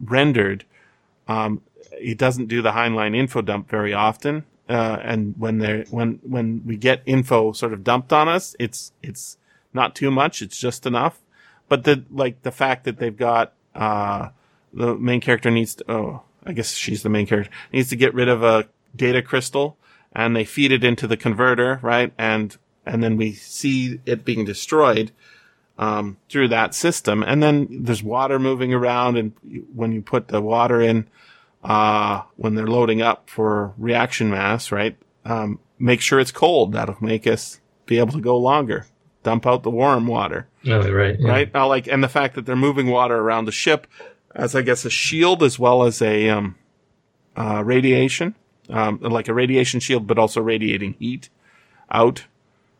rendered. 0.00 0.64
Um, 1.28 1.62
it 1.92 2.18
doesn't 2.18 2.46
do 2.46 2.62
the 2.62 2.72
Heinlein 2.72 3.16
info 3.16 3.42
dump 3.42 3.68
very 3.68 3.92
often. 3.92 4.44
Uh, 4.68 4.98
and 5.02 5.34
when 5.36 5.58
they 5.58 5.84
when, 5.90 6.20
when 6.22 6.62
we 6.64 6.76
get 6.76 7.02
info 7.04 7.52
sort 7.52 7.72
of 7.72 7.82
dumped 7.82 8.12
on 8.12 8.28
us, 8.28 8.54
it's, 8.58 8.92
it's 9.02 9.36
not 9.74 9.94
too 9.94 10.10
much. 10.10 10.42
It's 10.42 10.58
just 10.58 10.86
enough. 10.86 11.20
But 11.68 11.84
the, 11.84 12.04
like 12.10 12.42
the 12.42 12.52
fact 12.52 12.84
that 12.84 12.98
they've 12.98 13.16
got, 13.16 13.52
uh, 13.74 14.28
the 14.72 14.94
main 14.94 15.20
character 15.20 15.50
needs 15.50 15.74
to, 15.76 15.90
oh, 15.90 16.22
I 16.44 16.52
guess 16.52 16.74
she's 16.74 17.02
the 17.02 17.08
main 17.08 17.26
character, 17.26 17.52
needs 17.72 17.90
to 17.90 17.96
get 17.96 18.14
rid 18.14 18.28
of 18.28 18.42
a 18.42 18.68
data 18.94 19.22
crystal 19.22 19.76
and 20.12 20.34
they 20.34 20.44
feed 20.44 20.72
it 20.72 20.82
into 20.84 21.06
the 21.06 21.16
converter, 21.16 21.78
right? 21.82 22.12
And, 22.18 22.56
and 22.84 23.02
then 23.02 23.16
we 23.16 23.32
see 23.32 24.00
it 24.06 24.24
being 24.24 24.44
destroyed 24.44 25.12
um, 25.78 26.16
through 26.28 26.48
that 26.48 26.74
system. 26.74 27.22
And 27.22 27.42
then 27.42 27.68
there's 27.70 28.02
water 28.02 28.38
moving 28.38 28.74
around, 28.74 29.16
and 29.16 29.32
when 29.74 29.92
you 29.92 30.02
put 30.02 30.28
the 30.28 30.40
water 30.40 30.80
in, 30.80 31.08
uh, 31.62 32.22
when 32.36 32.54
they're 32.54 32.66
loading 32.66 33.02
up 33.02 33.30
for 33.30 33.72
reaction 33.78 34.30
mass, 34.30 34.72
right? 34.72 34.96
Um, 35.24 35.58
make 35.78 36.00
sure 36.00 36.18
it's 36.20 36.32
cold. 36.32 36.72
That'll 36.72 36.96
make 37.00 37.26
us 37.26 37.60
be 37.86 37.98
able 37.98 38.12
to 38.12 38.20
go 38.20 38.36
longer. 38.36 38.86
Dump 39.22 39.46
out 39.46 39.62
the 39.62 39.70
warm 39.70 40.06
water, 40.06 40.48
Oh, 40.66 40.90
right. 40.90 41.16
yeah. 41.20 41.28
right? 41.30 41.54
Like, 41.54 41.86
and 41.86 42.02
the 42.02 42.08
fact 42.08 42.34
that 42.34 42.46
they're 42.46 42.56
moving 42.56 42.86
water 42.88 43.16
around 43.18 43.44
the 43.44 43.52
ship 43.52 43.86
as, 44.34 44.54
I 44.54 44.62
guess, 44.62 44.84
a 44.86 44.90
shield 44.90 45.42
as 45.42 45.58
well 45.58 45.82
as 45.84 46.00
a, 46.00 46.30
um, 46.30 46.56
uh, 47.36 47.62
radiation, 47.64 48.34
um, 48.70 48.98
like 49.00 49.28
a 49.28 49.34
radiation 49.34 49.80
shield, 49.80 50.06
but 50.06 50.18
also 50.18 50.40
radiating 50.40 50.94
heat 50.98 51.28
out. 51.90 52.24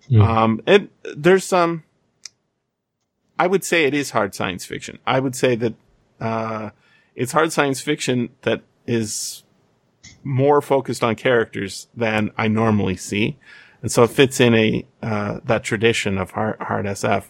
Hmm. 0.09 0.23
Um, 0.23 0.63
it, 0.67 0.91
there's 1.17 1.45
some, 1.45 1.85
I 3.39 3.47
would 3.47 3.65
say 3.65 3.85
it 3.85 3.95
is 3.95 4.11
hard 4.11 4.35
science 4.35 4.65
fiction. 4.65 4.99
I 5.07 5.21
would 5.21 5.35
say 5.35 5.55
that, 5.57 5.75
uh, 6.21 6.71
it's 7.15 7.33
hard 7.33 7.53
science 7.53 7.81
fiction 7.81 8.31
that 8.43 8.63
is 8.87 9.43
more 10.23 10.61
focused 10.61 11.03
on 11.03 11.15
characters 11.17 11.89
than 11.97 12.31
I 12.37 12.49
normally 12.49 12.97
see. 12.97 13.39
And 13.83 13.91
so 13.91 14.03
it 14.03 14.11
fits 14.11 14.41
in 14.41 14.55
a, 14.55 14.87
uh, 15.03 15.41
that 15.45 15.65
tradition 15.65 16.19
of 16.19 16.33
hard, 16.33 16.57
hard 16.61 16.87
SF. 16.87 17.25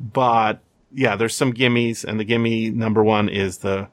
But 0.00 0.60
yeah, 0.92 1.16
there's 1.16 1.34
some 1.34 1.52
gimmies 1.52 2.04
and 2.04 2.18
the 2.18 2.24
gimme 2.24 2.70
number 2.70 3.02
one 3.02 3.28
is 3.28 3.58
the, 3.58 3.88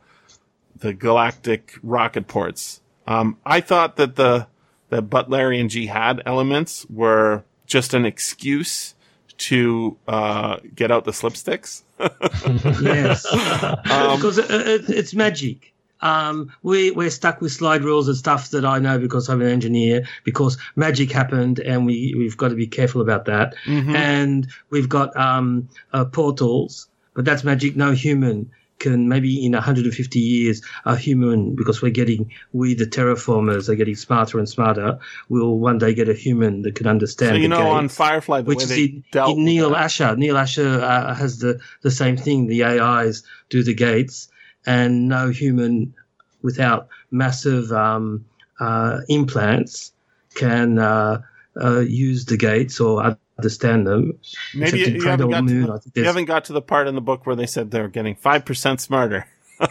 the 0.77 0.93
galactic 0.93 1.73
rocket 1.83 2.27
ports. 2.27 2.81
Um, 3.10 3.38
I 3.45 3.60
thought 3.61 3.95
that 3.98 4.15
the, 4.15 4.48
the 4.90 5.02
Butlerian 5.02 5.68
jihad 5.69 6.22
elements 6.26 6.86
were 6.90 7.44
just 7.65 7.94
an 7.94 8.06
excuse 8.06 8.94
to, 9.38 9.98
uh, 10.07 10.57
get 10.76 10.91
out 10.91 11.06
the 11.06 11.11
slipsticks. 11.11 11.84
Yes, 12.81 13.26
Um, 13.34 14.15
because 14.15 14.38
it, 14.38 14.49
it, 14.49 14.90
it's 14.90 15.14
magic. 15.14 15.73
Um, 16.02 16.53
we 16.64 16.91
we're 16.91 17.10
stuck 17.10 17.41
with 17.41 17.52
slide 17.52 17.84
rules 17.84 18.07
and 18.07 18.15
stuff 18.15 18.52
that 18.52 18.64
I 18.64 18.80
know 18.80 18.98
because 18.99 19.27
I'm 19.27 19.41
an 19.41 19.49
engineer. 19.49 20.07
Because 20.23 20.57
magic 20.77 21.11
happened, 21.11 21.60
and 21.60 21.86
we 21.86 22.15
we've 22.18 22.38
got 22.38 22.49
to 22.49 22.56
be 22.56 22.68
careful 22.68 23.02
about 23.02 23.26
that. 23.26 23.56
Mhm. 23.65 23.94
And 23.95 24.48
we've 24.69 24.88
got 24.88 25.15
um, 25.18 25.68
uh, 25.91 26.06
portals, 26.06 26.88
but 27.15 27.26
that's 27.26 27.44
magic. 27.44 27.76
No 27.76 27.91
human 27.91 28.49
can 28.80 29.10
maybe 29.10 29.45
in 29.45 29.51
150 29.51 30.19
years 30.19 30.61
a 30.85 30.95
human 30.95 31.56
because 31.56 31.81
we're 31.81 31.91
getting 31.91 32.31
we 32.53 32.73
the 32.73 32.85
terraformers 32.85 33.69
are 33.69 33.76
getting 33.76 33.95
smarter 33.95 34.39
and 34.39 34.49
smarter. 34.49 34.99
We'll 35.27 35.57
one 35.60 35.77
day 35.77 35.93
get 35.93 36.10
a 36.10 36.14
human 36.14 36.64
that 36.64 36.76
can 36.76 36.88
understand. 36.88 37.31
So 37.31 37.35
you 37.35 37.47
know 37.47 37.72
on 37.72 37.89
Firefly 37.89 38.41
the 38.41 38.47
which 38.47 38.60
way 38.60 38.64
is 38.64 38.69
they 38.69 38.84
in, 38.84 39.03
dealt 39.11 39.38
in 39.38 39.45
Neal 39.45 39.76
Asher. 39.76 40.15
Neal 40.15 40.38
Asher 40.38 40.81
uh, 40.81 41.14
has 41.14 41.39
the, 41.39 41.60
the 41.81 41.91
same 41.91 42.18
thing. 42.18 42.47
The 42.47 42.64
AIs 42.64 43.23
do 43.49 43.64
the 43.64 43.73
gates, 43.73 44.30
and 44.65 45.10
no 45.10 45.30
human 45.30 45.93
without 46.41 46.88
massive 47.11 47.72
um, 47.72 48.26
uh, 48.60 49.01
implants 49.10 49.91
can 50.35 50.80
uh, 50.80 51.22
uh, 51.61 51.80
use 51.80 52.26
the 52.26 52.38
gates 52.38 52.80
or 52.80 53.18
understand 53.40 53.88
them. 53.88 54.20
Maybe 54.53 54.80
you, 54.80 54.86
you 54.86 55.02
haven't 55.02 55.30
got 55.30 55.38
to 55.38 55.44
Moon, 55.44 55.66
the, 55.66 55.91
you 55.95 56.03
haven't 56.03 56.26
got 56.26 56.45
to 56.45 56.53
the 56.53 56.61
part 56.61 56.88
in 56.88 56.95
the 56.95 57.02
book 57.02 57.26
where 57.26 57.36
they 57.36 57.45
said 57.45 57.72
they're 57.72 57.88
getting 57.88 58.16
five 58.16 58.45
percent 58.45 58.82
smarter. 58.82 59.28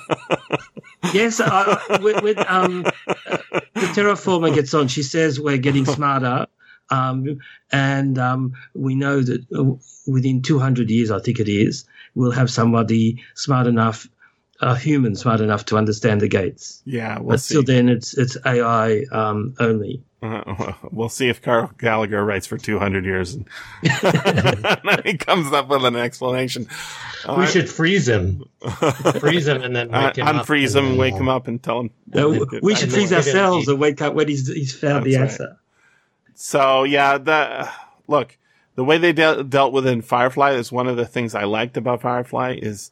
Yes, 1.15 1.41
uh, 1.41 1.79
with, 2.03 2.23
with 2.23 2.39
um, 2.51 2.83
the 2.83 3.89
terraformer 3.95 4.55
gets 4.55 4.75
on. 4.75 4.89
She 4.89 5.03
says 5.03 5.41
we're 5.41 5.57
getting 5.57 5.87
smarter, 5.87 6.47
um, 6.91 7.39
and 7.71 8.19
um, 8.19 8.55
we 8.75 8.95
know 8.95 9.21
that 9.21 9.47
uh, 9.57 9.77
within 10.07 10.43
200 10.43 10.91
years, 10.91 11.11
I 11.11 11.21
think 11.21 11.41
it 11.41 11.49
is, 11.49 11.85
we'll 12.15 12.33
have 12.33 12.51
somebody 12.51 13.23
smart 13.35 13.67
enough, 13.67 14.09
a 14.61 14.77
human 14.77 15.15
smart 15.15 15.41
enough 15.41 15.67
to 15.67 15.77
understand 15.79 16.21
the 16.21 16.29
gates. 16.29 16.83
Yeah, 16.85 17.19
we'll 17.19 17.31
but 17.31 17.41
see. 17.41 17.55
still, 17.55 17.63
then 17.63 17.89
it's 17.89 18.17
it's 18.19 18.37
AI 18.45 19.05
um, 19.13 19.55
only. 19.61 20.03
Uh, 20.21 20.73
we'll 20.91 21.09
see 21.09 21.29
if 21.29 21.41
Karl 21.41 21.71
Gallagher 21.79 22.25
writes 22.25 22.47
for 22.47 22.59
200 22.59 23.05
years 23.05 23.35
and 23.35 23.47
then 23.83 25.03
he 25.05 25.17
comes 25.17 25.53
up 25.53 25.69
with 25.69 25.85
an 25.85 25.95
explanation. 25.97 26.67
we 27.37 27.47
should 27.47 27.69
freeze 27.71 28.09
him. 28.09 28.45
freeze 29.21 29.47
him 29.47 29.63
and 29.63 29.77
then 29.77 29.95
Uh, 29.95 30.13
him 30.13 30.27
unfreeze 30.27 30.75
and 30.77 30.87
him, 30.87 30.89
then- 30.93 30.99
wake 30.99 31.15
him 31.15 31.29
up, 31.29 31.47
and 31.47 31.63
tell 31.63 31.81
him. 31.81 31.91
Uh, 32.13 32.29
we 32.63 32.75
should 32.75 32.85
And 32.85 32.93
freeze 32.93 33.11
then 33.11 33.23
give 33.23 33.27
him 33.35 33.37
ourselves 33.39 33.69
and 33.69 33.79
wake 33.79 34.03
up 34.03 34.15
when 34.15 34.27
he's 34.29 34.49
he's 34.53 34.75
found 34.75 35.05
the 35.07 35.13
That's 35.15 35.39
right. 35.39 35.47
answer. 35.49 35.61
So 36.35 36.85
yeah, 36.85 37.19
the 37.19 37.69
look 38.09 38.37
the 38.75 38.85
way 38.85 38.99
they 38.99 39.13
de- 39.13 39.45
dealt 39.45 39.73
with 39.73 39.87
it 39.87 39.91
in 39.91 40.03
Firefly 40.03 40.53
is 40.53 40.71
one 40.73 40.87
of 40.89 40.97
the 40.97 41.07
things 41.07 41.35
I 41.35 41.45
liked 41.45 41.77
about 41.77 42.01
Firefly 42.01 42.59
is 42.61 42.91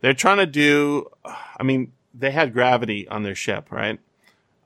they're 0.00 0.14
trying 0.14 0.38
to 0.38 0.46
do. 0.46 1.06
I 1.24 1.62
mean, 1.62 1.92
they 2.14 2.30
had 2.30 2.52
gravity 2.52 3.06
on 3.08 3.22
their 3.24 3.34
ship, 3.34 3.70
right? 3.70 3.98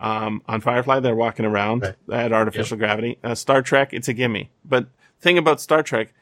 Um, 0.02 0.42
on 0.46 0.60
Firefly, 0.60 1.00
they're 1.00 1.14
walking 1.14 1.46
around. 1.46 1.94
Right. 2.08 2.20
Had 2.20 2.32
artificial 2.32 2.76
gravity. 2.76 3.18
Uh, 3.22 3.34
Star 3.34 3.62
Trek, 3.62 3.94
it's 3.94 4.08
a 4.08 4.12
gimme. 4.12 4.50
But 4.64 4.88
thing 5.20 5.38
about 5.38 5.60
Star 5.60 5.82
Trek, 5.82 6.12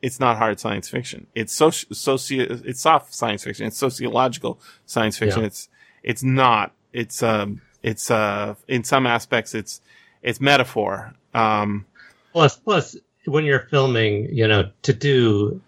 it's 0.00 0.18
not 0.18 0.38
hard 0.38 0.58
science 0.58 0.88
fiction. 0.88 1.26
It's 1.34 1.54
soci, 1.54 1.94
socio, 1.94 2.46
it's 2.64 2.80
soft 2.80 3.14
science 3.14 3.44
fiction. 3.44 3.66
It's 3.66 3.76
sociological 3.76 4.58
science 4.86 5.18
fiction. 5.18 5.42
Yeah. 5.42 5.48
It's, 5.48 5.68
it's 6.02 6.22
not. 6.22 6.72
It's, 6.92 7.22
um, 7.22 7.60
it's, 7.82 8.10
uh, 8.10 8.54
in 8.66 8.82
some 8.82 9.06
aspects, 9.06 9.54
it's, 9.54 9.82
it's 10.22 10.40
metaphor. 10.40 11.14
Um, 11.34 11.84
Plus, 12.32 12.56
plus, 12.56 12.96
when 13.26 13.44
you're 13.44 13.66
filming, 13.70 14.34
you 14.34 14.48
know, 14.48 14.70
to 14.82 14.92
do 14.92 15.60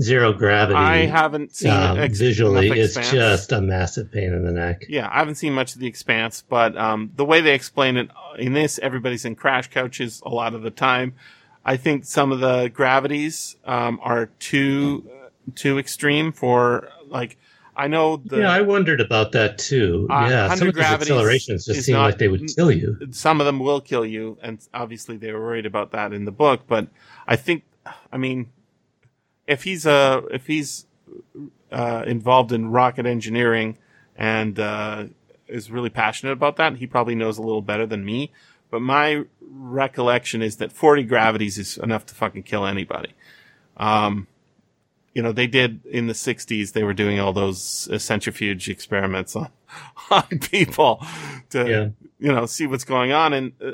zero 0.00 0.32
gravity, 0.32 0.76
I 0.78 1.06
haven't 1.06 1.54
seen 1.54 1.70
um, 1.72 1.98
ex- 1.98 2.18
visually 2.18 2.70
is 2.78 2.94
just 2.94 3.52
a 3.52 3.60
massive 3.60 4.10
pain 4.10 4.32
in 4.32 4.44
the 4.44 4.52
neck. 4.52 4.86
Yeah, 4.88 5.08
I 5.10 5.18
haven't 5.18 5.36
seen 5.36 5.52
much 5.52 5.74
of 5.74 5.80
the 5.80 5.86
Expanse, 5.86 6.42
but 6.48 6.76
um, 6.76 7.10
the 7.16 7.24
way 7.24 7.40
they 7.40 7.54
explain 7.54 7.96
it 7.96 8.10
in 8.38 8.52
this, 8.52 8.78
everybody's 8.80 9.24
in 9.24 9.34
crash 9.34 9.68
couches 9.68 10.22
a 10.24 10.28
lot 10.30 10.54
of 10.54 10.62
the 10.62 10.70
time. 10.70 11.14
I 11.64 11.76
think 11.76 12.04
some 12.04 12.32
of 12.32 12.40
the 12.40 12.68
gravities 12.68 13.56
um, 13.64 13.98
are 14.02 14.26
too 14.38 15.08
too 15.54 15.78
extreme 15.78 16.32
for 16.32 16.88
like. 17.08 17.36
I 17.76 17.88
know 17.88 18.18
the 18.18 18.38
yeah, 18.38 18.52
I 18.52 18.60
wondered 18.60 19.00
about 19.00 19.32
that 19.32 19.58
too. 19.58 20.06
Uh, 20.08 20.28
yeah, 20.30 20.54
some 20.54 20.68
of 20.68 20.74
gravities 20.74 21.10
accelerations 21.10 21.66
just 21.66 21.82
seem 21.82 21.96
not- 21.96 22.04
like 22.04 22.18
they 22.18 22.28
would 22.28 22.46
kill 22.54 22.70
you. 22.70 22.96
some 23.10 23.40
of 23.40 23.46
them 23.46 23.58
will 23.58 23.80
kill 23.80 24.06
you, 24.06 24.38
and 24.42 24.60
obviously 24.72 25.16
they 25.16 25.32
were 25.32 25.40
worried 25.40 25.66
about 25.66 25.90
that 25.90 26.12
in 26.12 26.24
the 26.24 26.30
book. 26.30 26.68
But 26.68 26.86
I 27.26 27.34
think, 27.34 27.64
I 28.12 28.16
mean, 28.16 28.46
if 29.46 29.62
he's 29.64 29.86
uh 29.86 30.22
if 30.30 30.46
he's 30.46 30.86
uh, 31.72 32.04
involved 32.06 32.52
in 32.52 32.70
rocket 32.70 33.04
engineering 33.06 33.76
and 34.16 34.58
uh, 34.58 35.04
is 35.48 35.70
really 35.70 35.90
passionate 35.90 36.32
about 36.32 36.56
that, 36.56 36.76
he 36.76 36.86
probably 36.86 37.14
knows 37.14 37.36
a 37.38 37.42
little 37.42 37.62
better 37.62 37.84
than 37.86 38.04
me. 38.04 38.30
But 38.70 38.80
my 38.80 39.24
recollection 39.40 40.40
is 40.42 40.56
that 40.56 40.72
40 40.72 41.02
gravities 41.04 41.58
is 41.58 41.78
enough 41.78 42.06
to 42.06 42.14
fucking 42.14 42.44
kill 42.44 42.64
anybody. 42.66 43.12
Um, 43.76 44.26
you 45.14 45.22
know, 45.22 45.32
they 45.32 45.46
did 45.46 45.84
in 45.86 46.06
the 46.06 46.12
60s, 46.12 46.72
they 46.72 46.82
were 46.82 46.94
doing 46.94 47.20
all 47.20 47.32
those 47.32 47.88
uh, 47.92 47.98
centrifuge 47.98 48.68
experiments 48.68 49.36
on, 49.36 49.48
on 50.10 50.22
people 50.40 51.04
to, 51.50 51.68
Yeah. 51.68 51.88
you 52.18 52.32
know, 52.34 52.46
see 52.46 52.66
what's 52.66 52.84
going 52.84 53.12
on. 53.12 53.32
And 53.32 53.52
uh, 53.64 53.72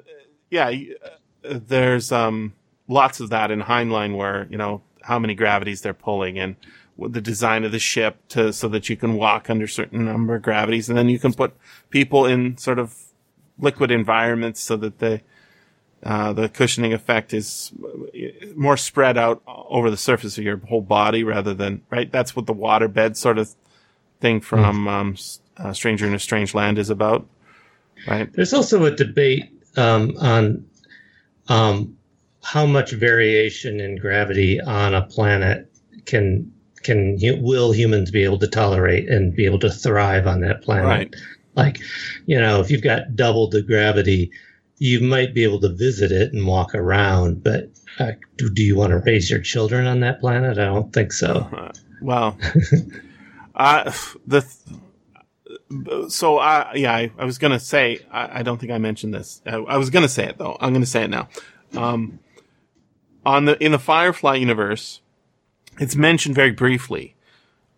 yeah, 0.51 0.69
uh, 0.69 1.59
there's 1.67 2.13
um, 2.13 2.53
lots 2.89 3.21
of 3.21 3.31
that 3.31 3.51
in 3.51 3.61
Heinlein 3.63 4.17
where, 4.17 4.47
you 4.51 4.59
know, 4.59 4.83
how 5.03 5.19
many 5.19 5.35
gravities 5.35 5.83
they're 5.83 5.95
pulling 5.95 6.39
and 6.39 6.57
the 6.99 7.21
design 7.21 7.65
of 7.65 7.73
the 7.73 7.79
ship 7.79 8.17
to 8.29 8.53
so 8.53 8.69
that 8.69 8.89
you 8.89 8.97
can 8.97 9.15
walk 9.15 9.49
under 9.49 9.67
certain 9.67 10.05
number 10.05 10.35
of 10.35 10.43
gravities. 10.43 10.89
And 10.89 10.99
then 10.99 11.09
you 11.09 11.19
can 11.19 11.33
put 11.33 11.55
people 11.89 12.27
in 12.27 12.57
sort 12.59 12.79
of 12.79 12.95
liquid 13.59 13.91
environments 13.91 14.61
so 14.61 14.77
that 14.77 14.99
they, 14.99 15.23
uh, 16.03 16.33
the 16.33 16.49
cushioning 16.49 16.93
effect 16.93 17.33
is 17.33 17.73
more 18.55 18.77
spread 18.77 19.17
out 19.17 19.43
over 19.47 19.91
the 19.91 19.97
surface 19.97 20.37
of 20.39 20.45
your 20.45 20.59
whole 20.59 20.83
body 20.83 21.25
rather 21.25 21.55
than 21.55 21.83
right. 21.91 22.11
That's 22.11 22.37
what 22.37 22.47
the 22.47 22.53
water 22.53 22.89
bed 22.89 23.17
sort 23.17 23.39
of 23.39 23.55
thing 24.21 24.41
from 24.41 24.89
um, 24.89 25.17
uh, 25.57 25.73
Stranger 25.73 26.07
in 26.07 26.15
a 26.15 26.19
Strange 26.19 26.55
Land 26.55 26.79
is 26.79 26.91
about, 26.91 27.27
right? 28.07 28.31
There's 28.33 28.53
also 28.53 28.85
a 28.85 28.91
debate 28.91 29.51
um, 29.77 30.17
on 30.19 30.67
um, 31.49 31.97
how 32.43 32.67
much 32.67 32.93
variation 32.93 33.81
in 33.81 33.97
gravity 33.97 34.61
on 34.61 34.95
a 34.95 35.03
planet 35.03 35.71
can 36.07 36.53
can 36.83 37.19
will 37.43 37.73
humans 37.73 38.11
be 38.11 38.25
able 38.25 38.39
to 38.39 38.49
tolerate 38.49 39.09
and 39.09 39.37
be 39.37 39.45
able 39.45 39.59
to 39.59 39.71
thrive 39.71 40.27
on 40.27 40.41
that 40.41 40.63
planet. 40.63 40.87
Right. 40.87 41.17
Like, 41.55 41.81
you 42.27 42.41
know, 42.41 42.61
if 42.61 42.71
you've 42.71 42.83
got 42.83 43.15
double 43.15 43.49
the 43.49 43.61
gravity, 43.61 44.31
you 44.79 45.01
might 45.01 45.35
be 45.35 45.45
able 45.45 45.61
to 45.61 45.69
visit 45.69 46.11
it 46.11 46.33
and 46.33 46.47
walk 46.47 46.75
around, 46.75 47.45
but 47.45 47.71
uh, 47.99 48.13
do, 48.37 48.49
do 48.49 48.63
you 48.63 48.77
want 48.77 48.93
to 48.93 48.99
raise 48.99 49.31
your 49.31 49.41
children 49.41 49.87
on 49.87 50.01
that 50.01 50.21
planet? 50.21 50.59
I 50.59 50.65
don't 50.65 50.93
think 50.93 51.13
so. 51.13 51.49
Uh, 51.53 51.73
well, 52.01 52.39
uh, 53.55 53.93
the 54.27 54.47
so 56.09 56.39
I 56.39 56.75
yeah 56.75 56.95
I, 56.95 57.13
I 57.19 57.25
was 57.25 57.39
gonna 57.39 57.61
say 57.61 58.01
I, 58.11 58.41
I 58.41 58.43
don't 58.43 58.59
think 58.59 58.73
I 58.73 58.79
mentioned 58.79 59.13
this. 59.13 59.43
I, 59.45 59.57
I 59.57 59.77
was 59.77 59.91
gonna 59.91 60.09
say 60.09 60.25
it 60.25 60.39
though. 60.39 60.57
I'm 60.61 60.73
gonna 60.73 60.87
say 60.87 61.05
it 61.05 61.11
now. 61.11 61.29
Um, 61.77 62.21
on 63.25 63.45
the 63.45 63.63
in 63.63 63.73
the 63.73 63.79
Firefly 63.79 64.37
universe, 64.37 65.01
it's 65.79 65.97
mentioned 65.97 66.35
very 66.35 66.53
briefly. 66.53 67.15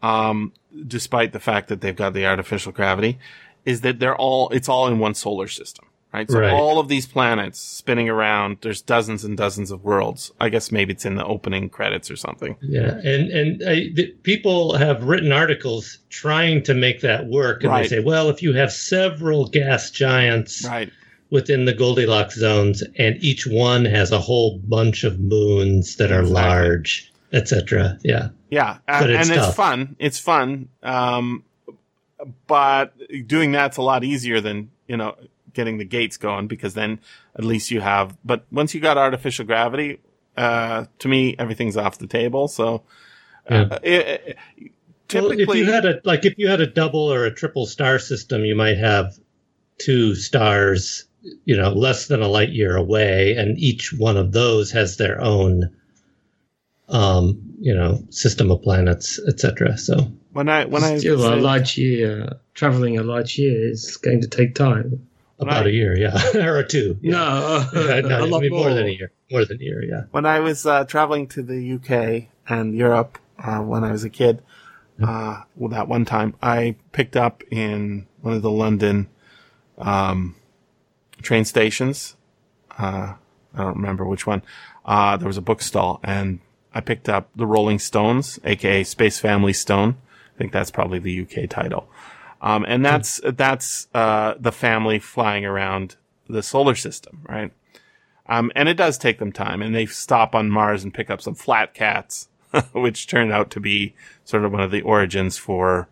Um, 0.02 0.52
despite 0.88 1.32
the 1.32 1.38
fact 1.40 1.68
that 1.68 1.80
they've 1.80 1.94
got 1.94 2.12
the 2.12 2.26
artificial 2.26 2.72
gravity, 2.72 3.18
is 3.64 3.82
that 3.82 4.00
they're 4.00 4.16
all 4.16 4.48
it's 4.50 4.68
all 4.68 4.88
in 4.88 4.98
one 4.98 5.14
solar 5.14 5.46
system, 5.46 5.86
right? 6.12 6.28
So 6.28 6.40
Right. 6.40 6.52
all 6.52 6.80
of 6.80 6.88
these 6.88 7.06
planets 7.06 7.60
spinning 7.60 8.08
around. 8.08 8.56
There's 8.62 8.82
dozens 8.82 9.22
and 9.22 9.36
dozens 9.36 9.70
of 9.70 9.84
worlds. 9.84 10.32
I 10.40 10.48
guess 10.48 10.72
maybe 10.72 10.92
it's 10.94 11.04
in 11.04 11.14
the 11.14 11.24
opening 11.24 11.68
credits 11.68 12.10
or 12.10 12.16
something. 12.16 12.56
Yeah, 12.62 12.98
and 13.04 13.30
and 13.30 13.62
uh, 13.62 13.66
the, 13.94 14.14
people 14.24 14.76
have 14.76 15.04
written 15.04 15.30
articles 15.30 15.98
trying 16.10 16.64
to 16.64 16.74
make 16.74 17.02
that 17.02 17.26
work, 17.28 17.62
and 17.62 17.70
Right. 17.72 17.82
they 17.82 17.88
say, 17.98 18.00
well, 18.02 18.28
if 18.28 18.42
you 18.42 18.54
have 18.54 18.72
several 18.72 19.46
gas 19.46 19.90
giants 19.92 20.64
Right. 20.66 20.90
Within 21.32 21.64
the 21.64 21.72
Goldilocks 21.74 22.36
zones, 22.38 22.82
and 22.98 23.16
each 23.20 23.46
one 23.46 23.84
has 23.86 24.12
a 24.12 24.20
whole 24.20 24.58
bunch 24.58 25.02
of 25.02 25.18
moons 25.18 25.96
that 25.96 26.12
are 26.12 26.20
Exactly. 26.20 26.34
large, 26.42 27.12
etc. 27.32 27.98
Yeah, 28.04 28.28
Yeah, 28.50 28.78
But 28.86 29.10
and 29.10 29.10
it's 29.12 29.28
and 29.30 29.38
it's 29.38 29.54
fun. 29.56 29.96
It's 29.98 30.18
fun. 30.20 30.68
Um, 30.82 31.42
but 32.46 32.94
doing 33.26 33.50
that's 33.52 33.76
a 33.78 33.82
lot 33.82 34.04
easier 34.04 34.40
than 34.40 34.70
you 34.86 34.96
know 34.96 35.16
getting 35.54 35.78
the 35.78 35.84
gates 35.84 36.16
going 36.16 36.46
because 36.46 36.74
then 36.74 37.00
at 37.36 37.44
least 37.44 37.70
you 37.70 37.80
have. 37.80 38.16
But 38.24 38.44
once 38.52 38.74
you 38.74 38.80
got 38.80 38.96
artificial 38.98 39.44
gravity, 39.44 40.00
uh, 40.36 40.84
to 41.00 41.08
me 41.08 41.34
everything's 41.38 41.76
off 41.76 41.98
the 41.98 42.06
table. 42.06 42.48
So 42.48 42.82
uh, 43.50 43.54
Yeah. 43.54 43.78
it, 43.82 44.20
it- 44.26 44.36
Well, 45.14 45.28
typically, 45.28 45.60
if 45.60 45.66
you 45.66 45.72
had 45.72 45.84
a 45.84 46.00
like 46.04 46.24
if 46.24 46.34
you 46.38 46.48
had 46.48 46.60
a 46.60 46.66
double 46.66 47.12
or 47.12 47.24
a 47.26 47.34
triple 47.34 47.66
star 47.66 47.98
system, 47.98 48.44
you 48.44 48.54
might 48.54 48.78
have 48.78 49.12
two 49.78 50.14
stars, 50.14 51.04
you 51.44 51.56
know, 51.56 51.70
less 51.72 52.06
than 52.08 52.22
a 52.22 52.28
light 52.28 52.50
year 52.50 52.76
away, 52.76 53.36
and 53.36 53.58
each 53.58 53.92
one 53.92 54.16
of 54.16 54.32
those 54.32 54.70
has 54.72 54.96
their 54.96 55.20
own, 55.20 55.70
um, 56.88 57.40
you 57.60 57.74
know, 57.74 58.02
system 58.10 58.50
of 58.50 58.62
planets, 58.62 59.20
etc. 59.28 59.78
So 59.78 60.10
when 60.32 60.48
I 60.48 60.64
when 60.64 60.82
I 60.84 60.98
Still, 60.98 61.20
a 61.24 61.30
said- 61.34 61.42
light 61.42 61.76
year, 61.76 62.36
traveling 62.54 62.98
a 62.98 63.02
light 63.02 63.36
year 63.38 63.70
is 63.70 63.96
going 63.96 64.20
to 64.22 64.28
take 64.28 64.54
time. 64.54 65.06
about 65.38 65.58
Right. 65.58 65.66
a 65.66 65.70
year, 65.72 65.96
yeah, 65.96 66.20
or 66.34 66.58
a 66.58 66.66
two. 66.66 66.98
Yeah. 67.02 67.12
No, 67.12 67.68
Uh, 67.74 68.00
no, 68.04 68.24
a 68.24 68.26
lot 68.26 68.42
more. 68.42 68.50
more 68.50 68.74
than 68.74 68.86
a 68.86 68.90
year. 68.90 69.10
More 69.30 69.44
than 69.44 69.60
a 69.60 69.64
year, 69.64 69.82
yeah. 69.84 70.02
when 70.10 70.26
I 70.26 70.40
was 70.40 70.66
uh, 70.66 70.84
traveling 70.84 71.26
to 71.28 71.42
the 71.42 71.72
UK 71.74 72.28
and 72.48 72.74
Europe 72.76 73.18
uh, 73.42 73.58
when 73.60 73.82
I 73.82 73.90
was 73.92 74.04
a 74.04 74.10
kid, 74.10 74.42
uh, 75.02 75.42
well, 75.56 75.70
that 75.70 75.88
one 75.88 76.04
time 76.04 76.34
I 76.42 76.76
picked 76.92 77.16
up 77.16 77.42
in 77.50 78.06
one 78.20 78.34
of 78.34 78.42
the 78.42 78.50
London 78.50 79.08
um, 79.78 80.36
train 81.22 81.44
stations. 81.44 82.16
Uh, 82.78 83.14
I 83.54 83.58
don't 83.58 83.76
remember 83.76 84.04
which 84.04 84.26
one. 84.26 84.42
Uh, 84.84 85.16
there 85.16 85.26
was 85.26 85.36
a 85.36 85.42
bookstall, 85.42 86.00
and 86.02 86.40
I 86.74 86.80
picked 86.80 87.08
up 87.08 87.30
the 87.36 87.46
Rolling 87.46 87.78
Stones, 87.78 88.38
aka 88.44 88.82
Space 88.84 89.18
Family 89.18 89.52
Stone. 89.52 89.96
I 90.34 90.38
think 90.38 90.52
that's 90.52 90.70
probably 90.70 90.98
the 90.98 91.22
UK 91.22 91.48
title. 91.48 91.88
Um, 92.40 92.64
and 92.66 92.84
that's 92.84 93.20
that's 93.24 93.86
uh, 93.94 94.34
the 94.38 94.52
family 94.52 94.98
flying 94.98 95.44
around 95.44 95.96
the 96.28 96.42
solar 96.42 96.74
system, 96.74 97.20
right? 97.28 97.52
Um, 98.26 98.50
and 98.56 98.68
it 98.68 98.74
does 98.74 98.98
take 98.98 99.18
them 99.18 99.32
time, 99.32 99.62
and 99.62 99.74
they 99.74 99.86
stop 99.86 100.34
on 100.34 100.50
Mars 100.50 100.82
and 100.82 100.94
pick 100.94 101.10
up 101.10 101.20
some 101.20 101.34
flat 101.34 101.74
cats, 101.74 102.28
which 102.72 103.06
turned 103.06 103.32
out 103.32 103.50
to 103.50 103.60
be 103.60 103.94
sort 104.24 104.44
of 104.44 104.52
one 104.52 104.60
of 104.60 104.70
the 104.70 104.82
origins 104.82 105.38
for 105.38 105.88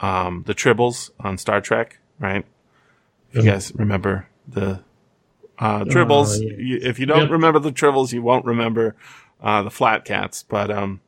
um, 0.00 0.44
the 0.46 0.54
Tribbles 0.54 1.10
on 1.20 1.38
Star 1.38 1.60
Trek, 1.60 1.98
right? 2.18 2.44
If 3.32 3.44
you 3.44 3.50
guys 3.50 3.72
remember 3.74 4.26
the 4.48 4.80
uh, 5.58 5.84
Tribbles, 5.84 6.40
yes. 6.40 6.58
you, 6.58 6.78
if 6.82 6.98
you 6.98 7.06
don't 7.06 7.22
Yep. 7.22 7.30
remember 7.30 7.58
the 7.58 7.72
Tribbles, 7.72 8.12
you 8.12 8.22
won't 8.22 8.44
remember 8.44 8.94
uh, 9.42 9.62
the 9.62 9.70
flat 9.70 10.04
cats. 10.04 10.42
But 10.42 10.70
um, 10.70 11.00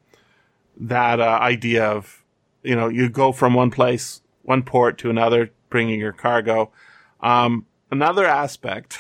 that 0.77 1.21
uh, 1.21 1.39
idea 1.41 1.85
of 1.85 2.25
you 2.63 2.75
know 2.75 2.89
you 2.89 3.09
go 3.09 3.33
from 3.33 3.55
one 3.55 3.71
place, 3.71 4.23
one 4.43 4.63
port 4.63 4.99
to 4.99 5.11
another, 5.11 5.51
bringing 5.69 6.01
your 6.01 6.13
cargo. 6.13 6.71
Um, 7.21 7.67
another 7.91 8.27
aspect 8.27 8.99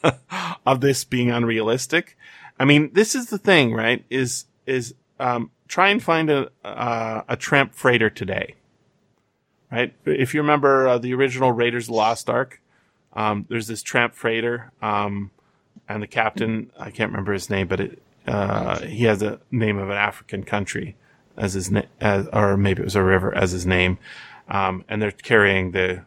of 0.66 0.80
this 0.80 1.04
being 1.04 1.30
unrealistic. 1.30 2.16
I 2.58 2.64
mean, 2.64 2.90
this 2.92 3.14
is 3.14 3.26
the 3.26 3.38
thing, 3.38 3.72
right? 3.72 4.04
Is 4.10 4.44
is 4.66 4.94
um, 5.18 5.50
try 5.68 5.88
and 5.88 6.02
find 6.02 6.30
a 6.30 6.50
uh, 6.64 7.22
a 7.28 7.36
tramp 7.36 7.74
freighter 7.74 8.10
today, 8.10 8.56
right? 9.70 9.94
If 10.04 10.34
you 10.34 10.40
remember 10.42 10.86
uh, 10.86 10.98
the 10.98 11.14
original 11.14 11.52
Raiders 11.52 11.84
of 11.84 11.88
the 11.88 11.94
Lost 11.94 12.28
Ark, 12.28 12.60
um, 13.14 13.46
there's 13.48 13.66
this 13.66 13.82
tramp 13.82 14.14
freighter, 14.14 14.72
um, 14.82 15.30
and 15.88 16.02
the 16.02 16.06
captain 16.06 16.70
I 16.78 16.90
can't 16.90 17.10
remember 17.10 17.32
his 17.32 17.50
name, 17.50 17.68
but 17.68 17.80
it 17.80 18.02
uh, 18.26 18.80
he 18.80 19.04
has 19.04 19.22
a 19.22 19.40
name 19.50 19.78
of 19.78 19.90
an 19.90 19.96
African 19.96 20.44
country. 20.44 20.96
as 21.36 21.54
his 21.54 21.70
name, 21.70 21.86
or 22.32 22.56
maybe 22.56 22.82
it 22.82 22.84
was 22.84 22.94
a 22.96 23.02
river 23.02 23.34
as 23.34 23.50
his 23.52 23.66
name. 23.66 23.98
Um, 24.48 24.84
and 24.88 25.00
they're 25.00 25.10
carrying 25.10 25.70
the 25.72 26.04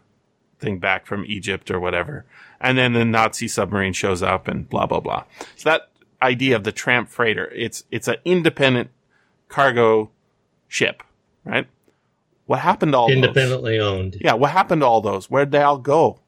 thing 0.60 0.77
back 0.80 1.06
from 1.07 1.26
Egypt 1.26 1.72
or 1.72 1.80
whatever. 1.80 2.26
And 2.61 2.77
then 2.77 2.94
the 2.94 3.03
Nazi 3.06 3.48
submarine 3.48 3.94
shows 3.94 4.22
up 4.23 4.48
and 4.48 4.69
blah, 4.69 4.86
blah, 4.86 4.99
blah. 4.99 5.23
So 5.56 5.69
that 5.69 5.90
idea 6.22 6.56
of 6.56 6.64
the 6.64 6.72
tramp 6.72 7.10
freighter, 7.10 7.48
it's, 7.53 7.84
it's 7.91 8.07
an 8.07 8.18
independent 8.23 8.91
cargo 9.49 10.11
ship, 10.68 11.02
right? 11.44 11.68
What 12.45 12.60
happened 12.60 12.91
to 12.94 12.98
all 12.99 13.11
Independently 13.11 13.77
those? 13.80 13.88
owned. 13.99 14.18
Yeah. 14.22 14.34
What 14.34 14.52
happened 14.52 14.82
to 14.82 14.86
all 14.86 15.02
those? 15.02 15.30
Where'd 15.30 15.52
they 15.52 15.61
all 15.61 15.80
go? 15.80 16.19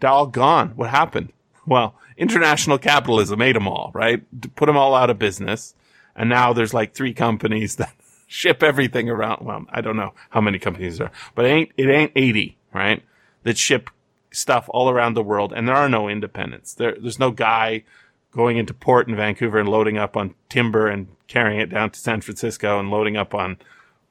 They're 0.00 0.10
all 0.10 0.26
gone. 0.26 0.70
What 0.76 0.90
happened? 0.90 1.32
Well, 1.66 1.94
international 2.16 2.78
capitalism 2.78 3.42
ate 3.42 3.52
them 3.52 3.68
all, 3.68 3.90
right? 3.94 4.22
Put 4.54 4.66
them 4.66 4.76
all 4.76 4.94
out 4.94 5.10
of 5.10 5.18
business. 5.18 5.74
And 6.14 6.30
now 6.30 6.52
there's 6.52 6.74
like 6.74 6.94
three 6.94 7.12
companies 7.12 7.76
that 7.76 7.94
ship 8.26 8.62
everything 8.62 9.08
around. 9.08 9.44
Well, 9.44 9.66
I 9.70 9.80
don't 9.80 9.96
know 9.96 10.14
how 10.30 10.40
many 10.40 10.58
companies 10.58 10.98
there 10.98 11.08
are, 11.08 11.12
but 11.34 11.44
it 11.44 11.48
ain't, 11.48 11.72
it 11.76 11.88
ain't 11.88 12.12
80, 12.14 12.56
right? 12.72 13.02
That 13.44 13.58
ship 13.58 13.90
stuff 14.32 14.68
all 14.70 14.90
around 14.90 15.14
the 15.14 15.22
world. 15.22 15.52
And 15.54 15.68
there 15.68 15.76
are 15.76 15.88
no 15.88 16.08
independents. 16.08 16.74
There, 16.74 16.96
there's 17.00 17.18
no 17.18 17.30
guy 17.30 17.84
going 18.32 18.58
into 18.58 18.74
port 18.74 19.08
in 19.08 19.16
Vancouver 19.16 19.58
and 19.58 19.68
loading 19.68 19.96
up 19.96 20.16
on 20.16 20.34
timber 20.48 20.88
and 20.88 21.08
carrying 21.26 21.58
it 21.58 21.70
down 21.70 21.90
to 21.90 21.98
San 21.98 22.20
Francisco 22.20 22.78
and 22.78 22.90
loading 22.90 23.16
up 23.16 23.34
on, 23.34 23.56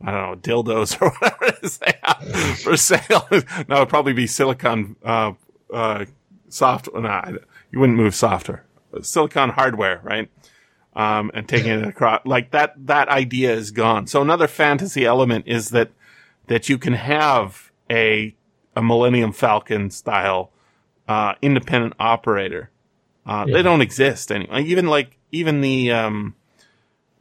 I 0.02 0.12
don't 0.12 0.32
know, 0.32 0.36
dildos 0.38 0.99
or 1.02 1.12
whatever 1.12 1.45
it 1.45 1.60
is 1.62 1.78
they 1.78 1.94
have 2.02 2.60
for 2.60 2.76
sale. 2.76 3.28
no, 3.68 3.76
it'd 3.78 3.90
probably 3.90 4.14
be 4.14 4.28
silicon, 4.28 4.95
uh, 5.03 5.34
uh, 5.74 6.06
soft. 6.50 6.90
Nah, 6.94 7.32
you 7.72 7.80
wouldn't 7.80 7.98
move 7.98 8.16
softer. 8.16 8.64
Silicon 9.02 9.50
hardware, 9.50 10.00
right? 10.04 10.30
Um, 10.96 11.30
and 11.34 11.48
taking 11.48 11.72
it 11.72 11.86
across 11.86 12.22
like 12.26 12.52
that, 12.52 12.74
that 12.88 13.10
idea 13.10 13.52
is 13.54 13.72
gone. 13.72 14.08
So 14.08 14.22
another 14.22 14.48
fantasy 14.48 15.06
element 15.06 15.46
is 15.48 15.70
that, 15.72 15.92
that 16.48 16.70
you 16.70 16.78
can 16.78 16.94
have 16.94 17.72
a, 17.90 18.34
a 18.78 18.82
Millennium 18.82 19.34
Falcon 19.34 19.90
style, 19.90 20.52
uh, 21.10 21.34
independent 21.42 21.94
operator. 22.00 22.70
Uh, 23.26 23.44
Yeah. 23.48 23.56
they 23.56 23.62
don't 23.64 23.82
exist 23.82 24.32
anymore. 24.32 24.60
Even 24.60 24.88
like, 24.88 25.18
even 25.34 25.60
the, 25.60 25.92
um, 25.92 26.36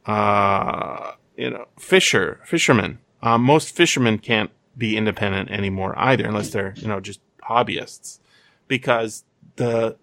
uh, 0.05 1.11
you 1.35 1.49
know, 1.49 1.65
fisher, 1.77 2.39
fishermen. 2.45 2.99
Um, 3.21 3.41
most 3.41 3.75
fishermen 3.75 4.19
can't 4.19 4.51
be 4.77 4.95
independent 4.95 5.49
anymore 5.51 5.93
either, 5.97 6.25
unless 6.25 6.51
they're, 6.51 6.73
you 6.77 6.87
know, 6.87 6.99
just 6.99 7.19
hobbyists 7.49 8.19
because 8.67 9.23
the 9.55 9.95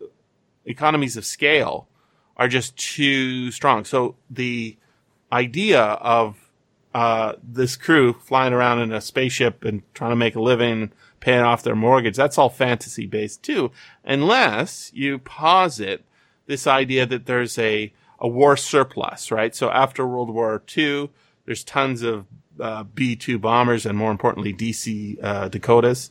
economies 0.64 1.16
of 1.16 1.24
scale 1.24 1.88
are 2.36 2.48
just 2.48 2.76
too 2.76 3.50
strong. 3.50 3.84
So 3.84 4.16
the 4.30 4.76
idea 5.30 5.80
of, 5.80 6.36
uh, 6.94 7.34
this 7.42 7.76
crew 7.76 8.12
flying 8.12 8.52
around 8.52 8.80
in 8.80 8.92
a 8.92 9.00
spaceship 9.00 9.64
and 9.64 9.82
trying 9.94 10.10
to 10.10 10.16
make 10.16 10.34
a 10.34 10.40
living, 10.40 10.92
paying 11.20 11.40
off 11.42 11.62
their 11.62 11.76
mortgage, 11.76 12.16
that's 12.16 12.36
all 12.36 12.50
fantasy 12.50 13.06
based 13.06 13.42
too, 13.42 13.70
unless 14.04 14.90
you 14.94 15.18
posit 15.18 16.04
this 16.46 16.66
idea 16.66 17.06
that 17.06 17.26
there's 17.26 17.58
a, 17.58 17.92
a 18.18 18.28
war 18.28 18.56
surplus, 18.56 19.30
right? 19.30 19.54
So 19.54 19.70
after 19.70 20.06
World 20.06 20.30
War 20.30 20.62
II, 20.76 21.10
there's 21.46 21.64
tons 21.64 22.02
of 22.02 22.26
uh, 22.60 22.84
B-2 22.84 23.40
bombers 23.40 23.86
and 23.86 23.96
more 23.96 24.10
importantly, 24.10 24.52
DC 24.52 25.22
uh, 25.22 25.48
Dakotas 25.48 26.10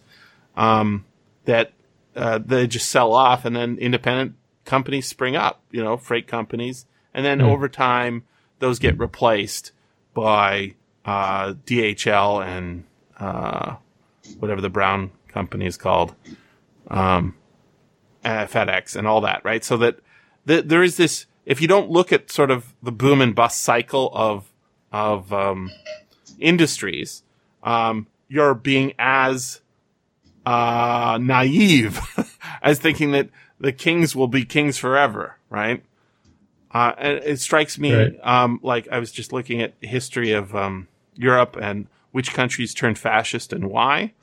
um, 0.56 1.06
that 1.45 1.73
uh, 2.15 2.39
they 2.39 2.67
just 2.67 2.89
sell 2.89 3.13
off 3.13 3.45
and 3.45 3.55
then 3.55 3.77
independent 3.77 4.35
companies 4.65 5.07
spring 5.07 5.35
up, 5.35 5.61
you 5.71 5.83
know, 5.83 5.97
freight 5.97 6.27
companies. 6.27 6.85
And 7.13 7.25
then 7.25 7.41
over 7.41 7.67
time, 7.67 8.23
those 8.59 8.79
get 8.79 8.97
replaced 8.97 9.71
by 10.13 10.75
uh, 11.05 11.53
DHL 11.65 12.45
and 12.45 12.85
uh, 13.19 13.75
whatever 14.39 14.61
the 14.61 14.69
brown 14.69 15.11
company 15.27 15.65
is 15.65 15.77
called, 15.77 16.15
um, 16.89 17.35
uh, 18.23 18.45
FedEx 18.45 18.95
and 18.95 19.07
all 19.07 19.21
that, 19.21 19.43
right? 19.43 19.63
So 19.63 19.77
that 19.77 19.99
th- 20.47 20.65
there 20.65 20.83
is 20.83 20.97
this, 20.97 21.25
if 21.45 21.61
you 21.61 21.67
don't 21.67 21.89
look 21.89 22.11
at 22.13 22.31
sort 22.31 22.51
of 22.51 22.73
the 22.83 22.91
boom 22.91 23.21
and 23.21 23.33
bust 23.35 23.61
cycle 23.61 24.11
of, 24.13 24.51
of, 24.91 25.33
um, 25.33 25.71
industries, 26.39 27.23
um, 27.63 28.07
you're 28.27 28.53
being 28.53 28.93
as, 28.99 29.60
uh, 30.45 31.18
naive 31.22 31.99
as 32.61 32.80
thinking 32.80 33.11
that 33.11 33.30
the 33.59 33.72
kings 33.72 34.15
will 34.15 34.27
be 34.27 34.43
kings 34.45 34.77
forever, 34.77 35.38
right? 35.49 35.84
Uh, 36.73 36.93
and 36.97 37.18
it 37.23 37.39
strikes 37.39 37.77
me, 37.77 37.93
Right. 37.93 38.13
um, 38.23 38.59
like 38.63 38.88
I 38.91 38.97
was 38.99 39.11
just 39.11 39.34
looking 39.34 39.61
at 39.61 39.73
history 39.81 40.31
of, 40.31 40.55
um, 40.55 40.88
Europe 41.15 41.57
and 41.61 41.88
which 42.11 42.34
countries 42.34 42.73
turned 42.73 42.97
fascist 42.97 43.51
and 43.53 43.69
why, 43.69 44.13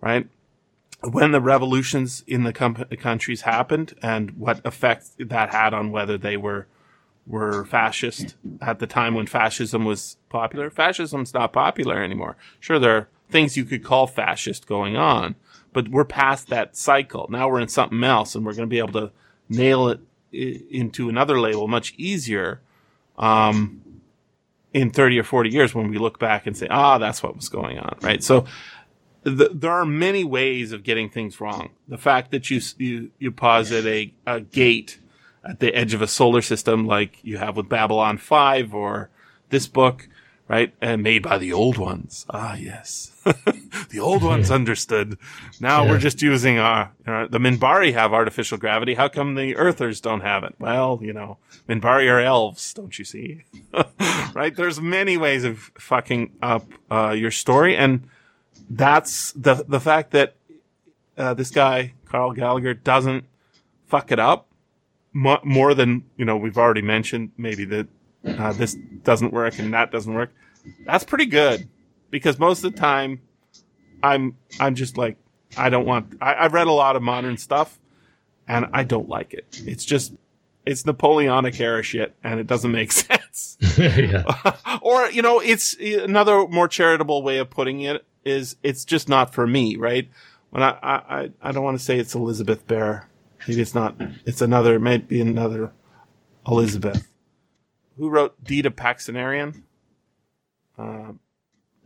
right? 0.00 0.26
when 1.02 1.30
the 1.32 1.40
revolutions 1.40 2.22
in 2.26 2.42
the 2.44 2.52
com- 2.52 2.74
countries 2.98 3.40
happened 3.42 3.94
and 4.02 4.32
what 4.32 4.60
effect 4.66 5.06
that 5.18 5.48
had 5.48 5.72
on 5.72 5.90
whether 5.90 6.18
they 6.18 6.36
were 6.36 6.66
were 7.26 7.64
fascist 7.64 8.34
at 8.60 8.80
the 8.80 8.86
time 8.86 9.14
when 9.14 9.26
fascism 9.26 9.86
was 9.86 10.18
popular. 10.28 10.68
Fascism's 10.68 11.32
not 11.32 11.54
popular 11.54 12.02
anymore. 12.02 12.36
Sure, 12.58 12.78
there 12.78 12.96
are 12.96 13.08
things 13.30 13.56
you 13.56 13.64
could 13.64 13.82
call 13.82 14.06
fascist 14.06 14.66
going 14.66 14.94
on, 14.96 15.36
but 15.72 15.88
we're 15.88 16.04
past 16.04 16.48
that 16.48 16.76
cycle. 16.76 17.26
Now 17.30 17.48
we're 17.48 17.60
in 17.60 17.68
something 17.68 18.02
else, 18.04 18.34
and 18.34 18.44
we're 18.44 18.52
going 18.54 18.68
to 18.68 18.72
be 18.72 18.78
able 18.78 18.92
to 19.00 19.12
nail 19.48 19.88
it 19.88 20.00
i- 20.34 20.62
into 20.70 21.08
another 21.08 21.38
label 21.40 21.68
much 21.68 21.94
easier. 21.96 22.60
Um, 23.18 23.82
in 24.72 24.90
30 24.90 25.18
or 25.18 25.24
40 25.24 25.50
years 25.50 25.74
when 25.74 25.90
we 25.90 25.98
look 25.98 26.18
back 26.20 26.46
and 26.46 26.56
say, 26.56 26.68
ah, 26.70 26.96
that's 26.98 27.22
what 27.22 27.34
was 27.36 27.48
going 27.48 27.78
on, 27.78 27.96
right? 28.02 28.22
So, 28.22 28.44
th- 29.24 29.50
there 29.52 29.72
are 29.72 29.84
many 29.84 30.22
ways 30.24 30.70
of 30.72 30.84
getting 30.84 31.10
things 31.10 31.40
wrong. 31.40 31.70
The 31.88 31.98
fact 31.98 32.30
that 32.30 32.50
you 32.50 32.60
you 32.78 33.10
you 33.18 33.32
posit 33.32 33.84
a, 33.84 34.14
a 34.26 34.40
gate 34.40 35.00
at 35.44 35.58
the 35.58 35.74
edge 35.74 35.92
of 35.92 36.02
a 36.02 36.06
solar 36.06 36.40
system, 36.40 36.86
like 36.86 37.18
you 37.22 37.38
have 37.38 37.56
with 37.56 37.68
Babylon 37.68 38.16
Five 38.16 38.72
or 38.72 39.10
this 39.48 39.66
book, 39.66 40.08
right, 40.50 40.74
and 40.80 41.00
made 41.02 41.22
by 41.22 41.38
the 41.38 41.52
old 41.52 41.78
ones. 41.78 42.26
Ah, 42.28 42.56
yes, 42.56 43.12
the 43.90 44.00
old 44.00 44.22
ones 44.24 44.50
understood. 44.50 45.16
Now 45.60 45.86
we're 45.88 45.98
just 45.98 46.20
using 46.20 46.58
our 46.58 46.92
uh, 47.06 47.28
the 47.28 47.38
Minbari 47.38 47.92
have 47.92 48.12
artificial 48.12 48.58
gravity. 48.58 48.94
How 48.94 49.08
come 49.08 49.36
the 49.36 49.54
Earthers 49.56 50.00
don't 50.00 50.22
have 50.22 50.42
it? 50.42 50.56
Well, 50.58 50.98
you 51.02 51.12
know, 51.12 51.38
Minbari 51.68 52.10
are 52.10 52.20
elves, 52.20 52.74
don't 52.74 52.98
you 52.98 53.04
see? 53.04 53.44
right? 54.34 54.54
There's 54.54 54.80
many 54.80 55.16
ways 55.16 55.44
of 55.44 55.70
fucking 55.78 56.32
up 56.42 56.66
uh, 56.90 57.10
your 57.10 57.30
story, 57.30 57.76
and 57.76 58.08
that's 58.68 59.30
the 59.32 59.64
the 59.68 59.80
fact 59.80 60.10
that 60.10 60.34
uh, 61.16 61.34
this 61.34 61.50
guy 61.50 61.94
Karl 62.06 62.32
Gallagher 62.32 62.74
doesn't 62.74 63.24
fuck 63.86 64.10
it 64.10 64.18
up 64.18 64.48
mo- 65.12 65.40
more 65.44 65.74
than 65.74 66.04
you 66.16 66.24
know 66.24 66.36
we've 66.36 66.58
already 66.58 66.82
mentioned. 66.82 67.30
Maybe 67.36 67.64
that 67.66 67.86
uh, 68.26 68.52
this 68.52 68.74
doesn't 69.02 69.32
work 69.32 69.58
and 69.58 69.72
that 69.74 69.90
doesn't 69.90 70.12
work. 70.12 70.32
That's 70.84 71.04
pretty 71.04 71.26
good 71.26 71.68
because 72.10 72.38
most 72.38 72.64
of 72.64 72.72
the 72.72 72.78
time 72.78 73.20
I'm 74.02 74.36
I'm 74.58 74.74
just 74.74 74.96
like 74.98 75.16
I 75.56 75.68
don't 75.70 75.86
want. 75.86 76.14
I, 76.20 76.34
I've 76.34 76.52
read 76.52 76.66
a 76.66 76.72
lot 76.72 76.96
of 76.96 77.02
modern 77.02 77.36
stuff 77.36 77.78
and 78.46 78.66
I 78.72 78.84
don't 78.84 79.08
like 79.08 79.32
it. 79.34 79.60
It's 79.66 79.84
just 79.84 80.12
it's 80.66 80.84
Napoleonic 80.84 81.58
era 81.60 81.82
shit 81.82 82.14
and 82.22 82.38
it 82.38 82.46
doesn't 82.46 82.70
make 82.72 82.92
sense. 82.92 83.56
or 84.82 85.10
you 85.10 85.22
know 85.22 85.40
it's 85.40 85.74
another 85.74 86.46
more 86.48 86.68
charitable 86.68 87.22
way 87.22 87.38
of 87.38 87.48
putting 87.50 87.80
it 87.80 88.04
is 88.24 88.56
it's 88.62 88.84
just 88.84 89.08
not 89.08 89.32
for 89.32 89.46
me 89.46 89.76
right 89.76 90.08
when 90.50 90.62
i 90.62 90.70
i 90.82 90.94
I- 91.20 91.30
i 91.42 91.52
don't 91.52 91.64
want 91.64 91.78
to 91.78 91.82
say 91.84 91.98
it's 91.98 92.14
elizabeth 92.14 92.66
bear 92.66 93.08
maybe 93.48 93.62
it's 93.62 93.74
not 93.74 93.94
it's 94.26 94.42
another 94.42 94.78
maybe 94.78 95.20
another 95.22 95.72
elizabeth 96.46 97.09
who 98.00 98.08
wrote 98.10 98.42
deed 98.42 98.66
of 98.66 98.74
Paksenarrion 98.74 99.62
uh, 100.78 101.12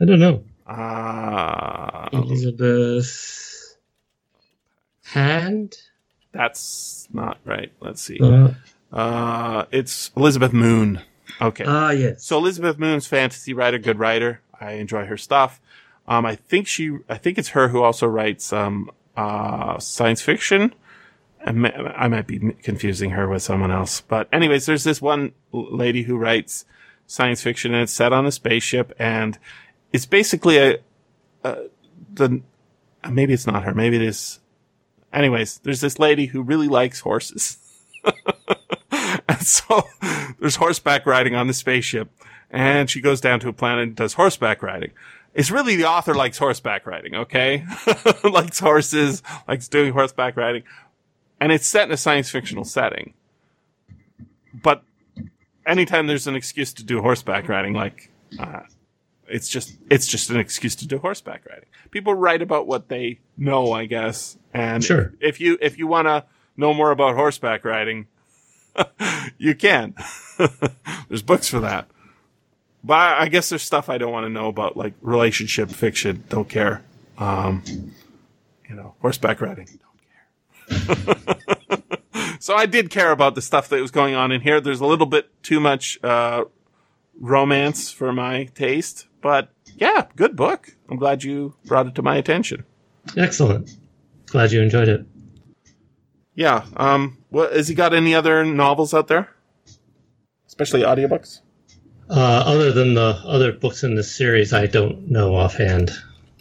I 0.01 0.05
don't 0.05 0.19
know. 0.20 0.43
uh, 0.66 2.09
Elizabeth 2.12 3.77
Hand. 5.05 5.77
that's 6.32 7.07
not 7.12 7.39
right 7.45 7.70
let's 7.81 8.01
see 8.01 8.19
Uh, 8.20 8.55
uh 8.93 9.65
it's 9.70 10.11
elizabeth 10.16 10.53
moon 10.53 11.01
okay 11.41 11.65
ah, 11.66 11.91
yes. 11.91 12.24
So 12.24 12.39
Elizabeth 12.39 12.78
Moon's 12.78 13.07
fantasy 13.07 13.53
writer, 13.53 13.78
good 13.78 13.99
writer. 13.99 14.41
I 14.61 14.73
enjoy 14.74 15.05
her 15.07 15.16
stuff. 15.16 15.61
Um, 16.07 16.24
I 16.27 16.36
think 16.36 16.69
she, 16.69 16.99
I 17.09 17.16
think 17.16 17.39
it's 17.39 17.49
her 17.51 17.69
who 17.69 17.82
also 17.82 18.07
writes, 18.07 18.53
um, 18.53 18.91
uh, 19.16 19.78
science 19.78 20.23
fiction. 20.23 20.74
I, 21.45 21.53
may, 21.53 21.73
I 21.73 22.09
might 22.09 22.27
be 22.27 22.39
confusing 22.62 23.11
her 23.11 23.29
with 23.29 23.43
someone 23.43 23.71
else, 23.71 24.01
but 24.01 24.29
anyways, 24.33 24.66
there's 24.66 24.85
this 24.85 25.03
one 25.03 25.33
lady 25.53 26.03
who 26.03 26.16
writes 26.16 26.65
science 27.07 27.43
fiction 27.43 27.75
and 27.75 27.83
it's 27.83 27.93
set 27.93 28.12
on 28.12 28.27
a 28.27 28.33
spaceship 28.33 28.93
and 28.99 29.39
it's 29.93 30.07
basically 30.07 30.59
a, 30.59 30.79
uh, 31.45 31.57
the, 32.12 32.41
maybe 33.09 33.35
it's 33.35 33.47
not 33.47 33.65
her, 33.65 33.75
maybe 33.75 33.97
it 33.97 34.03
is. 34.03 34.41
Anyways, 35.12 35.59
there's 35.59 35.81
this 35.81 35.99
lady 35.99 36.27
who 36.27 36.43
really 36.43 36.66
likes 36.66 37.01
horses. 37.01 37.59
and 39.29 39.41
so 39.41 39.87
there's 40.41 40.57
horseback 40.57 41.07
riding 41.07 41.35
on 41.35 41.47
the 41.47 41.55
spaceship 41.55 42.11
and 42.51 42.89
she 42.89 43.01
goes 43.01 43.21
down 43.21 43.41
to 43.41 43.49
a 43.49 43.53
planet 43.53 43.83
and 43.83 43.97
does 43.97 44.15
horseback 44.15 44.62
riding. 44.62 44.93
It's 45.35 45.51
really 45.51 45.75
the 45.75 45.87
author 45.89 46.15
likes 46.15 46.39
horseback 46.39 46.87
riding, 46.87 47.15
okay? 47.16 47.65
likes 48.25 48.61
horses, 48.61 49.23
likes 49.49 49.66
doing 49.66 49.93
horseback 49.93 50.37
riding. 50.37 50.62
And 51.45 51.53
it's 51.53 51.66
set 51.66 51.87
in 51.89 51.93
a 51.93 51.99
science 51.99 52.31
fictional 52.31 52.65
setting. 52.65 53.12
But 54.55 54.83
anytime 55.66 56.07
there's 56.07 56.27
an 56.27 56.37
excuse 56.37 56.73
to 56.73 56.83
do 56.83 57.03
horseback 57.03 57.51
riding, 57.51 57.75
like, 57.75 58.11
uh, 58.39 58.61
it's 59.29 59.51
just, 59.51 59.77
it's 59.91 60.07
just 60.07 60.31
an 60.31 60.39
excuse 60.39 60.75
to 60.77 60.87
do 60.87 60.97
horseback 60.97 61.45
riding. 61.45 61.66
People 61.91 62.15
write 62.15 62.41
about 62.41 62.66
what 62.66 62.89
they 62.89 63.19
know, 63.37 63.73
I 63.73 63.85
guess. 63.85 64.39
And 64.55 64.83
Sure. 64.83 65.12
if 65.21 65.39
you, 65.39 65.59
if 65.61 65.77
you 65.77 65.87
want 65.87 66.09
to 66.09 66.25
know 66.57 66.73
more 66.73 66.91
about 66.91 67.15
horseback 67.15 67.62
riding, 67.66 68.07
you 69.37 69.55
can. 69.55 69.95
there's 71.11 71.21
books 71.21 71.47
for 71.47 71.61
that. 71.61 71.89
But 72.83 72.95
I 72.95 73.21
I 73.25 73.29
guess 73.29 73.51
there's 73.51 73.62
stuff 73.62 73.91
I 73.91 73.99
don't 73.99 74.12
want 74.12 74.25
to 74.25 74.31
know 74.31 74.49
about, 74.49 74.79
like 74.79 74.95
relationship 75.03 75.69
fiction. 75.69 76.25
Don't 76.31 76.49
care. 76.49 76.81
Um, 77.19 77.62
you 78.66 78.75
know, 78.77 78.95
horseback 79.03 79.43
riding. 79.43 79.69
So 82.45 82.55
I 82.55 82.66
did 82.66 82.91
care 82.91 83.11
about 83.11 83.36
the 83.36 83.41
stuff 83.41 83.70
that 83.70 83.81
was 83.81 83.91
going 83.91 84.15
on 84.15 84.31
in 84.31 84.43
here. 84.43 84.61
There's 84.61 84.82
a 84.82 84.85
little 84.85 85.07
bit 85.07 85.31
too 85.43 85.61
much 85.61 85.99
uh, 86.05 86.45
romance 87.19 87.91
for 87.91 88.12
my 88.12 88.45
taste, 88.55 89.07
but 89.23 89.49
yeah, 89.78 90.09
good 90.15 90.36
book. 90.36 90.77
I'm 90.91 90.99
glad 90.99 91.24
you 91.24 91.55
brought 91.65 91.86
it 91.86 91.95
to 91.95 92.03
my 92.03 92.16
attention. 92.16 92.66
Excellent. 93.16 93.70
Glad 94.27 94.53
you 94.53 94.61
enjoyed 94.61 94.89
it. 94.89 95.07
Yeah. 96.35 96.66
Um. 96.77 97.16
What 97.31 97.55
has 97.55 97.69
he 97.69 97.74
got? 97.74 97.95
Any 97.95 98.15
other 98.15 98.45
novels 98.45 98.93
out 98.93 99.09
there? 99.09 99.31
Especially 100.47 100.82
audiobooks. 100.82 101.41
Uh, 102.11 102.43
other 102.45 102.73
than 102.73 102.93
the 102.93 103.23
other 103.24 103.53
books 103.53 103.85
in 103.85 103.95
this 103.95 104.15
series, 104.15 104.53
I 104.53 104.66
don't 104.66 105.11
know 105.11 105.35
offhand 105.35 105.93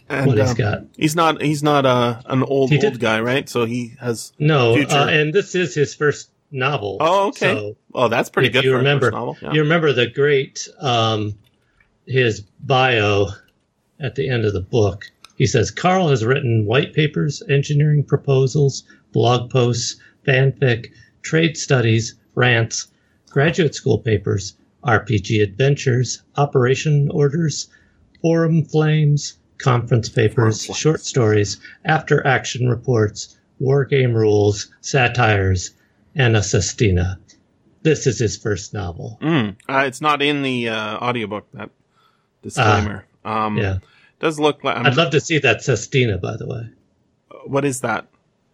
And, 0.08 0.26
what 0.26 0.38
he's 0.38 0.50
um, 0.50 0.56
got. 0.56 0.78
He's 0.96 1.16
not. 1.16 1.42
He's 1.42 1.62
not 1.62 1.86
uh, 1.86 2.20
an 2.26 2.42
old 2.42 2.70
He 2.70 2.84
old 2.84 3.00
guy, 3.00 3.20
right? 3.20 3.48
So 3.48 3.64
he 3.64 3.94
has. 4.00 4.32
No, 4.38 4.74
Future. 4.74 4.96
uh, 4.96 5.08
and 5.08 5.32
this 5.32 5.54
is 5.54 5.74
his 5.74 5.94
first 5.94 6.30
novel. 6.50 6.98
Oh, 7.00 7.28
okay. 7.28 7.54
So 7.54 7.76
oh, 7.94 8.08
that's 8.08 8.28
pretty 8.28 8.50
good 8.50 8.64
you 8.64 8.72
for 8.72 8.78
remember, 8.78 9.06
first 9.06 9.14
novel. 9.14 9.38
Yeah. 9.40 9.52
you 9.52 9.62
remember 9.62 9.92
the 9.92 10.06
great 10.06 10.68
um, 10.80 11.34
his 12.06 12.40
bio 12.60 13.28
at 14.00 14.14
the 14.14 14.28
end 14.28 14.44
of 14.44 14.52
the 14.52 14.60
book. 14.60 15.06
He 15.36 15.46
says 15.46 15.70
Karl 15.70 16.08
has 16.08 16.24
written 16.24 16.66
white 16.66 16.92
papers, 16.92 17.42
engineering 17.48 18.04
proposals, 18.04 18.84
blog 19.12 19.50
posts, 19.50 19.96
fanfic, 20.26 20.92
trade 21.22 21.56
studies, 21.56 22.14
rants, 22.34 22.88
graduate 23.30 23.74
school 23.74 23.98
papers, 23.98 24.54
RPG 24.84 25.42
adventures, 25.42 26.22
operation 26.36 27.10
orders, 27.10 27.68
forum 28.20 28.64
flames, 28.64 29.38
conference 29.58 30.08
papers, 30.08 30.64
short 30.64 31.00
stories, 31.00 31.60
after 31.84 32.26
action 32.26 32.68
reports, 32.68 33.38
war 33.60 33.84
game 33.84 34.12
rules, 34.14 34.70
satires, 34.80 35.72
and 36.14 36.36
a 36.36 36.42
sestina. 36.42 37.18
This 37.82 38.06
is 38.06 38.18
his 38.18 38.36
first 38.36 38.72
novel. 38.74 39.18
Mm. 39.22 39.56
Uh, 39.68 39.84
it's 39.86 40.00
not 40.00 40.22
in 40.22 40.42
the 40.42 40.68
uh, 40.70 40.96
audiobook. 40.98 41.46
That 41.52 41.70
disclaimer. 42.42 43.06
um, 43.24 43.58
Ah, 43.58 43.60
Yeah. 43.60 43.78
Does 44.20 44.38
look 44.40 44.64
like. 44.64 44.76
I'm- 44.76 44.86
I'd 44.86 44.96
love 44.96 45.10
to 45.10 45.20
see 45.20 45.38
that 45.38 45.62
sestina, 45.62 46.18
by 46.18 46.36
the 46.36 46.46
way. 46.46 46.68
what 47.46 47.64
is 47.64 47.80
that? 47.82 48.06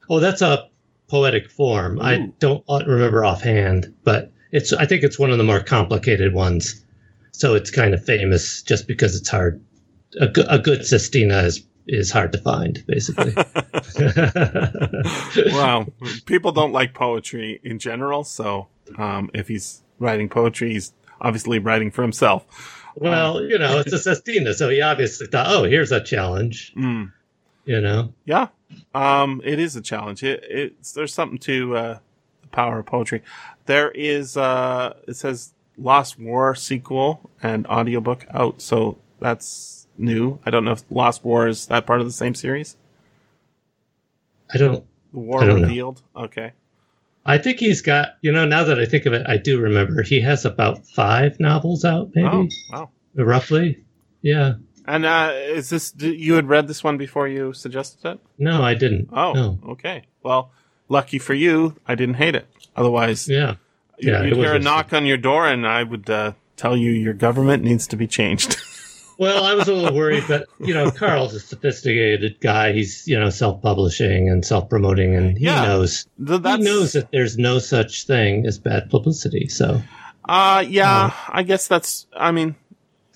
Oh, 0.09 0.19
that's 0.19 0.43
a 0.43 0.69
poetic 1.07 1.49
form. 1.51 2.01
I 2.01 2.33
don't 2.41 2.65
remember 2.69 3.25
offhand, 3.25 3.93
but 4.03 4.33
it's. 4.51 4.73
I 4.73 4.85
think 4.87 5.05
it's 5.05 5.19
one 5.19 5.31
of 5.31 5.39
the 5.39 5.45
more 5.45 5.61
complicated 5.61 6.35
ones. 6.35 6.85
So 7.33 7.55
it's 7.55 7.71
kind 7.71 7.95
of 7.95 8.05
famous 8.05 8.63
just 8.63 8.89
because 8.89 9.15
it's 9.15 9.29
hard. 9.29 9.63
A, 10.19 10.29
a 10.49 10.59
good 10.59 10.87
sestina 10.87 11.43
is 11.43 11.65
is 11.87 12.11
hard 12.11 12.33
to 12.33 12.39
find, 12.39 12.85
basically. 12.87 13.35
wow. 15.53 15.87
People 16.27 16.53
don't 16.53 16.73
like 16.73 16.95
poetry 16.95 17.61
in 17.65 17.79
general. 17.79 18.23
So 18.23 18.69
um, 18.97 19.31
if 19.35 19.49
he's 19.49 19.83
writing 19.99 20.29
poetry, 20.29 20.73
he's 20.73 20.93
obviously 21.21 21.59
writing 21.59 21.91
for 21.91 22.03
himself. 22.03 22.47
well, 22.95 23.43
you 23.43 23.59
know, 23.59 23.81
it's 23.81 23.93
a 23.93 23.99
sestina, 24.11 24.55
so 24.55 24.69
he 24.69 24.81
obviously 24.81 25.27
thought, 25.27 25.47
"Oh, 25.49 25.65
here's 25.65 25.93
a 25.93 26.03
challenge." 26.03 26.73
Mm. 26.77 27.13
You 27.65 27.81
know, 27.81 28.13
Yeah. 28.25 28.49
Um, 28.95 29.41
it 29.45 29.59
is 29.59 29.77
a 29.77 29.81
challenge. 29.81 30.23
It, 30.23 30.45
it's 30.49 30.93
there's 30.93 31.13
something 31.13 31.39
to 31.39 31.77
uh, 31.77 31.99
the 32.43 32.49
power 32.49 32.81
of 32.81 32.87
poetry. 32.87 33.23
There 33.67 33.91
is 33.91 34.37
uh, 34.37 34.95
it 35.07 35.15
says 35.15 35.53
Lost 35.77 36.19
War 36.19 36.55
sequel 36.55 37.31
and 37.43 37.67
audiobook 37.67 38.27
out, 38.31 38.61
so 38.61 38.99
that's 39.21 39.87
new. 40.01 40.39
I 40.45 40.51
don't 40.51 40.65
know 40.65 40.73
if 40.73 40.83
Lost 40.91 41.25
War 41.25 41.47
is 41.49 41.67
that 41.67 41.87
part 41.87 42.01
of 42.01 42.07
the 42.07 42.13
same 42.13 42.35
series. 42.35 42.77
I 44.53 44.59
don't. 44.59 44.85
The 45.13 45.19
War 45.19 45.43
I 45.43 45.47
don't 45.47 45.57
know. 45.63 45.69
Revealed. 45.69 46.03
Okay. 46.17 46.53
I 47.27 47.39
think 47.39 47.59
he's 47.59 47.83
got. 47.83 48.17
You 48.23 48.33
know, 48.33 48.45
now 48.45 48.65
that 48.65 48.79
I 48.81 48.87
think 48.87 49.07
of 49.07 49.13
it, 49.13 49.27
I 49.29 49.37
do 49.37 49.61
remember 49.61 50.03
he 50.03 50.21
has 50.21 50.45
about 50.45 50.87
five 50.87 51.39
novels 51.39 51.85
out, 51.85 52.11
maybe 52.15 52.29
Oh, 52.29 52.49
wow. 52.73 52.91
roughly. 53.15 53.85
Yeah. 54.23 54.55
And 54.87 55.05
uh, 55.05 55.31
is 55.35 55.69
this 55.71 55.93
you 55.99 56.35
had 56.35 56.49
read 56.49 56.67
this 56.67 56.83
one 56.83 56.97
before 56.97 57.29
you 57.29 57.53
suggested 57.53 58.09
it? 58.09 58.21
No, 58.39 58.63
I 58.63 58.75
didn't. 58.75 59.11
Oh, 59.13 59.33
No. 59.33 59.59
okay. 59.71 60.05
Well, 60.23 60.51
lucky 60.89 61.19
for 61.19 61.35
you, 61.35 61.77
I 61.87 61.95
didn't 61.95 62.17
hate 62.17 62.35
it. 62.35 62.49
Otherwise, 62.75 63.29
Yeah. 63.29 63.57
you- 63.99 64.11
Yeah, 64.13 64.23
you'd 64.25 64.37
hear 64.39 64.55
a 64.55 64.59
knock 64.59 64.93
on 64.93 65.05
your 65.07 65.19
door, 65.19 65.47
and 65.47 65.67
I 65.67 65.83
would 65.85 66.09
uh, 66.11 66.33
tell 66.57 66.77
you 66.77 66.91
your 66.91 67.13
government 67.13 67.63
needs 67.63 67.87
to 67.89 67.97
be 67.97 68.07
changed. 68.07 68.57
Well, 69.21 69.45
I 69.45 69.53
was 69.55 69.69
a 69.69 69.75
little 69.75 69.95
worried, 69.95 70.25
but 70.27 70.49
you 70.61 70.73
know, 70.73 70.91
Karl's 70.91 71.35
a 71.35 71.41
sophisticated 71.41 72.41
guy. 72.41 72.73
He's 72.73 73.07
you 73.07 73.21
know 73.21 73.29
self-publishing 73.29 74.31
and 74.31 74.43
self-promoting, 74.47 75.15
and 75.15 75.37
he 75.37 75.45
Yeah. 75.45 75.63
knows 75.67 76.07
Th- 76.27 76.41
he 76.43 76.57
knows 76.57 76.93
that 76.95 77.13
there's 77.13 77.37
no 77.37 77.59
such 77.59 78.05
thing 78.07 78.47
as 78.47 78.59
bad 78.59 78.89
publicity. 78.89 79.47
So, 79.49 79.83
Uh, 80.27 80.65
yeah, 80.67 81.13
I 81.29 81.43
guess 81.43 81.69
that's. 81.69 82.07
I 82.17 82.33
mean, 82.33 82.55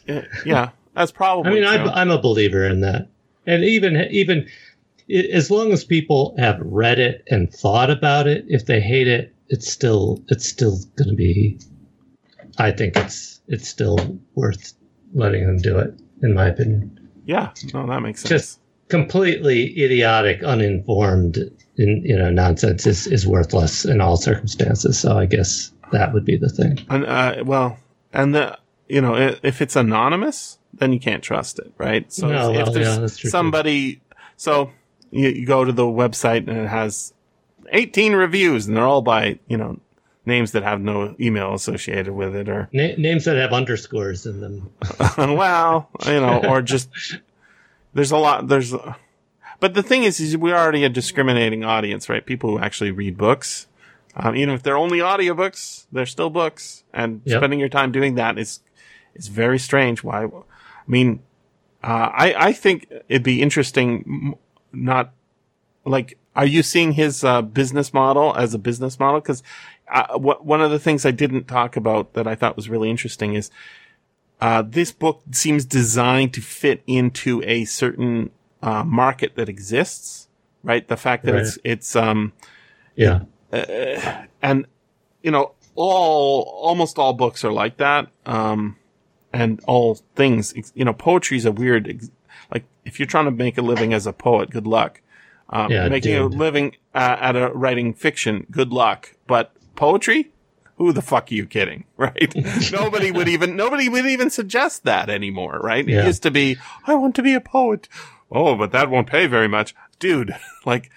uh, 0.06 0.20
yeah, 0.44 0.70
that's 0.94 1.10
probably. 1.10 1.50
I 1.50 1.54
mean, 1.54 1.62
true. 1.62 1.72
I'm, 1.72 1.88
I'm 1.88 2.10
a 2.10 2.20
believer 2.20 2.66
in 2.66 2.80
that, 2.82 3.08
and 3.46 3.64
even 3.64 3.96
even 4.10 4.46
as 5.32 5.50
long 5.50 5.72
as 5.72 5.84
people 5.84 6.34
have 6.38 6.58
read 6.60 6.98
it 6.98 7.24
and 7.30 7.50
thought 7.50 7.88
about 7.88 8.26
it, 8.26 8.44
if 8.48 8.66
they 8.66 8.80
hate 8.82 9.08
it, 9.08 9.34
it's 9.48 9.72
still 9.72 10.22
it's 10.28 10.46
still 10.46 10.76
going 10.96 11.08
to 11.08 11.16
be. 11.16 11.58
I 12.58 12.72
think 12.72 12.94
it's 12.98 13.40
it's 13.48 13.66
still 13.68 14.18
worth 14.34 14.74
letting 15.14 15.46
them 15.46 15.58
do 15.58 15.78
it, 15.78 15.94
in 16.22 16.34
my 16.34 16.48
opinion. 16.48 17.10
yeah, 17.24 17.50
no, 17.72 17.86
that 17.86 18.00
makes 18.00 18.20
sense. 18.20 18.28
Just 18.28 18.60
completely 18.88 19.82
idiotic, 19.82 20.42
uninformed, 20.42 21.38
in 21.76 22.02
you 22.04 22.16
know 22.16 22.30
nonsense 22.30 22.86
is 22.86 23.06
is 23.06 23.26
worthless 23.26 23.84
in 23.84 24.00
all 24.00 24.16
circumstances. 24.16 24.98
So 24.98 25.16
I 25.18 25.26
guess 25.26 25.72
that 25.92 26.12
would 26.12 26.24
be 26.24 26.36
the 26.36 26.48
thing. 26.48 26.78
and, 26.88 27.04
uh, 27.06 27.42
well, 27.44 27.78
and 28.12 28.34
the 28.34 28.58
you 28.88 29.00
know, 29.00 29.14
if 29.42 29.62
it's 29.62 29.76
anonymous, 29.76 30.58
then 30.74 30.92
you 30.92 31.00
can't 31.00 31.22
trust 31.22 31.58
it, 31.58 31.72
right? 31.78 32.12
So 32.12 32.28
No, 32.28 32.52
if, 32.52 32.68
if 32.68 32.74
there's 32.74 32.86
yeah, 32.86 32.98
that's 32.98 33.16
true, 33.16 33.28
too. 33.28 33.30
somebody, 33.30 34.02
so 34.36 34.70
you, 35.10 35.28
you 35.30 35.46
go 35.46 35.64
to 35.64 35.72
the 35.72 35.84
website 35.84 36.46
and 36.48 36.58
it 36.58 36.68
has 36.68 37.14
18 37.72 38.12
reviews, 38.12 38.66
and 38.66 38.76
they're 38.76 38.84
all 38.84 39.02
by 39.02 39.38
you 39.48 39.56
know 39.56 39.80
names 40.26 40.52
that 40.52 40.62
have 40.62 40.80
no 40.80 41.14
email 41.20 41.54
associated 41.54 42.12
with 42.14 42.34
it, 42.34 42.48
or 42.48 42.68
Na- 42.72 42.94
names 42.96 43.24
that 43.26 43.36
have 43.36 43.52
underscores 43.52 44.26
in 44.26 44.40
them. 44.40 44.70
well, 45.18 45.90
you 46.06 46.20
know, 46.20 46.40
or 46.44 46.62
just 46.62 46.88
there's 47.92 48.10
a 48.10 48.16
lot. 48.16 48.48
There's, 48.48 48.74
but 49.60 49.74
the 49.74 49.82
thing 49.82 50.04
is, 50.04 50.20
is 50.20 50.36
we're 50.36 50.56
already 50.56 50.84
a 50.84 50.88
discriminating 50.88 51.64
audience, 51.64 52.08
right? 52.08 52.24
People 52.24 52.50
who 52.50 52.58
actually 52.58 52.90
read 52.90 53.16
books, 53.16 53.66
um, 54.16 54.34
even 54.36 54.54
if 54.54 54.62
they're 54.62 54.76
only 54.76 54.98
audiobooks, 54.98 55.86
they're 55.92 56.06
still 56.06 56.30
books, 56.30 56.84
and 56.92 57.20
Yep. 57.24 57.38
spending 57.40 57.60
your 57.60 57.68
time 57.68 57.92
doing 57.92 58.14
that 58.16 58.38
is 58.38 58.60
is 59.14 59.28
very 59.28 59.58
strange. 59.58 60.02
Why? 60.02 60.24
I 60.24 60.28
mean, 60.86 61.20
uh, 61.82 62.10
I 62.12 62.34
I 62.48 62.52
think 62.52 62.88
it'd 63.08 63.22
be 63.22 63.40
interesting, 63.42 64.36
not 64.72 65.12
like. 65.84 66.18
Are 66.36 66.46
you 66.46 66.64
seeing 66.64 66.92
his 66.94 67.22
uh, 67.22 67.42
business 67.42 67.94
model 67.94 68.34
as 68.36 68.54
a 68.54 68.58
business 68.58 68.98
model? 68.98 69.20
Because 69.20 69.40
uh, 69.92 70.18
what, 70.18 70.44
one 70.44 70.60
of 70.60 70.72
the 70.72 70.80
things 70.80 71.06
I 71.06 71.12
didn't 71.12 71.44
talk 71.46 71.76
about 71.76 72.14
that 72.14 72.26
I 72.26 72.34
thought 72.34 72.56
was 72.56 72.68
really 72.68 72.90
interesting 72.90 73.34
is 73.34 73.52
uh, 74.40 74.62
this 74.62 74.90
book 74.90 75.22
seems 75.30 75.64
designed 75.64 76.34
to 76.34 76.40
fit 76.40 76.82
into 76.88 77.40
a 77.44 77.64
certain 77.66 78.30
uh, 78.62 78.82
market 78.82 79.36
that 79.36 79.48
exists, 79.48 80.28
right? 80.64 80.86
The 80.88 80.96
fact 80.96 81.24
that 81.26 81.34
Right. 81.34 81.42
it's 81.42 81.58
it's 81.64 81.96
um 81.96 82.32
Yeah, 82.96 83.20
and 84.42 84.66
you 85.22 85.30
know 85.30 85.52
all 85.76 86.42
almost 86.62 86.98
all 86.98 87.12
books 87.12 87.44
are 87.44 87.52
like 87.52 87.76
that, 87.78 88.08
um, 88.26 88.76
and 89.32 89.60
all 89.66 89.96
things 90.16 90.52
you 90.74 90.84
know 90.84 90.92
poetry 90.92 91.36
is 91.36 91.44
a 91.44 91.52
weird 91.52 92.00
like 92.52 92.64
if 92.84 92.98
you're 92.98 93.06
trying 93.06 93.26
to 93.26 93.30
make 93.30 93.56
a 93.56 93.62
living 93.62 93.92
as 93.94 94.06
a 94.06 94.12
poet, 94.12 94.50
good 94.50 94.66
luck. 94.66 95.00
Um, 95.50 95.70
Yeah, 95.70 95.88
making 95.88 96.12
doomed. 96.14 96.34
a 96.34 96.36
living 96.38 96.76
uh, 96.94 97.16
at 97.20 97.36
a 97.36 97.48
writing 97.50 97.92
fiction, 97.94 98.46
good 98.50 98.72
luck. 98.72 99.14
But 99.26 99.52
poetry, 99.76 100.32
who 100.76 100.92
the 100.92 101.02
fuck 101.02 101.30
are 101.30 101.34
you 101.34 101.46
kidding? 101.46 101.84
Right? 101.96 102.34
nobody 102.72 103.10
would 103.10 103.28
even, 103.28 103.56
nobody 103.56 103.88
would 103.88 104.06
even 104.06 104.30
suggest 104.30 104.84
that 104.84 105.08
anymore, 105.10 105.60
right? 105.62 105.86
Yeah. 105.86 106.02
It 106.02 106.06
used 106.06 106.22
to 106.24 106.30
be, 106.30 106.56
I 106.86 106.94
want 106.94 107.14
to 107.16 107.22
be 107.22 107.34
a 107.34 107.40
poet. 107.40 107.88
Oh, 108.30 108.56
but 108.56 108.72
that 108.72 108.90
won't 108.90 109.06
pay 109.08 109.26
very 109.26 109.48
much. 109.48 109.74
Dude, 109.98 110.34
like, 110.64 110.90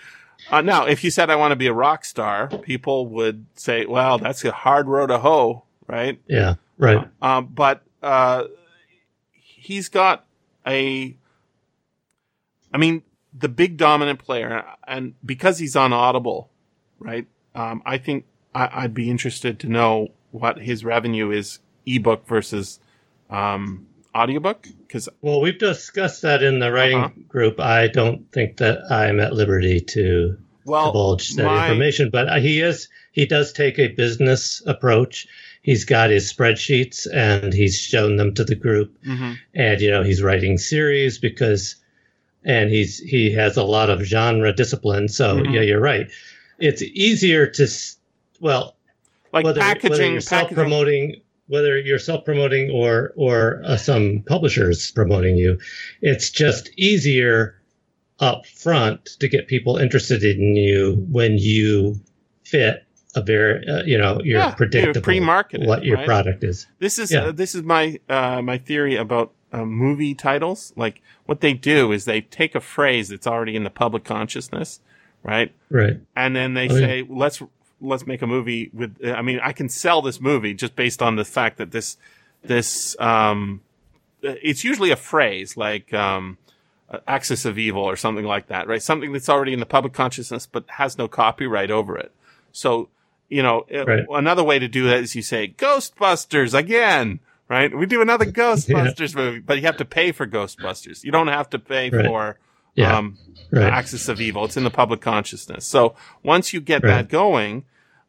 uh, 0.50 0.62
now, 0.62 0.86
if 0.86 1.04
you 1.04 1.12
said 1.12 1.30
I 1.30 1.36
want 1.36 1.52
to 1.52 1.56
be 1.58 1.68
a 1.68 1.74
rock 1.74 2.06
star, 2.06 2.48
people 2.48 3.08
would 3.08 3.46
say, 3.56 3.86
well, 3.86 4.18
that's 4.18 4.44
a 4.46 4.52
hard 4.52 4.88
road 4.88 5.08
to 5.08 5.20
hoe, 5.20 5.64
right? 5.88 6.20
Yeah. 6.28 6.56
Right. 6.78 7.06
Um, 7.22 7.48
but 7.48 7.84
uh, 8.02 8.46
he's 9.34 9.90
got 9.90 10.26
a. 10.66 11.16
I 12.74 12.78
mean, 12.78 13.02
the 13.40 13.50
big 13.50 13.78
dominant 13.78 14.20
player, 14.20 14.64
and 14.88 15.14
because 15.26 15.60
he's 15.60 15.76
on 15.76 15.94
Audible, 15.94 16.50
right? 17.00 17.28
Um, 17.56 17.82
I 17.86 17.98
think 17.98 18.26
I, 18.56 18.70
I'd 18.84 18.94
be 18.94 19.10
interested 19.10 19.60
to 19.60 19.68
know 19.68 20.10
what 20.32 20.60
his 20.60 20.84
revenue 20.84 21.32
is, 21.32 21.60
ebook 21.86 22.28
versus 22.28 22.80
um, 23.30 23.88
audiobook, 24.16 24.68
because 24.88 25.10
Well, 25.22 25.42
we've 25.42 25.58
discussed 25.60 26.22
that 26.22 26.42
in 26.44 26.60
the 26.60 26.72
writing 26.72 27.00
Uh-huh. 27.00 27.14
group. 27.28 27.60
I 27.60 27.88
don't 27.88 28.32
think 28.32 28.58
that 28.58 28.80
I'm 28.92 29.20
at 29.20 29.34
liberty 29.34 29.80
to 29.82 30.38
well, 30.66 30.88
divulge 30.92 31.36
that 31.36 31.46
my- 31.46 31.66
information, 31.70 32.10
but 32.10 32.42
he 32.42 32.62
is 32.62 32.88
he 33.12 33.26
does 33.26 33.52
take 33.52 33.80
a 33.80 33.88
business 33.90 34.62
approach. 34.68 35.28
He's 35.64 35.86
got 35.86 36.10
his 36.12 36.32
spreadsheets 36.32 37.08
and 37.14 37.52
he's 37.54 37.78
shown 37.80 38.16
them 38.18 38.34
to 38.36 38.44
the 38.44 38.56
group, 38.56 38.96
Mhm. 39.06 39.38
and 39.54 39.82
you 39.82 39.90
know 39.92 40.04
he's 40.04 40.22
writing 40.22 40.58
series 40.58 41.18
because, 41.18 41.76
and 42.48 42.72
he's 42.72 42.98
he 43.00 43.32
has 43.34 43.58
a 43.58 43.64
lot 43.64 43.90
of 43.92 44.02
genre 44.02 44.52
discipline. 44.54 45.08
So 45.10 45.38
Mhm. 45.38 45.54
yeah, 45.54 45.62
you're 45.62 45.80
right. 45.82 46.08
It's 46.58 46.82
easier 46.82 47.46
to 47.46 47.68
well 48.40 48.76
like 49.34 49.44
whether, 49.46 49.60
whether 49.60 49.74
packaging, 49.74 50.14
you're 50.14 50.22
packaging. 50.22 50.22
self-promoting 50.56 51.22
whether 51.50 51.78
you're 51.80 52.00
self-promoting 52.00 52.72
or 52.72 53.14
or 53.16 53.62
uh, 53.66 53.78
some 53.78 54.24
publishers 54.28 54.92
promoting 54.92 55.38
you 55.38 55.58
it's 56.02 56.30
just 56.30 56.70
easier 56.78 57.56
up 58.20 58.46
front 58.48 59.06
to 59.20 59.28
get 59.30 59.48
people 59.48 59.78
interested 59.78 60.24
in 60.24 60.56
you 60.56 61.06
when 61.12 61.38
you 61.38 61.96
fit 62.44 62.84
a 63.16 63.22
very 63.22 63.66
uh, 63.68 63.84
you 63.84 63.98
know 63.98 64.20
you're 64.24 64.40
Yeah, 64.40 64.54
predictable 64.56 65.02
pre-marketed, 65.02 65.68
what 65.68 65.84
your 65.86 65.98
right? 65.98 66.06
product 66.06 66.44
is 66.44 66.68
This 66.80 66.98
is 67.00 67.12
Yeah. 67.12 67.26
uh, 67.28 67.32
this 67.32 67.54
is 67.56 67.64
my 67.64 68.00
uh, 68.10 68.42
my 68.42 68.58
theory 68.58 68.96
about 68.96 69.34
uh, 69.54 69.66
movie 69.66 70.14
titles. 70.16 70.74
Like 70.76 71.02
what 71.26 71.42
they 71.42 71.54
do 71.54 71.92
is 71.92 72.06
they 72.06 72.22
take 72.22 72.56
a 72.56 72.60
phrase 72.62 73.10
that's 73.10 73.28
already 73.28 73.56
in 73.56 73.64
the 73.64 73.70
public 73.70 74.04
consciousness, 74.04 74.80
right? 75.24 75.54
right 75.70 76.00
And 76.16 76.36
then 76.36 76.54
they 76.54 76.70
Oh, 76.70 76.74
yeah. 76.76 76.80
say, 76.88 77.06
let's 77.10 77.42
let's 77.80 78.06
make 78.08 78.22
a 78.22 78.28
movie 78.28 78.70
with. 78.74 78.98
I 79.06 79.22
mean, 79.22 79.40
I 79.44 79.54
can 79.54 79.70
sell 79.70 80.02
this 80.02 80.20
movie 80.20 80.54
just 80.54 80.76
based 80.76 81.02
on 81.02 81.16
the 81.16 81.26
fact 81.26 81.58
that 81.58 81.72
this 81.72 81.98
this 82.44 83.00
um, 83.00 83.62
it's 84.22 84.64
usually 84.64 84.92
a 84.92 84.96
phrase 84.96 85.56
like 85.58 85.94
um, 85.94 86.38
axis 87.08 87.46
of 87.46 87.58
evil 87.58 87.84
or 87.84 87.96
something 87.96 88.26
like 88.26 88.48
that, 88.48 88.68
right? 88.68 88.82
Something 88.82 89.14
that's 89.14 89.30
already 89.30 89.54
in 89.54 89.60
the 89.60 89.66
public 89.66 89.94
consciousness 89.94 90.46
but 90.48 90.66
has 90.72 90.98
no 90.98 91.08
copyright 91.08 91.72
over 91.72 91.98
it. 91.98 92.12
So 92.52 92.90
you 93.30 93.44
know, 93.44 93.66
it- 93.68 93.86
Right. 93.86 94.06
another 94.10 94.44
way 94.44 94.58
to 94.58 94.68
do 94.70 94.88
that 94.88 95.00
is 95.02 95.14
you 95.16 95.22
say 95.22 95.54
Ghostbusters 95.58 96.58
again. 96.58 97.20
Right, 97.50 97.76
we 97.76 97.86
do 97.86 98.02
another 98.02 98.26
Ghostbusters 98.42 99.16
movie, 99.16 99.40
but 99.40 99.58
you 99.58 99.64
have 99.64 99.78
to 99.78 99.86
pay 99.86 100.12
for 100.12 100.28
Ghostbusters. 100.28 101.04
You 101.04 101.12
don't 101.12 101.28
have 101.28 101.50
to 101.52 101.60
pay 101.60 101.90
Right. 101.90 102.06
for 102.06 102.38
yeah 102.76 102.98
um, 102.98 103.18
right 103.52 103.72
axis 103.72 104.10
of 104.10 104.20
evil. 104.20 104.44
It's 104.46 104.58
in 104.58 104.64
the 104.66 104.70
public 104.70 105.00
consciousness. 105.02 105.66
So 105.66 105.96
once 106.24 106.52
you 106.54 106.60
get 106.60 106.84
Right. 106.84 106.90
that 106.90 107.10
going, 107.10 107.64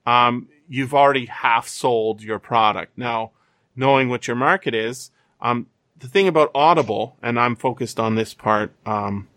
um, 0.07 0.49
you've 0.69 0.93
already 0.93 1.27
half 1.27 1.69
sold 1.69 2.23
your 2.23 2.39
product. 2.39 2.99
Now, 2.99 3.31
knowing 3.77 4.09
what 4.09 4.27
your 4.27 4.37
market 4.37 4.75
is, 4.75 5.11
um, 5.41 5.67
the 5.99 6.09
thing 6.09 6.27
about 6.29 6.51
Audible, 6.55 7.17
and 7.23 7.39
I'm 7.39 7.55
focused 7.57 7.99
on 8.01 8.15
this 8.17 8.35
part, 8.35 8.73
um, 8.87 9.29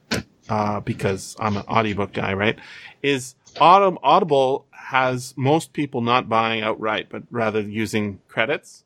uh, 0.50 0.80
because 0.80 1.36
I'm 1.40 1.58
an 1.58 1.64
audiobook 1.68 2.12
guy, 2.14 2.34
right? 2.34 2.58
Is 3.04 3.36
Aud- 3.60 3.98
Audible 4.04 4.66
has 4.72 5.34
most 5.38 5.74
people 5.74 6.02
not 6.02 6.28
buying 6.28 6.62
outright, 6.64 7.08
but 7.10 7.24
rather 7.30 7.62
using 7.62 8.20
credits. 8.28 8.84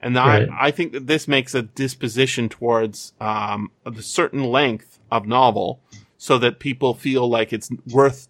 And 0.00 0.14
Right. 0.14 0.48
I, 0.48 0.68
I 0.68 0.70
think 0.70 0.92
that 0.92 1.06
this 1.06 1.26
makes 1.26 1.54
a 1.54 1.62
disposition 1.62 2.48
towards 2.48 3.12
um, 3.20 3.70
a 3.84 4.00
certain 4.00 4.44
length 4.44 4.98
of 5.10 5.26
novel 5.26 5.80
so 6.16 6.38
that 6.38 6.58
people 6.60 6.94
feel 6.94 7.28
like 7.28 7.52
it's 7.52 7.68
worth 7.92 8.28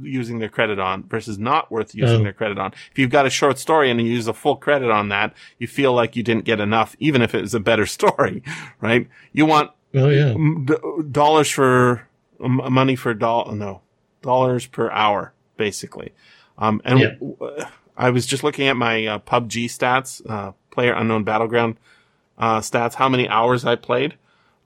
using 0.00 0.38
their 0.38 0.48
credit 0.48 0.78
on 0.78 1.02
versus 1.04 1.38
not 1.38 1.70
worth 1.72 1.94
using 1.94 2.20
Oh. 2.20 2.22
their 2.22 2.32
credit 2.32 2.58
on. 2.58 2.72
If 2.92 2.98
you've 2.98 3.10
got 3.10 3.26
a 3.26 3.30
short 3.30 3.58
story 3.58 3.90
and 3.90 4.00
you 4.00 4.06
use 4.06 4.28
a 4.28 4.34
full 4.34 4.56
credit 4.56 4.90
on 4.90 5.08
that, 5.08 5.34
you 5.58 5.66
feel 5.66 5.92
like 5.92 6.14
you 6.14 6.22
didn't 6.22 6.44
get 6.44 6.60
enough, 6.60 6.94
even 7.00 7.22
if 7.22 7.34
it 7.34 7.40
was 7.40 7.54
a 7.54 7.60
better 7.60 7.86
story, 7.98 8.42
right? 8.80 9.08
You 9.32 9.46
want 9.46 9.70
oh 9.94 10.10
yeah 10.10 10.34
d- 10.66 10.74
dollars 11.10 11.48
for 11.50 12.06
m- 12.44 12.72
money 12.72 12.94
for 12.94 13.14
doll 13.14 13.50
no 13.52 13.80
dollars 14.20 14.66
per 14.66 14.90
hour 14.90 15.32
basically 15.56 16.12
um 16.58 16.82
and 16.84 16.98
Yeah. 17.00 17.10
w- 17.14 17.36
i 17.96 18.10
was 18.10 18.26
just 18.26 18.44
looking 18.44 18.66
at 18.68 18.76
my 18.76 19.06
uh, 19.06 19.18
pubg 19.20 19.48
stats 19.64 20.20
uh 20.28 20.52
player 20.78 20.92
unknown 20.92 21.24
battleground 21.24 21.76
uh 22.38 22.60
stats 22.60 22.94
how 22.94 23.08
many 23.08 23.28
hours 23.28 23.64
i 23.64 23.74
played 23.74 24.14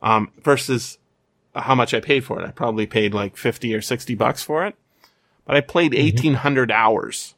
um 0.03 0.31
versus 0.43 0.99
how 1.55 1.75
much 1.75 1.95
i 1.95 2.01
paid 2.01 2.23
for 2.23 2.39
it 2.39 2.47
i 2.47 2.51
probably 2.51 2.85
paid 2.85 3.15
like 3.15 3.35
50 3.35 3.75
or 3.75 3.81
60 3.81 4.15
bucks 4.15 4.43
for 4.43 4.67
it 4.67 4.75
but 5.47 5.57
i 5.57 5.63
played 5.63 5.95
1800 5.95 6.71
hours 6.71 7.35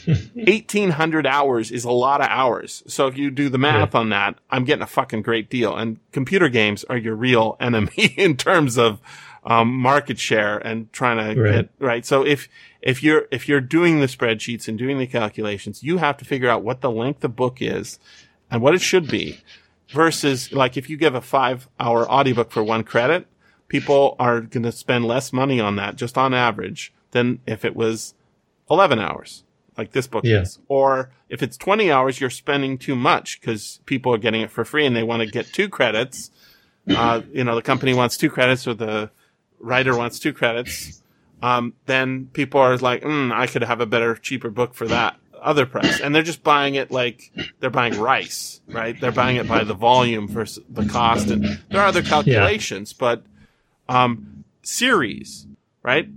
1800 0.06 1.24
hours 1.24 1.70
is 1.70 1.84
a 1.84 1.90
lot 1.92 2.20
of 2.20 2.26
hours. 2.26 2.82
So 2.88 3.06
if 3.06 3.16
you 3.16 3.30
do 3.30 3.48
the 3.48 3.58
math 3.58 3.94
on 3.94 4.08
that, 4.08 4.36
I'm 4.50 4.64
getting 4.64 4.82
a 4.82 4.88
fucking 4.88 5.22
great 5.22 5.48
deal. 5.48 5.76
And 5.76 6.00
computer 6.10 6.48
games 6.48 6.82
are 6.90 6.96
your 6.96 7.14
real 7.14 7.56
enemy 7.60 8.12
in 8.16 8.36
terms 8.36 8.76
of 8.76 9.00
um, 9.44 9.74
market 9.76 10.18
share 10.18 10.58
and 10.58 10.92
trying 10.92 11.18
to 11.34 11.40
Right. 11.40 11.52
get 11.52 11.68
right. 11.78 12.06
So 12.06 12.24
if 12.24 12.48
if 12.80 13.02
you're 13.02 13.26
if 13.30 13.48
you're 13.48 13.60
doing 13.60 14.00
the 14.00 14.06
spreadsheets 14.06 14.68
and 14.68 14.78
doing 14.78 14.98
the 14.98 15.06
calculations, 15.06 15.82
you 15.82 15.98
have 15.98 16.16
to 16.18 16.24
figure 16.24 16.48
out 16.48 16.62
what 16.62 16.80
the 16.80 16.90
length 16.90 17.22
of 17.24 17.36
book 17.36 17.58
is 17.60 17.98
and 18.50 18.62
what 18.62 18.74
it 18.74 18.80
should 18.80 19.08
be 19.08 19.38
versus 19.90 20.52
like 20.52 20.76
if 20.76 20.88
you 20.88 20.96
give 20.96 21.14
a 21.14 21.20
five 21.20 21.68
hour 21.78 22.10
audiobook 22.10 22.50
for 22.50 22.62
one 22.62 22.84
credit, 22.84 23.26
people 23.68 24.16
are 24.18 24.40
going 24.40 24.62
to 24.62 24.72
spend 24.72 25.04
less 25.04 25.32
money 25.32 25.60
on 25.60 25.76
that 25.76 25.96
just 25.96 26.16
on 26.16 26.32
average 26.34 26.92
than 27.10 27.40
if 27.46 27.64
it 27.64 27.76
was 27.76 28.14
11 28.70 28.98
hours 28.98 29.44
like 29.76 29.92
this 29.92 30.06
book 30.06 30.24
Yeah. 30.24 30.40
is. 30.42 30.58
Or 30.68 31.10
if 31.28 31.42
it's 31.42 31.56
20 31.56 31.90
hours, 31.90 32.20
you're 32.20 32.30
spending 32.30 32.78
too 32.78 32.96
much 32.96 33.40
because 33.40 33.80
people 33.86 34.14
are 34.14 34.18
getting 34.18 34.40
it 34.40 34.50
for 34.50 34.64
free 34.64 34.86
and 34.86 34.94
they 34.96 35.02
want 35.02 35.20
to 35.20 35.26
get 35.26 35.52
two 35.52 35.68
credits. 35.68 36.30
Uh, 36.88 37.22
you 37.32 37.42
know, 37.44 37.54
the 37.54 37.62
company 37.62 37.92
wants 37.94 38.16
two 38.16 38.30
credits 38.30 38.66
or 38.66 38.74
the 38.74 39.10
writer 39.58 39.96
wants 39.96 40.18
two 40.18 40.32
credits. 40.32 41.02
Um, 41.42 41.74
then 41.86 42.30
people 42.32 42.60
are 42.60 42.76
like, 42.78 43.02
mm, 43.02 43.32
I 43.32 43.46
could 43.46 43.62
have 43.62 43.80
a 43.80 43.86
better, 43.86 44.14
cheaper 44.16 44.50
book 44.50 44.74
for 44.74 44.86
that 44.86 45.16
other 45.40 45.66
price. 45.66 46.00
And 46.00 46.14
they're 46.14 46.22
just 46.22 46.42
buying 46.42 46.74
it 46.74 46.90
like 46.90 47.30
they're 47.60 47.68
buying 47.70 48.00
rice, 48.00 48.62
right? 48.66 48.98
They're 48.98 49.12
buying 49.12 49.36
it 49.36 49.46
by 49.46 49.62
the 49.62 49.74
volume 49.74 50.26
versus 50.26 50.64
the 50.70 50.86
cost. 50.86 51.28
And 51.28 51.60
there 51.70 51.82
are 51.82 51.86
other 51.86 52.02
calculations, 52.02 52.92
but, 52.94 53.24
um, 53.88 54.44
series, 54.62 55.46
right? 55.82 56.08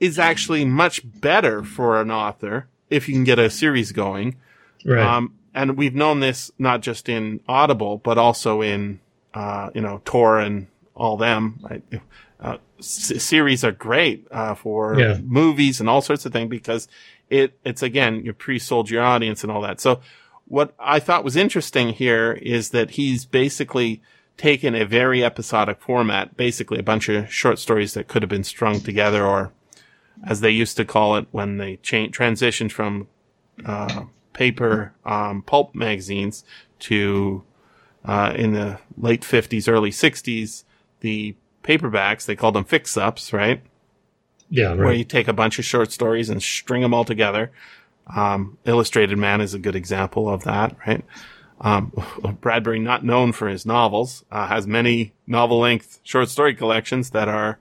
Is 0.00 0.18
actually 0.18 0.66
much 0.66 1.00
better 1.04 1.64
for 1.64 2.00
an 2.00 2.10
author 2.10 2.68
if 2.90 3.08
you 3.08 3.14
can 3.14 3.24
get 3.24 3.38
a 3.38 3.48
series 3.48 3.92
going. 3.92 4.36
right 4.84 5.02
Um, 5.02 5.34
and 5.54 5.76
we've 5.76 5.94
known 5.94 6.20
this 6.20 6.52
not 6.58 6.82
just 6.82 7.08
in 7.08 7.40
Audible, 7.48 7.98
but 7.98 8.18
also 8.18 8.60
in, 8.60 9.00
uh, 9.34 9.70
you 9.74 9.80
know, 9.80 10.02
Tor 10.04 10.38
and 10.38 10.68
all 10.94 11.16
them. 11.16 11.58
Right? 11.62 11.82
Uh, 12.40 12.58
s- 12.78 13.22
series 13.22 13.64
are 13.64 13.72
great, 13.72 14.26
uh, 14.30 14.54
for 14.54 14.98
Yeah. 14.98 15.18
movies 15.24 15.80
and 15.80 15.88
all 15.88 16.00
sorts 16.00 16.24
of 16.24 16.32
things 16.32 16.48
because 16.48 16.86
it, 17.30 17.58
it's 17.64 17.82
again, 17.82 18.24
you 18.24 18.32
pre-sold 18.32 18.90
your 18.90 19.02
audience 19.02 19.42
and 19.42 19.50
all 19.52 19.60
that. 19.62 19.80
So 19.80 20.00
what 20.46 20.72
I 20.78 20.98
thought 21.00 21.24
was 21.24 21.36
interesting 21.36 21.88
here 21.90 22.32
is 22.40 22.70
that 22.70 22.92
he's 22.92 23.24
basically 23.26 24.00
taken 24.36 24.74
a 24.76 24.84
very 24.86 25.24
episodic 25.24 25.80
format, 25.80 26.36
basically 26.36 26.78
a 26.78 26.82
bunch 26.82 27.08
of 27.08 27.30
short 27.32 27.58
stories 27.58 27.94
that 27.94 28.06
could 28.08 28.22
have 28.22 28.30
been 28.30 28.44
strung 28.44 28.80
together 28.80 29.26
or 29.26 29.52
as 30.24 30.40
they 30.40 30.50
used 30.50 30.76
to 30.76 30.84
call 30.84 31.16
it 31.16 31.26
when 31.32 31.58
they 31.58 31.76
cha- 31.76 32.06
transitioned 32.06 32.70
from 32.72 33.08
uh, 33.66 34.04
paper 34.32 34.92
um, 35.04 35.42
pulp 35.42 35.74
magazines 35.74 36.44
to 36.78 37.42
uh, 38.04 38.32
in 38.36 38.52
the 38.52 38.78
late 38.96 39.22
50s, 39.22 39.68
early 39.68 39.90
60s, 39.90 40.62
the 41.00 41.34
paperbacks, 41.68 42.24
they 42.24 42.34
called 42.34 42.54
them 42.54 42.64
fix 42.64 42.96
ups, 42.96 43.32
right? 43.32 43.62
yeah 44.50 44.74
Where 44.74 44.92
you 44.94 45.04
take 45.04 45.28
a 45.28 45.32
bunch 45.34 45.58
of 45.58 45.64
short 45.64 45.92
stories 45.92 46.30
and 46.30 46.42
string 46.42 46.80
them 46.82 46.94
all 46.94 47.04
together. 47.04 47.52
Um, 48.16 48.56
Illustrated 48.64 49.18
Man 49.18 49.42
is 49.42 49.52
a 49.52 49.58
good 49.58 49.76
example 49.76 50.28
of 50.30 50.44
that, 50.44 50.74
right? 50.86 51.04
Um, 51.60 51.92
Bradbury, 52.40 52.78
not 52.78 53.04
known 53.04 53.32
for 53.32 53.48
his 53.48 53.66
novels, 53.66 54.24
uh, 54.32 54.46
has 54.46 54.66
many 54.66 55.12
novel 55.26 55.58
length 55.58 56.00
short 56.04 56.30
story 56.30 56.54
collections 56.54 57.10
that 57.10 57.28
are, 57.28 57.58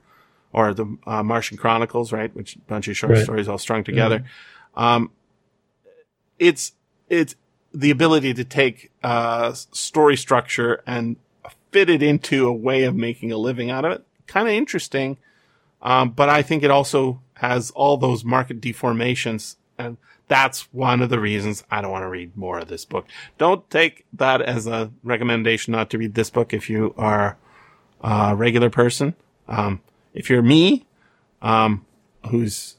or 0.54 0.74
the 0.74 0.98
uh, 1.06 1.22
Martian 1.24 1.58
Chronicles, 1.58 2.14
right? 2.14 2.34
Which 2.34 2.58
bunch 2.68 2.88
of 2.88 2.96
short 2.96 3.14
Right. 3.14 3.24
stories 3.24 3.50
all 3.50 3.58
strung 3.58 3.84
together. 3.84 4.24
Um, 4.76 5.12
it's 6.40 6.72
it's 7.10 7.36
the 7.74 7.92
ability 7.92 8.34
to 8.36 8.44
take 8.46 8.92
uh, 9.04 9.52
story 9.54 10.16
structure 10.16 10.82
and 10.88 11.18
fit 11.72 11.89
it 11.89 12.03
into 12.03 12.48
a 12.48 12.53
way 12.53 12.84
of 12.84 12.95
making 12.95 13.31
a 13.31 13.38
living 13.38 13.69
out 13.69 13.85
of 13.85 13.91
it. 13.94 14.03
Kind 14.26 14.48
of 14.48 14.53
interesting, 14.53 15.18
um, 15.81 16.10
but 16.10 16.30
I 16.30 16.41
think 16.41 16.64
it 16.64 16.72
also 16.72 17.22
has 17.35 17.72
all 17.72 17.98
those 17.98 18.23
market 18.23 18.60
deformations, 18.60 19.56
and 19.77 19.98
that's 20.27 20.73
one 20.73 21.02
of 21.02 21.10
the 21.10 21.19
reasons 21.19 21.64
I 21.72 21.81
don't 21.81 21.91
want 21.91 22.03
to 22.03 22.10
read 22.10 22.35
more 22.35 22.60
of 22.60 22.68
this 22.68 22.84
book. 22.84 23.06
Don't 23.38 23.69
take 23.69 24.06
that 24.14 24.41
as 24.41 24.68
a 24.68 24.91
recommendation 25.03 25.72
not 25.72 25.89
to 25.91 25.98
read 25.98 26.15
this 26.15 26.30
book 26.30 26.53
if 26.53 26.69
you 26.69 26.94
are 26.98 27.38
a 28.02 28.35
regular 28.35 28.69
person. 28.69 29.15
Um, 29.48 29.81
if 30.14 30.30
you're 30.30 30.41
me, 30.41 30.85
um, 31.41 31.85
who's 32.30 32.76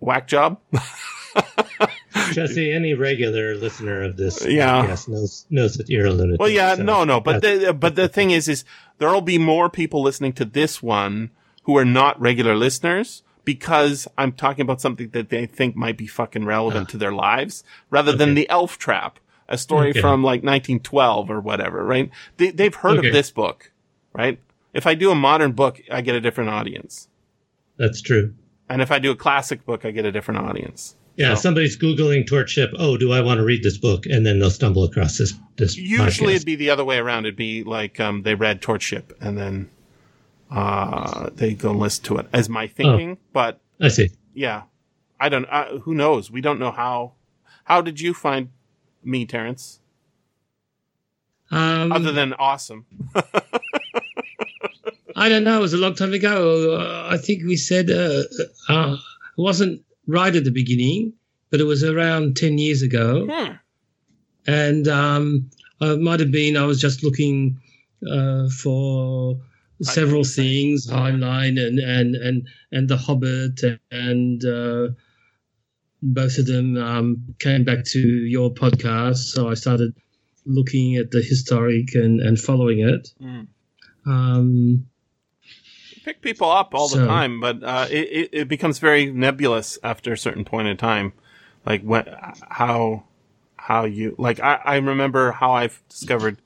whack 0.00 0.26
job. 0.26 0.58
Jesse, 2.32 2.72
any 2.72 2.94
regular 2.94 3.54
listener 3.56 4.02
of 4.02 4.16
this 4.16 4.44
Yeah. 4.44 4.84
podcast 4.84 5.08
knows 5.08 5.46
knows 5.50 5.74
that 5.74 5.88
you're 5.88 6.06
a 6.06 6.10
lunatic. 6.12 6.40
Well, 6.40 6.48
yeah, 6.48 6.74
so 6.76 6.82
no, 6.82 7.04
no, 7.04 7.20
but 7.20 7.42
the, 7.42 7.72
but 7.78 7.94
the 7.96 8.08
thing 8.08 8.30
is, 8.30 8.48
is 8.48 8.64
there'll 8.98 9.20
be 9.20 9.38
more 9.38 9.68
people 9.70 10.02
listening 10.02 10.32
to 10.34 10.44
this 10.44 10.82
one 10.82 11.30
who 11.64 11.76
are 11.76 11.84
not 11.84 12.20
regular 12.20 12.54
listeners 12.54 13.22
because 13.44 14.06
I'm 14.16 14.32
talking 14.32 14.62
about 14.62 14.80
something 14.80 15.10
that 15.10 15.28
they 15.30 15.46
think 15.46 15.74
might 15.76 15.96
be 15.96 16.06
fucking 16.06 16.44
relevant 16.44 16.88
ah. 16.88 16.90
to 16.92 16.96
their 16.96 17.12
lives 17.12 17.64
rather 17.90 18.12
than 18.12 18.34
the 18.34 18.48
Elf 18.48 18.78
Trap, 18.78 19.18
a 19.48 19.58
story 19.58 19.90
Okay. 19.90 20.00
from 20.00 20.22
like 20.22 20.42
1912 20.42 21.30
or 21.30 21.40
whatever, 21.40 21.84
right? 21.84 22.10
They, 22.36 22.50
they've 22.50 22.74
heard 22.74 22.98
Okay. 22.98 23.08
of 23.08 23.12
this 23.14 23.30
book, 23.30 23.72
right? 24.12 24.38
If 24.74 24.86
I 24.86 24.94
do 24.94 25.10
a 25.10 25.14
modern 25.14 25.52
book, 25.52 25.80
I 25.90 26.00
get 26.02 26.14
a 26.14 26.20
different 26.20 26.50
audience. 26.50 27.08
that's 27.76 28.00
true. 28.00 28.34
And 28.68 28.80
if 28.80 28.90
I 28.92 28.98
do 29.00 29.10
a 29.10 29.16
classic 29.16 29.66
book, 29.66 29.84
I 29.84 29.90
get 29.90 30.04
a 30.06 30.12
different 30.12 30.40
audience. 30.40 30.94
Yeah, 31.16 31.34
So- 31.34 31.42
somebody's 31.42 31.76
googling 31.78 32.26
Torchship. 32.26 32.70
Oh, 32.78 32.96
do 32.96 33.12
I 33.12 33.20
want 33.20 33.38
to 33.38 33.44
read 33.44 33.62
this 33.62 33.76
book? 33.78 34.06
And 34.06 34.24
then 34.24 34.38
they'll 34.38 34.50
stumble 34.50 34.84
across 34.84 35.18
this 35.18 35.34
this. 35.56 35.76
Usually 35.76 36.32
podcast. 36.32 36.36
it'd 36.36 36.46
be 36.46 36.56
the 36.56 36.70
other 36.70 36.84
way 36.84 36.98
around. 36.98 37.26
It'd 37.26 37.36
be 37.36 37.62
like 37.64 38.00
um, 38.00 38.22
they 38.22 38.34
read 38.34 38.62
Torchship 38.62 39.12
and 39.20 39.36
then 39.36 39.70
uh, 40.50 41.30
they 41.34 41.52
go 41.54 41.70
and 41.70 41.78
listen 41.80 42.04
to 42.04 42.16
it 42.18 42.26
as 42.32 42.48
my 42.48 42.66
thinking. 42.66 43.18
But 43.32 43.60
I 43.80 43.88
see. 43.88 44.10
yeah, 44.34 44.62
I 45.20 45.28
don't. 45.28 45.44
Uh, 45.46 45.78
who 45.80 45.94
knows? 45.94 46.30
We 46.30 46.40
don't 46.40 46.58
know 46.58 46.70
how. 46.70 47.12
How 47.64 47.80
did 47.82 48.00
you 48.00 48.12
find 48.14 48.48
me, 49.04 49.24
Terence? 49.26 49.80
Um, 51.50 51.92
Other 51.92 52.12
than 52.12 52.32
awesome. 52.34 52.86
I 55.14 55.28
don't 55.28 55.44
know. 55.44 55.58
It 55.58 55.60
was 55.60 55.74
a 55.74 55.78
long 55.78 55.94
time 55.94 56.12
ago. 56.14 56.76
Uh, 56.76 57.08
I 57.12 57.18
think 57.18 57.44
we 57.44 57.56
said 57.56 57.90
uh, 57.90 58.22
uh, 58.68 58.94
it 58.96 59.40
wasn't 59.40 59.82
right 60.06 60.34
at 60.34 60.44
the 60.44 60.50
beginning, 60.50 61.12
but 61.50 61.60
it 61.60 61.64
was 61.64 61.84
around 61.84 62.36
ten 62.36 62.58
years 62.58 62.82
ago, 62.82 63.26
Hmm. 63.30 63.52
and 64.46 64.88
um, 64.88 65.50
it 65.80 66.00
might 66.00 66.20
have 66.20 66.30
been 66.30 66.56
I 66.56 66.64
was 66.64 66.80
just 66.80 67.02
looking 67.04 67.58
uh, 68.08 68.48
for 68.48 69.38
several 69.82 70.24
things, 70.24 70.86
Heinlein 70.86 71.58
and 71.60 71.78
and 71.78 72.14
and 72.16 72.48
and 72.70 72.88
The 72.88 72.96
Hobbit, 72.96 73.60
and 73.90 74.44
uh, 74.44 74.88
both 76.02 76.38
of 76.38 76.46
them 76.46 76.76
um, 76.76 77.34
came 77.38 77.64
back 77.64 77.84
to 77.86 78.00
your 78.00 78.52
podcast. 78.52 79.18
So 79.32 79.48
I 79.48 79.54
started 79.54 79.94
looking 80.46 80.96
at 80.96 81.10
the 81.10 81.22
historic 81.22 81.94
and 81.94 82.20
and 82.20 82.38
following 82.38 82.80
it. 82.80 83.12
Mm. 83.20 83.46
Um, 84.06 84.86
Pick 86.04 86.20
people 86.20 86.50
up 86.50 86.74
all 86.74 86.88
the 86.88 87.06
time, 87.06 87.40
but 87.40 87.62
uh, 87.62 87.86
it, 87.90 88.08
it 88.08 88.28
it 88.32 88.48
becomes 88.48 88.78
very 88.78 89.06
nebulous 89.06 89.78
after 89.82 90.12
a 90.12 90.18
certain 90.18 90.44
point 90.44 90.68
in 90.68 90.76
time. 90.76 91.12
Like 91.64 91.82
when 91.82 92.04
how 92.48 93.04
how 93.56 93.84
you 93.84 94.14
like 94.18 94.40
I, 94.40 94.60
I 94.64 94.76
remember 94.76 95.32
how 95.32 95.52
I've 95.52 95.80
discovered 95.88 96.38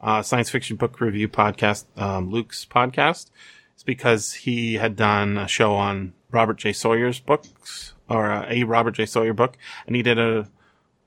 uh, 0.00 0.22
science 0.22 0.50
fiction 0.50 0.76
book 0.76 1.00
review 1.00 1.28
podcast, 1.28 1.84
um, 1.96 2.30
Luke's 2.30 2.66
podcast. 2.66 3.30
It's 3.74 3.82
because 3.82 4.32
he 4.34 4.74
had 4.74 4.96
done 4.96 5.38
a 5.38 5.48
show 5.48 5.74
on 5.74 6.12
Robert 6.30 6.58
J. 6.58 6.72
Sawyer's 6.72 7.20
books 7.20 7.94
or 8.08 8.30
uh, 8.30 8.46
a 8.48 8.64
Robert 8.64 8.92
J. 8.92 9.06
Sawyer 9.06 9.32
book, 9.32 9.56
and 9.86 9.96
he 9.96 10.02
did 10.02 10.18
a. 10.18 10.48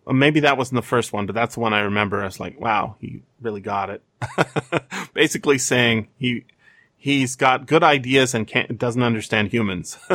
Maybe 0.08 0.40
that 0.40 0.58
wasn't 0.58 0.78
the 0.78 0.88
first 0.88 1.14
one, 1.14 1.28
but 1.28 1.36
that's 1.36 1.56
the 1.56 1.62
one 1.62 1.74
I 1.74 1.82
remember. 1.82 2.22
I 2.22 2.26
was 2.26 2.40
like, 2.40 2.60
"Wow, 2.60 2.96
he 3.00 3.22
really 3.42 3.62
got 3.62 3.90
it." 3.90 4.02
Basically, 5.14 5.58
saying 5.58 6.08
he 6.18 6.46
he's 7.02 7.36
got 7.36 7.66
good 7.66 7.84
ideas 7.84 8.36
and 8.36 8.46
can't 8.46 8.78
doesn't 8.78 9.02
understand 9.02 9.48
humans. 9.50 9.98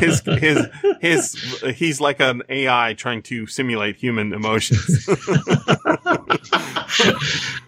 his 0.00 0.20
his 0.20 0.66
his 1.00 1.62
he's 1.76 1.98
like 1.98 2.20
an 2.20 2.42
AI 2.50 2.92
trying 2.92 3.22
to 3.22 3.46
simulate 3.46 3.96
human 3.96 4.34
emotions. 4.34 5.08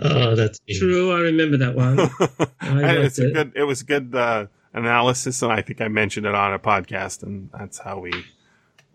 oh, 0.00 0.34
that's 0.36 0.60
True, 0.78 1.12
I 1.12 1.20
remember 1.20 1.56
that 1.56 1.74
one. 1.74 1.98
I 2.60 2.82
And 2.90 2.98
it's 3.04 3.18
a 3.18 3.28
it. 3.28 3.34
good 3.34 3.52
it 3.56 3.64
was 3.64 3.80
a 3.80 3.84
good 3.84 4.14
uh, 4.14 4.46
analysis 4.74 5.40
and 5.40 5.50
I 5.50 5.62
think 5.62 5.80
I 5.80 5.88
mentioned 5.88 6.26
it 6.26 6.34
on 6.34 6.52
a 6.52 6.58
podcast 6.58 7.22
and 7.22 7.48
that's 7.58 7.78
how 7.78 8.00
we 8.00 8.12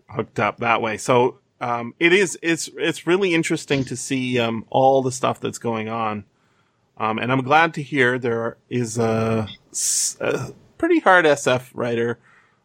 hooked 0.08 0.38
up 0.38 0.58
that 0.58 0.80
way. 0.80 0.98
So 0.98 1.40
um, 1.60 1.94
it 1.98 2.12
is 2.12 2.38
it's 2.42 2.70
it's 2.76 3.08
really 3.08 3.34
interesting 3.34 3.82
to 3.86 3.96
see 3.96 4.38
um, 4.38 4.64
all 4.70 5.02
the 5.02 5.12
stuff 5.12 5.40
that's 5.40 5.58
going 5.58 5.88
on. 5.88 6.24
Um, 6.98 7.18
and 7.18 7.30
I'm 7.30 7.42
glad 7.42 7.74
to 7.74 7.82
hear 7.82 8.18
there 8.18 8.56
is 8.70 8.98
a, 8.98 9.48
s- 9.70 10.16
a 10.20 10.52
pretty 10.78 11.00
hard 11.00 11.24
SF 11.26 11.70
writer 11.74 12.18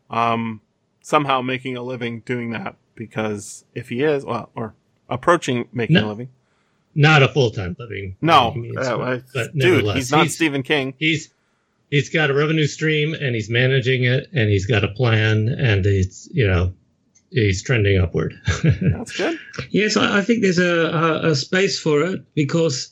um, 0.09 0.61
somehow 1.01 1.41
making 1.41 1.75
a 1.77 1.83
living 1.83 2.21
doing 2.21 2.51
that 2.51 2.75
because 2.95 3.65
if 3.75 3.89
he 3.89 4.03
is 4.03 4.23
well 4.25 4.49
or 4.55 4.73
approaching 5.09 5.67
making 5.73 5.97
a 5.97 6.07
living 6.07 6.29
not 6.93 7.23
a 7.23 7.27
full 7.27 7.51
time 7.51 7.75
living. 7.79 8.15
no 8.21 8.53
means, 8.53 8.77
uh, 8.77 8.97
but, 8.97 9.23
but 9.33 9.53
dude 9.57 9.85
he's 9.95 10.11
not 10.11 10.23
he's, 10.23 10.35
Stephen 10.35 10.61
King 10.63 10.93
he's 10.97 11.29
he's 11.89 12.09
got 12.09 12.29
a 12.29 12.33
revenue 12.33 12.67
stream 12.67 13.13
and 13.13 13.33
he's 13.35 13.49
managing 13.49 14.03
it 14.03 14.29
and 14.33 14.49
he's 14.49 14.65
got 14.65 14.83
a 14.83 14.89
plan 14.89 15.47
and 15.49 15.83
he's 15.85 16.29
you 16.33 16.45
know 16.47 16.73
he's 17.31 17.63
trending 17.63 17.97
upward. 17.99 18.33
that's 18.63 19.15
good 19.15 19.37
Yes, 19.69 19.95
I, 19.97 20.19
I 20.19 20.21
think 20.21 20.41
there's 20.41 20.59
a, 20.59 20.63
a, 20.87 21.29
a 21.31 21.35
space 21.35 21.79
for 21.79 22.01
it 22.03 22.21
because 22.35 22.91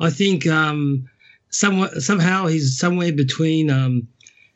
I 0.00 0.10
think 0.10 0.46
um, 0.46 1.08
somewhat, 1.50 2.02
somehow 2.02 2.46
he's 2.46 2.78
somewhere 2.78 3.12
between 3.12 3.70
um, 3.70 4.08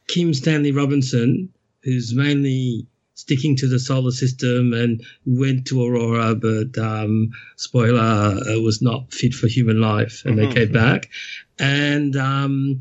Kim 0.09 0.33
Stanley 0.35 0.73
Robinson, 0.73 1.51
who's 1.83 2.15
mainly 2.15 2.87
sticking 3.15 3.55
to 3.57 3.69
the 3.69 3.79
solar 3.79 4.11
system 4.11 4.73
and 4.73 5.03
went 5.25 5.67
to 5.67 5.85
Aurora, 5.85 6.35
but 6.35 6.77
um, 6.79 7.31
spoiler, 7.57 8.01
uh, 8.01 8.61
was 8.61 8.83
not 8.83 9.13
fit 9.13 9.35
for 9.35 9.47
human 9.47 9.81
life, 9.81 10.23
and 10.25 10.37
Mhm. 10.37 10.49
they 10.49 10.55
came 10.55 10.73
back. 10.73 11.11
And 11.59 12.17
um, 12.17 12.81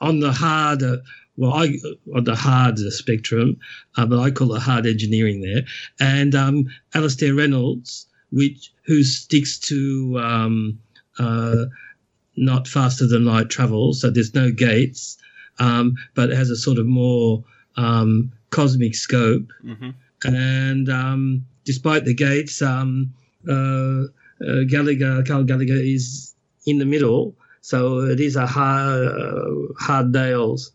on 0.00 0.20
the 0.20 0.32
hard, 0.32 0.82
uh, 0.82 0.98
well, 1.36 1.52
I 1.52 1.78
on 2.14 2.24
the 2.24 2.34
hard 2.34 2.78
spectrum, 2.78 3.58
uh, 3.96 4.06
but 4.06 4.18
I 4.18 4.30
call 4.30 4.54
it 4.54 4.62
hard 4.62 4.86
engineering 4.86 5.40
there. 5.42 5.64
And 5.98 6.34
um, 6.34 6.66
Alastair 6.94 7.34
Reynolds, 7.34 8.06
which 8.30 8.72
who 8.84 9.02
sticks 9.02 9.58
to 9.58 10.18
um, 10.18 10.78
uh, 11.20 11.66
not 12.36 12.66
faster 12.66 13.06
than 13.06 13.24
light 13.24 13.50
travel, 13.50 13.92
so 13.92 14.10
there's 14.10 14.34
no 14.34 14.50
gates, 14.50 15.18
um, 15.58 15.94
but 16.14 16.30
has 16.30 16.50
a 16.50 16.56
sort 16.56 16.78
of 16.78 16.86
more 16.86 17.44
um, 17.76 18.32
cosmic 18.50 18.94
scope. 18.94 19.48
hmm 19.62 19.90
And 20.24 20.88
um, 20.88 21.46
despite 21.64 22.04
the 22.04 22.14
gates, 22.14 22.62
um, 22.62 23.12
uh, 23.48 24.04
uh, 24.46 24.64
Gallagher, 24.68 25.22
Karl 25.24 25.44
Gallagher 25.44 25.80
is 25.96 26.34
in 26.66 26.78
the 26.78 26.84
middle, 26.84 27.34
so 27.62 28.00
it 28.00 28.20
is 28.20 28.36
a 28.36 28.46
hard, 28.46 29.06
uh, 29.06 29.72
hard 29.78 30.12
nails 30.12 30.72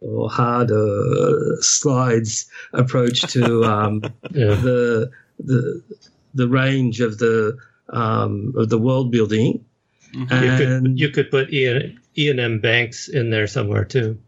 or 0.00 0.30
hard 0.30 0.70
uh, 0.70 1.60
slides 1.60 2.50
approach 2.72 3.22
to 3.32 3.64
um, 3.64 4.02
yeah. 4.32 4.54
the 4.54 5.10
the 5.38 5.82
the 6.34 6.48
range 6.48 7.00
of 7.00 7.18
the 7.18 7.56
um, 7.90 8.52
of 8.56 8.68
the 8.68 8.78
world 8.78 9.10
building. 9.10 9.64
You 10.12 10.26
could 10.26 10.98
you 11.00 11.08
could 11.10 11.30
put 11.30 11.48
Iain 11.52 11.98
Iain 12.18 12.38
M. 12.38 12.60
Banks 12.60 13.08
in 13.08 13.30
there 13.30 13.46
somewhere 13.46 13.84
too. 13.84 14.18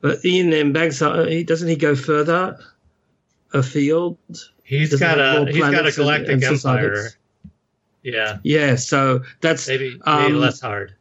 but 0.00 0.18
Iain 0.24 0.52
M. 0.52 0.72
Banks, 0.72 1.00
uh, 1.02 1.42
doesn't 1.46 1.68
he 1.68 1.76
go 1.76 1.94
further 1.94 2.58
afield? 3.52 4.18
He's 4.62 4.90
Does 4.90 5.00
it 5.00 5.04
got 5.04 5.18
a 5.18 5.46
he's 5.50 5.60
got 5.60 5.68
a 5.68 5.72
planets 5.76 5.96
and- 5.98 6.04
galactic 6.04 6.28
and 6.30 6.44
empire. 6.44 7.10
Yeah, 8.02 8.38
Yeah, 8.44 8.76
so 8.76 9.22
that's 9.40 9.66
maybe 9.66 9.90
maybe 9.90 10.34
Um, 10.34 10.38
less 10.40 10.60
hard. 10.60 10.94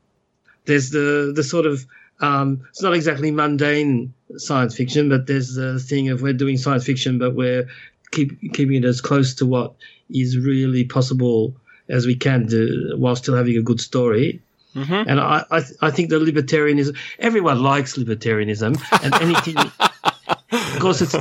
there's 0.65 0.89
the 0.89 1.31
the 1.35 1.43
sort 1.43 1.65
of 1.67 1.85
um, 2.21 2.61
it's 2.69 2.81
not 2.81 2.93
exactly 2.95 3.29
mundane 3.29 4.13
science 4.37 4.75
fiction, 4.75 5.09
but 5.09 5.27
there's 5.27 5.53
the 5.53 5.79
thing 5.79 6.09
of 6.09 6.21
we're 6.23 6.33
doing 6.33 6.57
science 6.57 6.83
fiction, 6.85 7.19
but 7.19 7.35
we're 7.35 7.67
keep 8.11 8.39
keeping 8.53 8.75
it 8.83 8.85
as 8.85 9.01
close 9.01 9.35
to 9.35 9.45
what 9.45 9.73
is 10.09 10.37
really 10.37 10.83
possible 10.83 11.55
as 11.89 12.05
we 12.05 12.15
can 12.15 12.45
do, 12.47 12.93
while 12.97 13.15
still 13.15 13.35
having 13.35 13.57
a 13.57 13.61
good 13.61 13.79
story. 13.81 14.41
Mhm. 14.75 15.05
And 15.07 15.19
I, 15.21 15.45
I, 15.51 15.61
I 15.81 15.91
think 15.91 16.09
the 16.09 16.19
libertarianism, 16.19 16.97
everyone 17.19 17.63
likes 17.63 17.97
libertarianism 17.97 18.77
and 19.03 19.13
anything, 19.21 19.55
of 19.57 20.79
course, 20.79 21.01
it's, 21.01 21.15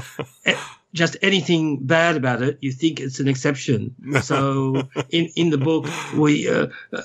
eh, 0.44 0.56
just 0.92 1.16
anything 1.22 1.78
bad 1.78 2.16
about 2.16 2.40
it, 2.42 2.58
you 2.60 2.70
think 2.72 3.00
it's 3.00 3.20
an 3.20 3.28
exception. 3.28 3.94
So 4.22 4.88
in, 5.10 5.26
in 5.36 5.50
the 5.50 5.58
book, 5.58 5.86
we, 6.16 6.48
uh, 6.48 6.66
uh, 6.92 7.02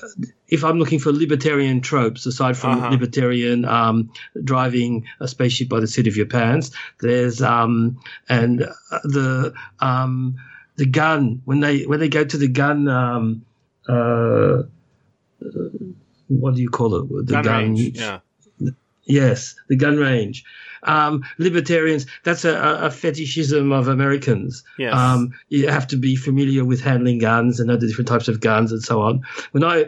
if 0.48 0.64
I'm 0.64 0.78
looking 0.78 0.98
for 1.00 1.12
libertarian 1.12 1.80
tropes, 1.80 2.24
aside 2.26 2.56
from 2.56 2.78
Uh-huh. 2.78 2.90
libertarian 2.90 3.64
um, 3.64 4.10
driving 4.44 5.06
a 5.20 5.26
spaceship 5.28 5.68
by 5.68 5.80
the 5.80 5.86
seat 5.88 6.06
of 6.08 6.16
your 6.16 6.26
pants, 6.26 6.70
there's 7.00 7.42
um, 7.42 7.98
and 8.28 8.62
uh, 8.62 8.98
the 9.04 9.52
um, 9.80 10.36
the 10.76 10.86
gun 10.86 11.42
when 11.44 11.60
they 11.60 11.82
when 11.82 11.98
they 12.00 12.08
go 12.08 12.24
to 12.24 12.38
the 12.38 12.48
gun. 12.48 13.42
Uh, 13.90 14.62
what 16.28 16.54
do 16.54 16.62
you 16.62 16.70
call 16.70 16.94
it? 16.94 17.26
The 17.26 17.42
Gun 17.42 17.46
range. 17.46 17.98
Yeah. 17.98 18.20
Yes, 19.04 19.56
the 19.68 19.76
gun 19.76 19.96
range. 19.96 20.44
Um, 20.84 21.24
libertarians, 21.38 22.06
that's 22.22 22.44
a, 22.44 22.54
a 22.82 22.90
fetishism 22.90 23.72
of 23.72 23.88
Americans. 23.88 24.62
Yes. 24.78 24.94
Um, 24.94 25.32
you 25.48 25.68
have 25.68 25.88
to 25.88 25.96
be 25.96 26.14
familiar 26.14 26.64
with 26.64 26.80
handling 26.80 27.18
guns 27.18 27.58
and 27.58 27.68
know 27.68 27.76
the 27.76 27.88
different 27.88 28.08
types 28.08 28.28
of 28.28 28.40
guns 28.40 28.70
and 28.70 28.82
so 28.82 29.02
on. 29.02 29.22
When 29.50 29.64
I, 29.64 29.86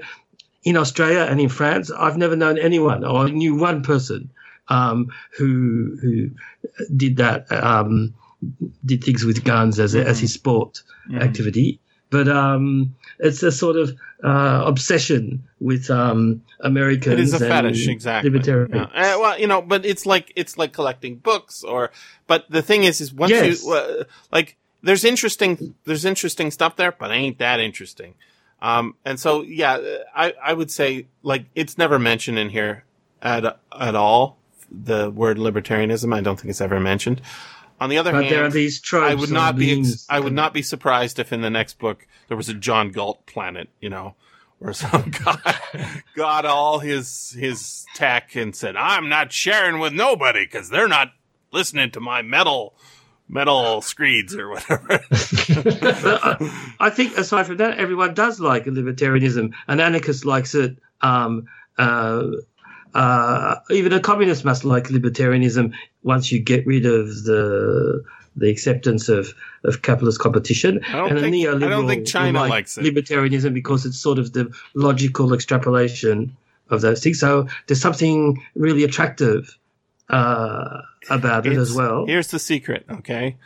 in 0.64 0.76
Australia 0.76 1.26
and 1.30 1.40
in 1.40 1.48
France, 1.48 1.90
I've 1.90 2.16
never 2.16 2.34
known 2.36 2.58
anyone, 2.58 3.04
or 3.04 3.26
I 3.26 3.30
knew 3.30 3.54
one 3.54 3.82
person 3.82 4.30
um, 4.68 5.08
who 5.38 5.96
who 6.00 6.30
did 6.96 7.18
that, 7.18 7.50
um, 7.52 8.14
did 8.84 9.04
things 9.04 9.24
with 9.24 9.44
guns 9.44 9.78
as, 9.78 9.94
a, 9.94 10.04
as 10.04 10.18
his 10.18 10.32
sport 10.34 10.82
activity. 11.14 11.78
But 12.10 12.28
um, 12.28 12.94
it's 13.18 13.43
a 13.43 13.52
sort 13.52 13.76
of 13.76 13.97
uh, 14.22 14.62
obsession 14.66 15.43
with 15.60 15.90
um, 15.90 16.43
Americans. 16.60 17.14
It 17.14 17.20
is 17.20 17.32
a 17.34 17.39
fetish, 17.39 17.89
exactly. 17.89 18.30
Yeah. 18.47 18.82
Uh, 18.82 19.18
well, 19.20 19.39
you 19.39 19.47
know, 19.47 19.62
but 19.62 19.84
it's 19.84 20.06
like 20.06 20.32
it's 20.36 20.56
like 20.59 20.72
collecting 20.72 21.16
books, 21.16 21.62
or 21.64 21.90
but 22.26 22.51
the 22.51 22.62
thing 22.62 22.84
is, 22.84 23.01
is 23.01 23.12
once 23.12 23.30
Yes. 23.30 23.62
you 23.64 23.72
uh, 23.72 24.05
like, 24.30 24.56
there's 24.82 25.05
interesting, 25.05 25.74
there's 25.84 26.05
interesting 26.05 26.51
stuff 26.51 26.76
there, 26.76 26.93
but 26.93 27.10
ain't 27.10 27.39
that 27.39 27.60
interesting. 27.60 28.14
Um, 28.60 28.94
and 29.05 29.18
so 29.18 29.43
yeah, 29.43 29.78
I 30.14 30.34
I 30.43 30.52
would 30.52 30.70
say 30.70 31.06
like 31.22 31.47
it's 31.55 31.76
never 31.78 31.98
mentioned 31.98 32.39
in 32.39 32.48
here 32.51 32.84
at 33.20 33.59
at 33.78 33.94
all. 33.94 34.39
The 34.70 35.10
word 35.10 35.36
libertarianism, 35.36 36.14
I 36.14 36.22
don't 36.22 36.40
think 36.40 36.48
it's 36.51 36.60
ever 36.62 36.80
mentioned. 36.80 37.20
On 37.82 37.88
the 37.88 37.98
other 37.98 38.12
But 38.12 38.26
hand, 38.26 38.36
there 38.36 38.44
are 38.44 38.48
these 38.48 38.80
tropes. 38.80 39.10
I 39.10 39.14
would 39.16 39.32
not 39.32 39.56
be 39.56 39.80
ex- 39.80 40.06
I 40.09 40.20
would 40.20 40.32
not 40.32 40.54
be 40.54 40.62
surprised 40.62 41.18
if 41.18 41.32
in 41.32 41.40
the 41.40 41.50
next 41.50 41.80
book 41.80 42.06
there 42.28 42.36
was 42.36 42.48
a 42.48 42.54
John 42.54 42.92
Galt 42.92 43.26
planet, 43.26 43.70
you 43.80 43.90
know, 43.90 44.14
where 44.60 44.72
some 44.72 45.10
guy 45.24 45.56
got 46.14 46.46
all 46.46 46.78
his 46.78 47.36
his 47.36 47.84
tech 47.96 48.36
and 48.36 48.54
said, 48.54 48.76
"I'm 48.76 49.09
not 49.09 49.32
sharing 49.32 49.80
with 49.80 49.92
nobody 49.92 50.44
because 50.44 50.68
they're 50.68 50.86
not 50.86 51.12
listening 51.50 51.90
to 51.90 52.00
my 52.00 52.22
metal 52.22 52.76
metal 53.28 53.82
screeds 53.82 54.36
or 54.36 54.48
whatever." 54.48 55.00
I 55.10 56.74
I 56.78 56.90
think 56.90 57.18
aside 57.18 57.48
from 57.48 57.56
that, 57.56 57.78
everyone 57.78 58.14
does 58.14 58.38
like 58.38 58.66
libertarianism. 58.66 59.54
and 59.66 59.80
anarchist 59.80 60.24
likes 60.24 60.54
it. 60.54 60.78
Um, 61.00 61.46
uh, 61.76 62.28
uh, 62.94 63.56
even 63.70 63.93
a 63.93 64.01
communist 64.01 64.44
must 64.44 64.64
like 64.64 64.85
libertarianism 64.85 65.73
once 66.02 66.31
you 66.32 66.40
get 66.40 66.66
rid 66.66 66.86
of 66.86 67.24
the 67.24 68.05
the 68.35 68.48
acceptance 68.48 69.10
of, 69.10 69.35
of 69.64 69.82
capitalist 69.82 70.19
competition. 70.19 70.81
I 70.89 70.93
don't 70.93 71.10
and 71.12 71.20
think- 71.20 71.36
a 71.36 71.48
I 71.51 71.52
don't 71.52 71.60
neoliberal 71.60 71.89
think 71.89 72.06
China 72.06 72.40
like 72.40 72.51
likes 72.51 72.78
it. 72.78 72.85
libertarianism 72.85 73.52
because 73.52 73.85
it's 73.85 73.98
sort 73.98 74.19
of 74.19 74.32
the 74.32 74.51
logical 74.74 75.35
extrapolation 75.35 76.35
of 76.70 76.81
those 76.81 77.02
things. 77.02 77.20
So 77.20 77.47
there's 77.66 77.81
something 77.81 78.43
really 78.55 78.85
attractive 78.85 79.59
uh, 80.09 80.81
about 81.10 81.47
it 81.47 81.59
as 81.59 81.74
well. 81.74 82.06
Here's 82.06 82.28
the 82.28 82.39
secret, 82.39 82.85
okay? 82.90 83.36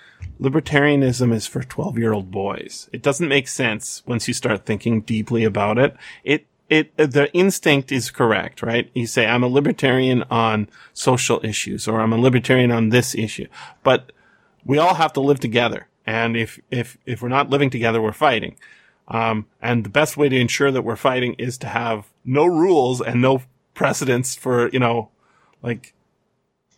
Libertarianism 0.40 1.32
is 1.32 1.46
for 1.46 1.62
12 1.62 1.98
year 1.98 2.12
old 2.12 2.30
boys. 2.30 2.88
It 2.92 3.02
doesn't 3.02 3.28
make 3.28 3.48
sense 3.48 4.02
once 4.06 4.28
you 4.28 4.34
start 4.34 4.64
thinking 4.66 5.00
deeply 5.00 5.44
about 5.44 5.78
it. 5.78 5.96
It, 6.24 6.46
it, 6.68 6.96
the 6.96 7.32
instinct 7.32 7.92
is 7.92 8.10
correct, 8.10 8.62
right? 8.62 8.90
You 8.94 9.06
say, 9.06 9.26
I'm 9.26 9.42
a 9.42 9.48
libertarian 9.48 10.24
on 10.24 10.68
social 10.92 11.40
issues 11.44 11.86
or 11.86 12.00
I'm 12.00 12.12
a 12.12 12.18
libertarian 12.18 12.72
on 12.72 12.88
this 12.88 13.14
issue, 13.14 13.46
but 13.82 14.12
we 14.64 14.78
all 14.78 14.94
have 14.94 15.12
to 15.14 15.20
live 15.20 15.40
together. 15.40 15.88
And 16.04 16.36
if, 16.36 16.58
if, 16.70 16.98
if 17.06 17.22
we're 17.22 17.28
not 17.28 17.50
living 17.50 17.70
together, 17.70 18.00
we're 18.00 18.12
fighting. 18.12 18.56
Um, 19.08 19.46
and 19.62 19.84
the 19.84 19.90
best 19.90 20.16
way 20.16 20.28
to 20.28 20.36
ensure 20.36 20.70
that 20.72 20.82
we're 20.82 20.96
fighting 20.96 21.34
is 21.34 21.58
to 21.58 21.68
have 21.68 22.06
no 22.24 22.46
rules 22.46 23.00
and 23.00 23.22
no 23.22 23.42
precedents 23.74 24.34
for, 24.34 24.68
you 24.70 24.80
know, 24.80 25.10
like 25.62 25.94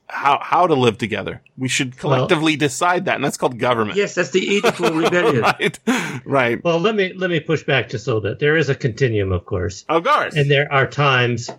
how, 0.09 0.39
how 0.43 0.67
to 0.67 0.75
live 0.75 0.99
together. 0.99 1.43
We 1.57 1.69
should 1.69 1.97
collectively 1.97 2.57
decide 2.57 3.05
that. 3.05 3.17
And 3.17 3.25
that's 3.25 3.37
called 3.37 3.59
government. 3.59 3.97
Yes, 3.97 4.15
that's 4.15 4.31
the 4.31 4.59
Edible 4.59 4.93
Rebellion. 4.97 5.43
right. 5.43 5.79
Right. 6.25 6.65
Well, 6.65 6.79
let 6.79 6.95
me 6.95 7.13
let 7.13 7.31
me 7.31 7.41
push 7.41 7.63
back 7.63 7.91
just 7.91 8.07
a 8.07 8.11
little 8.15 8.23
bit. 8.23 8.39
There 8.39 8.57
is 8.57 8.69
a 8.69 8.75
continuum, 8.75 9.33
of 9.33 9.45
course, 9.45 9.85
Of 9.89 10.05
course. 10.05 10.35
and 10.35 10.51
there 10.51 10.73
are 10.73 10.87
times 10.87 11.51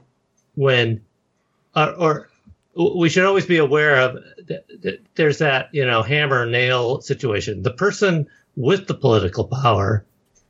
when, 0.55 1.01
uh, 1.75 1.93
or 1.97 2.29
we 2.75 3.09
should 3.09 3.25
always 3.25 3.45
be 3.45 3.57
aware 3.57 3.97
of. 4.01 4.17
Th- 4.47 4.61
th- 4.81 5.01
there's 5.15 5.37
that 5.39 5.69
you 5.71 5.85
know 5.85 6.01
hammer 6.01 6.45
nail 6.45 7.01
situation. 7.01 7.61
The 7.63 7.71
person 7.73 8.27
with 8.55 8.87
the 8.87 8.95
political 8.95 9.45
power 9.45 10.05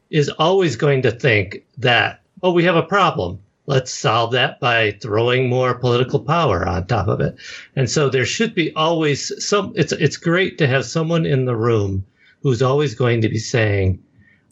is 0.10 0.30
always 0.30 0.76
going 0.76 1.02
to 1.04 1.12
think 1.12 1.66
that 1.80 2.22
oh 2.42 2.52
we 2.54 2.64
have 2.64 2.76
a 2.76 2.84
problem. 2.84 3.40
Let's 3.70 3.94
solve 3.94 4.32
that 4.32 4.60
by 4.60 4.94
throwing 4.94 5.48
more 5.48 5.76
political 5.78 6.20
power 6.20 6.68
on 6.68 6.88
top 6.88 7.08
of 7.08 7.22
it. 7.22 7.36
And 7.76 7.88
so 7.88 8.10
there 8.10 8.26
should 8.26 8.56
be 8.56 8.74
always 8.74 9.32
some. 9.46 9.74
It's 9.76 9.92
it's 9.92 10.18
great 10.18 10.58
to 10.58 10.66
have 10.66 10.86
someone 10.86 11.28
in 11.28 11.46
the 11.46 11.56
room 11.56 12.04
who's 12.42 12.64
always 12.64 12.96
going 12.96 13.22
to 13.22 13.30
be 13.30 13.38
saying, 13.38 14.02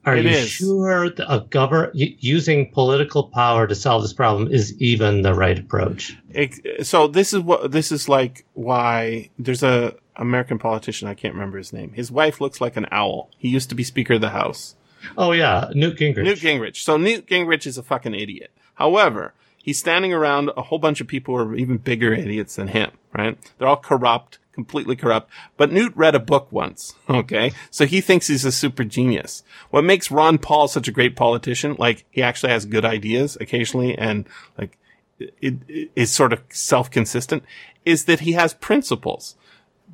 "Are 0.05 0.15
It 0.15 0.25
you 0.25 0.29
is. 0.29 0.49
sure 0.49 1.05
a 1.27 1.39
govern 1.49 1.89
using 1.95 2.69
political 2.71 3.23
power 3.23 3.65
to 3.65 3.73
solve 3.73 4.03
this 4.03 4.13
problem 4.13 4.51
is 4.51 4.79
even 4.79 5.23
the 5.23 5.33
right 5.33 5.57
approach?" 5.57 6.15
Ex- 6.35 6.61
so 6.83 7.07
this 7.07 7.33
is 7.33 7.39
what 7.39 7.71
this 7.71 7.91
is 7.91 8.07
like 8.07 8.45
why 8.53 9.31
there's 9.39 9.63
a 9.63 9.95
American 10.15 10.59
politician 10.59 11.07
I 11.07 11.15
can't 11.15 11.33
remember 11.33 11.57
his 11.57 11.73
name. 11.73 11.91
His 11.93 12.11
wife 12.11 12.39
looks 12.39 12.61
like 12.61 12.77
an 12.77 12.85
owl. 12.91 13.31
He 13.39 13.49
used 13.49 13.69
to 13.69 13.75
be 13.75 13.83
Speaker 13.83 14.13
of 14.13 14.21
the 14.21 14.29
House. 14.29 14.75
Oh 15.17 15.31
yeah, 15.31 15.71
Newt 15.73 15.97
Gingrich. 15.97 16.23
Newt 16.23 16.37
Gingrich. 16.37 16.77
So 16.77 16.97
Newt 16.97 17.25
Gingrich 17.25 17.65
is 17.65 17.79
a 17.79 17.83
fucking 17.83 18.13
idiot. 18.13 18.51
However, 18.77 19.33
he's 19.61 19.79
standing 19.79 20.13
around 20.13 20.51
a 20.55 20.61
whole 20.61 20.79
bunch 20.79 21.01
of 21.01 21.07
people 21.07 21.35
who 21.35 21.51
are 21.51 21.55
even 21.55 21.77
bigger 21.77 22.13
idiots 22.13 22.55
than 22.55 22.69
him, 22.69 22.91
right? 23.11 23.37
They're 23.57 23.67
all 23.67 23.77
corrupt, 23.77 24.37
completely 24.53 24.95
corrupt. 24.95 25.29
But 25.57 25.71
Newt 25.71 25.91
read 25.95 26.13
a 26.15 26.19
book 26.19 26.51
once, 26.51 26.95
okay? 27.09 27.51
So 27.71 27.85
he 27.85 28.01
thinks 28.01 28.27
he's 28.27 28.45
a 28.45 28.51
super 28.51 28.83
genius. 28.83 29.43
What 29.71 29.83
makes 29.83 30.11
Ron 30.11 30.37
Paul 30.37 30.67
such 30.67 30.87
a 30.87 30.91
great 30.91 31.15
politician, 31.15 31.75
like 31.79 32.05
he 32.11 32.21
actually 32.21 32.51
has 32.51 32.65
good 32.65 32.85
ideas 32.85 33.35
occasionally 33.41 33.97
and 33.97 34.25
like 34.57 34.77
it, 35.19 35.57
it 35.67 35.91
is 35.95 36.11
sort 36.11 36.33
of 36.33 36.43
self-consistent, 36.49 37.43
is 37.83 38.05
that 38.05 38.21
he 38.21 38.33
has 38.33 38.53
principles. 38.53 39.35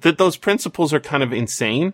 That 0.02 0.18
those 0.18 0.36
principles 0.36 0.94
are 0.94 1.00
kind 1.00 1.24
of 1.24 1.32
insane, 1.32 1.94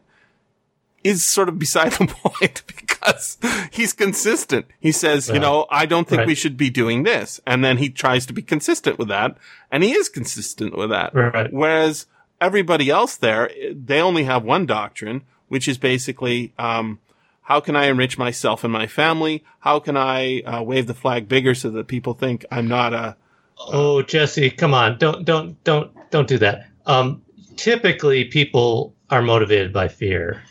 is 1.03 1.23
sort 1.23 1.49
of 1.49 1.57
beside 1.59 1.91
the 1.93 2.07
point 2.23 2.63
because 2.67 3.37
he's 3.71 3.93
consistent. 3.93 4.65
He 4.79 4.91
says, 4.91 5.29
you 5.29 5.39
know, 5.39 5.65
I 5.71 5.85
don't 5.85 6.07
think 6.07 6.19
Right. 6.19 6.27
we 6.27 6.35
should 6.35 6.57
be 6.57 6.69
doing 6.69 7.03
this. 7.03 7.39
And 7.47 7.63
then 7.63 7.77
he 7.77 7.89
tries 7.89 8.25
to 8.27 8.33
be 8.33 8.41
consistent 8.41 8.99
with 8.99 9.07
that. 9.07 9.37
And 9.71 9.83
he 9.83 9.91
is 9.93 10.09
consistent 10.09 10.75
with 10.77 10.89
that. 10.89 11.13
Right. 11.15 11.51
Whereas 11.51 12.05
everybody 12.41 12.89
else 12.89 13.15
there, 13.15 13.49
they 13.73 14.01
only 14.01 14.23
have 14.23 14.43
one 14.43 14.65
doctrine, 14.65 15.23
which 15.47 15.67
is 15.67 15.77
basically, 15.77 16.53
um, 16.59 16.99
how 17.43 17.59
can 17.59 17.75
I 17.75 17.85
enrich 17.85 18.17
myself 18.17 18.63
and 18.63 18.71
my 18.73 18.85
family? 18.87 19.43
How 19.59 19.79
can 19.79 19.97
I 19.97 20.41
uh, 20.41 20.61
wave 20.63 20.85
the 20.87 20.93
flag 20.93 21.27
bigger 21.27 21.55
so 21.55 21.69
that 21.71 21.87
people 21.87 22.13
think 22.13 22.45
I'm 22.51 22.67
not 22.67 22.93
a, 22.93 23.15
Oh, 23.61 24.01
Jesse, 24.01 24.51
come 24.51 24.73
on! 24.73 24.97
Don't 24.99 25.25
don't 25.25 25.61
don't 25.65 25.91
don't 26.11 26.29
do 26.29 26.37
that. 26.37 26.67
Um, 26.85 27.23
typically, 27.57 28.23
people 28.23 28.95
are 29.09 29.21
motivated 29.21 29.73
by 29.73 29.89
fear 29.89 30.41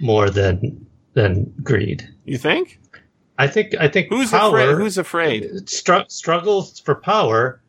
more 0.00 0.30
than 0.30 0.86
than 1.14 1.52
greed. 1.62 2.08
you 2.24 2.38
think? 2.38 2.78
I 3.38 3.46
think 3.46 3.74
I 3.78 3.88
think 3.88 4.08
Who's 4.08 4.30
power, 4.30 4.58
afraid? 4.58 4.76
Who's 4.76 4.98
afraid? 4.98 5.42
stru- 5.64 6.10
struggles 6.10 6.80
for 6.80 6.94
power 6.94 7.60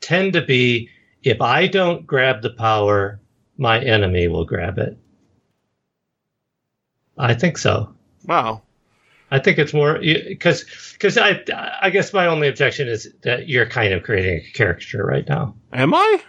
tend 0.00 0.32
to 0.34 0.42
be 0.42 0.88
if 1.22 1.40
I 1.40 1.66
don't 1.66 2.06
grab 2.06 2.42
the 2.42 2.50
power, 2.50 3.20
my 3.56 3.80
enemy 3.82 4.28
will 4.28 4.44
grab 4.44 4.78
it. 4.78 4.98
I 7.16 7.34
think 7.34 7.58
so. 7.58 7.94
Wow. 8.26 8.62
I 9.30 9.38
think 9.38 9.58
it's 9.58 9.72
more 9.72 9.98
because 9.98 10.64
because 10.92 11.16
I 11.18 11.42
I 11.80 11.90
guess 11.90 12.12
my 12.12 12.26
only 12.26 12.48
objection 12.48 12.88
is 12.88 13.12
that 13.22 13.48
you're 13.48 13.66
kind 13.66 13.92
of 13.92 14.02
creating 14.02 14.44
a 14.46 14.52
caricature 14.52 15.04
right 15.04 15.26
now. 15.28 15.54
Am 15.72 15.94
I? 15.94 16.22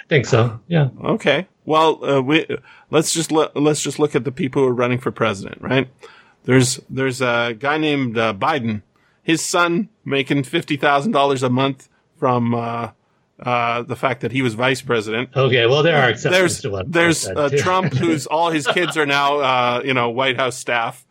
I 0.00 0.04
think 0.08 0.26
so. 0.26 0.58
Yeah. 0.68 0.88
Okay. 1.04 1.46
Well, 1.64 2.04
uh, 2.04 2.20
we 2.20 2.46
let's 2.90 3.12
just 3.12 3.30
let, 3.30 3.56
let's 3.56 3.82
just 3.82 3.98
look 3.98 4.14
at 4.14 4.24
the 4.24 4.32
people 4.32 4.62
who 4.62 4.68
are 4.68 4.74
running 4.74 4.98
for 4.98 5.10
president, 5.10 5.60
right? 5.62 5.88
There's 6.44 6.80
there's 6.90 7.20
a 7.20 7.56
guy 7.58 7.78
named 7.78 8.18
uh, 8.18 8.34
Biden. 8.34 8.82
His 9.22 9.40
son 9.42 9.88
making 10.04 10.42
fifty 10.44 10.76
thousand 10.76 11.12
dollars 11.12 11.42
a 11.42 11.50
month 11.50 11.88
from 12.16 12.54
uh, 12.54 12.90
uh, 13.40 13.82
the 13.82 13.96
fact 13.96 14.20
that 14.20 14.32
he 14.32 14.42
was 14.42 14.54
vice 14.54 14.82
president. 14.82 15.30
Okay, 15.34 15.66
well 15.66 15.82
there 15.82 16.00
are 16.00 16.10
exceptions 16.10 16.40
There's 16.40 16.60
to 16.60 16.70
what 16.70 16.92
there's 16.92 17.26
uh. 17.28 17.50
Trump, 17.56 17.92
who's 17.94 18.26
all 18.26 18.50
his 18.50 18.66
kids 18.66 18.96
are 18.96 19.06
now 19.06 19.38
uh, 19.38 19.82
you 19.84 19.94
know 19.94 20.10
White 20.10 20.36
House 20.36 20.56
staff, 20.56 21.04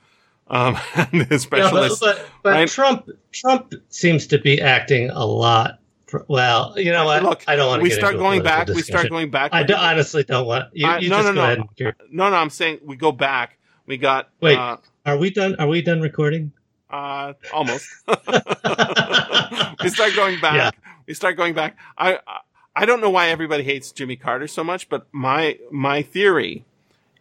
um, 0.47 0.77
and 0.95 1.23
his 1.27 1.47
Yeah, 1.51 1.69
but, 1.71 1.97
but, 1.99 2.25
but 2.43 2.49
right? 2.49 2.69
Trump 2.69 3.09
Trump 3.31 3.73
seems 3.89 4.27
to 4.27 4.39
be 4.39 4.61
acting 4.61 5.09
a 5.09 5.25
lot. 5.25 5.79
Well, 6.27 6.73
you 6.77 6.91
know 6.91 7.05
what? 7.05 7.23
Look, 7.23 7.43
I 7.47 7.55
don't 7.55 7.67
want 7.67 7.79
to. 7.79 7.83
we 7.83 7.89
start 7.89 8.17
going 8.17 8.43
back. 8.43 8.67
We 8.67 8.81
start 8.81 9.09
going 9.09 9.29
back. 9.31 9.53
I 9.53 9.63
do, 9.63 9.73
honestly 9.75 10.23
don't 10.23 10.45
want. 10.45 10.73
You, 10.73 10.87
I- 10.87 10.99
you 10.99 11.09
no, 11.09 11.21
just 11.21 11.33
no, 11.33 11.55
no. 11.55 11.69
hear- 11.75 11.95
no, 12.11 12.29
no. 12.29 12.35
I'm 12.35 12.49
saying 12.49 12.79
we 12.85 12.95
go 12.95 13.11
back. 13.11 13.57
We 13.85 13.97
got 13.97 14.29
Wait. 14.41 14.57
Uh, 14.57 14.77
Are 15.05 15.17
we 15.17 15.29
done? 15.31 15.55
Are 15.59 15.67
we 15.67 15.81
done 15.81 16.01
recording? 16.01 16.51
uh, 16.89 17.33
almost. 17.53 17.87
we 18.07 19.89
start 19.89 20.15
going 20.15 20.39
back. 20.41 20.55
Yeah. 20.55 20.71
We 21.07 21.13
start 21.13 21.37
going 21.37 21.53
back. 21.53 21.77
I 21.97 22.15
I- 22.27 22.39
I 22.73 22.85
don't 22.85 23.01
know 23.01 23.09
why 23.09 23.27
everybody 23.27 23.63
hates 23.63 23.91
Jimmy 23.91 24.15
Carter 24.15 24.47
so 24.47 24.63
much, 24.63 24.87
but 24.87 25.05
my 25.11 25.57
my 25.71 26.01
theory 26.01 26.63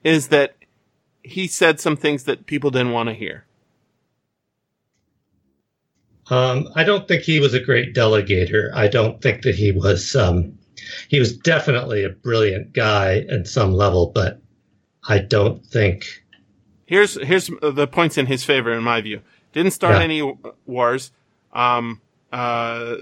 is 0.04 0.28
that 0.28 0.54
he 1.24 1.48
said 1.48 1.80
some 1.80 1.96
things 1.96 2.22
that 2.24 2.46
people 2.46 2.70
didn't 2.70 2.92
want 2.92 3.08
to 3.08 3.14
hear. 3.14 3.44
Um, 6.30 6.68
I 6.76 6.84
don't 6.84 7.06
think 7.08 7.22
he 7.22 7.40
was 7.40 7.54
a 7.54 7.60
great 7.60 7.94
delegator. 7.94 8.72
I 8.74 8.88
don't 8.88 9.20
think 9.20 9.42
that 9.42 9.54
he 9.56 9.72
was. 9.72 10.14
Um, 10.16 10.56
he 11.08 11.18
was 11.18 11.36
definitely 11.36 12.04
a 12.04 12.08
brilliant 12.10 12.72
guy 12.72 13.26
at 13.30 13.46
some 13.46 13.72
level, 13.72 14.12
but 14.14 14.40
I 15.08 15.18
don't 15.18 15.64
think. 15.66 16.06
Here's 16.86 17.14
here's 17.24 17.50
the 17.62 17.86
points 17.90 18.16
in 18.16 18.26
his 18.26 18.44
favor, 18.44 18.72
in 18.72 18.82
my 18.82 19.00
view. 19.00 19.20
Didn't 19.52 19.72
start 19.72 19.96
Yeah. 19.96 20.02
any 20.02 20.34
wars. 20.66 21.10
Um, 21.52 22.00
uh, 22.32 22.96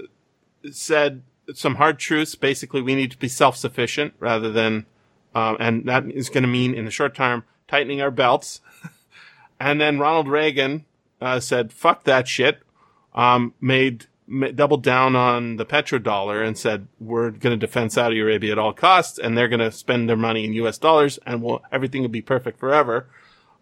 said 0.71 1.21
some 1.53 1.75
hard 1.75 1.99
truths. 1.99 2.35
Basically, 2.35 2.81
we 2.81 2.95
need 2.95 3.11
to 3.11 3.17
be 3.17 3.27
self 3.27 3.55
sufficient 3.55 4.13
rather 4.19 4.51
than, 4.51 4.85
um, 5.35 5.55
and 5.59 5.85
that 5.85 6.05
is 6.11 6.29
going 6.29 6.43
to 6.43 6.49
mean 6.49 6.73
in 6.73 6.85
the 6.85 6.91
short 6.91 7.15
term 7.15 7.43
tightening 7.67 8.01
our 8.01 8.11
belts. 8.11 8.61
and 9.59 9.79
then 9.79 9.99
Ronald 9.99 10.27
Reagan 10.27 10.85
uh, 11.21 11.39
said, 11.39 11.71
"Fuck 11.71 12.03
that 12.05 12.27
shit." 12.27 12.59
Um, 13.13 13.53
made 13.59 14.05
ma- 14.27 14.51
doubled 14.51 14.83
down 14.83 15.15
on 15.15 15.57
the 15.57 15.65
petrodollar 15.65 16.45
and 16.45 16.57
said, 16.57 16.87
"We're 16.99 17.31
going 17.31 17.57
to 17.59 17.65
defend 17.65 17.91
Saudi 17.91 18.19
Arabia 18.19 18.53
at 18.53 18.59
all 18.59 18.73
costs, 18.73 19.17
and 19.19 19.37
they're 19.37 19.47
going 19.47 19.59
to 19.59 19.71
spend 19.71 20.07
their 20.09 20.17
money 20.17 20.45
in 20.45 20.53
U.S. 20.53 20.77
dollars, 20.77 21.19
and 21.25 21.41
we'll, 21.41 21.61
everything 21.71 22.01
will 22.01 22.09
be 22.09 22.21
perfect 22.21 22.59
forever." 22.59 23.07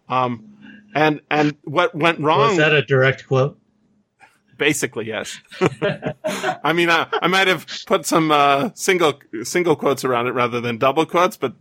Um, 0.08 0.56
and 0.94 1.20
and 1.30 1.56
what 1.64 1.94
went 1.94 2.20
wrong? 2.20 2.50
Was 2.50 2.58
that 2.58 2.72
a 2.72 2.82
direct 2.82 3.26
quote? 3.26 3.58
Basically, 4.56 5.06
yes. 5.06 5.38
I 6.64 6.72
mean, 6.72 6.90
I, 6.90 7.06
I 7.22 7.28
might 7.28 7.46
have 7.46 7.66
put 7.86 8.04
some 8.06 8.30
uh, 8.30 8.70
single 8.74 9.20
single 9.44 9.76
quotes 9.76 10.04
around 10.04 10.26
it 10.26 10.32
rather 10.32 10.60
than 10.60 10.78
double 10.78 11.06
quotes, 11.06 11.36
but 11.36 11.54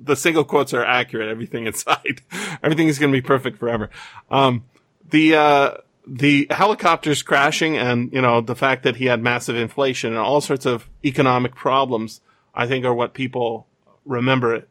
the 0.00 0.16
single 0.16 0.44
quotes 0.44 0.72
are 0.72 0.84
accurate. 0.84 1.28
Everything 1.28 1.66
inside, 1.66 2.22
everything 2.62 2.88
is 2.88 2.98
going 2.98 3.12
to 3.12 3.16
be 3.16 3.26
perfect 3.26 3.58
forever. 3.58 3.90
Um, 4.30 4.64
the 5.10 5.34
uh, 5.34 5.70
the 6.10 6.46
helicopters 6.50 7.22
crashing, 7.22 7.76
and 7.76 8.12
you 8.12 8.20
know 8.20 8.40
the 8.40 8.56
fact 8.56 8.82
that 8.84 8.96
he 8.96 9.06
had 9.06 9.22
massive 9.22 9.56
inflation 9.56 10.10
and 10.10 10.18
all 10.18 10.40
sorts 10.40 10.66
of 10.66 10.88
economic 11.04 11.54
problems, 11.54 12.20
I 12.54 12.66
think, 12.66 12.84
are 12.84 12.94
what 12.94 13.14
people 13.14 13.66
remember 14.04 14.64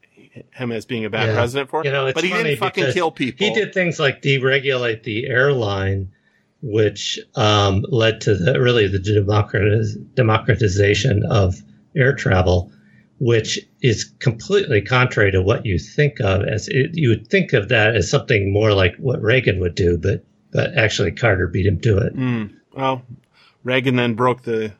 him 0.53 0.71
as 0.71 0.85
being 0.85 1.05
a 1.05 1.09
bad 1.09 1.29
Yeah. 1.29 1.35
president 1.35 1.69
for. 1.69 1.83
You 1.83 1.91
know, 1.91 2.07
it's 2.07 2.15
but 2.15 2.23
he 2.23 2.31
funny 2.31 2.43
didn't 2.43 2.59
fucking 2.59 2.81
because 2.83 2.93
kill 2.93 3.11
people. 3.11 3.47
He 3.47 3.53
did 3.53 3.73
things 3.73 3.99
like 3.99 4.21
deregulate 4.21 5.03
the 5.03 5.27
airline, 5.27 6.09
which 6.61 7.19
um, 7.35 7.85
led 7.89 8.21
to 8.21 8.35
the, 8.35 8.59
really 8.59 8.87
the 8.87 8.99
democratiz- 8.99 9.97
democratization 10.15 11.23
of 11.29 11.55
air 11.95 12.13
travel, 12.13 12.71
which 13.19 13.59
is 13.81 14.03
completely 14.19 14.81
contrary 14.81 15.31
to 15.31 15.41
what 15.41 15.65
you 15.65 15.79
think 15.79 16.19
of 16.19 16.43
as 16.43 16.67
it, 16.67 16.91
you 16.93 17.09
would 17.09 17.27
think 17.27 17.53
of 17.53 17.69
that 17.69 17.95
as 17.95 18.09
something 18.09 18.51
more 18.51 18.73
like 18.73 18.95
what 18.97 19.21
Reagan 19.21 19.59
would 19.59 19.75
do, 19.75 19.97
but 19.97 20.23
but 20.57 20.75
actually 20.75 21.11
Carter 21.11 21.47
beat 21.47 21.67
him 21.67 21.79
to 21.81 21.97
it. 21.99 22.15
Mm. 22.15 22.55
Well, 22.73 23.03
Reagan 23.63 23.95
then 23.95 24.15
broke 24.15 24.41
the 24.43 24.73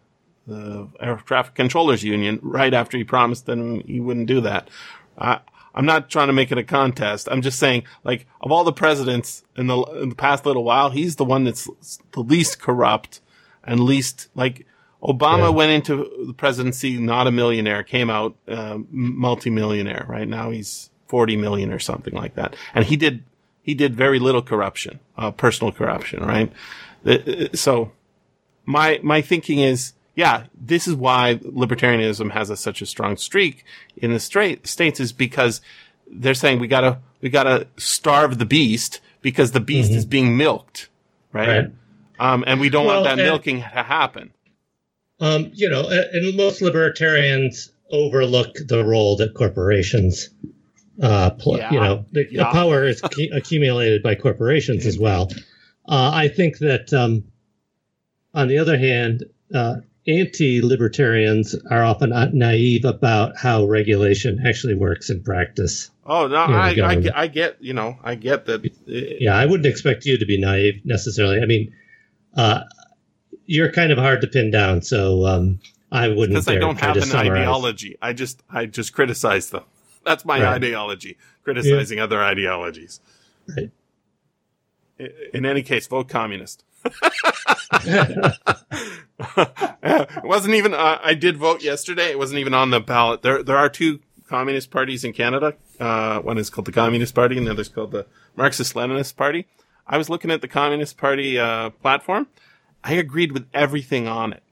the 0.48 0.88
air 0.99 1.18
traffic 1.26 1.54
controllers 1.56 2.04
union 2.04 2.40
right 2.41 2.74
after 2.74 2.98
he 2.98 3.04
promised 3.04 3.45
that 3.45 3.84
he 3.86 3.99
wouldn't 3.99 4.28
do 4.28 4.40
that. 4.41 4.70
I, 5.18 5.41
I'm 5.76 5.86
not 5.86 6.10
trying 6.10 6.28
to 6.28 6.34
make 6.34 6.52
it 6.54 6.58
a 6.58 6.64
contest. 6.64 7.28
I'm 7.30 7.41
just 7.41 7.60
saying, 7.60 7.84
like, 8.06 8.26
of 8.41 8.52
all 8.52 8.64
the 8.64 8.72
presidents 8.74 9.44
in 9.56 9.68
the 9.68 9.78
in 10.02 10.10
the 10.10 10.16
past 10.16 10.45
little 10.45 10.64
while, 10.64 10.90
he's 10.90 11.18
the 11.18 11.26
one 11.26 11.44
that's 11.44 11.70
the 12.14 12.22
least 12.22 12.60
corrupt 12.60 13.22
and 13.64 13.80
least 13.82 14.30
like. 14.36 14.66
Obama 15.04 15.41
Yeah. 15.44 15.49
went 15.49 15.72
into 15.72 16.10
the 16.26 16.34
presidency 16.34 16.98
not 16.98 17.28
a 17.28 17.32
millionaire, 17.32 17.84
came 17.84 18.10
out 18.10 18.36
uh, 18.48 18.80
multimillionaire. 18.90 20.06
Right 20.10 20.28
now 20.28 20.49
he's 20.49 20.90
40 21.08 21.38
million 21.38 21.72
or 21.72 21.78
something 21.80 22.16
like 22.16 22.34
that, 22.34 22.56
and 22.74 22.84
he 22.84 22.95
did 22.98 23.24
he 23.68 23.76
did 23.76 23.94
very 23.95 24.18
little 24.18 24.41
corruption, 24.41 24.99
uh, 25.18 25.30
personal 25.30 25.72
corruption. 25.72 26.23
Right, 26.23 26.52
so 27.53 27.91
my 28.65 28.99
my 29.03 29.22
thinking 29.22 29.60
is, 29.60 29.94
yeah, 30.15 30.45
this 30.60 30.88
is 30.88 30.95
why 30.95 31.35
libertarianism 31.44 32.31
has 32.31 32.49
a, 32.49 32.57
such 32.57 32.81
a 32.81 32.85
strong 32.88 33.18
streak 33.18 33.64
in 33.98 34.11
the 34.14 34.19
straight 34.19 34.65
states 34.65 34.99
is 34.99 35.11
because 35.14 35.61
they're 36.10 36.34
saying 36.34 36.60
we 36.60 36.68
gotta 36.68 36.99
we 37.22 37.30
gotta 37.30 37.68
starve 37.77 38.39
the 38.39 38.45
beast 38.45 39.02
because 39.22 39.52
the 39.52 39.60
beast 39.60 39.91
is 39.91 40.06
being 40.06 40.38
milked, 40.38 40.89
right? 41.34 41.48
Right. 41.49 41.72
Um, 42.19 42.44
and 42.48 42.60
we 42.60 42.69
don't 42.69 42.85
Well, 42.88 43.03
want 43.03 43.06
that 43.06 43.19
and- 43.19 43.30
milking 43.30 43.57
to 43.57 43.84
happen. 43.84 44.34
Um, 45.19 45.49
you 45.53 45.68
know, 45.69 45.89
and 45.89 46.38
most 46.38 46.61
libertarians 46.61 47.72
overlook 47.91 48.53
the 48.68 48.85
role 48.85 49.15
that 49.18 49.34
corporations 49.34 50.30
uh, 51.02 51.32
play. 51.32 51.60
Yeah. 51.60 51.72
You 51.74 51.80
know, 51.80 52.06
the, 52.11 52.26
the 52.32 52.45
power 52.45 52.86
is 52.88 53.02
cu- 53.02 53.30
accumulated 53.34 54.03
by 54.03 54.15
corporations 54.15 54.86
as 54.86 54.98
well. 54.98 55.30
Uh, 55.88 56.11
I 56.14 56.28
think 56.28 56.57
that, 56.60 56.91
um, 56.94 57.24
on 58.34 58.48
the 58.48 58.57
other 58.57 58.78
hand, 58.78 59.24
uh, 59.53 59.76
anti-libertarians 60.07 61.56
are 61.69 61.84
often 61.84 62.10
na- 62.10 62.30
naive 62.34 62.86
about 62.86 63.38
how 63.38 63.65
regulation 63.65 64.41
actually 64.45 64.76
works 64.76 65.10
in 65.10 65.22
practice. 65.24 65.90
Oh 66.06 66.28
no, 66.28 66.38
I, 66.38 66.68
I, 66.69 66.95
get, 66.95 67.18
I 67.18 67.28
get, 67.28 67.57
you 67.60 67.74
know, 67.74 67.98
I 68.03 68.15
get 68.15 68.45
that. 68.45 68.65
uh, 68.65 68.69
Yeah, 68.88 69.36
I 69.36 69.45
wouldn't 69.45 69.65
expect 69.68 70.06
you 70.06 70.18
to 70.18 70.26
be 70.26 70.40
naive 70.40 70.82
necessarily. 70.86 71.41
I 71.41 71.45
mean, 71.45 71.74
uh, 72.36 72.61
you're 73.45 73.72
kind 73.72 73.91
of 73.91 73.98
hard 73.98 74.22
to 74.22 74.28
pin 74.28 74.52
down, 74.52 74.82
so 74.82 75.26
um, 75.26 75.60
I 75.91 76.07
wouldn't. 76.10 76.30
because 76.30 76.48
I 76.48 76.56
don't 76.56 76.80
have 76.80 76.95
an 76.98 77.03
summarize. 77.03 77.41
ideology. 77.41 77.98
I 78.02 78.14
just, 78.14 78.41
I 78.49 78.65
just 78.65 78.94
criticize 78.94 79.49
them. 79.49 79.64
That's 80.07 80.23
my 80.25 80.41
Right. 80.41 80.55
ideology, 80.55 81.17
criticizing 81.43 81.99
other 81.99 82.23
ideologies. 82.23 83.01
Right. 83.55 83.71
In 85.34 85.45
any 85.45 85.61
case, 85.61 85.85
vote 85.85 86.07
communist. 86.07 86.63
it 89.19 90.23
wasn't 90.23 90.55
even. 90.55 90.73
Uh, 90.73 90.99
I 91.03 91.13
did 91.13 91.38
vote 91.38 91.61
yesterday. 91.61 92.09
It 92.09 92.17
wasn't 92.17 92.39
even 92.39 92.53
on 92.53 92.69
the 92.69 92.79
ballot. 92.79 93.21
There, 93.21 93.43
there 93.43 93.57
are 93.57 93.69
two 93.69 93.99
communist 94.27 94.71
parties 94.71 95.03
in 95.03 95.13
Canada. 95.13 95.55
Uh, 95.79 96.19
one 96.21 96.38
is 96.38 96.49
called 96.49 96.65
the 96.65 96.71
Communist 96.71 97.13
Party, 97.13 97.38
and 97.38 97.45
the 97.47 97.51
other 97.51 97.61
is 97.61 97.69
called 97.69 97.91
the 97.91 98.05
Marxist-Leninist 98.35 99.15
Party. 99.15 99.45
I 99.85 99.97
was 99.97 100.09
looking 100.09 100.31
at 100.31 100.41
the 100.41 100.47
Communist 100.47 100.97
Party 100.97 101.38
uh, 101.39 101.69
platform. 101.69 102.27
I 102.84 102.93
agreed 102.93 103.31
with 103.31 103.47
everything 103.53 104.07
on 104.07 104.34
it. 104.34 104.43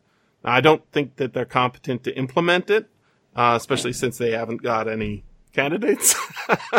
I 0.43 0.61
don't 0.61 0.83
think 0.91 1.15
that 1.15 1.33
they're 1.33 1.45
competent 1.45 2.03
to 2.03 2.15
implement 2.17 2.69
it, 2.69 2.87
uh, 3.35 3.53
especially 3.57 3.93
since 3.93 4.17
they 4.17 4.31
haven't 4.31 4.61
got 4.61 4.87
any 4.87 5.23
candidates 5.55 6.15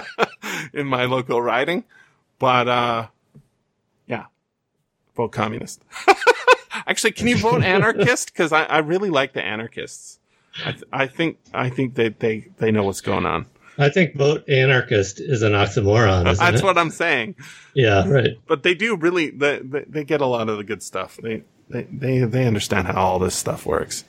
in 0.72 0.86
my 0.86 1.06
local 1.06 1.40
riding. 1.40 1.84
But 2.38 2.68
uh, 2.68 3.06
yeah, 4.06 4.26
vote 5.16 5.32
communist. 5.32 5.82
Actually, 6.86 7.12
can 7.12 7.26
you 7.26 7.38
vote 7.38 7.62
anarchist? 7.62 8.32
Because 8.32 8.52
I, 8.52 8.64
I 8.64 8.78
really 8.78 9.10
like 9.10 9.32
the 9.32 9.42
anarchists. 9.42 10.18
I, 10.64 10.72
th- 10.72 10.84
I 10.92 11.06
think 11.06 11.38
I 11.52 11.68
think 11.68 11.94
that 11.96 12.20
they, 12.20 12.48
they 12.58 12.70
know 12.70 12.84
what's 12.84 13.00
going 13.00 13.26
on. 13.26 13.46
I 13.78 13.90
think 13.90 14.14
vote 14.16 14.48
anarchist 14.48 15.20
is 15.20 15.42
an 15.42 15.52
oxymoron. 15.52 16.30
Isn't 16.30 16.44
That's 16.44 16.62
it? 16.62 16.64
what 16.64 16.78
I'm 16.78 16.90
saying. 16.90 17.34
Yeah, 17.74 18.08
right. 18.08 18.38
But 18.46 18.62
they 18.62 18.74
do 18.74 18.96
really 18.96 19.30
they, 19.30 19.58
they, 19.58 19.84
they 19.86 20.04
get 20.04 20.20
a 20.20 20.26
lot 20.26 20.48
of 20.48 20.56
the 20.56 20.64
good 20.64 20.82
stuff. 20.82 21.18
They 21.22 21.42
they 21.68 21.82
they, 21.90 22.18
they 22.20 22.46
understand 22.46 22.86
how 22.86 23.02
all 23.02 23.18
this 23.18 23.34
stuff 23.34 23.66
works. 23.66 24.04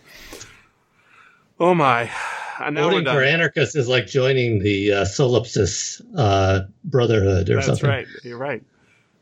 Oh 1.59 1.73
my! 1.73 2.11
And 2.59 2.75
now 2.75 2.85
we're 2.85 3.03
Voting 3.03 3.05
for 3.05 3.23
anarchists 3.23 3.75
is 3.75 3.87
like 3.87 4.07
joining 4.07 4.59
the 4.59 4.91
uh, 4.91 5.05
Solipsis 5.05 6.01
uh, 6.15 6.61
Brotherhood 6.83 7.49
or 7.49 7.55
That's 7.55 7.67
something. 7.67 7.89
That's 7.89 8.07
right. 8.07 8.23
You're 8.23 8.37
right. 8.37 8.63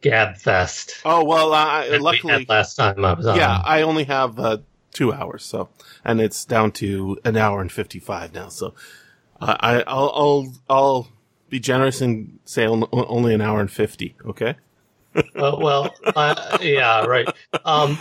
gab 0.00 0.36
fest. 0.36 1.00
Oh 1.04 1.24
well, 1.24 1.52
I, 1.52 1.88
we 1.90 1.98
luckily, 1.98 2.32
had 2.32 2.48
last 2.48 2.76
time 2.76 3.04
I 3.04 3.14
was 3.14 3.26
on. 3.26 3.38
yeah, 3.38 3.60
I 3.64 3.82
only 3.82 4.04
have 4.04 4.38
uh, 4.38 4.58
two 4.92 5.12
hours, 5.12 5.44
so 5.44 5.68
and 6.04 6.20
it's 6.20 6.44
down 6.44 6.70
to 6.72 7.18
an 7.24 7.36
hour 7.36 7.60
and 7.60 7.72
fifty 7.72 7.98
five 7.98 8.32
now. 8.32 8.50
So 8.50 8.74
uh, 9.40 9.56
I 9.58 9.82
I'll, 9.82 10.12
I'll 10.14 10.54
I'll 10.70 11.08
be 11.48 11.60
generous 11.60 12.00
and 12.00 12.38
say 12.44 12.66
only 12.66 13.34
an 13.34 13.40
hour 13.40 13.60
and 13.60 13.70
fifty. 13.70 14.14
Okay. 14.24 14.56
Uh, 15.14 15.56
well, 15.58 15.94
uh, 16.14 16.58
yeah, 16.60 17.04
right. 17.06 17.26
Um, 17.64 17.98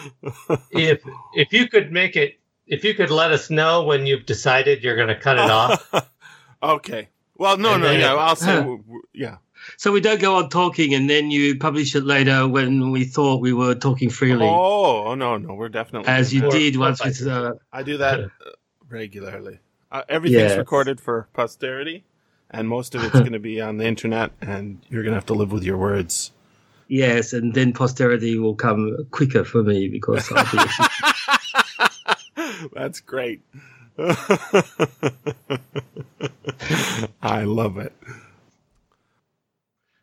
if 0.72 1.02
if 1.34 1.54
you 1.54 1.68
could 1.70 1.92
make 1.92 2.16
it, 2.18 2.40
if 2.68 2.84
you 2.84 2.94
could 2.94 3.10
let 3.10 3.32
us 3.32 3.50
know 3.50 3.84
when 3.84 4.06
you've 4.06 4.26
decided 4.26 4.84
you're 4.84 4.98
going 4.98 5.08
to 5.08 5.16
cut 5.20 5.38
it 5.38 5.50
off. 5.50 6.10
okay. 6.64 7.08
Well, 7.38 7.58
no, 7.58 7.74
And 7.74 7.84
no, 7.84 7.90
then 7.90 8.00
yeah. 8.02 8.14
it- 8.14 8.18
I'll 8.18 8.36
say, 8.36 8.56
w- 8.58 8.78
w- 8.84 9.02
yeah. 9.14 9.38
So 9.78 9.92
we 9.92 10.00
don't 10.02 10.20
go 10.22 10.36
on 10.38 10.50
talking 10.50 10.94
and 10.94 11.10
then 11.10 11.32
you 11.32 11.58
publish 11.58 11.96
it 11.96 12.04
later 12.04 12.48
when 12.48 12.92
we 12.92 13.04
thought 13.06 13.42
we 13.42 13.52
were 13.54 13.74
talking 13.76 14.10
freely, 14.10 14.46
Oh, 14.46 15.06
oh, 15.08 15.16
no, 15.16 15.38
no, 15.38 15.54
we're 15.56 15.70
definitely 15.70 16.08
as 16.08 16.34
you 16.34 16.50
did 16.52 16.76
once 16.78 17.00
by- 17.00 17.08
with. 17.08 17.26
Uh, 17.26 17.54
I 17.74 17.82
do 17.84 17.98
that 17.98 18.20
uh, 18.20 18.28
regularly. 18.90 19.60
Uh, 19.92 20.04
everything's 20.10 20.52
Yes. 20.52 20.58
recorded 20.58 21.00
for 21.02 21.28
posterity, 21.34 22.04
and 22.56 22.68
most 22.70 22.96
of 22.96 23.04
it's 23.04 23.14
going 23.26 23.34
to 23.34 23.40
be 23.40 23.62
on 23.62 23.78
the 23.78 23.86
internet, 23.86 24.32
and 24.42 24.82
you're 24.90 25.04
going 25.04 25.12
to 25.12 25.18
have 25.18 25.26
to 25.28 25.34
live 25.36 25.52
with 25.52 25.64
your 25.64 25.78
words. 25.78 26.32
yes, 26.88 27.34
and 27.34 27.54
then 27.54 27.74
posterity 27.74 28.38
will 28.38 28.56
come 28.56 29.06
quicker 29.12 29.44
for 29.44 29.62
me 29.64 29.88
because 29.90 30.32
I'll 30.32 30.52
be. 30.52 30.60
That's 32.74 33.00
great. 33.02 33.42
I 37.22 37.44
love 37.44 37.78
it. 37.78 37.94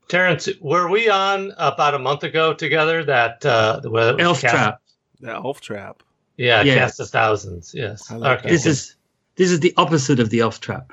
Terence, 0.08 0.48
were 0.60 0.88
we 0.90 1.08
on 1.08 1.52
about 1.56 1.94
a 1.94 1.98
month 1.98 2.22
ago 2.22 2.52
together? 2.52 3.04
That 3.04 3.44
uh, 3.46 3.80
the 3.80 3.90
whether 3.90 4.20
Elf 4.20 4.40
cast- 4.40 4.54
trap. 4.54 4.82
The 5.20 5.30
elf 5.32 5.60
trap. 5.60 6.02
Yeah, 6.36 6.62
Yeah. 6.62 6.74
cast 6.74 6.98
of 7.00 7.08
thousands. 7.08 7.72
Yes. 7.74 8.10
I 8.10 8.16
like 8.16 8.42
that 8.42 8.48
This 8.48 8.66
is 8.66 8.96
this 9.36 9.50
is 9.50 9.60
the 9.60 9.72
opposite 9.76 10.18
of 10.20 10.30
the 10.30 10.40
elf 10.40 10.60
trap. 10.60 10.92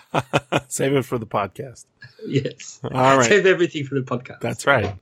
Save 0.68 0.94
it 0.94 1.04
for 1.04 1.18
the 1.18 1.26
podcast. 1.26 1.86
Yes. 2.26 2.80
All 2.84 3.18
right. 3.18 3.28
Save 3.28 3.46
everything 3.46 3.84
for 3.84 3.94
the 3.94 4.06
podcast. 4.06 4.40
That's 4.40 4.66
right. 4.66 4.96